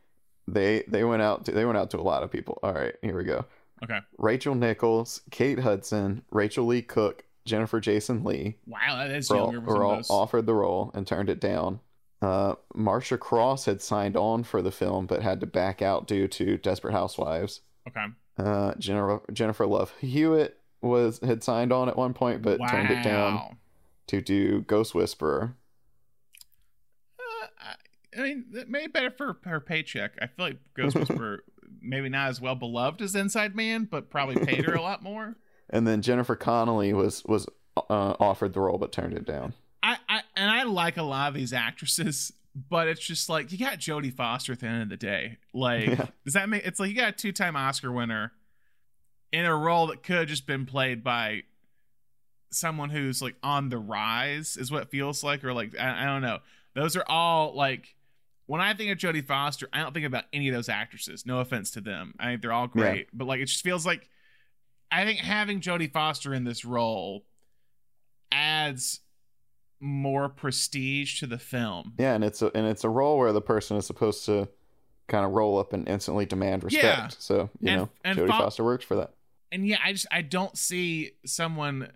they 0.48 0.84
they 0.90 1.06
went 1.06 1.22
out 1.22 1.46
to, 1.46 1.52
they 1.54 1.64
went 1.64 1.78
out 1.78 1.90
to 1.92 2.00
a 2.00 2.02
lot 2.02 2.24
of 2.24 2.32
people. 2.32 2.60
All 2.64 2.74
right, 2.74 2.96
here 3.02 3.16
we 3.18 3.24
go. 3.24 3.46
Okay. 3.84 4.00
Rachel 4.18 4.56
Nichols, 4.56 5.22
Kate 5.32 5.60
Hudson, 5.60 6.24
Rachael 6.32 6.66
Leigh 6.66 6.82
Cook, 6.82 7.24
Jennifer 7.46 7.80
Jason 7.80 8.24
Lee 8.24 8.58
Wow, 8.68 8.98
that 8.98 9.12
is 9.12 9.30
were 9.30 9.38
all, 9.38 9.52
were 9.52 9.84
all 9.84 10.02
offered 10.10 10.46
the 10.46 10.54
role 10.54 10.92
and 10.94 11.08
turned 11.08 11.30
it 11.30 11.40
down. 11.40 11.80
Uh, 12.22 12.56
Marcia 12.76 13.18
Cross 13.18 13.66
had 13.66 13.82
signed 13.82 14.18
on 14.18 14.44
for 14.44 14.62
the 14.62 14.72
film 14.72 15.06
but 15.06 15.22
had 15.22 15.40
to 15.40 15.46
back 15.48 15.82
out 15.82 16.08
due 16.08 16.28
to 16.28 16.58
Desperate 16.58 16.92
Housewives. 16.92 17.62
Okay. 17.88 18.06
Uh, 18.38 18.74
Jennifer, 18.78 19.22
Jennifer 19.32 19.66
Love 19.66 19.94
Hewitt 20.00 20.60
was 20.82 21.20
had 21.20 21.44
signed 21.44 21.72
on 21.72 21.90
at 21.90 21.98
one 21.98 22.14
point 22.14 22.42
but 22.42 22.60
wow. 22.60 22.68
turned 22.68 22.92
it 22.92 23.04
down 23.04 23.58
to 24.08 24.22
do 24.22 24.62
Ghost 24.62 24.94
Whisperer. 24.94 25.56
I 28.18 28.22
mean, 28.22 28.46
maybe 28.68 28.88
better 28.88 29.12
for 29.12 29.38
her 29.44 29.60
paycheck. 29.60 30.14
I 30.20 30.28
feel 30.28 30.46
like 30.48 30.58
Ghost 30.74 30.96
Whisperer 31.00 31.44
maybe 31.88 32.10
not 32.10 32.30
as 32.30 32.40
well 32.42 32.56
beloved 32.56 33.02
as 33.02 33.16
Inside 33.16 33.56
Man, 33.56 33.86
but 33.90 34.10
probably 34.10 34.44
paid 34.46 34.66
her 34.66 34.74
a 34.74 34.82
lot 34.90 35.02
more. 35.02 35.36
And 35.70 35.88
then 35.88 36.02
Jennifer 36.02 36.36
Connelly 36.36 36.94
was 36.94 37.24
was 37.26 37.48
uh, 37.78 38.16
offered 38.20 38.54
the 38.54 38.60
role 38.60 38.78
but 38.78 38.92
turned 38.92 39.14
it 39.14 39.26
down. 39.26 39.54
I, 39.84 39.98
I 40.10 40.22
and 40.36 40.50
I 40.50 40.64
like 40.64 40.98
a 40.98 41.04
lot 41.04 41.30
of 41.30 41.34
these 41.34 41.54
actresses, 41.54 42.32
but 42.70 42.88
it's 42.88 43.06
just 43.06 43.30
like 43.30 43.52
you 43.52 43.58
got 43.58 43.80
Jodie 43.80 44.14
Foster 44.14 44.54
at 44.54 44.60
the 44.60 44.68
end 44.68 44.82
of 44.84 44.90
the 44.90 44.98
day. 44.98 45.38
Like, 45.54 45.88
Yeah. 45.88 46.06
does 46.26 46.34
that 46.34 46.50
make 46.50 46.66
it's 46.66 46.80
like 46.80 46.90
you 46.90 46.96
got 46.96 47.10
a 47.10 47.12
two 47.14 47.32
time 47.32 47.56
Oscar 47.56 47.92
winner 47.92 48.32
in 49.32 49.46
a 49.46 49.56
role 49.56 49.88
that 49.88 50.04
could 50.04 50.16
have 50.18 50.28
just 50.28 50.48
been 50.48 50.66
played 50.66 51.04
by 51.04 51.44
someone 52.52 52.90
who's 52.90 53.22
like 53.22 53.36
on 53.44 53.70
the 53.70 53.78
rise, 53.78 54.56
is 54.58 54.72
what 54.72 54.84
it 54.84 54.90
feels 54.90 55.24
like, 55.24 55.44
or 55.44 55.54
like 55.54 55.78
I, 55.80 56.04
I 56.04 56.06
don't 56.06 56.22
know. 56.22 56.40
Those 56.76 56.96
are 56.96 57.04
all 57.08 57.54
like 57.56 57.94
when 58.48 58.60
I 58.62 58.74
think 58.74 58.92
of 58.92 58.98
Jodie 58.98 59.26
Foster, 59.26 59.70
I 59.72 59.80
don't 59.80 59.94
think 59.94 60.06
about 60.06 60.24
any 60.34 60.48
of 60.50 60.56
those 60.56 60.68
actresses. 60.70 61.26
No 61.26 61.40
offense 61.40 61.72
to 61.72 61.82
them, 61.82 62.16
I 62.20 62.26
think 62.26 62.42
they're 62.42 62.52
all 62.54 62.64
Yeah. 62.76 62.82
great, 62.82 63.08
but 63.14 63.26
like 63.26 63.40
it 63.40 63.46
just 63.46 63.64
feels 63.64 63.86
like 63.86 64.10
I 64.92 65.04
think 65.06 65.20
having 65.20 65.60
Jodie 65.62 65.92
Foster 65.92 66.34
in 66.34 66.44
this 66.46 66.66
role 66.66 67.26
adds 68.32 69.02
more 69.80 70.30
prestige 70.30 71.20
to 71.20 71.28
the 71.28 71.38
film. 71.38 71.94
Yeah, 72.00 72.16
and 72.16 72.24
it's 72.24 72.42
a 72.42 72.52
and 72.56 72.66
it's 72.66 72.84
a 72.84 72.90
role 72.90 73.18
where 73.18 73.32
the 73.32 73.42
person 73.42 73.78
is 73.78 73.86
supposed 73.86 74.26
to 74.26 74.48
kind 75.08 75.26
of 75.26 75.32
roll 75.32 75.58
up 75.58 75.72
and 75.74 75.88
instantly 75.88 76.26
demand 76.26 76.64
respect. 76.64 76.84
Yeah. 76.84 77.08
So 77.20 77.50
you 77.60 77.70
And- 77.70 77.82
know, 77.82 77.90
and 78.04 78.18
Jodie 78.20 78.28
fo- 78.28 78.38
Foster 78.40 78.64
works 78.64 78.86
for 78.86 78.96
that. 78.96 79.14
And 79.52 79.66
yeah, 79.68 79.78
I 79.84 79.94
just 79.94 80.08
I 80.12 80.22
don't 80.24 80.58
see 80.58 81.12
someone 81.26 81.92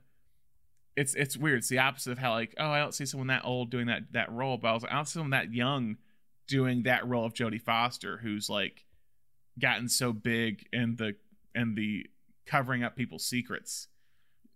it's 0.95 1.15
it's 1.15 1.35
weird. 1.37 1.59
It's 1.59 1.69
the 1.69 1.79
opposite 1.79 2.11
of 2.11 2.17
how 2.19 2.31
like, 2.31 2.53
oh, 2.57 2.69
I 2.69 2.79
don't 2.79 2.93
see 2.93 3.05
someone 3.05 3.27
that 3.27 3.43
old 3.45 3.71
doing 3.71 3.87
that 3.87 4.11
that 4.11 4.31
role, 4.31 4.57
but 4.57 4.67
I 4.69 4.73
was 4.73 4.83
like, 4.83 4.91
I 4.91 4.95
don't 4.95 5.05
see 5.05 5.13
someone 5.13 5.31
that 5.31 5.53
young 5.53 5.97
doing 6.51 6.83
that 6.83 7.07
role 7.07 7.23
of 7.25 7.33
Jodie 7.33 7.61
Foster 7.61 8.17
who's 8.17 8.49
like 8.49 8.83
gotten 9.57 9.87
so 9.87 10.11
big 10.11 10.65
in 10.73 10.97
the 10.97 11.15
in 11.55 11.75
the 11.75 12.05
covering 12.45 12.83
up 12.83 12.95
people's 12.97 13.25
secrets. 13.25 13.87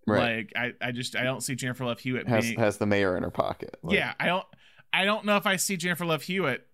Right. 0.05 0.35
Like 0.37 0.53
I, 0.81 0.87
I 0.89 0.91
just 0.91 1.15
I 1.15 1.23
don't 1.23 1.41
see 1.41 1.55
Jennifer 1.55 1.85
Love 1.85 1.99
Hewitt 1.99 2.27
has 2.27 2.43
being 2.45 2.59
has 2.59 2.77
the 2.77 2.85
mayor 2.85 3.15
in 3.15 3.23
her 3.23 3.31
pocket. 3.31 3.77
Like, 3.81 3.95
yeah, 3.95 4.13
I 4.19 4.25
don't 4.27 4.45
I 4.91 5.05
don't 5.05 5.23
know 5.25 5.37
if 5.37 5.47
I 5.47 5.55
see 5.55 5.77
Jennifer 5.77 6.05
Love 6.05 6.21
Hewitt 6.21 6.67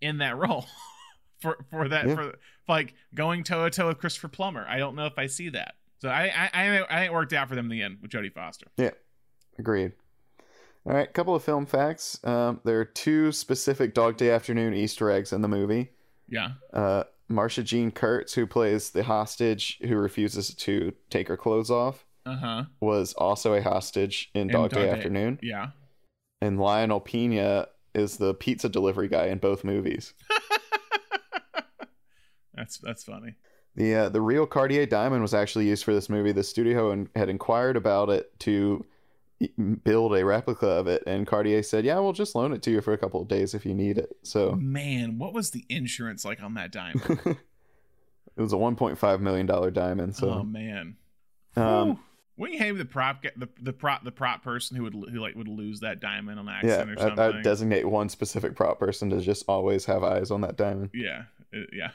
in 0.00 0.18
that 0.18 0.36
role 0.38 0.64
for 1.40 1.64
for 1.70 1.88
that 1.88 2.08
Yeah. 2.08 2.14
for, 2.14 2.34
like 2.66 2.94
going 3.14 3.44
toe 3.44 3.64
to 3.64 3.70
toe 3.70 3.88
with 3.88 3.98
Christopher 3.98 4.28
Plummer. 4.28 4.66
I 4.66 4.78
don't 4.78 4.96
know 4.96 5.04
if 5.04 5.18
I 5.18 5.26
see 5.26 5.50
that. 5.50 5.74
So 6.00 6.08
I 6.08 6.24
I 6.24 6.50
I, 6.54 6.84
I 6.84 6.96
think 7.00 7.06
it 7.10 7.12
worked 7.12 7.34
out 7.34 7.48
for 7.50 7.54
them 7.54 7.66
in 7.66 7.70
the 7.70 7.82
end 7.82 7.98
with 8.00 8.10
Jodie 8.10 8.32
Foster. 8.32 8.66
Yeah, 8.78 8.90
agreed. 9.58 9.92
All 10.86 10.92
right, 10.92 11.12
couple 11.12 11.34
of 11.34 11.42
film 11.42 11.64
facts. 11.66 12.20
Um, 12.24 12.60
there 12.64 12.78
are 12.80 12.84
two 12.84 13.32
specific 13.32 13.94
Dog 13.94 14.16
Day 14.18 14.30
Afternoon 14.30 14.74
Easter 14.74 15.10
eggs 15.10 15.32
in 15.32 15.40
the 15.40 15.48
movie. 15.48 15.92
Yeah. 16.28 16.50
Uh, 16.74 17.04
Marcia 17.28 17.62
Jean 17.62 17.90
Kurtz, 17.90 18.34
who 18.34 18.46
plays 18.46 18.90
the 18.90 19.02
hostage 19.04 19.78
who 19.82 19.96
refuses 19.96 20.54
to 20.56 20.92
take 21.08 21.28
her 21.28 21.38
clothes 21.38 21.70
off, 21.70 22.04
Uh 22.26 22.36
huh. 22.36 22.64
was 22.80 23.14
also 23.14 23.54
a 23.54 23.62
hostage 23.62 24.30
in 24.34 24.48
Dog 24.48 24.72
Day 24.72 24.90
Afternoon. 24.90 25.38
Yeah. 25.42 25.68
And 26.42 26.60
Lionel 26.60 27.00
Pina 27.00 27.68
is 27.94 28.18
the 28.18 28.34
pizza 28.34 28.68
delivery 28.68 29.08
guy 29.08 29.26
in 29.28 29.38
both 29.38 29.64
movies. 29.64 30.12
That's 32.54 32.78
that's 32.78 33.02
funny. 33.02 33.34
The 33.74 33.94
uh, 33.96 34.08
the 34.10 34.20
real 34.20 34.46
Cartier 34.46 34.86
diamond 34.86 35.22
was 35.22 35.34
actually 35.34 35.66
used 35.66 35.82
for 35.84 35.92
this 35.92 36.08
movie. 36.08 36.30
The 36.30 36.44
studio 36.44 36.92
in- 36.92 37.08
had 37.16 37.28
inquired 37.28 37.76
about 37.76 38.10
it 38.10 38.38
to 38.40 38.84
build 39.84 40.14
a 40.16 40.24
replica 40.24 40.66
of 40.66 40.86
it, 40.86 41.02
and 41.06 41.26
Cartier 41.26 41.62
said, 41.62 41.84
"Yeah, 41.84 41.98
we'll 41.98 42.12
just 42.12 42.34
loan 42.34 42.52
it 42.52 42.62
to 42.62 42.70
you 42.70 42.80
for 42.80 42.92
a 42.92 42.98
couple 42.98 43.20
of 43.20 43.28
days 43.28 43.54
if 43.54 43.66
you 43.66 43.74
need 43.74 43.98
it." 43.98 44.16
So 44.22 44.52
Man, 44.52 45.18
what 45.18 45.32
was 45.34 45.50
the 45.50 45.64
insurance 45.68 46.24
like 46.24 46.42
on 46.42 46.54
that 46.54 46.72
diamond? 46.72 47.20
it 48.36 48.40
was 48.40 48.52
a 48.52 48.56
1.5 48.56 49.20
million 49.20 49.46
dollar 49.46 49.70
diamond. 49.70 50.16
so 50.16 50.30
oh 50.30 50.42
man. 50.42 50.96
um. 51.56 51.98
Wouldn't 52.36 52.58
you 52.58 52.64
hate 52.64 52.72
the 52.72 52.84
prop 52.84 53.22
the 53.36 53.48
the 53.62 53.72
prop 53.72 54.02
the 54.02 54.10
prop 54.10 54.42
person 54.42 54.76
who 54.76 54.82
would 54.82 54.92
who 54.94 55.20
like 55.20 55.36
would 55.36 55.46
lose 55.46 55.78
that 55.80 56.00
diamond 56.00 56.40
on 56.40 56.46
yeah, 56.46 56.52
accident 56.54 56.90
or 56.90 56.96
something? 57.00 57.18
I'd 57.20 57.42
designate 57.44 57.88
one 57.88 58.08
specific 58.08 58.56
prop 58.56 58.80
person 58.80 59.08
to 59.10 59.20
just 59.20 59.44
always 59.46 59.84
have 59.84 60.02
eyes 60.02 60.32
on 60.32 60.40
that 60.40 60.56
diamond. 60.56 60.90
yeah, 60.92 61.22
it- 61.52 61.70
yeah. 61.72 61.90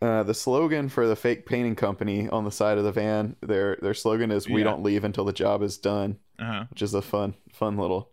Uh, 0.00 0.22
the 0.22 0.32
slogan 0.34 0.88
for 0.88 1.06
the 1.06 1.16
fake 1.16 1.44
painting 1.46 1.74
company 1.74 2.26
on 2.28 2.44
the 2.44 2.50
side 2.50 2.78
of 2.78 2.84
the 2.84 2.92
van, 2.92 3.36
their 3.42 3.76
their 3.82 3.92
slogan 3.92 4.30
is 4.30 4.48
"We 4.48 4.60
Yeah. 4.62 4.64
don't 4.70 4.82
leave 4.82 5.04
until 5.04 5.26
the 5.26 5.32
job 5.34 5.62
is 5.62 5.76
done." 5.76 6.18
Uh 6.38 6.44
huh. 6.44 6.64
which 6.70 6.82
is 6.82 6.94
a 6.94 7.02
fun 7.02 7.34
fun 7.52 7.76
little 7.78 8.10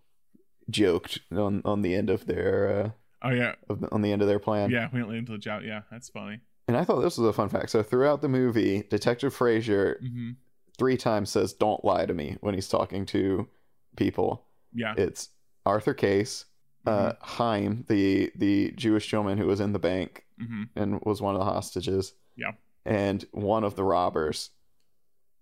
joke 0.69 1.09
on 1.31 1.61
on 1.65 1.81
the 1.81 1.93
end 1.95 2.09
of 2.09 2.25
their 2.25 2.83
uh 2.85 2.89
Oh 3.25 3.29
yeah, 3.31 3.55
on 3.91 4.01
the 4.01 4.11
end 4.11 4.21
of 4.21 4.27
their 4.27 4.39
plan. 4.39 4.69
yeah. 4.69 4.89
We 4.91 4.99
don't 4.99 5.09
leave 5.09 5.27
the 5.27 5.37
job. 5.37 5.63
Yeah, 5.63 5.83
that's 5.89 6.09
funny. 6.09 6.41
And 6.67 6.75
I 6.75 6.83
thought 6.83 6.99
this 7.01 7.17
was 7.17 7.25
a 7.29 7.31
fun 7.33 7.47
fact. 7.47 7.69
So 7.69 7.81
throughout 7.81 8.21
the 8.21 8.27
movie, 8.27 8.83
Detective 8.89 9.33
Frazier 9.33 9.97
hmm 10.01 10.31
three 10.77 10.97
times 10.97 11.29
says 11.29 11.53
"Don't 11.53 11.85
lie 11.85 12.05
to 12.05 12.13
me" 12.13 12.35
when 12.41 12.53
he's 12.55 12.67
talking 12.67 13.05
to 13.07 13.47
people. 13.95 14.47
Yeah. 14.73 14.93
It's 14.97 15.29
Arthur 15.65 15.93
Case, 15.93 16.45
uh, 16.85 17.13
Haim, 17.21 17.85
the 17.87 18.31
the 18.35 18.71
Jewish 18.75 19.07
gentleman 19.07 19.37
who 19.37 19.45
was 19.47 19.59
in 19.61 19.71
the 19.71 19.79
bank 19.79 20.25
hmm 20.37 20.63
and 20.75 20.99
was 21.03 21.21
one 21.21 21.35
of 21.35 21.39
the 21.39 21.45
hostages. 21.45 22.13
Yeah. 22.35 22.51
And 22.85 23.23
one 23.31 23.63
of 23.63 23.75
the 23.75 23.83
robbers 23.85 24.49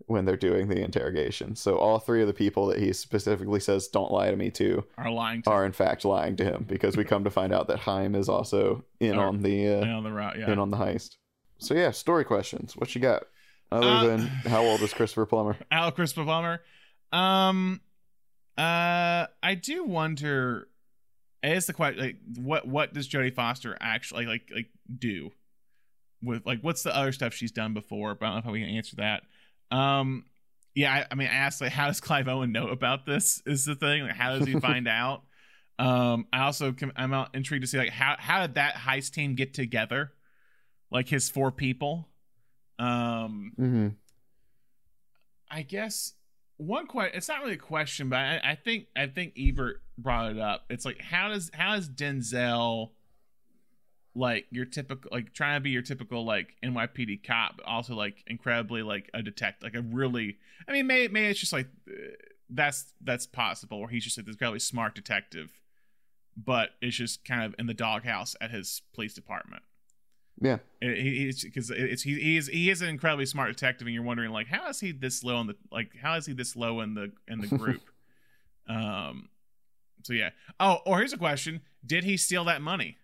when 0.07 0.25
they're 0.25 0.37
doing 0.37 0.67
the 0.67 0.81
interrogation. 0.81 1.55
So 1.55 1.77
all 1.77 1.99
three 1.99 2.21
of 2.21 2.27
the 2.27 2.33
people 2.33 2.67
that 2.67 2.79
he 2.79 2.93
specifically 2.93 3.59
says 3.59 3.87
"Don't 3.87 4.11
lie 4.11 4.29
to 4.31 4.37
me" 4.37 4.49
to 4.51 4.83
Are 4.97 5.11
lying 5.11 5.41
to 5.43 5.49
are 5.49 5.65
in 5.65 5.71
fact 5.71 6.05
lying 6.05 6.35
to 6.37 6.43
him 6.43 6.65
because 6.67 6.97
we 6.97 7.03
come 7.03 7.23
to 7.23 7.29
find 7.31 7.53
out 7.53 7.67
that 7.67 7.79
Haim 7.79 8.15
is 8.15 8.29
also 8.29 8.83
in 8.99 9.17
Or- 9.17 9.25
on 9.27 9.41
the 9.41 9.67
uh, 9.67 9.85
on 9.85 10.03
the 10.03 10.11
route. 10.11 10.37
Yeah. 10.39 10.51
in 10.51 10.59
on 10.59 10.69
the 10.69 10.77
heist. 10.77 11.17
So 11.59 11.73
yeah, 11.73 11.91
story 11.91 12.23
questions. 12.25 12.75
What 12.75 12.93
you 12.95 13.01
got? 13.01 13.23
Other 13.71 13.87
Uh, 13.87 14.03
than 14.07 14.19
how 14.27 14.61
old 14.63 14.81
is 14.81 14.93
Christopher 14.93 15.25
Plummer? 15.25 15.55
Al 15.71 15.91
Christopher 15.91 16.25
Plummer. 16.25 16.61
Um, 17.13 17.81
uh, 18.57 19.27
I 19.41 19.55
do 19.61 19.83
wonder. 19.85 20.67
Is 21.43 21.65
the 21.65 21.73
question 21.73 22.03
like 22.03 22.17
what 22.37 22.67
what 22.67 22.93
does 22.93 23.09
Jodie 23.09 23.33
Foster 23.33 23.75
actually 23.81 24.27
like 24.27 24.49
like 24.53 24.67
do 24.99 25.31
with 26.21 26.45
like 26.45 26.59
what's 26.61 26.83
the 26.83 26.95
other 26.95 27.11
stuff 27.11 27.33
she's 27.33 27.51
done 27.51 27.73
before? 27.73 28.13
But 28.13 28.25
I 28.27 28.29
don't 28.33 28.45
know 28.45 28.51
if 28.51 28.53
we 28.53 28.59
can 28.65 28.69
answer 28.75 28.95
that. 28.97 29.23
Um, 29.71 30.25
yeah, 30.75 30.93
I, 30.93 31.05
I 31.11 31.15
mean, 31.15 31.27
I 31.27 31.33
asked 31.35 31.61
like 31.61 31.71
how 31.71 31.87
does 31.87 31.99
Clive 31.99 32.27
Owen 32.27 32.51
know 32.51 32.67
about 32.67 33.05
this? 33.05 33.41
Is 33.45 33.65
the 33.65 33.75
thing 33.75 34.03
like 34.03 34.15
how 34.15 34.37
does 34.37 34.47
he 34.47 34.59
find 34.59 34.87
out? 34.87 35.23
Um, 35.79 36.27
I 36.31 36.43
also 36.43 36.73
com- 36.73 36.93
I'm 36.95 37.13
intrigued 37.33 37.63
to 37.63 37.67
see 37.67 37.77
like 37.77 37.89
how 37.89 38.15
how 38.19 38.41
did 38.45 38.55
that 38.55 38.75
heist 38.75 39.13
team 39.13 39.35
get 39.35 39.53
together? 39.53 40.11
Like 40.91 41.07
his 41.09 41.29
four 41.29 41.51
people. 41.51 42.07
Um, 42.79 43.53
Mm-hmm. 43.59 43.87
I 45.49 45.63
guess 45.63 46.13
one 46.57 46.87
question. 46.87 47.17
It's 47.17 47.27
not 47.27 47.41
really 47.41 47.53
a 47.53 47.57
question, 47.57 48.09
but 48.09 48.19
I, 48.19 48.41
I 48.43 48.55
think 48.55 48.87
I 48.95 49.07
think 49.07 49.33
Ebert 49.37 49.81
brought 49.97 50.31
it 50.31 50.39
up. 50.39 50.63
It's 50.69 50.85
like 50.85 51.01
how 51.01 51.29
does 51.29 51.51
how 51.53 51.75
does 51.75 51.89
Denzel 51.89 52.91
like 54.13 54.45
your 54.51 54.65
typical 54.65 55.09
like 55.11 55.33
trying 55.33 55.55
to 55.57 55.61
be 55.61 55.69
your 55.69 55.81
typical 55.81 56.25
like 56.25 56.55
NYPD 56.63 57.25
cop, 57.25 57.57
but 57.57 57.65
also 57.65 57.95
like 57.95 58.23
incredibly 58.27 58.83
like 58.83 59.09
a 59.13 59.21
detective, 59.21 59.63
like 59.63 59.75
a 59.75 59.81
really. 59.81 60.37
I 60.67 60.71
mean, 60.73 60.87
maybe 60.87 61.11
maybe 61.13 61.27
it's 61.27 61.39
just 61.39 61.53
like 61.53 61.67
uh, 61.89 61.93
that's 62.49 62.93
that's 63.01 63.25
possible, 63.25 63.79
where 63.79 63.89
he's 63.89 64.03
just 64.03 64.17
like 64.17 64.25
this 64.25 64.35
incredibly 64.35 64.59
smart 64.59 64.95
detective, 64.95 65.51
but 66.35 66.71
it's 66.81 66.95
just 66.95 67.23
kind 67.25 67.43
of 67.43 67.55
in 67.57 67.67
the 67.67 67.73
doghouse 67.73 68.35
at 68.41 68.51
his 68.51 68.81
police 68.93 69.13
department 69.13 69.63
Yeah. 70.41 70.57
it, 70.81 70.97
he's 70.97 71.43
because 71.43 71.69
it's 71.71 72.03
he, 72.03 72.15
he 72.19 72.37
is 72.37 72.47
he 72.47 72.69
is 72.69 72.81
an 72.81 72.89
incredibly 72.89 73.25
smart 73.25 73.49
detective 73.49 73.87
and 73.87 73.93
you're 73.93 74.03
wondering 74.03 74.31
like 74.31 74.47
how 74.47 74.67
is 74.69 74.79
he 74.81 74.91
this 74.91 75.23
low 75.23 75.39
in 75.41 75.47
the 75.47 75.55
like 75.71 75.91
how 76.01 76.15
is 76.15 76.25
he 76.25 76.33
this 76.33 76.55
low 76.55 76.81
in 76.81 76.93
the 76.95 77.11
in 77.27 77.39
the 77.41 77.47
group 77.57 77.81
um 78.67 79.29
so 80.03 80.13
yeah 80.13 80.29
oh 80.59 80.79
or 80.85 80.97
here's 80.99 81.13
a 81.13 81.17
question 81.17 81.61
did 81.85 82.03
he 82.03 82.17
steal 82.17 82.43
that 82.45 82.61
money 82.61 82.97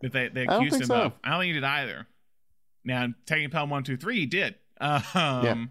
that 0.00 0.12
they 0.12 0.28
they 0.28 0.42
I 0.42 0.46
don't 0.46 0.56
accused 0.56 0.72
think 0.74 0.82
him 0.84 0.88
so. 0.88 1.02
of 1.02 1.12
i 1.24 1.30
don't 1.30 1.40
think 1.40 1.48
he 1.48 1.52
did 1.54 1.64
either 1.64 2.06
now 2.84 3.08
taking 3.26 3.50
pelham 3.50 3.70
one 3.70 3.82
two 3.84 3.96
three 3.96 4.20
he 4.20 4.26
did 4.26 4.54
um 4.80 5.70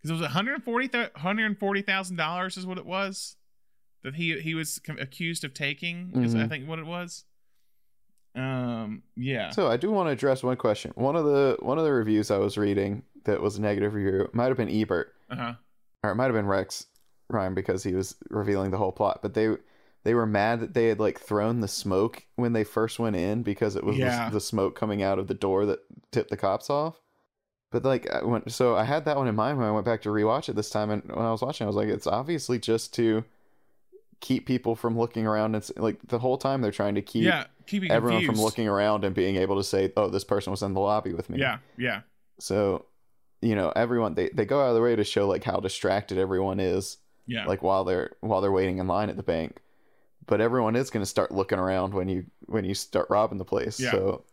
because 0.00 0.10
it 0.10 0.12
was 0.12 0.20
140 0.22 0.88
$140,000 0.88 2.56
is 2.58 2.66
what 2.66 2.78
it 2.78 2.86
was 2.86 3.36
that 4.02 4.14
he 4.14 4.38
he 4.40 4.54
was 4.54 4.80
accused 4.98 5.44
of 5.44 5.52
taking 5.54 6.12
is 6.22 6.34
I 6.34 6.38
Mhm. 6.44 6.48
think 6.48 6.68
what 6.68 6.78
it 6.78 6.86
was 6.86 7.24
um 8.34 9.02
yeah 9.16 9.50
So 9.50 9.68
I 9.68 9.76
do 9.76 9.90
want 9.90 10.08
to 10.08 10.12
address 10.12 10.42
one 10.42 10.56
question. 10.56 10.92
One 10.94 11.16
of 11.16 11.24
the 11.24 11.56
one 11.60 11.78
of 11.78 11.84
the 11.84 11.92
reviews 11.92 12.30
I 12.30 12.38
was 12.38 12.56
reading 12.58 13.02
that 13.24 13.40
was 13.40 13.56
a 13.58 13.60
negative 13.60 13.94
review 13.94 14.28
might 14.32 14.46
have 14.48 14.56
been 14.56 14.68
Ebert 14.70 15.14
uh-huh 15.30 15.54
or 16.04 16.10
it 16.10 16.14
might 16.14 16.24
have 16.26 16.34
been 16.34 16.46
Rex 16.46 16.86
Ryan 17.28 17.54
because 17.54 17.82
he 17.82 17.94
was 17.94 18.14
revealing 18.30 18.70
the 18.70 18.78
whole 18.78 18.92
plot. 18.92 19.20
But 19.22 19.34
they 19.34 19.56
they 20.08 20.14
were 20.14 20.24
mad 20.24 20.60
that 20.60 20.72
they 20.72 20.86
had 20.86 20.98
like 20.98 21.20
thrown 21.20 21.60
the 21.60 21.68
smoke 21.68 22.24
when 22.36 22.54
they 22.54 22.64
first 22.64 22.98
went 22.98 23.14
in 23.14 23.42
because 23.42 23.76
it 23.76 23.84
was 23.84 23.94
the- 23.96 24.04
Yeah. 24.04 24.30
the, 24.30 24.40
smoke 24.40 24.74
coming 24.74 25.02
out 25.02 25.18
of 25.18 25.26
the 25.26 25.34
door 25.34 25.66
that 25.66 25.80
tipped 26.12 26.30
the 26.30 26.36
cops 26.38 26.70
off. 26.70 26.98
But 27.70 27.84
like 27.84 28.08
I 28.10 28.24
went, 28.24 28.50
so 28.50 28.74
I 28.74 28.84
had 28.84 29.04
that 29.04 29.18
one 29.18 29.28
in 29.28 29.34
mind 29.34 29.58
when 29.58 29.66
I 29.66 29.70
went 29.70 29.84
back 29.84 30.00
to 30.02 30.08
rewatch 30.08 30.48
it 30.48 30.56
this 30.56 30.70
time, 30.70 30.88
and 30.88 31.02
when 31.04 31.26
I 31.26 31.30
was 31.30 31.42
watching, 31.42 31.66
I 31.66 31.68
was 31.68 31.76
like, 31.76 31.88
it's 31.88 32.06
obviously 32.06 32.58
just 32.58 32.94
to 32.94 33.22
keep 34.20 34.46
people 34.46 34.74
from 34.74 34.96
looking 34.98 35.26
around. 35.26 35.54
It's 35.54 35.70
like 35.76 35.98
the 36.08 36.18
whole 36.18 36.38
time 36.38 36.62
they're 36.62 36.70
trying 36.72 36.94
to 36.94 37.02
keep 37.02 37.24
yeah, 37.24 37.44
keeping 37.66 37.90
everyone 37.90 38.20
confused. 38.20 38.38
from 38.38 38.44
looking 38.46 38.68
around 38.68 39.04
and 39.04 39.14
being 39.14 39.36
able 39.36 39.56
to 39.58 39.62
say, 39.64 39.92
"Oh, 39.98 40.08
this 40.08 40.24
person 40.24 40.50
was 40.50 40.62
in 40.62 40.72
the 40.72 40.80
lobby 40.80 41.12
with 41.12 41.28
me." 41.28 41.38
Yeah, 41.40 41.58
yeah, 41.76 42.00
So, 42.38 42.86
you 43.42 43.54
know, 43.54 43.70
everyone 43.76 44.14
they 44.14 44.30
they 44.30 44.46
go 44.46 44.62
out 44.62 44.68
of 44.68 44.74
their 44.74 44.82
way 44.82 44.96
to 44.96 45.04
show 45.04 45.28
like 45.28 45.44
how 45.44 45.60
distracted 45.60 46.16
everyone 46.16 46.60
is, 46.60 46.96
yeah. 47.26 47.44
like 47.44 47.62
while 47.62 47.84
they're 47.84 48.16
while 48.22 48.40
they're 48.40 48.50
waiting 48.50 48.78
in 48.78 48.86
line 48.88 49.10
at 49.10 49.18
the 49.18 49.22
bank. 49.22 49.58
But 50.28 50.40
everyone 50.40 50.76
is 50.76 50.90
going 50.90 51.02
to 51.02 51.06
start 51.06 51.32
looking 51.32 51.58
around 51.58 51.94
when 51.94 52.08
you 52.08 52.26
when 52.46 52.64
you 52.64 52.74
start 52.74 53.08
robbing 53.10 53.38
the 53.38 53.44
place. 53.44 53.80
Yeah. 53.80 53.90
So 53.90 54.24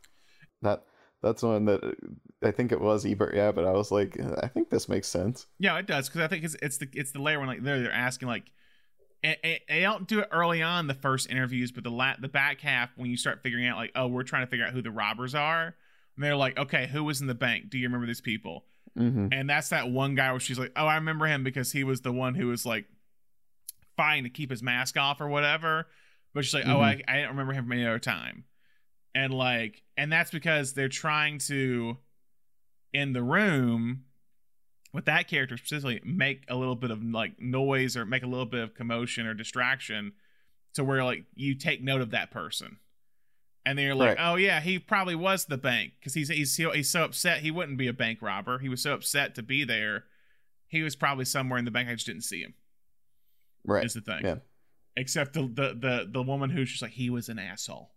that 0.61 0.83
that's 1.23 1.41
one 1.41 1.65
that 1.65 1.95
I 2.43 2.51
think 2.51 2.71
it 2.71 2.79
was 2.79 3.05
Ebert. 3.05 3.33
Yeah, 3.33 3.51
but 3.51 3.65
I 3.65 3.71
was 3.71 3.91
like, 3.91 4.17
I 4.43 4.47
think 4.47 4.69
this 4.69 4.87
makes 4.87 5.07
sense. 5.07 5.47
Yeah, 5.57 5.77
it 5.79 5.87
does 5.87 6.07
because 6.07 6.21
I 6.21 6.27
think 6.27 6.43
it's 6.43 6.55
it's 6.61 6.77
the 6.77 6.87
it's 6.93 7.11
the 7.11 7.21
layer 7.21 7.39
when 7.39 7.47
like 7.47 7.63
they're 7.63 7.81
they're 7.81 7.91
asking 7.91 8.27
like, 8.27 8.51
and, 9.23 9.37
and 9.43 9.59
they 9.69 9.81
don't 9.81 10.07
do 10.07 10.19
it 10.19 10.27
early 10.31 10.61
on 10.61 10.87
the 10.87 10.93
first 10.93 11.29
interviews, 11.29 11.71
but 11.71 11.83
the 11.83 11.91
la- 11.91 12.17
the 12.19 12.27
back 12.27 12.61
half 12.61 12.91
when 12.97 13.09
you 13.09 13.17
start 13.17 13.41
figuring 13.41 13.65
out 13.65 13.77
like, 13.77 13.91
oh, 13.95 14.07
we're 14.07 14.23
trying 14.23 14.45
to 14.45 14.49
figure 14.49 14.65
out 14.65 14.73
who 14.73 14.81
the 14.81 14.91
robbers 14.91 15.33
are. 15.33 15.75
And 16.15 16.23
they're 16.23 16.35
like, 16.35 16.57
okay, 16.59 16.87
who 16.87 17.03
was 17.03 17.21
in 17.21 17.27
the 17.27 17.33
bank? 17.35 17.69
Do 17.69 17.77
you 17.77 17.87
remember 17.87 18.07
these 18.07 18.21
people? 18.21 18.65
hmm 18.95 19.27
And 19.31 19.49
that's 19.49 19.69
that 19.69 19.89
one 19.89 20.15
guy 20.15 20.31
where 20.31 20.39
she's 20.39 20.59
like, 20.59 20.71
oh, 20.75 20.85
I 20.85 20.95
remember 20.95 21.25
him 21.25 21.43
because 21.43 21.71
he 21.71 21.83
was 21.83 22.01
the 22.01 22.11
one 22.11 22.35
who 22.35 22.47
was 22.47 22.65
like 22.65 22.85
fine 23.97 24.23
to 24.23 24.29
keep 24.29 24.49
his 24.49 24.63
mask 24.63 24.97
off 24.97 25.21
or 25.21 25.27
whatever. 25.27 25.87
But 26.33 26.43
she's 26.43 26.53
like, 26.53 26.65
oh, 26.65 26.77
mm-hmm. 26.79 26.81
I, 26.81 27.01
I 27.07 27.15
didn't 27.17 27.29
remember 27.29 27.53
him 27.53 27.63
from 27.65 27.71
any 27.71 27.85
other 27.85 27.99
time. 27.99 28.43
And 29.13 29.33
like, 29.33 29.83
and 29.97 30.11
that's 30.11 30.31
because 30.31 30.73
they're 30.73 30.89
trying 30.89 31.37
to, 31.39 31.97
in 32.93 33.13
the 33.13 33.23
room, 33.23 34.03
with 34.93 35.05
that 35.05 35.27
character 35.27 35.57
specifically, 35.57 36.01
make 36.03 36.43
a 36.49 36.55
little 36.55 36.75
bit 36.75 36.91
of 36.91 37.03
like 37.03 37.39
noise 37.39 37.95
or 37.95 38.05
make 38.05 38.23
a 38.23 38.27
little 38.27 38.45
bit 38.45 38.61
of 38.61 38.75
commotion 38.75 39.25
or 39.25 39.33
distraction 39.33 40.13
to 40.73 40.83
where 40.83 41.03
like 41.03 41.23
you 41.35 41.55
take 41.55 41.81
note 41.81 42.01
of 42.01 42.11
that 42.11 42.31
person. 42.31 42.77
And 43.65 43.77
then 43.77 43.85
you're 43.85 43.95
like, 43.95 44.17
Right. 44.17 44.31
oh 44.31 44.35
yeah, 44.35 44.61
he 44.61 44.77
probably 44.77 45.15
was 45.15 45.45
the 45.45 45.57
bank 45.57 45.93
because 45.99 46.13
he's 46.13 46.29
he's 46.29 46.55
he's 46.55 46.89
so 46.89 47.03
upset 47.03 47.39
he 47.39 47.49
wouldn't 47.51 47.77
be 47.77 47.87
a 47.87 47.93
bank 47.93 48.21
robber. 48.21 48.59
He 48.59 48.69
was 48.69 48.81
so 48.81 48.93
upset 48.93 49.35
to 49.35 49.43
be 49.43 49.63
there. 49.63 50.03
He 50.67 50.83
was 50.83 50.95
probably 50.95 51.25
somewhere 51.25 51.57
in 51.57 51.65
the 51.65 51.71
bank. 51.71 51.89
I 51.89 51.93
just 51.93 52.05
didn't 52.05 52.23
see 52.23 52.41
him. 52.41 52.53
Right. 53.65 53.85
Is 53.85 53.93
the 53.93 54.01
thing. 54.01 54.23
Yeah. 54.23 54.35
Except 54.97 55.33
the 55.33 55.41
the 55.41 55.77
the 55.79 56.09
the 56.11 56.21
woman 56.23 56.49
who's 56.49 56.69
just 56.69 56.81
like 56.81 56.91
he 56.91 57.09
was 57.09 57.29
an 57.29 57.39
asshole. 57.39 57.91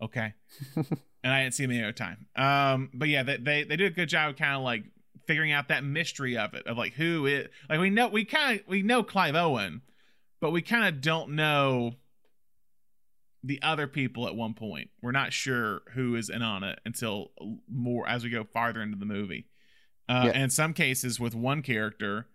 Okay. 0.00 0.34
and 0.76 1.32
I 1.32 1.42
didn't 1.42 1.54
see 1.54 1.64
him 1.64 1.70
any 1.70 1.82
other 1.82 1.92
time. 1.92 2.26
Um, 2.36 2.90
but 2.92 3.08
yeah, 3.08 3.22
they 3.22 3.36
they, 3.36 3.64
they 3.64 3.76
do 3.76 3.86
a 3.86 3.90
good 3.90 4.08
job 4.08 4.30
of 4.30 4.36
kind 4.36 4.54
of 4.56 4.62
like 4.62 4.84
figuring 5.26 5.52
out 5.52 5.68
that 5.68 5.84
mystery 5.84 6.36
of 6.36 6.52
it 6.54 6.66
of 6.66 6.76
like 6.76 6.92
who 6.94 7.26
it 7.26 7.52
like 7.70 7.78
we 7.78 7.90
know 7.90 8.08
we 8.08 8.24
kind 8.24 8.60
of 8.60 8.66
we 8.66 8.82
know 8.82 9.02
Clive 9.02 9.34
Owen, 9.36 9.82
but 10.40 10.50
we 10.50 10.60
kind 10.62 10.84
of 10.84 11.00
don't 11.00 11.30
know 11.30 11.92
the 13.44 13.60
other 13.62 13.86
people 13.86 14.26
at 14.28 14.34
one 14.36 14.54
point. 14.54 14.90
We're 15.00 15.12
not 15.12 15.32
sure 15.32 15.82
who 15.94 16.16
is 16.16 16.28
in 16.28 16.42
on 16.42 16.62
it 16.64 16.78
until 16.84 17.30
more 17.68 18.08
as 18.08 18.24
we 18.24 18.30
go 18.30 18.44
farther 18.44 18.82
into 18.82 18.98
the 18.98 19.06
movie. 19.06 19.46
Uh, 20.08 20.22
Yeah. 20.26 20.32
And 20.32 20.42
in 20.44 20.50
some 20.50 20.74
cases, 20.74 21.18
with 21.18 21.34
one 21.34 21.62
character, 21.62 22.26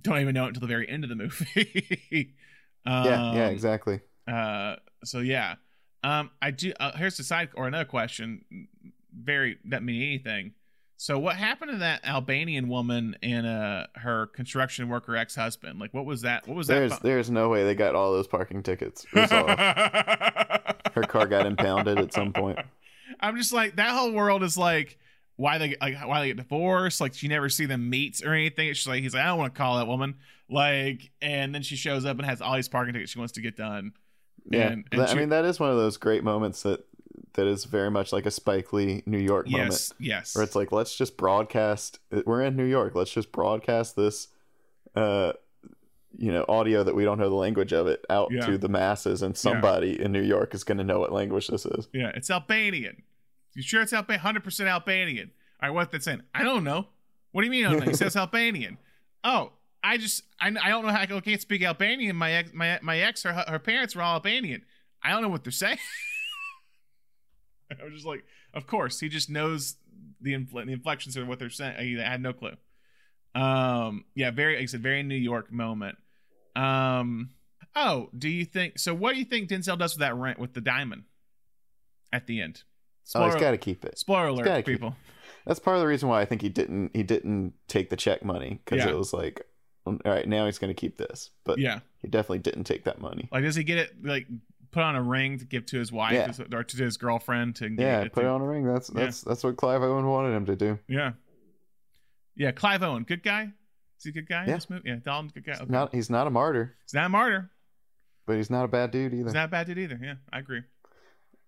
don't 0.00 0.20
even 0.20 0.34
know 0.34 0.44
it 0.44 0.48
until 0.48 0.60
the 0.62 0.66
very 0.66 0.88
end 0.88 1.04
of 1.04 1.10
the 1.10 1.16
movie. 1.16 2.34
um, 2.86 3.04
yeah. 3.04 3.34
Yeah. 3.34 3.48
Exactly. 3.48 4.00
uh, 4.26 4.76
so 5.04 5.20
yeah, 5.20 5.56
um, 6.02 6.30
I 6.42 6.50
do. 6.50 6.72
Uh, 6.78 6.92
here's 6.96 7.16
the 7.16 7.24
side 7.24 7.50
or 7.54 7.66
another 7.66 7.84
question. 7.84 8.44
Very 9.12 9.58
doesn't 9.68 9.84
mean 9.84 10.02
anything. 10.02 10.52
So 10.96 11.18
what 11.18 11.36
happened 11.36 11.72
to 11.72 11.78
that 11.78 12.04
Albanian 12.06 12.68
woman 12.68 13.16
and 13.22 13.46
uh 13.46 13.86
her 13.96 14.28
construction 14.28 14.88
worker 14.88 15.16
ex 15.16 15.34
husband? 15.34 15.78
Like, 15.80 15.92
what 15.92 16.04
was 16.06 16.22
that? 16.22 16.46
What 16.46 16.56
was 16.56 16.66
There's 16.66 16.92
that? 16.92 17.02
there's 17.02 17.30
no 17.30 17.48
way 17.48 17.64
they 17.64 17.74
got 17.74 17.94
all 17.94 18.12
those 18.12 18.26
parking 18.28 18.62
tickets 18.62 19.04
resolved. 19.12 19.50
Her 19.58 21.02
car 21.02 21.26
got 21.26 21.46
impounded 21.46 21.98
at 21.98 22.12
some 22.12 22.32
point. 22.32 22.58
I'm 23.20 23.36
just 23.36 23.52
like 23.52 23.76
that 23.76 23.90
whole 23.90 24.12
world 24.12 24.42
is 24.44 24.56
like 24.56 24.98
why 25.36 25.58
they 25.58 25.76
like 25.80 25.96
why 26.06 26.20
they 26.20 26.28
get 26.28 26.36
divorced. 26.36 27.00
Like 27.00 27.22
you 27.22 27.28
never 27.28 27.48
see 27.48 27.66
them 27.66 27.90
meet 27.90 28.22
or 28.24 28.32
anything. 28.34 28.68
It's 28.68 28.78
just 28.80 28.88
like 28.88 29.02
he's 29.02 29.14
like 29.14 29.22
I 29.24 29.26
don't 29.26 29.38
want 29.38 29.54
to 29.54 29.58
call 29.58 29.78
that 29.78 29.86
woman. 29.86 30.16
Like 30.48 31.10
and 31.22 31.54
then 31.54 31.62
she 31.62 31.76
shows 31.76 32.04
up 32.04 32.18
and 32.18 32.26
has 32.26 32.40
all 32.40 32.54
these 32.54 32.68
parking 32.68 32.94
tickets 32.94 33.12
she 33.12 33.18
wants 33.18 33.32
to 33.34 33.40
get 33.40 33.56
done. 33.56 33.92
Yeah, 34.50 34.68
And- 34.68 34.84
and 34.92 35.00
That- 35.00 35.08
she- 35.10 35.16
I 35.16 35.18
mean 35.20 35.30
that 35.30 35.44
is 35.44 35.58
one 35.58 35.70
of 35.70 35.76
those 35.76 35.96
great 35.96 36.22
moments 36.22 36.62
that 36.62 36.84
that 37.34 37.46
is 37.48 37.64
very 37.64 37.90
much 37.90 38.12
like 38.12 38.26
a 38.26 38.30
Spike 38.30 38.72
Lee 38.72 39.02
New 39.06 39.18
York 39.18 39.48
moment, 39.50 39.72
Yes, 39.72 39.92
yes. 39.98 40.36
where 40.36 40.44
it's 40.44 40.54
like 40.54 40.70
let's 40.70 40.94
just 40.96 41.16
broadcast. 41.16 41.98
We're 42.26 42.42
in 42.42 42.54
New 42.54 42.64
York. 42.66 42.94
Let's 42.94 43.10
just 43.12 43.32
broadcast 43.32 43.96
this, 43.96 44.28
uh, 44.94 45.32
you 46.16 46.30
know, 46.30 46.44
audio 46.48 46.84
that 46.84 46.94
we 46.94 47.02
don't 47.04 47.18
know 47.18 47.28
the 47.28 47.34
language 47.34 47.72
of 47.72 47.88
it 47.88 48.04
out 48.08 48.30
Yeah. 48.30 48.46
to 48.46 48.56
the 48.58 48.68
masses, 48.68 49.20
and 49.22 49.36
somebody 49.36 50.00
in 50.00 50.12
New 50.12 50.22
York 50.22 50.54
is 50.54 50.62
going 50.62 50.78
to 50.78 50.84
know 50.84 51.00
what 51.00 51.10
language 51.12 51.48
this 51.48 51.66
is. 51.66 51.88
Yeah, 51.92 52.12
it's 52.14 52.30
Albanian. 52.30 53.02
You 53.54 53.62
sure 53.62 53.82
it's 53.82 53.92
Albanian? 53.92 54.20
Hundred 54.20 54.44
percent 54.44 54.68
Albanian. 54.68 55.30
All 55.62 55.68
right, 55.68 55.74
what's 55.74 55.92
that 55.92 56.02
saying? 56.02 56.22
I 56.34 56.42
don't 56.42 56.64
know. 56.64 56.88
What 57.32 57.42
do 57.42 57.46
you 57.46 57.50
mean? 57.50 57.66
I 57.66 57.70
don't 57.70 57.80
know? 57.80 57.86
He 57.86 57.94
says 57.94 58.16
Albanian. 58.16 58.78
Oh, 59.22 59.52
I 59.82 59.96
just 59.96 60.22
I, 60.40 60.48
I 60.48 60.68
don't 60.68 60.84
know 60.84 60.92
how 60.92 61.00
I 61.00 61.06
can't 61.06 61.40
speak 61.40 61.62
Albanian. 61.62 62.16
My 62.16 62.32
ex 62.32 62.52
my 62.52 62.78
my 62.82 62.98
ex 62.98 63.22
her 63.22 63.32
her 63.32 63.58
parents 63.58 63.94
were 63.94 64.02
all 64.02 64.14
Albanian. 64.14 64.62
I 65.02 65.10
don't 65.10 65.22
know 65.22 65.28
what 65.28 65.44
they're 65.44 65.52
saying. 65.52 65.78
I 67.80 67.84
was 67.84 67.94
just 67.94 68.06
like, 68.06 68.24
of 68.52 68.66
course, 68.66 69.00
he 69.00 69.08
just 69.08 69.28
knows 69.28 69.76
the 70.20 70.32
infl- 70.32 70.64
the 70.64 70.72
inflections 70.72 71.16
of 71.16 71.28
what 71.28 71.38
they're 71.38 71.50
saying. 71.50 72.00
I 72.00 72.08
had 72.08 72.22
no 72.22 72.32
clue. 72.32 72.56
Um, 73.34 74.04
yeah, 74.14 74.30
very. 74.30 74.54
Like 74.54 74.62
I 74.62 74.66
said, 74.66 74.82
very 74.82 75.02
New 75.02 75.16
York 75.16 75.52
moment. 75.52 75.98
Um, 76.56 77.30
oh, 77.74 78.10
do 78.16 78.28
you 78.28 78.44
think? 78.44 78.78
So, 78.78 78.94
what 78.94 79.12
do 79.12 79.18
you 79.18 79.24
think 79.24 79.48
Denzel 79.48 79.78
does 79.78 79.94
with 79.94 80.00
that 80.00 80.14
rent 80.14 80.38
with 80.38 80.54
the 80.54 80.60
diamond 80.60 81.04
at 82.12 82.26
the 82.26 82.40
end? 82.40 82.62
Oh, 83.14 83.24
he's 83.24 83.32
Spoiler- 83.32 83.40
got 83.40 83.50
to 83.52 83.58
keep 83.58 83.84
it. 83.84 83.98
Spoiler 83.98 84.26
alert, 84.28 84.64
people. 84.64 84.96
That's 85.46 85.60
part 85.60 85.76
of 85.76 85.82
the 85.82 85.86
reason 85.86 86.08
why 86.08 86.20
I 86.22 86.24
think 86.24 86.40
he 86.42 86.48
didn't 86.48 86.90
he 86.94 87.02
didn't 87.02 87.52
take 87.68 87.90
the 87.90 87.96
check 87.96 88.24
money 88.24 88.60
because 88.64 88.84
Yeah. 88.84 88.90
it 88.92 88.96
was 88.96 89.12
like, 89.12 89.46
all 89.86 89.98
right, 90.04 90.26
now 90.26 90.46
he's 90.46 90.58
going 90.58 90.74
to 90.74 90.80
keep 90.80 90.96
this, 90.96 91.30
but 91.44 91.58
Yeah, 91.58 91.80
he 92.00 92.08
definitely 92.08 92.38
didn't 92.38 92.64
take 92.64 92.84
that 92.84 93.00
money. 93.00 93.28
like 93.30 93.42
does 93.44 93.54
he 93.56 93.62
get 93.64 93.76
it 93.78 94.02
like 94.02 94.26
put 94.70 94.82
on 94.82 94.96
a 94.96 95.02
ring 95.02 95.38
to 95.38 95.44
give 95.44 95.66
to 95.66 95.78
his 95.78 95.92
wife 95.92 96.14
Yeah. 96.14 96.56
or 96.56 96.64
to 96.64 96.76
his 96.82 96.96
girlfriend 96.96 97.56
to 97.56 97.68
Yeah, 97.68 98.04
to- 98.04 98.10
put 98.10 98.24
it 98.24 98.28
on 98.28 98.40
a 98.40 98.46
ring. 98.46 98.64
That's 98.64 98.90
Yeah. 98.94 99.02
that's 99.04 99.20
that's 99.20 99.44
what 99.44 99.56
Clive 99.58 99.82
Owen 99.82 100.06
wanted 100.06 100.34
him 100.34 100.46
to 100.46 100.56
do. 100.56 100.78
Yeah, 100.88 101.12
yeah. 102.36 102.52
Clive 102.52 102.82
Owen, 102.82 103.02
good 103.04 103.22
guy. 103.22 103.52
Is 103.98 104.04
he 104.04 104.10
a 104.10 104.12
good 104.12 104.28
guy 104.28 104.42
in 104.44 104.48
Yeah. 104.48 104.54
this 104.54 104.70
movie? 104.70 104.88
Yeah, 104.88 104.96
Dalton's 104.96 105.32
good 105.32 105.44
guy. 105.44 105.56
He's 105.60 105.68
Not 105.68 105.94
he's 105.94 106.10
not 106.10 106.26
a 106.26 106.30
martyr, 106.30 106.74
He's 106.86 106.94
not 106.94 107.06
a 107.06 107.08
martyr. 107.10 107.50
but 108.26 108.36
he's 108.36 108.50
not 108.50 108.64
a 108.64 108.68
bad 108.68 108.90
dude 108.90 109.12
either. 109.12 109.24
He's 109.24 109.34
not 109.34 109.44
a 109.46 109.50
bad 109.50 109.66
dude 109.66 109.78
either. 109.78 109.98
Yeah, 110.02 110.14
I 110.32 110.38
agree. 110.38 110.62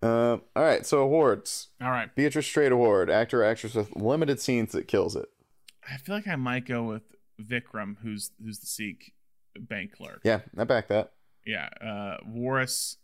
Um, 0.01 0.43
all 0.55 0.63
right, 0.63 0.85
so 0.85 0.99
awards. 0.99 1.69
All 1.81 1.89
right, 1.89 2.13
Beatrice 2.15 2.45
Straight 2.45 2.71
Award, 2.71 3.09
actor 3.09 3.41
or 3.41 3.45
actress 3.45 3.73
with 3.73 3.95
limited 3.95 4.39
scenes 4.39 4.71
that 4.73 4.87
kills 4.87 5.15
it. 5.15 5.27
I 5.89 5.97
feel 5.97 6.13
like 6.15 6.27
I 6.27 6.35
might 6.35 6.65
go 6.65 6.83
with 6.83 7.03
Vikram, 7.41 7.95
who's 8.03 8.31
who's 8.43 8.59
the 8.59 8.67
Sikh 8.67 9.13
bank 9.59 9.93
clerk. 9.93 10.21
Yeah, 10.23 10.41
I 10.57 10.65
back 10.65 10.87
that. 10.89 11.13
Yeah, 11.45 11.69
uh, 11.81 12.17
Waris. 12.27 12.97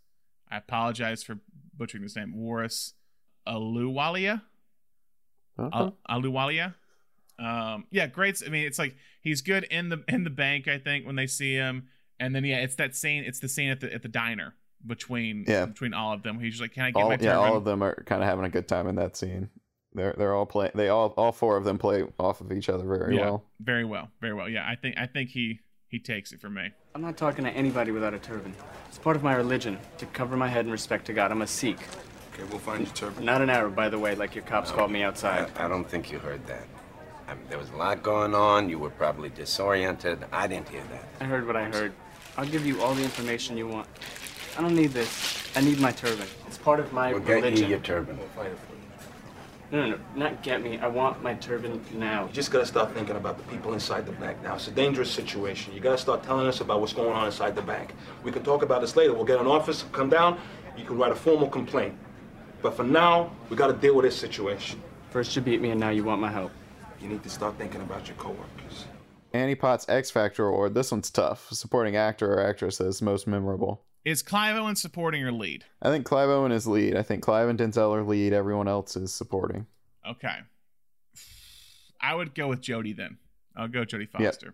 I 0.52 0.58
apologize 0.58 1.24
for 1.24 1.40
butchering 1.76 2.04
this 2.04 2.16
name. 2.16 2.34
Waris 2.36 2.94
Ahluwalia. 3.48 4.44
Okay. 5.58 5.78
Al- 5.78 5.98
Ahluwalia. 6.10 6.76
Um, 7.40 7.86
yeah, 7.90 8.06
great. 8.06 8.42
I 8.46 8.50
mean, 8.50 8.66
it's 8.66 8.78
like 8.78 8.96
he's 9.22 9.42
good 9.42 9.64
in 9.66 9.90
the 9.90 10.04
in 10.08 10.24
the 10.24 10.30
bank. 10.30 10.68
I 10.68 10.78
think 10.78 11.08
when 11.08 11.16
they 11.16 11.26
see 11.28 11.56
him, 11.56 11.88
and 12.20 12.36
then 12.36 12.44
yeah, 12.44 12.58
it's 12.58 12.76
that 12.76 12.96
scene. 12.96 13.24
It's 13.24 13.40
the 13.40 13.50
scene 13.50 13.72
at 13.72 13.80
the 13.80 13.92
at 13.92 14.04
the 14.04 14.08
diner 14.08 14.54
between 14.86 15.46
Yeah. 15.48 15.66
between 15.66 15.94
all 15.94 16.14
of 16.14 16.24
them. 16.24 16.40
He's 16.40 16.60
like, 16.62 16.74
"Can 16.74 16.84
I 16.84 16.92
get 16.92 17.02
all, 17.02 17.10
my 17.10 17.18
yeah, 17.20 17.38
all 17.38 17.58
of 17.58 17.66
them 17.66 17.82
are 17.84 18.04
kind 18.06 18.22
of 18.22 18.30
having 18.30 18.46
a 18.46 18.50
good 18.50 18.68
time 18.68 18.88
in 18.88 18.96
that 18.96 19.16
scene. 19.16 19.50
They're 19.94 20.14
they're 20.18 20.34
all 20.34 20.46
play. 20.46 20.72
They 20.74 20.90
all 20.90 21.14
all 21.18 21.32
four 21.32 21.58
of 21.58 21.64
them 21.64 21.78
play 21.78 22.04
off 22.20 22.42
of 22.42 22.52
each 22.52 22.70
other 22.70 22.86
very 22.86 23.16
yeah, 23.16 23.22
well. 23.22 23.46
very 23.60 23.86
well, 23.86 24.10
very 24.22 24.34
well. 24.34 24.50
Yeah, 24.50 24.68
I 24.68 24.76
think 24.76 24.98
I 24.98 25.06
think 25.06 25.30
he 25.30 25.60
he 25.88 26.00
takes 26.00 26.32
it 26.32 26.42
from 26.42 26.56
me. 26.56 26.72
I'm 26.96 27.02
not 27.02 27.18
talking 27.18 27.46
to 27.46 27.52
anybody 27.52 27.92
without 27.92 28.14
a 28.14 28.20
turban. 28.20 28.54
It's 28.90 28.98
part 28.98 29.16
of 29.16 29.24
my 29.24 29.36
religion 29.36 29.78
to 30.00 30.06
cover 30.08 30.36
my 30.36 30.48
head 30.48 30.66
in 30.66 30.72
respect 30.72 31.06
to 31.06 31.14
God. 31.14 31.32
I'm 31.32 31.42
a 31.44 31.48
Sikh. 31.48 31.80
Okay, 32.34 32.44
we'll 32.50 32.60
find 32.60 32.84
your 32.86 32.94
turban. 32.96 33.26
Not 33.26 33.44
an 33.44 33.50
Arab, 33.52 33.76
by 33.76 33.90
the 33.90 34.00
way, 34.00 34.16
like 34.16 34.34
your 34.34 34.44
cops 34.46 34.72
called 34.72 34.92
me 34.92 35.04
outside. 35.04 35.52
I, 35.56 35.66
I 35.66 35.68
don't 35.68 35.88
think 35.88 36.12
you 36.12 36.18
heard 36.18 36.46
that. 36.48 36.66
I 37.28 37.36
mean, 37.36 37.46
there 37.48 37.60
was 37.60 37.70
a 37.70 37.76
lot 37.76 38.02
going 38.02 38.34
on. 38.34 38.70
You 38.70 38.80
were 38.80 38.90
probably 38.90 39.30
disoriented. 39.30 40.26
I 40.32 40.48
didn't 40.48 40.70
hear 40.70 40.84
that. 40.92 41.04
I 41.22 41.26
heard 41.26 41.46
what 41.46 41.56
I 41.56 41.66
heard. 41.66 41.94
I'll 42.38 42.46
give 42.46 42.66
you 42.66 42.82
all 42.82 42.96
the 42.96 43.04
information 43.04 43.56
you 43.58 43.68
want. 43.68 43.88
I 44.58 44.62
don't 44.62 44.76
need 44.76 44.92
this. 44.92 45.44
I 45.56 45.62
need 45.62 45.80
my 45.80 45.92
turban. 45.92 46.28
It's 46.48 46.58
part 46.58 46.80
of 46.80 46.94
my 46.94 47.12
We'll 47.12 47.22
get 47.22 47.36
religion. 47.36 47.64
you 47.66 47.70
your 47.72 47.80
turban. 47.80 48.20
No, 49.72 49.82
no, 49.82 49.90
no, 49.96 50.00
not 50.16 50.44
get 50.44 50.62
me. 50.62 50.78
I 50.78 50.88
want 50.88 51.24
my 51.24 51.34
turban 51.34 51.84
now. 51.94 52.28
You 52.28 52.32
just 52.34 52.52
gotta 52.52 52.66
start 52.66 52.94
thinking 52.94 53.16
about 53.16 53.38
the 53.38 53.44
people 53.46 53.74
inside 53.74 54.06
the 54.06 54.12
bank 54.12 54.42
now. 54.44 54.54
It's 54.56 54.68
a 54.68 54.72
dangerous 54.72 55.10
situation. 55.10 55.74
You 55.74 55.80
gotta 55.80 55.98
start 55.98 56.22
telling 56.22 56.46
us 56.46 56.62
about 56.62 56.80
what's 56.80 56.94
going 56.94 57.14
on 57.14 57.26
inside 57.26 57.56
the 57.56 57.64
bank. 57.64 57.94
We 58.24 58.32
can 58.32 58.44
talk 58.44 58.62
about 58.62 58.82
this 58.82 58.96
later. 58.96 59.14
We'll 59.14 59.26
get 59.26 59.40
an 59.40 59.48
office, 59.48 59.86
come 59.92 60.10
down, 60.10 60.40
you 60.78 60.86
can 60.86 60.98
write 60.98 61.12
a 61.12 61.16
formal 61.16 61.50
complaint. 61.50 61.96
But 62.62 62.76
for 62.76 62.84
now, 62.84 63.32
we 63.50 63.58
gotta 63.58 63.74
deal 63.74 63.96
with 63.96 64.06
this 64.06 64.16
situation. 64.16 64.80
First 65.10 65.36
you 65.36 65.42
beat 65.42 65.62
me 65.62 65.72
and 65.72 65.80
now 65.80 65.90
you 65.90 66.04
want 66.04 66.22
my 66.22 66.32
help. 66.32 66.52
You 67.02 67.10
need 67.10 67.24
to 67.24 67.30
start 67.30 67.58
thinking 67.58 67.82
about 67.82 68.08
your 68.08 68.18
coworkers. 68.18 68.86
Annie 69.34 69.56
Potts 69.56 69.88
X 69.90 70.12
Factor 70.12 70.46
Award. 70.46 70.76
This 70.76 70.92
one's 70.92 71.10
tough. 71.10 71.48
Supporting 71.52 71.96
actor 71.96 72.32
or 72.32 72.48
actress 72.48 72.78
that 72.78 72.86
is 72.86 73.02
most 73.02 73.26
memorable. 73.26 73.82
Is 74.06 74.22
Clive 74.22 74.56
Owen 74.58 74.76
supporting 74.76 75.24
or 75.24 75.32
lead? 75.32 75.64
I 75.82 75.90
think 75.90 76.06
Clive 76.06 76.30
Owen 76.30 76.52
is 76.52 76.68
lead. 76.68 76.96
I 76.96 77.04
think 77.04 77.24
Clive 77.24 77.48
and 77.48 77.58
Denzel 77.58 77.96
are 77.96 78.04
lead. 78.04 78.34
Everyone 78.34 78.68
else 78.68 78.96
is 78.98 79.14
supporting. 79.14 79.66
Okay. 80.08 80.40
I 82.02 82.14
would 82.16 82.36
go 82.36 82.50
with 82.50 82.62
Jodie 82.62 82.96
then. 82.96 83.18
I'll 83.56 83.68
go 83.70 83.86
Jodie 83.86 84.10
Yep. 84.20 84.34
Foster 84.34 84.54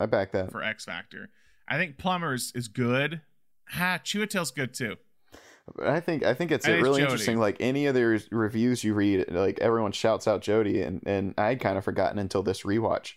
I 0.00 0.06
back 0.06 0.32
that. 0.32 0.50
for 0.50 0.62
X 0.62 0.84
Factor. 0.84 1.30
I 1.68 1.76
think 1.76 1.96
Plummer's 1.98 2.50
is 2.54 2.66
good. 2.66 3.20
Ha, 3.70 4.00
Chiwetel's 4.02 4.50
good 4.50 4.74
too. 4.74 4.96
I 5.84 6.00
think 6.00 6.24
I 6.24 6.32
think 6.34 6.50
it's 6.50 6.64
I 6.64 6.70
think 6.70 6.78
it's 6.78 6.82
really 6.82 7.00
Jodie. 7.00 7.04
interesting. 7.04 7.38
Like 7.38 7.58
any 7.60 7.86
of 7.86 7.94
the 7.94 8.24
reviews 8.30 8.82
you 8.82 8.94
read, 8.94 9.26
like 9.30 9.58
everyone 9.60 9.92
shouts 9.92 10.26
out 10.26 10.40
Jodie, 10.40 10.84
and 10.84 11.02
and 11.06 11.34
I'd 11.36 11.60
kind 11.60 11.76
of 11.76 11.84
forgotten 11.84 12.18
until 12.18 12.42
this 12.42 12.62
rewatch, 12.62 13.12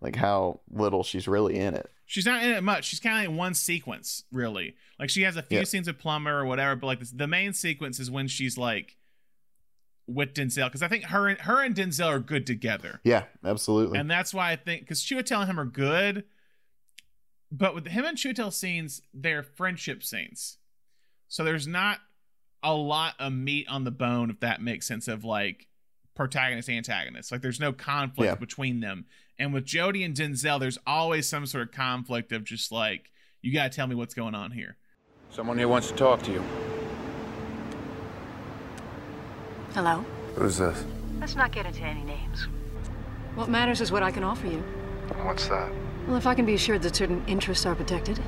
like 0.00 0.16
how 0.16 0.60
little 0.70 1.02
she's 1.02 1.28
really 1.28 1.56
in 1.58 1.74
it. 1.74 1.90
She's 2.06 2.26
not 2.26 2.42
in 2.42 2.50
it 2.50 2.62
much. 2.62 2.86
She's 2.86 3.00
kind 3.00 3.24
of 3.24 3.30
in 3.32 3.36
one 3.36 3.54
sequence, 3.54 4.24
really. 4.32 4.74
Like 4.98 5.10
she 5.10 5.22
has 5.22 5.36
a 5.36 5.42
few 5.42 5.58
Yeah. 5.58 5.64
scenes 5.64 5.86
with 5.86 5.98
Plummer 5.98 6.38
or 6.40 6.44
whatever, 6.46 6.74
but 6.76 6.86
like 6.88 6.98
this, 7.00 7.10
the 7.10 7.26
main 7.28 7.52
sequence 7.52 8.00
is 8.00 8.10
when 8.10 8.26
she's 8.26 8.58
like 8.58 8.96
with 10.08 10.34
Denzel 10.34 10.66
because 10.66 10.82
I 10.82 10.88
think 10.88 11.04
her 11.04 11.28
and 11.28 11.38
her 11.42 11.62
and 11.62 11.74
Denzel 11.74 12.08
are 12.08 12.18
good 12.18 12.46
together, 12.46 13.00
Yeah, 13.04 13.24
absolutely. 13.44 13.98
and 13.98 14.10
that's 14.10 14.34
why 14.34 14.50
I 14.50 14.56
think 14.56 14.82
because 14.82 15.02
Chiwetel 15.04 15.42
and 15.42 15.50
him 15.50 15.60
are 15.60 15.64
good, 15.64 16.24
but 17.52 17.74
with 17.76 17.86
him 17.86 18.04
and 18.04 18.16
Chiwetel 18.18 18.52
scenes, 18.52 19.02
they're 19.14 19.42
friendship 19.44 20.02
scenes, 20.02 20.58
so 21.28 21.44
there's 21.44 21.68
not 21.68 21.98
a 22.62 22.74
lot 22.74 23.14
of 23.20 23.32
meat 23.32 23.68
on 23.68 23.84
the 23.84 23.90
bone 23.92 24.30
if 24.30 24.40
that 24.40 24.60
makes 24.60 24.86
sense 24.86 25.06
of 25.08 25.24
like 25.24 25.68
protagonist 26.14 26.68
antagonist 26.68 27.32
like 27.32 27.40
there's 27.40 27.58
no 27.60 27.72
conflict 27.72 28.26
Yeah. 28.28 28.34
between 28.34 28.80
them 28.80 29.06
and 29.40 29.52
with 29.52 29.64
Jodie 29.64 30.04
and 30.04 30.14
denzel 30.14 30.60
there's 30.60 30.78
always 30.86 31.28
some 31.28 31.46
sort 31.46 31.64
of 31.64 31.72
conflict 31.72 32.30
of 32.30 32.44
just 32.44 32.70
like 32.70 33.10
you 33.42 33.52
gotta 33.52 33.70
tell 33.70 33.88
me 33.88 33.96
what's 33.96 34.14
going 34.14 34.36
on 34.36 34.52
here 34.52 34.76
Someone 35.30 35.58
here 35.58 35.68
wants 35.68 35.88
to 35.88 35.94
talk 35.94 36.22
to 36.24 36.32
you. 36.32 36.42
Hello? 39.74 40.04
Who's 40.34 40.58
this? 40.58 40.84
Let's 41.20 41.36
not 41.36 41.52
get 41.52 41.66
into 41.66 41.82
any 41.82 42.02
names. 42.02 42.48
What 43.36 43.48
matters 43.48 43.80
is 43.80 43.92
what 43.92 44.02
I 44.02 44.10
can 44.10 44.24
offer 44.24 44.48
you. 44.48 44.58
What's 45.22 45.46
that? 45.46 45.70
Well, 46.08 46.16
if 46.16 46.26
I 46.26 46.34
can 46.34 46.44
be 46.44 46.54
assured 46.54 46.82
that 46.82 46.96
certain 46.96 47.22
interests 47.28 47.64
are 47.64 47.76
protected, 47.76 48.18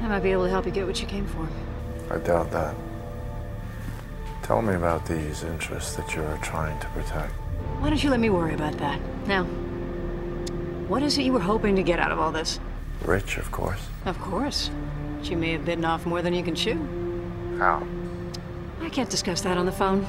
I 0.00 0.08
might 0.08 0.20
be 0.20 0.32
able 0.32 0.44
to 0.44 0.50
help 0.50 0.66
you 0.66 0.72
get 0.72 0.84
what 0.84 1.00
you 1.00 1.06
came 1.06 1.26
for. 1.26 1.48
I 2.10 2.18
doubt 2.18 2.50
that. 2.50 2.74
Tell 4.42 4.60
me 4.60 4.74
about 4.74 5.06
these 5.06 5.44
interests 5.44 5.94
that 5.94 6.12
you're 6.12 6.38
trying 6.38 6.78
to 6.80 6.86
protect. 6.88 7.32
Why 7.78 7.90
don't 7.90 8.02
you 8.02 8.10
let 8.10 8.18
me 8.18 8.30
worry 8.30 8.54
about 8.54 8.76
that? 8.78 9.00
Now, 9.28 9.46
what 10.88 11.02
is 11.02 11.18
it 11.18 11.22
you 11.24 11.32
were 11.32 11.40
hoping 11.40 11.76
to 11.76 11.82
get 11.82 11.98
out 11.98 12.10
of 12.12 12.18
all 12.18 12.32
this? 12.32 12.58
Rich, 13.04 13.36
of 13.38 13.50
course. 13.52 13.86
Of 14.06 14.18
course. 14.20 14.70
But 15.18 15.30
you 15.30 15.36
may 15.36 15.52
have 15.52 15.64
bitten 15.64 15.84
off 15.84 16.06
more 16.06 16.22
than 16.22 16.34
you 16.34 16.42
can 16.42 16.54
chew. 16.54 16.74
How? 17.58 17.86
I 18.80 18.88
can't 18.88 19.10
discuss 19.10 19.40
that 19.42 19.56
on 19.58 19.66
the 19.66 19.72
phone. 19.72 20.06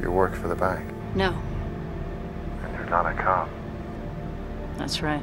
You 0.00 0.10
work 0.10 0.34
for 0.34 0.48
the 0.48 0.54
bank, 0.54 0.86
No, 1.14 1.30
and 2.62 2.74
you're 2.74 2.90
not 2.90 3.06
a 3.06 3.14
cop. 3.14 3.48
that's 4.76 5.00
right. 5.02 5.22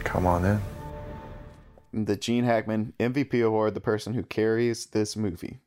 Come 0.00 0.26
on 0.26 0.44
in. 0.44 2.04
the 2.04 2.16
Gene 2.16 2.44
Hackman 2.44 2.92
MVP 3.00 3.44
award, 3.44 3.74
the 3.74 3.80
person 3.80 4.14
who 4.14 4.22
carries 4.22 4.86
this 4.86 5.16
movie. 5.16 5.58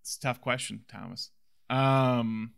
it's 0.00 0.16
a 0.16 0.20
tough 0.20 0.40
question 0.40 0.84
thomas 0.88 1.30
um 1.70 2.52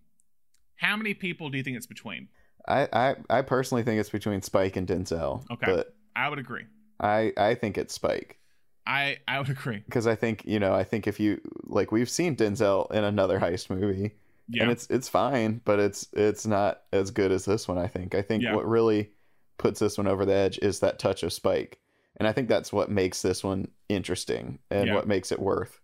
how 0.76 0.96
many 0.96 1.14
people 1.14 1.48
do 1.50 1.56
you 1.58 1.64
think 1.64 1.76
it's 1.76 1.86
between 1.86 2.28
I, 2.66 2.88
I, 2.92 3.16
I 3.30 3.42
personally 3.42 3.82
think 3.82 4.00
it's 4.00 4.10
between 4.10 4.40
Spike 4.42 4.76
and 4.76 4.86
Denzel. 4.86 5.44
Okay. 5.50 5.66
But 5.66 5.94
i 6.16 6.28
would 6.28 6.38
agree 6.38 6.64
I, 7.00 7.32
I 7.36 7.54
think 7.56 7.76
it's 7.76 7.92
Spike. 7.94 8.38
i 8.86 9.18
i 9.28 9.38
would 9.40 9.50
agree 9.50 9.82
Because 9.84 10.06
I 10.06 10.14
think, 10.14 10.44
you 10.44 10.58
know, 10.60 10.72
I 10.74 10.84
think 10.84 11.06
if 11.06 11.18
you 11.20 11.40
like 11.64 11.90
we've 11.92 12.08
seen 12.10 12.36
Denzel 12.36 12.90
in 12.92 13.04
another 13.04 13.38
heist 13.40 13.68
movie. 13.70 14.12
yeah 14.48 14.62
And 14.62 14.72
it's 14.72 14.86
it's 14.90 15.08
fine, 15.08 15.60
but 15.64 15.78
it's 15.80 16.06
it's 16.12 16.46
not 16.46 16.82
as 16.92 17.10
good 17.10 17.32
as 17.32 17.44
this 17.44 17.66
one, 17.68 17.78
I 17.78 17.86
think. 17.88 18.14
I 18.14 18.22
think 18.22 18.42
Yeah. 18.42 18.54
what 18.54 18.66
really 18.68 19.10
puts 19.58 19.80
this 19.80 19.98
one 19.98 20.06
over 20.06 20.24
the 20.24 20.34
edge 20.34 20.58
is 20.58 20.80
that 20.80 20.98
touch 20.98 21.22
of 21.22 21.32
Spike. 21.32 21.78
And 22.16 22.28
I 22.28 22.32
think 22.32 22.48
that's 22.48 22.72
what 22.72 22.90
makes 22.90 23.22
this 23.22 23.42
one 23.42 23.68
interesting 23.88 24.58
and 24.70 24.86
Yeah. 24.88 24.94
what 24.94 25.08
makes 25.08 25.32
it 25.32 25.38
worth 25.40 25.80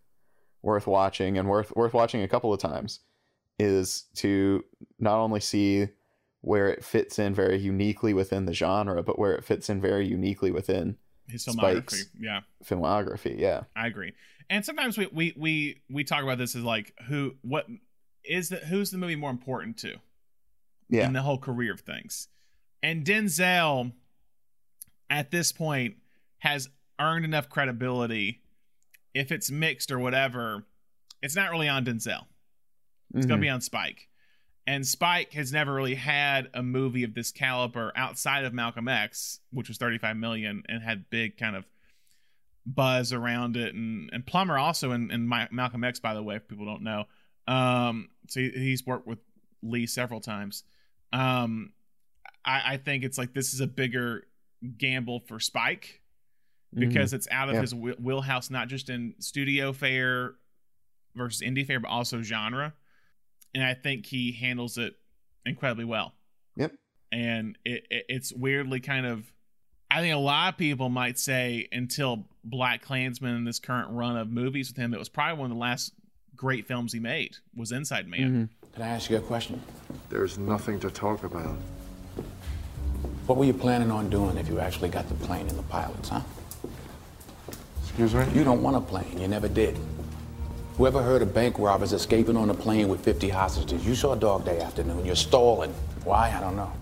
worth 0.62 0.86
watching 0.86 1.38
and 1.38 1.48
worth 1.48 1.74
worth 1.74 1.94
watching 1.94 2.22
a 2.22 2.28
couple 2.28 2.52
of 2.52 2.60
times 2.60 3.00
is 3.58 4.04
to 4.14 4.64
not 4.98 5.18
only 5.18 5.40
see 5.40 5.88
where 6.42 6.68
it 6.68 6.84
fits 6.84 7.18
in 7.18 7.34
very 7.34 7.58
uniquely 7.58 8.14
within 8.14 8.46
the 8.46 8.54
genre, 8.54 9.02
but 9.02 9.18
where 9.18 9.34
it 9.34 9.44
fits 9.44 9.68
in 9.68 9.80
very 9.80 10.06
uniquely 10.06 10.50
within 10.50 10.96
his 11.28 11.44
filmography 11.44 11.90
Spikes. 11.90 12.06
yeah 12.18 12.40
filmography. 12.64 13.38
Yeah. 13.38 13.62
I 13.76 13.86
agree. 13.86 14.12
And 14.48 14.64
sometimes 14.64 14.98
we 14.98 15.06
we 15.12 15.32
we 15.36 15.80
we 15.90 16.02
talk 16.04 16.22
about 16.22 16.38
this 16.38 16.56
as 16.56 16.64
like 16.64 16.92
who 17.06 17.34
what 17.42 17.66
is 18.24 18.48
the 18.48 18.56
who's 18.56 18.90
the 18.90 18.98
movie 18.98 19.16
more 19.16 19.30
important 19.30 19.76
to 19.78 19.96
Yeah. 20.88 21.06
in 21.06 21.12
the 21.12 21.22
whole 21.22 21.38
career 21.38 21.72
of 21.72 21.80
things. 21.80 22.28
And 22.82 23.04
Denzel 23.04 23.92
at 25.08 25.30
this 25.30 25.52
point 25.52 25.96
has 26.38 26.68
earned 26.98 27.24
enough 27.24 27.48
credibility 27.48 28.40
if 29.14 29.30
it's 29.32 29.50
mixed 29.50 29.90
or 29.90 29.98
whatever, 29.98 30.64
it's 31.22 31.34
not 31.36 31.50
really 31.50 31.68
on 31.68 31.84
Denzel. 31.84 32.26
It's 33.14 33.26
Mhm. 33.26 33.30
to 33.30 33.36
be 33.38 33.48
on 33.48 33.60
Spike. 33.60 34.08
And 34.70 34.86
Spike 34.86 35.32
has 35.32 35.52
never 35.52 35.74
really 35.74 35.96
had 35.96 36.48
a 36.54 36.62
movie 36.62 37.02
of 37.02 37.12
this 37.12 37.32
caliber 37.32 37.92
outside 37.96 38.44
of 38.44 38.54
Malcolm 38.54 38.86
X, 38.86 39.40
which 39.50 39.66
was 39.68 39.78
35 39.78 40.16
million 40.16 40.62
and 40.68 40.80
had 40.82 41.10
big 41.10 41.36
kind 41.36 41.56
of 41.56 41.64
buzz 42.64 43.12
around 43.12 43.56
it. 43.56 43.74
And, 43.74 44.10
and 44.12 44.24
Plummer 44.24 44.56
also 44.56 44.92
in, 44.92 45.10
in 45.10 45.26
My, 45.26 45.48
Malcolm 45.50 45.82
X, 45.82 45.98
by 45.98 46.14
the 46.14 46.22
way, 46.22 46.36
if 46.36 46.46
people 46.46 46.66
don't 46.66 46.82
know. 46.82 47.06
Um, 47.48 48.10
so 48.28 48.38
he, 48.40 48.50
he's 48.50 48.86
worked 48.86 49.08
with 49.08 49.18
Lee 49.62 49.86
several 49.86 50.20
times. 50.20 50.62
Um, 51.12 51.72
I, 52.44 52.74
I 52.74 52.76
think 52.76 53.02
it's 53.02 53.18
like 53.18 53.34
this 53.34 53.52
is 53.52 53.60
a 53.60 53.66
bigger 53.66 54.22
gamble 54.78 55.18
for 55.20 55.40
Spike 55.40 56.00
because 56.72 57.12
it's 57.12 57.26
out 57.32 57.48
of 57.48 57.56
Yeah. 57.56 57.60
his 57.62 57.74
wheelhouse, 57.74 58.50
not 58.50 58.68
just 58.68 58.88
in 58.88 59.14
studio 59.18 59.72
fare 59.72 60.34
versus 61.16 61.42
indie 61.42 61.66
fare, 61.66 61.80
but 61.80 61.88
also 61.88 62.22
genre. 62.22 62.72
And 63.54 63.64
I 63.64 63.74
think 63.74 64.06
he 64.06 64.32
handles 64.32 64.78
it 64.78 64.94
incredibly 65.44 65.84
well. 65.84 66.14
Yep. 66.56 66.72
And 67.12 67.58
it, 67.64 67.86
it 67.90 68.04
it's 68.08 68.32
weirdly 68.32 68.80
kind 68.80 69.06
of, 69.06 69.32
I 69.90 70.00
think 70.00 70.14
a 70.14 70.18
lot 70.18 70.52
of 70.52 70.58
people 70.58 70.88
might 70.88 71.18
say 71.18 71.68
until 71.72 72.26
BlacKkKlansman 72.48 73.36
in 73.36 73.44
this 73.44 73.58
current 73.58 73.90
run 73.90 74.16
of 74.16 74.30
movies 74.30 74.68
with 74.68 74.76
him, 74.76 74.94
it 74.94 74.98
was 74.98 75.08
probably 75.08 75.40
one 75.40 75.50
of 75.50 75.56
the 75.56 75.60
last 75.60 75.92
great 76.36 76.66
films 76.66 76.92
he 76.92 77.00
made 77.00 77.36
was 77.54 77.72
Inside 77.72 78.06
Man. 78.08 78.20
Mm-hmm. 78.20 78.74
Can 78.74 78.82
I 78.82 78.88
ask 78.88 79.10
you 79.10 79.16
a 79.16 79.20
question? 79.20 79.60
There's 80.08 80.38
nothing 80.38 80.78
to 80.80 80.90
talk 80.90 81.24
about. 81.24 81.56
What 83.26 83.36
were 83.36 83.44
you 83.44 83.52
planning 83.52 83.90
on 83.90 84.08
doing 84.10 84.36
if 84.36 84.48
you 84.48 84.60
actually 84.60 84.88
got 84.88 85.08
the 85.08 85.14
plane 85.14 85.48
and 85.48 85.58
the 85.58 85.64
pilots, 85.64 86.08
huh? 86.08 86.20
Excuse 87.82 88.14
me? 88.14 88.24
You 88.32 88.44
don't 88.44 88.62
want 88.62 88.76
a 88.76 88.80
plane. 88.80 89.18
You 89.18 89.28
never 89.28 89.48
did. 89.48 89.76
Whoever 90.80 91.02
heard 91.02 91.20
of 91.20 91.34
bank 91.34 91.58
robbers 91.58 91.92
escaping 91.92 92.38
on 92.38 92.48
a 92.48 92.54
plane 92.54 92.88
with 92.88 93.04
50 93.04 93.28
hostages? 93.28 93.86
You 93.86 93.94
saw 93.94 94.14
Dog 94.14 94.46
Day 94.46 94.60
afternoon. 94.62 95.04
You're 95.04 95.14
stalling. 95.14 95.74
Why? 96.04 96.34
I 96.34 96.40
don't 96.40 96.56
know. 96.56 96.72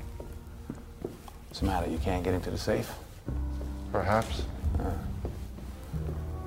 What's 1.48 1.58
the 1.58 1.66
matter? 1.66 1.90
You 1.90 1.98
can't 1.98 2.22
get 2.22 2.32
into 2.32 2.48
the 2.48 2.58
safe? 2.58 2.88
Perhaps. 3.90 4.44
Uh, 4.78 4.92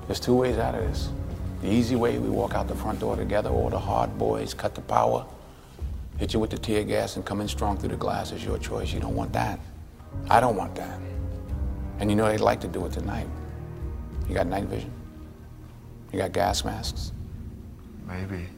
there's 0.06 0.18
two 0.18 0.34
ways 0.34 0.56
out 0.56 0.74
of 0.74 0.80
this. 0.80 1.10
The 1.60 1.68
easy 1.68 1.94
way, 1.94 2.18
we 2.18 2.30
walk 2.30 2.54
out 2.54 2.68
the 2.68 2.74
front 2.74 3.00
door 3.00 3.16
together, 3.16 3.50
or 3.50 3.68
the 3.68 3.78
hard 3.78 4.16
boys 4.16 4.54
cut 4.54 4.74
the 4.74 4.80
power, 4.80 5.26
hit 6.16 6.32
you 6.32 6.40
with 6.40 6.48
the 6.48 6.58
tear 6.58 6.84
gas, 6.84 7.16
and 7.16 7.24
come 7.26 7.42
in 7.42 7.48
strong 7.48 7.76
through 7.76 7.90
the 7.90 7.96
glass 7.96 8.32
is 8.32 8.42
your 8.42 8.56
choice. 8.56 8.94
You 8.94 9.00
don't 9.00 9.14
want 9.14 9.34
that. 9.34 9.60
I 10.30 10.40
don't 10.40 10.56
want 10.56 10.74
that. 10.76 10.98
And 11.98 12.08
you 12.08 12.16
know 12.16 12.28
they'd 12.28 12.40
like 12.40 12.62
to 12.62 12.68
do 12.68 12.86
it 12.86 12.92
tonight. 12.94 13.28
You 14.26 14.36
got 14.36 14.46
night 14.46 14.64
vision? 14.64 14.90
You 16.14 16.18
got 16.18 16.32
gas 16.32 16.64
masks? 16.64 17.12
Maybe. 18.06 18.48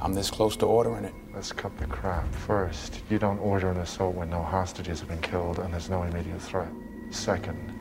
I'm 0.00 0.14
this 0.14 0.30
close 0.30 0.56
to 0.56 0.66
ordering 0.66 1.04
it. 1.04 1.14
Let's 1.34 1.52
cut 1.52 1.76
the 1.76 1.86
crap. 1.86 2.32
First, 2.34 3.02
you 3.10 3.18
don't 3.18 3.38
order 3.38 3.70
an 3.70 3.78
assault 3.78 4.14
when 4.14 4.30
no 4.30 4.42
hostages 4.42 5.00
have 5.00 5.08
been 5.08 5.20
killed 5.20 5.58
and 5.58 5.72
there's 5.72 5.90
no 5.90 6.02
immediate 6.02 6.40
threat. 6.40 6.70
Second, 7.10 7.72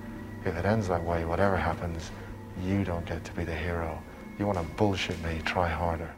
if 0.45 0.55
it 0.55 0.65
ends 0.65 0.87
that 0.87 1.03
way, 1.03 1.25
whatever 1.25 1.55
happens, 1.55 2.11
you 2.63 2.83
don't 2.83 3.05
get 3.05 3.23
to 3.25 3.33
be 3.33 3.43
the 3.43 3.55
hero. 3.55 4.01
You 4.37 4.45
want 4.45 4.57
to 4.57 4.75
bullshit 4.75 5.21
me, 5.23 5.41
try 5.45 5.67
harder. 5.67 6.13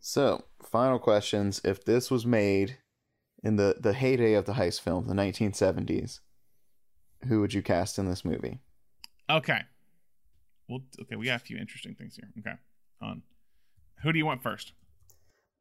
So, 0.00 0.44
final 0.62 0.98
questions. 0.98 1.60
If 1.64 1.84
this 1.84 2.10
was 2.10 2.26
made 2.26 2.78
in 3.42 3.56
the, 3.56 3.76
the 3.80 3.92
heyday 3.92 4.34
of 4.34 4.44
the 4.44 4.54
heist 4.54 4.80
film, 4.80 5.06
the 5.06 5.14
1970s, 5.14 6.20
who 7.28 7.40
would 7.40 7.54
you 7.54 7.62
cast 7.62 7.98
in 7.98 8.08
this 8.08 8.24
movie? 8.24 8.60
Okay. 9.28 9.60
Well, 10.68 10.80
okay, 11.02 11.16
we 11.16 11.26
got 11.26 11.36
a 11.36 11.44
few 11.44 11.56
interesting 11.56 11.94
things 11.94 12.16
here. 12.16 12.28
Okay. 12.38 12.56
On. 13.00 13.22
Who 14.06 14.12
do 14.12 14.18
you 14.18 14.24
want 14.26 14.40
first? 14.40 14.72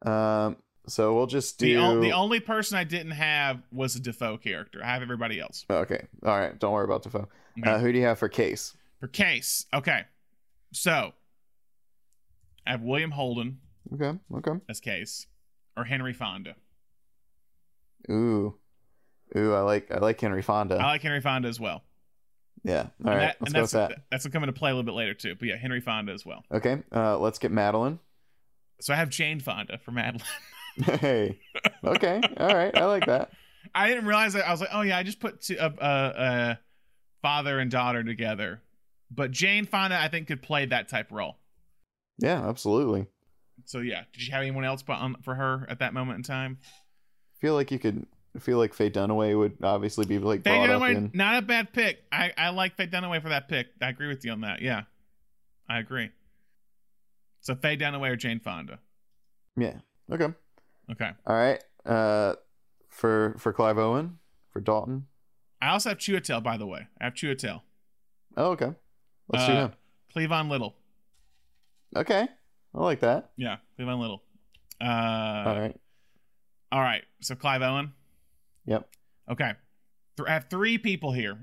Um, 0.06 0.58
so 0.88 1.16
we'll 1.16 1.26
just 1.26 1.58
do. 1.58 1.66
The, 1.66 1.78
o- 1.84 2.00
the 2.00 2.12
only 2.12 2.40
person 2.40 2.78
I 2.78 2.84
didn't 2.84 3.14
have 3.14 3.64
was 3.72 3.96
a 3.96 4.00
Dafoe 4.00 4.38
character. 4.38 4.82
I 4.84 4.88
have 4.94 5.02
everybody 5.02 5.40
else. 5.40 5.66
okay. 5.68 6.06
All 6.24 6.38
right. 6.38 6.58
Don't 6.60 6.72
worry 6.74 6.86
about 6.86 7.02
Dafoe. 7.02 7.28
Okay. 7.60 7.70
Uh, 7.72 7.80
who 7.80 7.92
do 7.92 7.98
you 7.98 8.06
have 8.06 8.20
for 8.20 8.30
Case? 8.30 8.78
For 9.00 9.08
case, 9.08 9.66
okay. 9.74 10.04
So 10.74 11.14
I 12.68 12.72
have 12.72 12.82
William 12.84 13.12
Holden 13.12 13.60
Okay. 13.94 14.18
Okay. 14.36 14.52
as 14.70 14.80
case, 14.80 15.26
or 15.76 15.84
Henry 15.86 16.14
Fonda. 16.14 16.56
Ooh. 18.10 18.56
Ooh, 19.36 19.54
I 19.54 19.62
like 19.62 19.92
I 19.92 19.98
like 20.00 20.20
Henry 20.22 20.42
Fonda. 20.44 20.76
I 20.76 20.86
like 20.86 21.02
Henry 21.02 21.22
Fonda 21.22 21.48
as 21.50 21.60
well. 21.60 21.84
yeah. 22.64 22.82
All 22.82 22.88
And 23.00 23.06
right. 23.08 23.20
that- 23.20 23.38
let's 23.42 23.48
and 23.50 23.54
go 23.56 23.62
with 23.62 23.72
that's 23.72 23.94
that. 23.96 24.02
that's 24.12 24.28
coming 24.28 24.48
to 24.48 24.54
play 24.54 24.70
a 24.72 24.74
little 24.74 24.86
bit 24.86 24.94
later 24.96 25.14
too. 25.14 25.36
But 25.36 25.48
yeah, 25.48 25.58
Henry 25.58 25.82
Fonda 25.82 26.14
as 26.14 26.26
well. 26.26 26.44
Okay. 26.52 26.84
Uh, 26.96 27.18
let's 27.18 27.40
get 27.40 27.52
Madeline. 27.52 28.00
So 28.82 28.94
I 28.94 28.98
have 28.98 29.10
Jane 29.10 29.40
Fonda 29.40 29.78
for 29.78 29.92
Madeline. 29.92 30.22
hey. 31.00 31.40
Okay. 31.84 32.22
All 32.38 32.56
right. 32.56 32.76
I 32.78 32.86
like 32.86 33.06
that. 33.06 33.32
I 33.76 33.88
didn't 33.90 34.06
realize 34.06 34.34
that. 34.34 34.48
I 34.48 34.52
was 34.52 34.62
like, 34.62 34.70
oh 34.74 34.82
yeah, 34.82 34.98
I 34.98 35.04
just 35.04 35.20
put 35.20 35.42
two, 35.42 35.58
uh, 35.58 35.72
uh, 35.80 35.84
uh, 35.84 36.56
father 37.22 37.60
and 37.60 37.72
daughter 37.72 38.04
together. 38.04 38.62
But 39.12 39.32
Jane 39.32 39.66
Fonda, 39.66 40.00
I 40.00 40.08
think, 40.08 40.28
could 40.28 40.42
play 40.42 40.66
that 40.66 40.90
type 40.90 41.12
role. 41.12 41.38
Yeah, 42.20 42.48
absolutely. 42.48 43.08
So 43.66 43.80
yeah, 43.80 44.04
did 44.14 44.26
you 44.26 44.34
have 44.34 44.42
anyone 44.42 44.66
else 44.66 44.84
but 44.84 44.94
on, 44.94 45.16
for 45.24 45.36
her 45.36 45.66
at 45.70 45.80
that 45.80 45.94
moment 45.94 46.18
in 46.18 46.24
time? 46.24 46.60
feel 47.46 47.54
like 47.54 47.72
you 47.72 47.78
could 47.78 48.06
I 48.36 48.40
feel 48.40 48.58
like 48.58 48.74
Faye 48.74 48.90
Dunaway 48.90 49.38
would 49.38 49.58
obviously 49.64 50.06
be 50.06 50.20
like 50.20 50.44
Faye 50.44 50.52
Dunaway, 50.52 50.96
in. 50.96 51.12
not 51.14 51.38
a 51.38 51.42
bad 51.42 51.72
pick. 51.72 52.04
I, 52.12 52.34
I 52.38 52.50
like 52.50 52.76
Faye 52.76 52.88
Dunaway 52.88 53.22
for 53.22 53.30
that 53.30 53.48
pick. 53.48 53.68
I 53.82 53.90
agree 53.90 54.08
with 54.08 54.26
you 54.26 54.32
on 54.32 54.42
that. 54.42 54.62
Yeah, 54.62 54.84
I 55.70 55.80
agree. 55.80 56.10
So 57.46 57.54
Faye 57.54 57.78
Dunaway 57.78 58.10
or 58.10 58.16
Jane 58.16 58.40
Fonda? 58.40 58.80
Yeah. 59.56 59.76
Okay. 60.12 60.28
Okay. 60.92 61.12
All 61.28 61.36
right. 61.36 61.64
Uh, 61.86 62.34
for 62.90 63.36
for 63.38 63.54
Clive 63.54 63.78
Owen 63.78 64.18
for 64.52 64.60
Dalton. 64.62 65.06
I 65.62 65.70
also 65.70 65.90
have 65.90 66.00
Chiwetel, 66.00 66.42
by 66.42 66.58
the 66.58 66.66
way. 66.66 66.88
I 67.00 67.04
have 67.04 67.14
Chiwetel. 67.14 67.62
Oh, 68.36 68.52
okay. 68.52 68.72
Let's 69.30 69.46
do 69.46 69.52
Uh, 69.54 69.68
him. 69.68 69.74
Cleavon 70.16 70.50
Little. 70.50 70.76
Okay. 71.96 72.28
I 72.74 72.80
like 72.80 73.02
that. 73.02 73.30
Yeah, 73.38 73.58
Cleavon 73.80 74.00
Little. 74.00 74.24
Uh, 74.82 74.86
All 74.86 75.60
right. 75.60 75.76
All 76.72 76.82
right. 76.82 77.04
So 77.22 77.36
Clive 77.36 77.62
Owen. 77.62 77.94
Yep. 78.66 78.90
Okay. 79.32 79.54
I 80.28 80.32
have 80.32 80.50
three 80.50 80.78
people 80.80 81.12
here. 81.12 81.38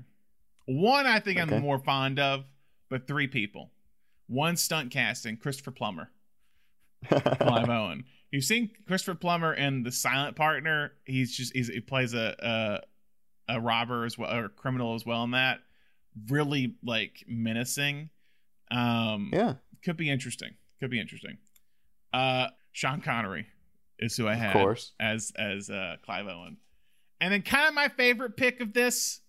One 0.65 1.05
I 1.07 1.19
think 1.19 1.39
Okay. 1.39 1.55
I'm 1.55 1.61
more 1.61 1.79
fond 1.79 2.19
of, 2.19 2.43
but 2.89 3.07
three 3.07 3.27
people. 3.27 3.71
One 4.27 4.55
stunt 4.55 4.91
casting, 4.91 5.37
Christopher 5.37 5.71
Plummer. 5.71 6.11
Clive 7.09 7.69
Owen. 7.69 8.05
You've 8.31 8.45
seen 8.45 8.71
Christopher 8.87 9.15
Plummer 9.15 9.53
in 9.53 9.83
The 9.83 9.91
Silent 9.91 10.35
Partner. 10.35 10.93
He's 11.05 11.35
just 11.35 11.53
he's, 11.53 11.67
he 11.67 11.81
plays 11.81 12.13
a, 12.13 12.35
a 13.47 13.55
a 13.55 13.61
robber 13.61 14.05
as 14.05 14.17
well 14.17 14.33
or 14.33 14.45
a 14.45 14.49
criminal 14.49 14.95
as 14.95 15.05
well 15.05 15.23
in 15.23 15.31
that. 15.31 15.59
Really 16.29 16.75
like 16.83 17.23
menacing. 17.27 18.09
Um 18.71 19.31
yeah. 19.33 19.55
could 19.83 19.97
be 19.97 20.09
interesting. 20.09 20.51
Could 20.79 20.89
be 20.89 20.99
interesting. 20.99 21.37
Uh 22.13 22.47
Sean 22.71 23.01
Connery 23.01 23.47
is 23.99 24.15
who 24.17 24.27
I 24.27 24.35
had 24.35 24.53
course. 24.53 24.93
as 24.99 25.31
as 25.37 25.69
uh 25.69 25.97
Clive 26.03 26.27
Owen. 26.27 26.57
And 27.21 27.33
then 27.33 27.41
kind 27.41 27.67
of 27.67 27.73
my 27.73 27.89
favorite 27.89 28.35
pick 28.37 28.61
of 28.61 28.73
this 28.73 29.21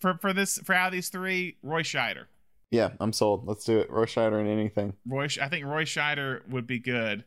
for 0.00 0.18
for 0.20 0.32
this 0.32 0.58
for 0.58 0.74
out 0.74 0.88
of 0.88 0.92
these 0.92 1.08
three, 1.08 1.56
Roy 1.62 1.82
Scheider. 1.82 2.26
Yeah, 2.72 2.92
I'm 3.00 3.12
sold. 3.12 3.46
Let's 3.46 3.64
do 3.64 3.78
it. 3.80 3.90
Roy 3.90 4.06
Scheider 4.06 4.40
and 4.40 4.48
anything. 4.48 4.94
Roy 5.06 5.28
I 5.40 5.48
think 5.48 5.66
Roy 5.66 5.84
Scheider 5.84 6.48
would 6.48 6.66
be 6.66 6.78
good. 6.78 7.22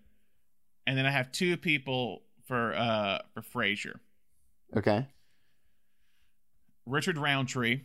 And 0.88 0.98
then 0.98 1.06
I 1.06 1.12
have 1.12 1.32
two 1.32 1.56
people 1.56 2.24
for 2.48 2.74
uh 2.76 3.20
for 3.34 3.42
Frazier. 3.44 4.02
Okay. 4.76 5.08
Richard 6.86 7.18
Roundtree 7.18 7.82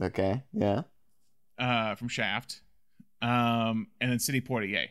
Okay. 0.00 0.42
Yeah. 0.52 0.82
uh 1.58 1.94
from 1.96 2.08
Shaft. 2.08 2.60
Um 3.20 3.88
and 4.00 4.10
then 4.12 4.18
Sidney 4.20 4.40
Poitier. 4.40 4.86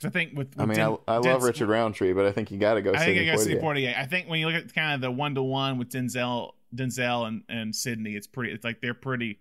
Cuz 0.00 0.04
I 0.06 0.10
think 0.10 0.36
with, 0.36 0.58
I 0.58 0.66
mean, 0.66 0.76
Den- 0.78 0.96
I, 1.06 1.14
I 1.14 1.16
love 1.18 1.42
Denzel- 1.42 1.46
Richard 1.46 1.68
Roundtree, 1.68 2.12
but 2.12 2.26
I 2.26 2.32
think 2.32 2.50
you 2.50 2.58
got 2.58 2.74
to 2.74 2.82
go. 2.82 2.92
I 2.92 3.04
think 3.04 3.28
I 3.30 3.36
Sidney 3.36 3.60
Poitier. 3.60 3.62
Poitier. 3.62 3.96
I 3.98 4.06
think 4.06 4.28
when 4.28 4.40
you 4.40 4.46
look 4.48 4.56
at 4.56 4.74
kind 4.74 4.94
of 4.94 5.00
the 5.00 5.12
one 5.12 5.36
to 5.36 5.42
one 5.42 5.78
with 5.78 5.90
Denzel, 5.90 6.52
Denzel 6.74 7.28
and 7.28 7.42
and 7.48 7.76
Sidney, 7.76 8.16
it's 8.16 8.26
pretty. 8.26 8.52
It's 8.52 8.64
like 8.64 8.80
they're 8.80 8.94
pretty 8.94 9.38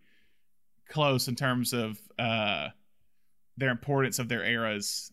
close 0.92 1.28
in 1.28 1.36
terms 1.36 1.74
of 1.74 2.00
uh 2.20 2.68
their 3.58 3.70
importance 3.70 4.20
of 4.20 4.30
their 4.30 4.44
eras, 4.44 5.12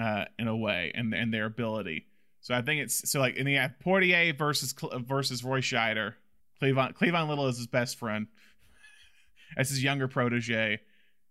uh, 0.00 0.24
in 0.38 0.48
a 0.48 0.56
way, 0.56 0.92
and 0.94 1.14
and 1.14 1.32
their 1.32 1.46
ability. 1.46 2.06
So 2.40 2.54
I 2.54 2.62
think 2.62 2.80
it's 2.82 3.10
so 3.10 3.20
like 3.20 3.36
in 3.36 3.46
the 3.46 3.54
have 3.54 3.74
Poitier 3.84 4.36
versus 4.36 4.74
versus 5.06 5.44
Roy 5.44 5.60
Scheider. 5.60 6.14
Cleavon 6.62 6.94
Cleavon 6.94 7.28
Little 7.28 7.48
is 7.48 7.56
his 7.56 7.66
best 7.66 7.98
friend. 7.98 8.26
As 9.56 9.68
his 9.68 9.82
younger 9.82 10.06
protege, 10.06 10.80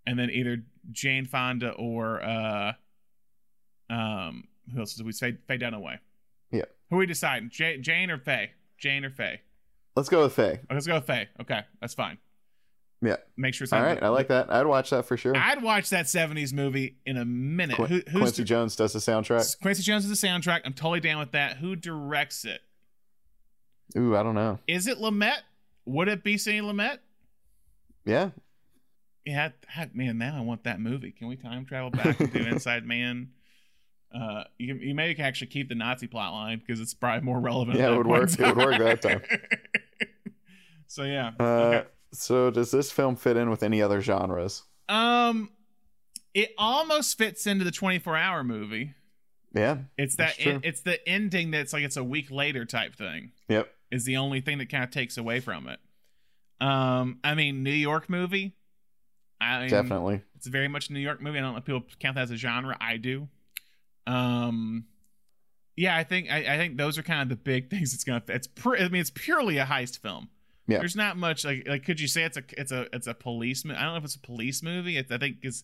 and 0.05 0.19
then 0.19 0.29
either 0.29 0.57
Jane 0.91 1.25
Fonda 1.25 1.71
or 1.71 2.21
uh, 2.21 2.73
um, 3.89 4.43
who 4.73 4.79
else 4.79 4.95
did 4.95 5.05
we 5.05 5.13
say? 5.13 5.37
Faye 5.47 5.57
Dunaway. 5.57 5.99
Yeah. 6.51 6.65
Who 6.89 6.97
are 6.97 6.99
we 6.99 7.05
deciding? 7.05 7.49
J- 7.49 7.79
Jane 7.79 8.11
or 8.11 8.17
Faye? 8.17 8.51
Jane 8.77 9.05
or 9.05 9.09
Faye? 9.09 9.41
Let's 9.95 10.09
go 10.09 10.23
with 10.23 10.33
Faye. 10.33 10.43
Okay, 10.53 10.61
let's 10.71 10.87
go 10.87 10.95
with 10.95 11.05
Faye. 11.05 11.29
Okay, 11.41 11.61
that's 11.79 11.93
fine. 11.93 12.17
Yeah. 13.01 13.15
Make 13.37 13.53
sure 13.53 13.63
it's 13.63 13.73
All 13.73 13.81
right. 13.81 14.01
I 14.01 14.09
like 14.09 14.27
that. 14.27 14.51
I'd 14.51 14.65
watch 14.65 14.89
that 14.89 15.05
for 15.05 15.15
sure. 15.15 15.35
I'd 15.35 15.63
watch 15.63 15.89
that 15.89 16.05
'70s 16.05 16.51
movie 16.51 16.97
in 17.05 17.15
a 17.17 17.23
minute. 17.23 17.77
Qu- 17.77 17.85
Who, 17.85 18.01
who's 18.09 18.21
Quincy 18.21 18.43
Jones 18.43 18.75
does 18.75 18.91
the 18.93 18.99
soundtrack. 18.99 19.59
Quincy 19.61 19.83
Jones 19.83 20.05
is 20.05 20.19
the 20.21 20.27
soundtrack. 20.27 20.61
I'm 20.65 20.73
totally 20.73 20.99
down 20.99 21.19
with 21.19 21.31
that. 21.31 21.57
Who 21.57 21.75
directs 21.75 22.43
it? 22.43 22.61
Ooh, 23.97 24.15
I 24.15 24.23
don't 24.23 24.35
know. 24.35 24.59
Is 24.67 24.87
it 24.87 24.97
Lumet? 24.97 25.37
Would 25.85 26.09
it 26.09 26.23
be 26.23 26.37
Sidney 26.37 26.61
Lumet? 26.61 26.97
Yeah. 28.05 28.31
Yeah, 29.25 29.49
man. 29.93 30.17
Now 30.17 30.37
I 30.37 30.41
want 30.41 30.63
that 30.63 30.79
movie. 30.79 31.11
Can 31.11 31.27
we 31.27 31.35
time 31.35 31.65
travel 31.65 31.91
back 31.91 32.19
and 32.19 32.31
do 32.31 32.39
Inside 32.47 32.85
Man? 32.85 33.29
Uh, 34.13 34.43
you, 34.57 34.73
you 34.75 34.95
maybe 34.95 35.13
can 35.13 35.25
actually 35.25 35.47
keep 35.47 35.69
the 35.69 35.75
Nazi 35.75 36.07
plot 36.07 36.33
line 36.33 36.59
because 36.59 36.81
it's 36.81 36.95
probably 36.95 37.21
more 37.23 37.39
relevant. 37.39 37.77
Yeah, 37.77 37.93
it 37.93 37.97
would 37.97 38.07
work. 38.07 38.31
It 38.31 38.39
would 38.39 38.57
work 38.57 38.77
that 38.79 39.01
time. 39.01 39.21
so 40.87 41.03
yeah. 41.03 41.31
Uh, 41.39 41.43
okay. 41.43 41.87
So 42.11 42.49
does 42.51 42.71
this 42.71 42.91
film 42.91 43.15
fit 43.15 43.37
in 43.37 43.49
with 43.49 43.63
any 43.63 43.81
other 43.81 44.01
genres? 44.01 44.63
Um, 44.87 45.51
it 46.33 46.53
almost 46.57 47.17
fits 47.17 47.45
into 47.45 47.63
the 47.63 47.71
24 47.71 48.17
hour 48.17 48.43
movie. 48.43 48.93
Yeah. 49.53 49.77
It's 49.97 50.15
that 50.17 50.37
true. 50.37 50.59
it's 50.63 50.81
the 50.81 51.07
ending 51.07 51.51
that's 51.51 51.73
like 51.73 51.83
it's 51.83 51.97
a 51.97 52.03
week 52.03 52.31
later 52.31 52.65
type 52.65 52.95
thing. 52.95 53.31
Yep. 53.47 53.71
Is 53.91 54.05
the 54.05 54.17
only 54.17 54.41
thing 54.41 54.59
that 54.59 54.69
kind 54.69 54.83
of 54.83 54.91
takes 54.91 55.17
away 55.17 55.39
from 55.39 55.67
it. 55.67 55.79
Um, 56.61 57.19
I 57.23 57.35
mean, 57.35 57.63
New 57.63 57.71
York 57.71 58.09
movie. 58.09 58.55
I 59.41 59.61
mean, 59.61 59.69
Definitely. 59.69 60.21
It's 60.35 60.47
very 60.47 60.67
much 60.67 60.89
a 60.89 60.93
New 60.93 60.99
York 60.99 61.21
movie. 61.21 61.39
I 61.39 61.41
don't 61.41 61.53
know 61.53 61.59
if 61.59 61.65
people 61.65 61.83
count 61.99 62.15
that 62.15 62.23
as 62.23 62.31
a 62.31 62.35
genre. 62.35 62.77
I 62.79 62.97
do. 62.97 63.27
Um, 64.05 64.85
yeah, 65.75 65.95
I 65.95 66.03
think 66.03 66.29
I, 66.29 66.55
I 66.55 66.57
think 66.57 66.77
those 66.77 66.97
are 66.97 67.03
kind 67.03 67.21
of 67.21 67.29
the 67.29 67.35
big 67.41 67.69
things. 67.71 67.93
It's 67.93 68.03
gonna. 68.03 68.21
It's. 68.27 68.47
Pre- 68.47 68.79
I 68.79 68.89
mean, 68.89 69.01
it's 69.01 69.11
purely 69.11 69.57
a 69.57 69.65
heist 69.65 69.99
film. 69.99 70.29
Yeah. 70.69 70.79
There's 70.79 70.95
not 70.95 71.17
much 71.17 71.43
like 71.45 71.67
like. 71.67 71.83
Could 71.85 71.99
you 71.99 72.07
say 72.07 72.23
it's 72.23 72.37
a 72.37 72.43
it's 72.57 72.71
a 72.71 72.87
it's 72.93 73.07
a 73.07 73.13
police? 73.13 73.65
mo- 73.65 73.75
I 73.75 73.81
don't 73.83 73.93
know 73.93 73.97
if 73.97 74.03
it's 74.05 74.15
a 74.15 74.19
police 74.19 74.61
movie. 74.63 74.97
It's, 74.97 75.11
I 75.11 75.17
think 75.17 75.41
because 75.41 75.63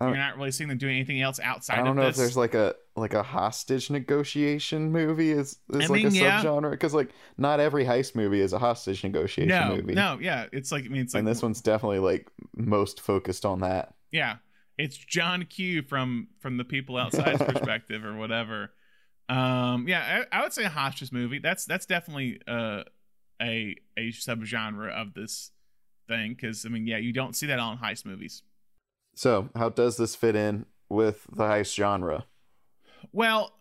you're 0.00 0.16
not 0.16 0.36
really 0.36 0.50
seeing 0.50 0.68
them 0.68 0.76
doing 0.76 0.96
anything 0.96 1.22
else 1.22 1.40
outside 1.40 1.78
I 1.78 1.78
don't 1.78 1.88
of 1.88 1.96
know 1.96 2.02
this. 2.02 2.16
if 2.16 2.16
there's 2.16 2.36
like 2.36 2.54
a 2.54 2.74
like 2.96 3.14
a 3.14 3.22
hostage 3.22 3.90
negotiation 3.90 4.92
movie 4.92 5.30
is 5.30 5.58
is 5.72 5.84
I 5.84 5.86
like 5.86 5.90
mean, 5.90 6.06
a 6.08 6.10
yeah. 6.10 6.42
subgenre 6.42 6.70
because 6.72 6.92
like 6.94 7.10
not 7.38 7.58
every 7.60 7.84
heist 7.84 8.14
movie 8.14 8.40
is 8.40 8.52
a 8.52 8.58
hostage 8.58 9.02
negotiation 9.02 9.48
no, 9.48 9.76
movie. 9.76 9.94
no, 9.94 10.18
yeah. 10.20 10.46
It's 10.52 10.70
like 10.70 10.84
I 10.84 10.88
mean, 10.88 11.02
it's 11.02 11.14
like 11.14 11.20
and 11.20 11.28
this 11.28 11.42
one's 11.42 11.62
definitely 11.62 12.00
like 12.00 12.28
most 12.54 13.00
focused 13.00 13.46
on 13.46 13.60
that. 13.60 13.94
yeah 14.12 14.36
it's 14.76 14.96
john 14.96 15.44
q 15.44 15.82
from 15.82 16.28
from 16.40 16.56
the 16.56 16.64
people 16.64 16.96
outside's 16.98 17.42
perspective 17.46 18.04
or 18.04 18.14
whatever 18.16 18.72
um 19.28 19.86
yeah 19.88 20.24
I, 20.32 20.38
I 20.38 20.42
would 20.42 20.52
say 20.52 20.64
a 20.64 20.68
hostage 20.68 21.12
movie 21.12 21.38
that's 21.38 21.64
that's 21.64 21.86
definitely 21.86 22.40
uh 22.46 22.82
a 23.44 23.76
a 23.96 24.08
subgenre 24.10 24.90
of 24.90 25.14
this 25.14 25.50
thing 26.08 26.32
because 26.32 26.66
i 26.66 26.68
mean 26.68 26.86
yeah 26.86 26.96
you 26.98 27.12
don't 27.12 27.36
see 27.36 27.46
that 27.46 27.58
on 27.58 27.78
heist 27.78 28.04
movies. 28.04 28.42
So 29.14 29.48
how 29.54 29.68
does 29.68 29.96
this 29.96 30.16
fit 30.16 30.34
in 30.34 30.66
with 30.88 31.26
the 31.32 31.44
heist 31.44 31.74
genre? 31.74 32.24
well 33.12 33.52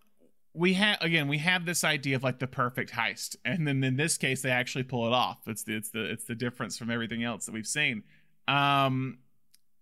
we 0.53 0.73
have 0.73 0.97
again 1.01 1.27
we 1.27 1.39
have 1.39 1.65
this 1.65 1.83
idea 1.83 2.15
of 2.15 2.23
like 2.23 2.39
the 2.39 2.47
perfect 2.47 2.91
heist 2.91 3.35
and 3.43 3.67
then 3.67 3.83
in 3.83 3.97
this 3.97 4.17
case 4.17 4.41
they 4.41 4.51
actually 4.51 4.83
pull 4.83 5.05
it 5.05 5.13
off. 5.13 5.39
It's 5.47 5.63
the 5.63 5.75
it's 5.75 5.89
the 5.89 6.03
it's 6.11 6.25
the 6.25 6.35
difference 6.35 6.77
from 6.77 6.89
everything 6.89 7.23
else 7.23 7.45
that 7.45 7.51
we've 7.53 7.67
seen. 7.67 8.03
Um 8.47 9.17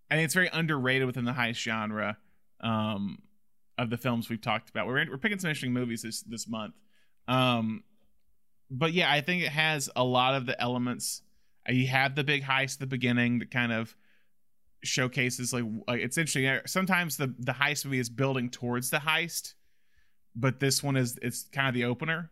i 0.10 0.16
think 0.16 0.26
it's 0.26 0.34
very 0.34 0.50
underrated 0.52 1.06
within 1.06 1.26
the 1.26 1.32
heist 1.34 1.56
genre 1.56 2.18
um 2.62 3.20
of 3.78 3.90
the 3.90 3.98
films 3.98 4.30
we've 4.30 4.42
talked 4.42 4.70
about. 4.70 4.88
We're 4.88 5.10
we're 5.10 5.18
picking 5.18 5.40
some 5.40 5.50
interesting 5.50 5.74
movies 5.74 6.02
this 6.02 6.22
this 6.22 6.48
month. 6.48 6.74
Um 7.28 7.84
but 8.72 8.94
yeah 8.94 9.12
i 9.12 9.20
think 9.22 9.44
it 9.44 9.50
has 9.50 9.90
a 9.96 10.04
lot 10.04 10.34
of 10.34 10.46
the 10.48 10.60
elements 10.62 11.22
Uh, 11.70 11.74
you 11.74 11.86
have 11.88 12.16
the 12.16 12.24
big 12.24 12.42
heist 12.44 12.76
at 12.76 12.80
the 12.80 12.88
beginning 12.88 13.38
that 13.40 13.52
kind 13.52 13.72
of 13.72 13.96
showcases 14.84 15.54
like, 15.54 15.64
like 15.88 16.02
it's 16.02 16.18
interesting 16.18 16.48
Uh, 16.48 16.60
sometimes 16.66 17.18
the 17.18 17.34
the 17.38 17.52
heist 17.52 17.86
movie 17.86 18.00
is 18.00 18.10
building 18.10 18.50
towards 18.50 18.90
the 18.90 18.98
heist 18.98 19.54
but 20.36 20.60
this 20.60 20.82
one 20.82 20.96
is 20.96 21.20
it's 21.22 21.44
kind 21.52 21.68
of 21.68 21.74
the 21.76 21.84
opener 21.86 22.32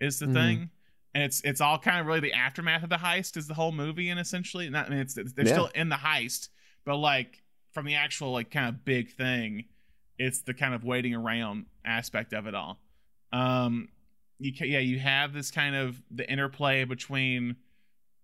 is 0.00 0.18
the 0.18 0.26
Mhm. 0.26 0.32
thing 0.32 0.70
and 1.14 1.24
it's 1.24 1.42
it's 1.42 1.60
all 1.60 1.78
kind 1.78 2.00
of 2.00 2.06
really 2.06 2.20
the 2.20 2.32
aftermath 2.32 2.82
of 2.82 2.88
the 2.88 2.96
heist 2.96 3.36
is 3.36 3.46
the 3.48 3.54
whole 3.54 3.72
movie 3.72 4.08
and 4.08 4.18
essentially 4.18 4.70
not 4.70 4.86
I 4.86 4.90
mean 4.90 4.98
it's, 5.00 5.16
it's 5.18 5.32
they're 5.34 5.46
Yeah. 5.46 5.52
still 5.52 5.70
in 5.74 5.88
the 5.90 5.96
heist 5.96 6.48
but 6.84 6.96
like 6.96 7.42
from 7.72 7.84
the 7.84 7.96
actual 7.96 8.32
like 8.32 8.50
kind 8.50 8.68
of 8.68 8.84
big 8.84 9.12
thing, 9.12 9.66
it's 10.18 10.40
the 10.42 10.54
kind 10.54 10.74
of 10.74 10.82
waiting 10.84 11.14
around 11.14 11.66
aspect 11.84 12.32
of 12.32 12.46
it 12.48 12.54
all. 12.54 12.80
Um, 13.32 13.88
you 14.40 14.52
ca- 14.56 14.66
yeah, 14.66 14.78
you 14.80 14.98
have 14.98 15.32
this 15.32 15.50
kind 15.50 15.76
of 15.76 16.02
the 16.10 16.28
interplay 16.28 16.84
between 16.84 17.56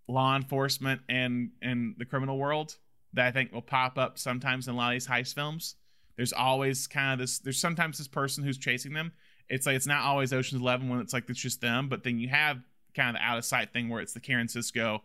law 0.08 0.34
enforcement 0.36 1.02
and 1.08 1.50
and 1.62 1.94
the 1.98 2.04
criminal 2.04 2.38
world 2.38 2.76
that 3.12 3.26
I 3.26 3.30
think 3.30 3.52
will 3.52 3.62
pop 3.62 3.98
up 3.98 4.18
sometimes 4.18 4.66
in 4.68 4.74
a 4.74 4.76
lot 4.76 4.88
of 4.88 4.94
these 4.94 5.06
heist 5.06 5.34
films. 5.34 5.76
There's 6.16 6.32
always 6.32 6.86
kind 6.86 7.12
of 7.12 7.18
this. 7.18 7.38
There's 7.38 7.58
sometimes 7.60 7.98
this 7.98 8.08
person 8.08 8.42
who's 8.42 8.58
chasing 8.58 8.92
them. 8.94 9.12
It's 9.48 9.66
like 9.66 9.76
it's 9.76 9.86
not 9.86 10.02
always 10.02 10.32
Ocean's 10.32 10.60
Eleven 10.62 10.88
when 10.88 11.00
it's 11.00 11.12
like 11.12 11.28
it's 11.28 11.38
just 11.40 11.60
them, 11.60 11.88
but 11.88 12.02
then 12.02 12.18
you 12.18 12.28
have 12.28 12.58
kind 12.94 13.10
of 13.10 13.20
the 13.20 13.24
out 13.26 13.38
of 13.38 13.44
sight 13.44 13.72
thing 13.72 13.88
where 13.90 14.00
it's 14.00 14.14
the 14.14 14.20
Karen 14.20 14.46
Sisco 14.46 15.00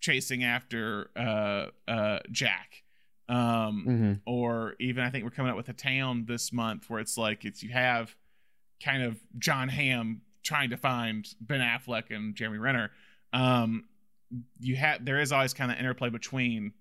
chasing 0.00 0.42
after 0.44 1.10
uh 1.16 1.66
uh 1.90 2.18
Jack. 2.30 2.82
Um 3.28 3.84
Mhm. 3.86 4.20
or 4.24 4.74
even 4.78 5.04
I 5.04 5.10
think 5.10 5.24
we're 5.24 5.30
coming 5.30 5.50
up 5.50 5.56
with 5.56 5.68
a 5.68 5.72
town 5.74 6.24
this 6.26 6.52
month 6.52 6.88
where 6.88 7.00
it's 7.00 7.18
like 7.18 7.44
it's 7.44 7.62
you 7.62 7.70
have 7.70 8.14
kind 8.82 9.02
of 9.02 9.20
Jon 9.38 9.68
Hamm 9.68 10.22
trying 10.46 10.70
to 10.70 10.76
find 10.76 11.26
Ben 11.40 11.60
Affleck 11.60 12.10
and 12.14 12.34
Jeremy 12.34 12.58
Renner. 12.58 12.90
Um 13.32 13.84
you 14.58 14.76
have 14.76 15.04
there 15.04 15.20
is 15.20 15.30
always 15.32 15.52
kind 15.54 15.70
of 15.70 15.78
interplay 15.78 16.08
between 16.08 16.72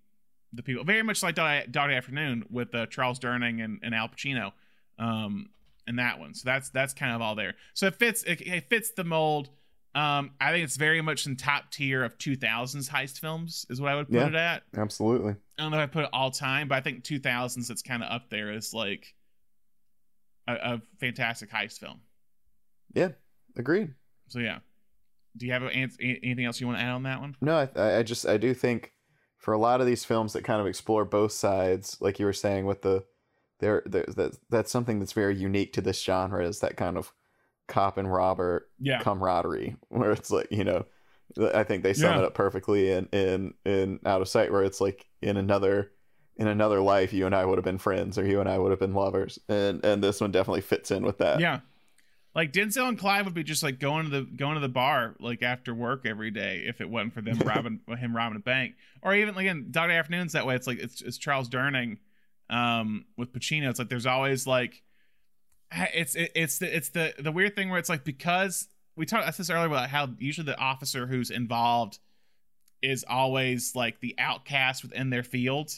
the 0.54 0.64
people, 0.64 0.84
very 0.86 1.04
much 1.04 1.22
like 1.22 1.36
Dog 1.36 1.72
Day 1.72 1.96
Afternoon 1.96 2.46
with 2.50 2.74
uh, 2.74 2.86
Charles 2.86 3.20
Durning 3.20 3.62
and, 3.64 3.80
and 3.84 3.94
Al 3.94 4.08
Pacino, 4.08 4.54
um, 4.98 5.50
in 5.86 5.98
that 5.98 6.18
one. 6.18 6.34
So 6.34 6.44
that's 6.46 6.70
that's 6.70 6.94
kind 6.94 7.14
of 7.14 7.22
all 7.22 7.36
there. 7.36 7.56
So 7.74 7.88
it 7.88 7.96
fits 7.96 8.24
it, 8.24 8.40
it 8.42 8.70
fits 8.70 8.92
the 8.92 9.04
mold. 9.04 9.50
Um, 9.96 10.32
I 10.42 10.52
think 10.52 10.64
it's 10.64 10.78
very 10.78 11.02
much 11.02 11.26
in 11.28 11.36
top 11.36 11.72
tier 11.72 12.04
of 12.04 12.18
2000s 12.18 12.90
heist 12.90 13.20
films 13.20 13.66
is 13.70 13.80
what 13.82 13.92
I 13.92 13.96
would 13.96 14.08
put 14.08 14.16
Yeah. 14.16 14.28
it 14.28 14.36
at. 14.36 14.64
Absolutely. 14.76 15.34
I 15.58 15.62
don't 15.62 15.72
know 15.72 15.78
if 15.78 15.84
I 15.84 15.88
put 15.88 16.04
it 16.06 16.10
all 16.14 16.32
time, 16.32 16.68
but 16.70 16.76
I 16.76 16.82
think 16.82 17.04
2000s 17.04 17.70
it's 17.70 17.82
kind 17.82 18.02
of 18.04 18.10
up 18.12 18.30
there 18.30 18.52
as 18.52 18.74
like 18.74 19.14
a, 20.48 20.54
a 20.54 20.82
fantastic 21.00 21.50
heist 21.52 21.80
film. 21.80 22.00
Yeah. 22.94 23.10
Agreed. 23.58 23.94
So 24.28 24.40
yeah, 24.40 24.60
do 25.38 25.46
you 25.46 25.52
have 25.54 25.64
anything 25.64 26.46
else 26.46 26.60
you 26.60 26.68
want 26.68 26.80
to 26.80 26.84
add 26.84 26.92
on 26.94 27.04
that 27.04 27.22
one? 27.22 27.36
No, 27.42 27.68
I, 27.76 27.98
I 28.00 28.04
just 28.04 28.26
I 28.28 28.38
do 28.38 28.54
think 28.54 28.92
for 29.38 29.54
a 29.54 29.58
lot 29.58 29.82
of 29.82 29.88
these 29.88 30.04
films 30.06 30.34
that 30.34 30.44
kind 30.44 30.60
of 30.62 30.68
explore 30.68 31.06
both 31.06 31.32
sides, 31.32 31.98
like 32.02 32.20
you 32.20 32.26
were 32.26 32.34
saying 32.34 32.66
with 32.66 32.82
the 32.82 33.04
there, 33.60 33.84
that 33.86 34.38
that's 34.50 34.72
something 34.72 35.00
that's 35.00 35.14
very 35.14 35.36
unique 35.36 35.74
to 35.74 35.82
this 35.82 36.02
genre 36.02 36.44
is 36.46 36.60
that 36.60 36.76
kind 36.78 36.98
of 36.98 37.14
cop 37.68 37.98
and 37.98 38.12
robber 38.12 38.68
Yeah. 38.80 39.00
camaraderie, 39.02 39.76
where 39.90 40.12
it's 40.12 40.32
like 40.32 40.48
you 40.52 40.64
know, 40.64 40.86
I 41.54 41.64
think 41.64 41.84
they 41.84 41.94
sum 41.94 42.14
Yeah. 42.16 42.20
it 42.20 42.26
up 42.26 42.34
perfectly 42.34 42.92
in 42.92 43.06
in 43.12 43.54
in 43.66 44.00
Out 44.06 44.22
of 44.22 44.28
Sight, 44.28 44.52
where 44.52 44.64
it's 44.64 44.82
like 44.82 45.06
in 45.22 45.38
another 45.38 45.92
in 46.38 46.48
another 46.48 46.82
life, 46.82 47.14
you 47.14 47.26
and 47.26 47.34
I 47.34 47.46
would 47.46 47.58
have 47.58 47.64
been 47.64 47.78
friends, 47.78 48.18
or 48.18 48.26
you 48.26 48.42
and 48.42 48.50
I 48.50 48.58
would 48.58 48.72
have 48.72 48.80
been 48.80 48.94
lovers, 48.94 49.40
and 49.48 49.84
and 49.86 50.04
this 50.04 50.20
one 50.20 50.32
definitely 50.32 50.62
fits 50.62 50.92
in 50.92 51.04
with 51.04 51.20
that. 51.20 51.40
Yeah. 51.40 51.60
Like 52.36 52.52
Denzel 52.52 52.90
and 52.90 53.00
Clive 53.00 53.24
would 53.26 53.34
be 53.34 53.44
just 53.44 53.64
like 53.64 53.80
going 53.80 54.04
to 54.06 54.12
the 54.12 54.22
going 54.24 54.56
to 54.56 54.60
the 54.60 54.68
bar 54.70 55.16
like 55.22 55.42
after 55.42 55.74
work 55.74 56.06
every 56.06 56.32
day 56.32 56.66
if 56.68 56.82
it 56.82 56.90
wasn't 56.90 57.14
for 57.14 57.22
them 57.22 57.40
robbing 57.46 57.80
him 57.98 58.14
robbing 58.16 58.36
a 58.36 58.42
bank. 58.42 58.76
Or 59.02 59.16
even 59.16 59.38
again, 59.38 59.68
Dog 59.72 59.90
Day 59.90 59.96
Afternoons 59.96 60.34
that 60.34 60.46
way. 60.46 60.56
It's 60.56 60.68
like 60.68 60.80
it's, 60.80 61.02
it's 61.02 61.18
Charles 61.18 61.48
Durning 61.50 61.98
um 62.50 63.06
with 63.18 63.32
Pacino. 63.32 63.70
It's 63.70 63.80
like 63.80 63.88
there's 63.90 64.06
always 64.06 64.46
like 64.46 64.84
it's 65.72 66.16
it, 66.16 66.32
it's 66.36 66.60
the 66.60 66.76
it's 66.76 66.90
the 66.90 67.14
the 67.18 67.32
weird 67.32 67.56
thing 67.56 67.70
where 67.70 67.80
it's 67.80 67.90
like 67.90 68.04
because 68.04 68.68
we 68.98 69.06
talked 69.06 69.24
about 69.24 69.38
this 69.38 69.50
earlier 69.50 69.68
about 69.68 69.90
how 69.90 70.10
usually 70.20 70.46
the 70.46 70.60
officer 70.60 71.08
who's 71.08 71.30
involved 71.32 72.00
is 72.82 73.06
always 73.08 73.76
like 73.76 74.00
the 74.02 74.14
outcast 74.18 74.84
within 74.84 75.10
their 75.10 75.24
field. 75.24 75.72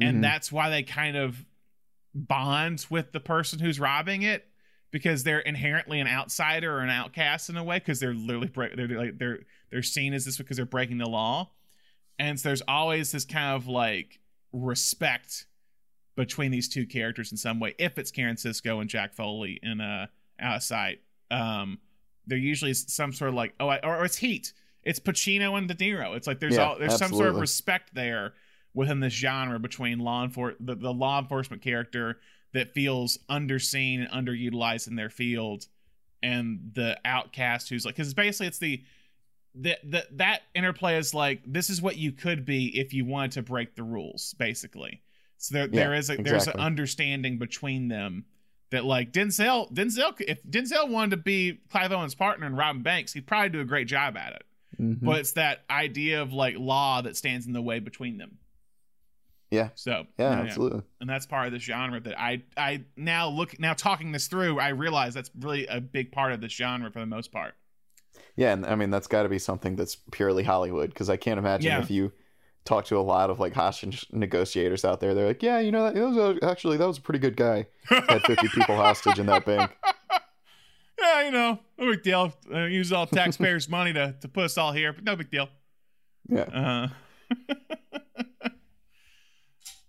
And 0.00 0.18
Mhm. 0.18 0.22
that's 0.22 0.52
why 0.52 0.70
they 0.70 0.82
kind 0.82 1.16
of 1.16 1.44
bond 2.14 2.86
with 2.90 3.12
the 3.12 3.20
person 3.20 3.58
who's 3.58 3.80
robbing 3.80 4.22
it 4.22 4.46
because 4.92 5.24
they're 5.24 5.40
inherently 5.40 5.98
an 5.98 6.06
outsider 6.06 6.76
or 6.76 6.80
an 6.80 6.90
outcast 6.90 7.48
in 7.50 7.56
a 7.56 7.64
way 7.64 7.78
because 7.78 7.98
they're 7.98 8.14
literally 8.14 8.46
break, 8.46 8.76
they're 8.76 8.86
like 8.86 9.18
they're 9.18 9.40
they're 9.70 9.82
seen 9.82 10.14
as 10.14 10.24
this 10.24 10.36
because 10.36 10.56
they're 10.58 10.66
breaking 10.66 10.98
the 10.98 11.08
law. 11.08 11.50
And 12.18 12.38
so 12.38 12.50
there's 12.50 12.62
always 12.68 13.10
this 13.10 13.24
kind 13.24 13.56
of 13.56 13.66
like 13.66 14.20
respect 14.52 15.46
between 16.14 16.50
these 16.52 16.68
two 16.68 16.86
characters 16.86 17.32
in 17.32 17.38
some 17.38 17.58
way 17.58 17.74
if 17.78 17.98
it's 17.98 18.10
Karen 18.10 18.36
Sisco 18.36 18.80
and 18.80 18.88
Jack 18.88 19.14
Foley 19.14 19.58
in 19.62 19.80
uh 19.80 20.06
out 20.38 20.56
of 20.56 20.62
sight. 20.62 21.00
Um 21.30 21.78
there 22.26 22.38
usually 22.38 22.70
is 22.70 22.84
some 22.86 23.12
sort 23.12 23.30
of 23.30 23.34
like 23.34 23.54
oh 23.58 23.68
I, 23.68 23.78
or, 23.82 23.96
or 23.96 24.04
it's 24.04 24.18
Heat. 24.18 24.52
It's 24.84 25.00
Pacino 25.00 25.56
and 25.56 25.68
De 25.68 25.74
Niro. 25.74 26.14
It's 26.16 26.26
like 26.26 26.38
there's 26.38 26.56
Yeah, 26.56 26.68
all 26.68 26.78
there's 26.78 26.98
some 26.98 27.12
sort 27.12 27.28
of 27.28 27.36
respect 27.36 27.94
there 27.94 28.34
within 28.74 29.00
this 29.00 29.12
genre 29.12 29.58
between 29.58 29.98
law 30.00 30.26
enfor- 30.26 30.56
the, 30.60 30.74
the 30.74 30.92
law 30.92 31.18
enforcement 31.18 31.62
character 31.62 32.18
that 32.52 32.74
feels 32.74 33.18
underseen 33.30 34.06
and 34.06 34.26
underutilized 34.26 34.88
in 34.88 34.96
their 34.96 35.10
field 35.10 35.66
and 36.22 36.70
the 36.74 36.98
outcast 37.04 37.68
who's 37.68 37.84
like 37.84 37.96
because 37.96 38.14
basically 38.14 38.46
it's 38.46 38.58
the 38.58 38.82
the, 39.54 39.76
the 39.84 40.06
that 40.12 40.42
interplay 40.54 40.96
is 40.96 41.12
like 41.12 41.42
this 41.46 41.68
is 41.68 41.82
what 41.82 41.96
you 41.96 42.12
could 42.12 42.44
be 42.44 42.78
if 42.78 42.94
you 42.94 43.04
wanted 43.04 43.32
to 43.32 43.42
break 43.42 43.74
the 43.74 43.82
rules 43.82 44.34
basically. 44.38 45.02
So 45.38 45.54
there, 45.54 45.66
there 45.66 45.92
Yeah, 45.92 45.98
is 45.98 46.08
a 46.10 46.16
there's 46.16 46.46
an 46.46 46.60
understanding 46.60 47.38
between 47.38 47.88
them 47.88 48.24
that 48.70 48.84
like 48.84 49.12
Denzel 49.12 49.70
Denzel 49.72 50.14
if 50.20 50.42
Denzel 50.44 50.88
wanted 50.88 51.10
to 51.10 51.16
be 51.18 51.60
Clive 51.70 51.92
Owen's 51.92 52.14
partner 52.14 52.46
in 52.46 52.54
robin 52.56 52.82
banks 52.82 53.12
he'd 53.12 53.26
probably 53.26 53.50
do 53.50 53.60
a 53.60 53.64
great 53.64 53.88
job 53.88 54.16
at 54.16 54.32
it. 54.34 54.44
Mhm. 54.80 55.00
but 55.02 55.18
it's 55.18 55.32
that 55.32 55.64
idea 55.68 56.22
of 56.22 56.32
like 56.32 56.54
law 56.58 57.02
that 57.02 57.16
stands 57.16 57.46
in 57.46 57.52
the 57.52 57.60
way 57.60 57.78
between 57.80 58.16
them 58.16 58.38
yeah, 59.52 59.68
so 59.74 60.04
yeah, 60.18 60.30
absolutely. 60.30 60.82
and 61.00 61.08
that's 61.08 61.26
part 61.26 61.46
of 61.46 61.52
this 61.52 61.62
genre 61.62 62.00
that 62.00 62.18
I 62.18 62.42
I 62.56 62.82
now 62.96 63.28
look 63.28 63.60
now 63.60 63.74
talking 63.74 64.10
this 64.10 64.26
through 64.26 64.58
I 64.58 64.70
realize 64.70 65.14
that's 65.14 65.30
really 65.38 65.66
a 65.68 65.80
big 65.80 66.10
part 66.10 66.32
of 66.32 66.40
this 66.40 66.52
genre 66.52 66.90
for 66.90 66.98
the 67.00 67.06
most 67.06 67.30
part 67.30 67.54
Yeah, 68.34 68.52
and 68.54 68.66
I 68.66 68.74
mean 68.74 68.90
that's 68.90 69.06
got 69.06 69.22
to 69.24 69.28
be 69.28 69.38
something 69.38 69.76
that's 69.76 69.96
purely 70.10 70.42
Hollywood 70.42 70.88
because 70.90 71.08
I 71.10 71.16
can't 71.16 71.38
imagine 71.38 71.70
Yeah. 71.70 71.80
if 71.82 71.90
you 71.90 72.12
talk 72.64 72.84
to 72.86 72.96
a 72.96 73.02
lot 73.02 73.28
of 73.30 73.38
like 73.40 73.52
hostage 73.52 74.06
negotiators 74.12 74.84
out 74.84 75.00
there, 75.00 75.14
they're 75.14 75.26
like, 75.26 75.42
yeah, 75.42 75.58
you 75.58 75.72
know, 75.72 75.84
that, 75.84 75.94
that 75.96 76.06
was 76.08 76.16
a, 76.16 76.44
actually 76.48 76.76
that 76.78 76.86
was 76.86 76.98
a 76.98 77.00
pretty 77.02 77.18
good 77.18 77.36
guy. 77.36 77.66
Had 77.88 78.22
fifty 78.22 78.48
people 78.48 78.76
hostage 78.76 79.18
in 79.18 79.26
that 79.26 79.44
bank. 79.44 79.70
yeah 81.00 81.22
you 81.24 81.30
know 81.32 81.58
no 81.78 81.90
big 81.90 82.02
deal 82.02 82.32
uh, 82.54 82.60
use 82.64 82.92
all 82.92 83.06
taxpayers 83.06 83.68
money 83.68 83.92
to 83.92 84.14
to 84.20 84.28
put 84.28 84.44
us 84.44 84.56
all 84.56 84.72
here 84.72 84.92
but 84.92 85.02
no 85.02 85.16
big 85.16 85.30
deal 85.30 85.48
Yeah, 86.28 86.42
uh 86.42 86.88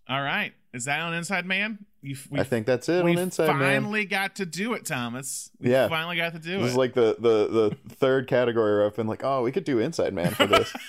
all 0.10 0.22
right 0.22 0.54
is 0.74 0.86
that 0.86 1.00
on 1.02 1.14
Inside 1.14 1.46
Man 1.46 1.86
you 2.02 2.18
we, 2.30 2.40
I 2.40 2.44
think 2.44 2.66
that's 2.66 2.90
it 2.90 3.04
we 3.04 3.12
on 3.12 3.18
Inside 3.20 3.48
Man. 3.48 3.60
finally 3.60 4.06
got 4.06 4.36
to 4.38 4.46
do 4.46 4.74
it 4.74 4.86
Thomas 4.86 5.50
we 5.60 5.72
Yeah. 5.72 5.88
finally 5.88 6.18
got 6.18 6.34
to 6.34 6.40
do 6.40 6.56
it. 6.56 6.62
This 6.62 6.68
it 6.68 6.72
is 6.72 6.76
like 6.78 6.94
the 6.94 7.16
the 7.20 7.48
the 7.88 7.96
third 7.96 8.28
category 8.28 8.74
where 8.76 8.86
I've 8.86 8.96
been 8.96 9.08
like, 9.08 9.24
oh, 9.24 9.44
we 9.44 9.52
could 9.52 9.64
do 9.64 9.80
Inside 9.80 10.14
Man 10.14 10.34
for 10.34 10.48
this. 10.48 10.74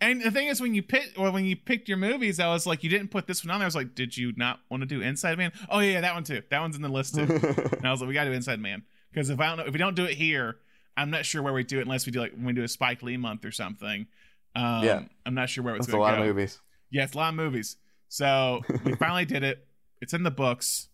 And 0.00 0.22
the 0.22 0.30
thing 0.30 0.46
is, 0.46 0.62
when 0.62 0.74
you 0.74 0.82
pick, 0.82 1.12
or 1.18 1.30
when 1.30 1.44
you 1.44 1.56
picked 1.56 1.90
your 1.90 1.98
movies, 1.98 2.40
I 2.40 2.46
was 2.48 2.66
like, 2.66 2.82
you 2.82 2.88
didn't 2.88 3.08
put 3.08 3.26
this 3.26 3.44
one 3.44 3.50
on 3.50 3.60
there. 3.60 3.66
I 3.66 3.68
was 3.68 3.74
like, 3.74 3.94
did 3.94 4.16
you 4.16 4.32
not 4.34 4.60
want 4.70 4.80
to 4.80 4.86
do 4.86 5.02
Inside 5.02 5.36
Man? 5.36 5.52
Oh 5.68 5.80
yeah, 5.80 5.92
yeah, 5.92 6.00
that 6.00 6.14
one 6.14 6.24
too. 6.24 6.40
That 6.48 6.60
one's 6.62 6.74
in 6.74 6.80
the 6.80 6.88
list 6.88 7.14
too. 7.14 7.20
and 7.28 7.84
I 7.86 7.90
was 7.90 8.00
like, 8.00 8.08
we 8.08 8.14
got 8.14 8.24
to 8.24 8.30
do 8.30 8.34
Inside 8.34 8.60
Man 8.60 8.82
because 9.12 9.28
if 9.28 9.38
I 9.38 9.46
don't 9.48 9.58
know, 9.58 9.64
if 9.66 9.72
we 9.74 9.78
don't 9.78 9.94
do 9.94 10.06
it 10.06 10.14
here, 10.14 10.56
I'm 10.96 11.10
not 11.10 11.26
sure 11.26 11.42
where 11.42 11.52
we 11.52 11.64
do 11.64 11.80
it 11.80 11.82
unless 11.82 12.06
we 12.06 12.12
do 12.12 12.20
like 12.20 12.32
when 12.32 12.46
we 12.46 12.52
do 12.54 12.62
a 12.62 12.68
Spike 12.68 13.02
Lee 13.02 13.18
month 13.18 13.44
or 13.44 13.52
something. 13.52 14.06
Um, 14.56 14.84
Yeah. 14.84 15.02
I'm 15.26 15.34
not 15.34 15.50
sure 15.50 15.62
where 15.62 15.76
it's 15.76 15.86
That's 15.86 15.94
a 15.94 15.98
lot 16.00 16.14
go. 16.16 16.22
of 16.22 16.28
movies. 16.28 16.60
Yeah, 16.90 17.04
it's 17.04 17.12
a 17.14 17.18
lot 17.18 17.28
of 17.28 17.34
movies. 17.34 17.76
So 18.14 18.62
we 18.84 18.94
finally 18.96 19.24
did 19.24 19.42
it. 19.42 19.66
It's 20.00 20.14
in 20.14 20.22
the 20.22 20.30
books. 20.30 20.88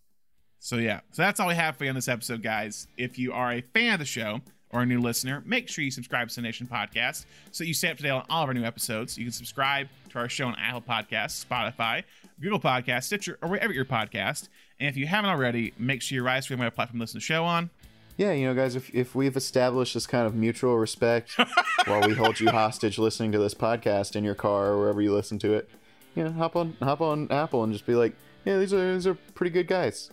So 0.58 0.76
yeah. 0.76 1.00
So 1.12 1.20
that's 1.20 1.38
all 1.38 1.48
we 1.48 1.54
have 1.54 1.76
for 1.76 1.84
you 1.84 1.90
on 1.90 1.94
this 1.94 2.08
episode, 2.08 2.42
guys. 2.42 2.88
If 2.96 3.18
you 3.18 3.34
are 3.34 3.52
a 3.52 3.60
fan 3.60 3.92
of 3.92 3.98
the 3.98 4.06
show 4.06 4.40
or 4.70 4.80
a 4.80 4.86
new 4.86 5.02
listener, 5.02 5.42
make 5.44 5.68
sure 5.68 5.84
you 5.84 5.90
subscribe 5.90 6.30
to 6.30 6.34
the 6.34 6.40
Nation 6.40 6.66
Podcast 6.66 7.26
so 7.50 7.62
you 7.62 7.74
stay 7.74 7.90
up 7.90 7.98
to 7.98 8.02
date 8.02 8.08
on 8.10 8.24
all 8.30 8.44
of 8.44 8.48
our 8.48 8.54
new 8.54 8.64
episodes. 8.64 9.18
You 9.18 9.26
can 9.26 9.32
subscribe 9.32 9.88
to 10.08 10.18
our 10.18 10.30
show 10.30 10.46
on 10.46 10.56
Apple 10.58 10.80
Podcasts, 10.80 11.44
Spotify, 11.44 12.04
Google 12.40 12.58
Podcasts, 12.58 13.04
Stitcher, 13.04 13.38
or 13.42 13.50
wherever 13.50 13.72
your 13.74 13.84
podcast. 13.84 14.48
And 14.78 14.88
if 14.88 14.96
you 14.96 15.06
haven't 15.06 15.28
already, 15.28 15.74
make 15.76 16.00
sure 16.00 16.16
you 16.16 16.22
rise 16.22 16.46
for 16.46 16.56
my 16.56 16.70
platform 16.70 17.00
to 17.00 17.02
listen 17.02 17.20
to 17.20 17.22
the 17.22 17.26
show 17.26 17.44
on. 17.44 17.68
Yeah, 18.16 18.32
you 18.32 18.46
know, 18.46 18.54
guys, 18.54 18.76
if 18.76 18.94
if 18.94 19.14
we've 19.14 19.36
established 19.36 19.92
this 19.92 20.06
kind 20.06 20.26
of 20.26 20.34
mutual 20.34 20.78
respect 20.78 21.32
while 21.84 22.06
we 22.06 22.14
hold 22.14 22.40
you 22.40 22.48
hostage 22.48 22.98
listening 22.98 23.32
to 23.32 23.38
this 23.38 23.54
podcast 23.54 24.16
in 24.16 24.24
your 24.24 24.34
car 24.34 24.68
or 24.68 24.78
wherever 24.78 25.02
you 25.02 25.12
listen 25.12 25.38
to 25.40 25.52
it, 25.52 25.70
you 26.14 26.24
know, 26.24 26.32
hop 26.32 26.56
on 26.56 26.76
hop 26.80 27.00
on 27.00 27.30
Apple 27.30 27.64
and 27.64 27.72
just 27.72 27.86
be 27.86 27.94
like, 27.94 28.14
yeah, 28.44 28.58
these 28.58 28.72
are 28.72 28.94
these 28.94 29.06
are 29.06 29.14
pretty 29.34 29.50
good 29.50 29.66
guys. 29.66 30.10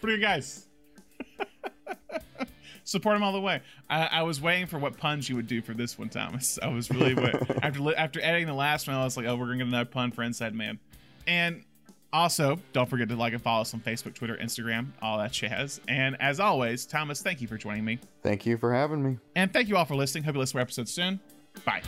Pretty 0.00 0.16
good 0.18 0.22
guys. 0.24 0.66
Support 2.84 3.14
them 3.14 3.22
all 3.22 3.32
the 3.32 3.40
way. 3.40 3.60
I, 3.88 4.06
I 4.06 4.22
was 4.22 4.40
waiting 4.40 4.66
for 4.66 4.78
what 4.78 4.96
puns 4.96 5.28
you 5.28 5.36
would 5.36 5.46
do 5.46 5.62
for 5.62 5.74
this 5.74 5.96
one, 5.96 6.08
Thomas. 6.08 6.58
I 6.60 6.68
was 6.68 6.90
really 6.90 7.14
wait- 7.14 7.36
after 7.62 7.96
after 7.96 8.20
editing 8.20 8.46
the 8.46 8.54
last 8.54 8.88
one. 8.88 8.96
I 8.96 9.04
was 9.04 9.16
like, 9.16 9.26
oh, 9.26 9.36
we're 9.36 9.46
gonna 9.46 9.58
get 9.58 9.66
another 9.68 9.84
pun 9.84 10.10
for 10.10 10.22
Inside 10.22 10.54
Man. 10.54 10.78
And 11.26 11.62
also, 12.12 12.58
don't 12.72 12.90
forget 12.90 13.08
to 13.08 13.16
like 13.16 13.32
and 13.32 13.42
follow 13.42 13.60
us 13.60 13.72
on 13.74 13.80
Facebook, 13.80 14.14
Twitter, 14.14 14.36
Instagram, 14.42 14.88
all 15.00 15.18
that 15.18 15.30
jazz. 15.32 15.80
And 15.86 16.16
as 16.20 16.40
always, 16.40 16.84
Thomas, 16.86 17.22
thank 17.22 17.40
you 17.40 17.46
for 17.46 17.56
joining 17.56 17.84
me. 17.84 18.00
Thank 18.22 18.46
you 18.46 18.56
for 18.56 18.74
having 18.74 19.02
me. 19.04 19.18
And 19.36 19.52
thank 19.52 19.68
you 19.68 19.76
all 19.76 19.84
for 19.84 19.94
listening. 19.94 20.24
Hope 20.24 20.34
you 20.34 20.40
listen 20.40 20.54
to 20.54 20.56
more 20.58 20.62
episodes 20.62 20.92
soon. 20.92 21.20
Bye. 21.64 21.82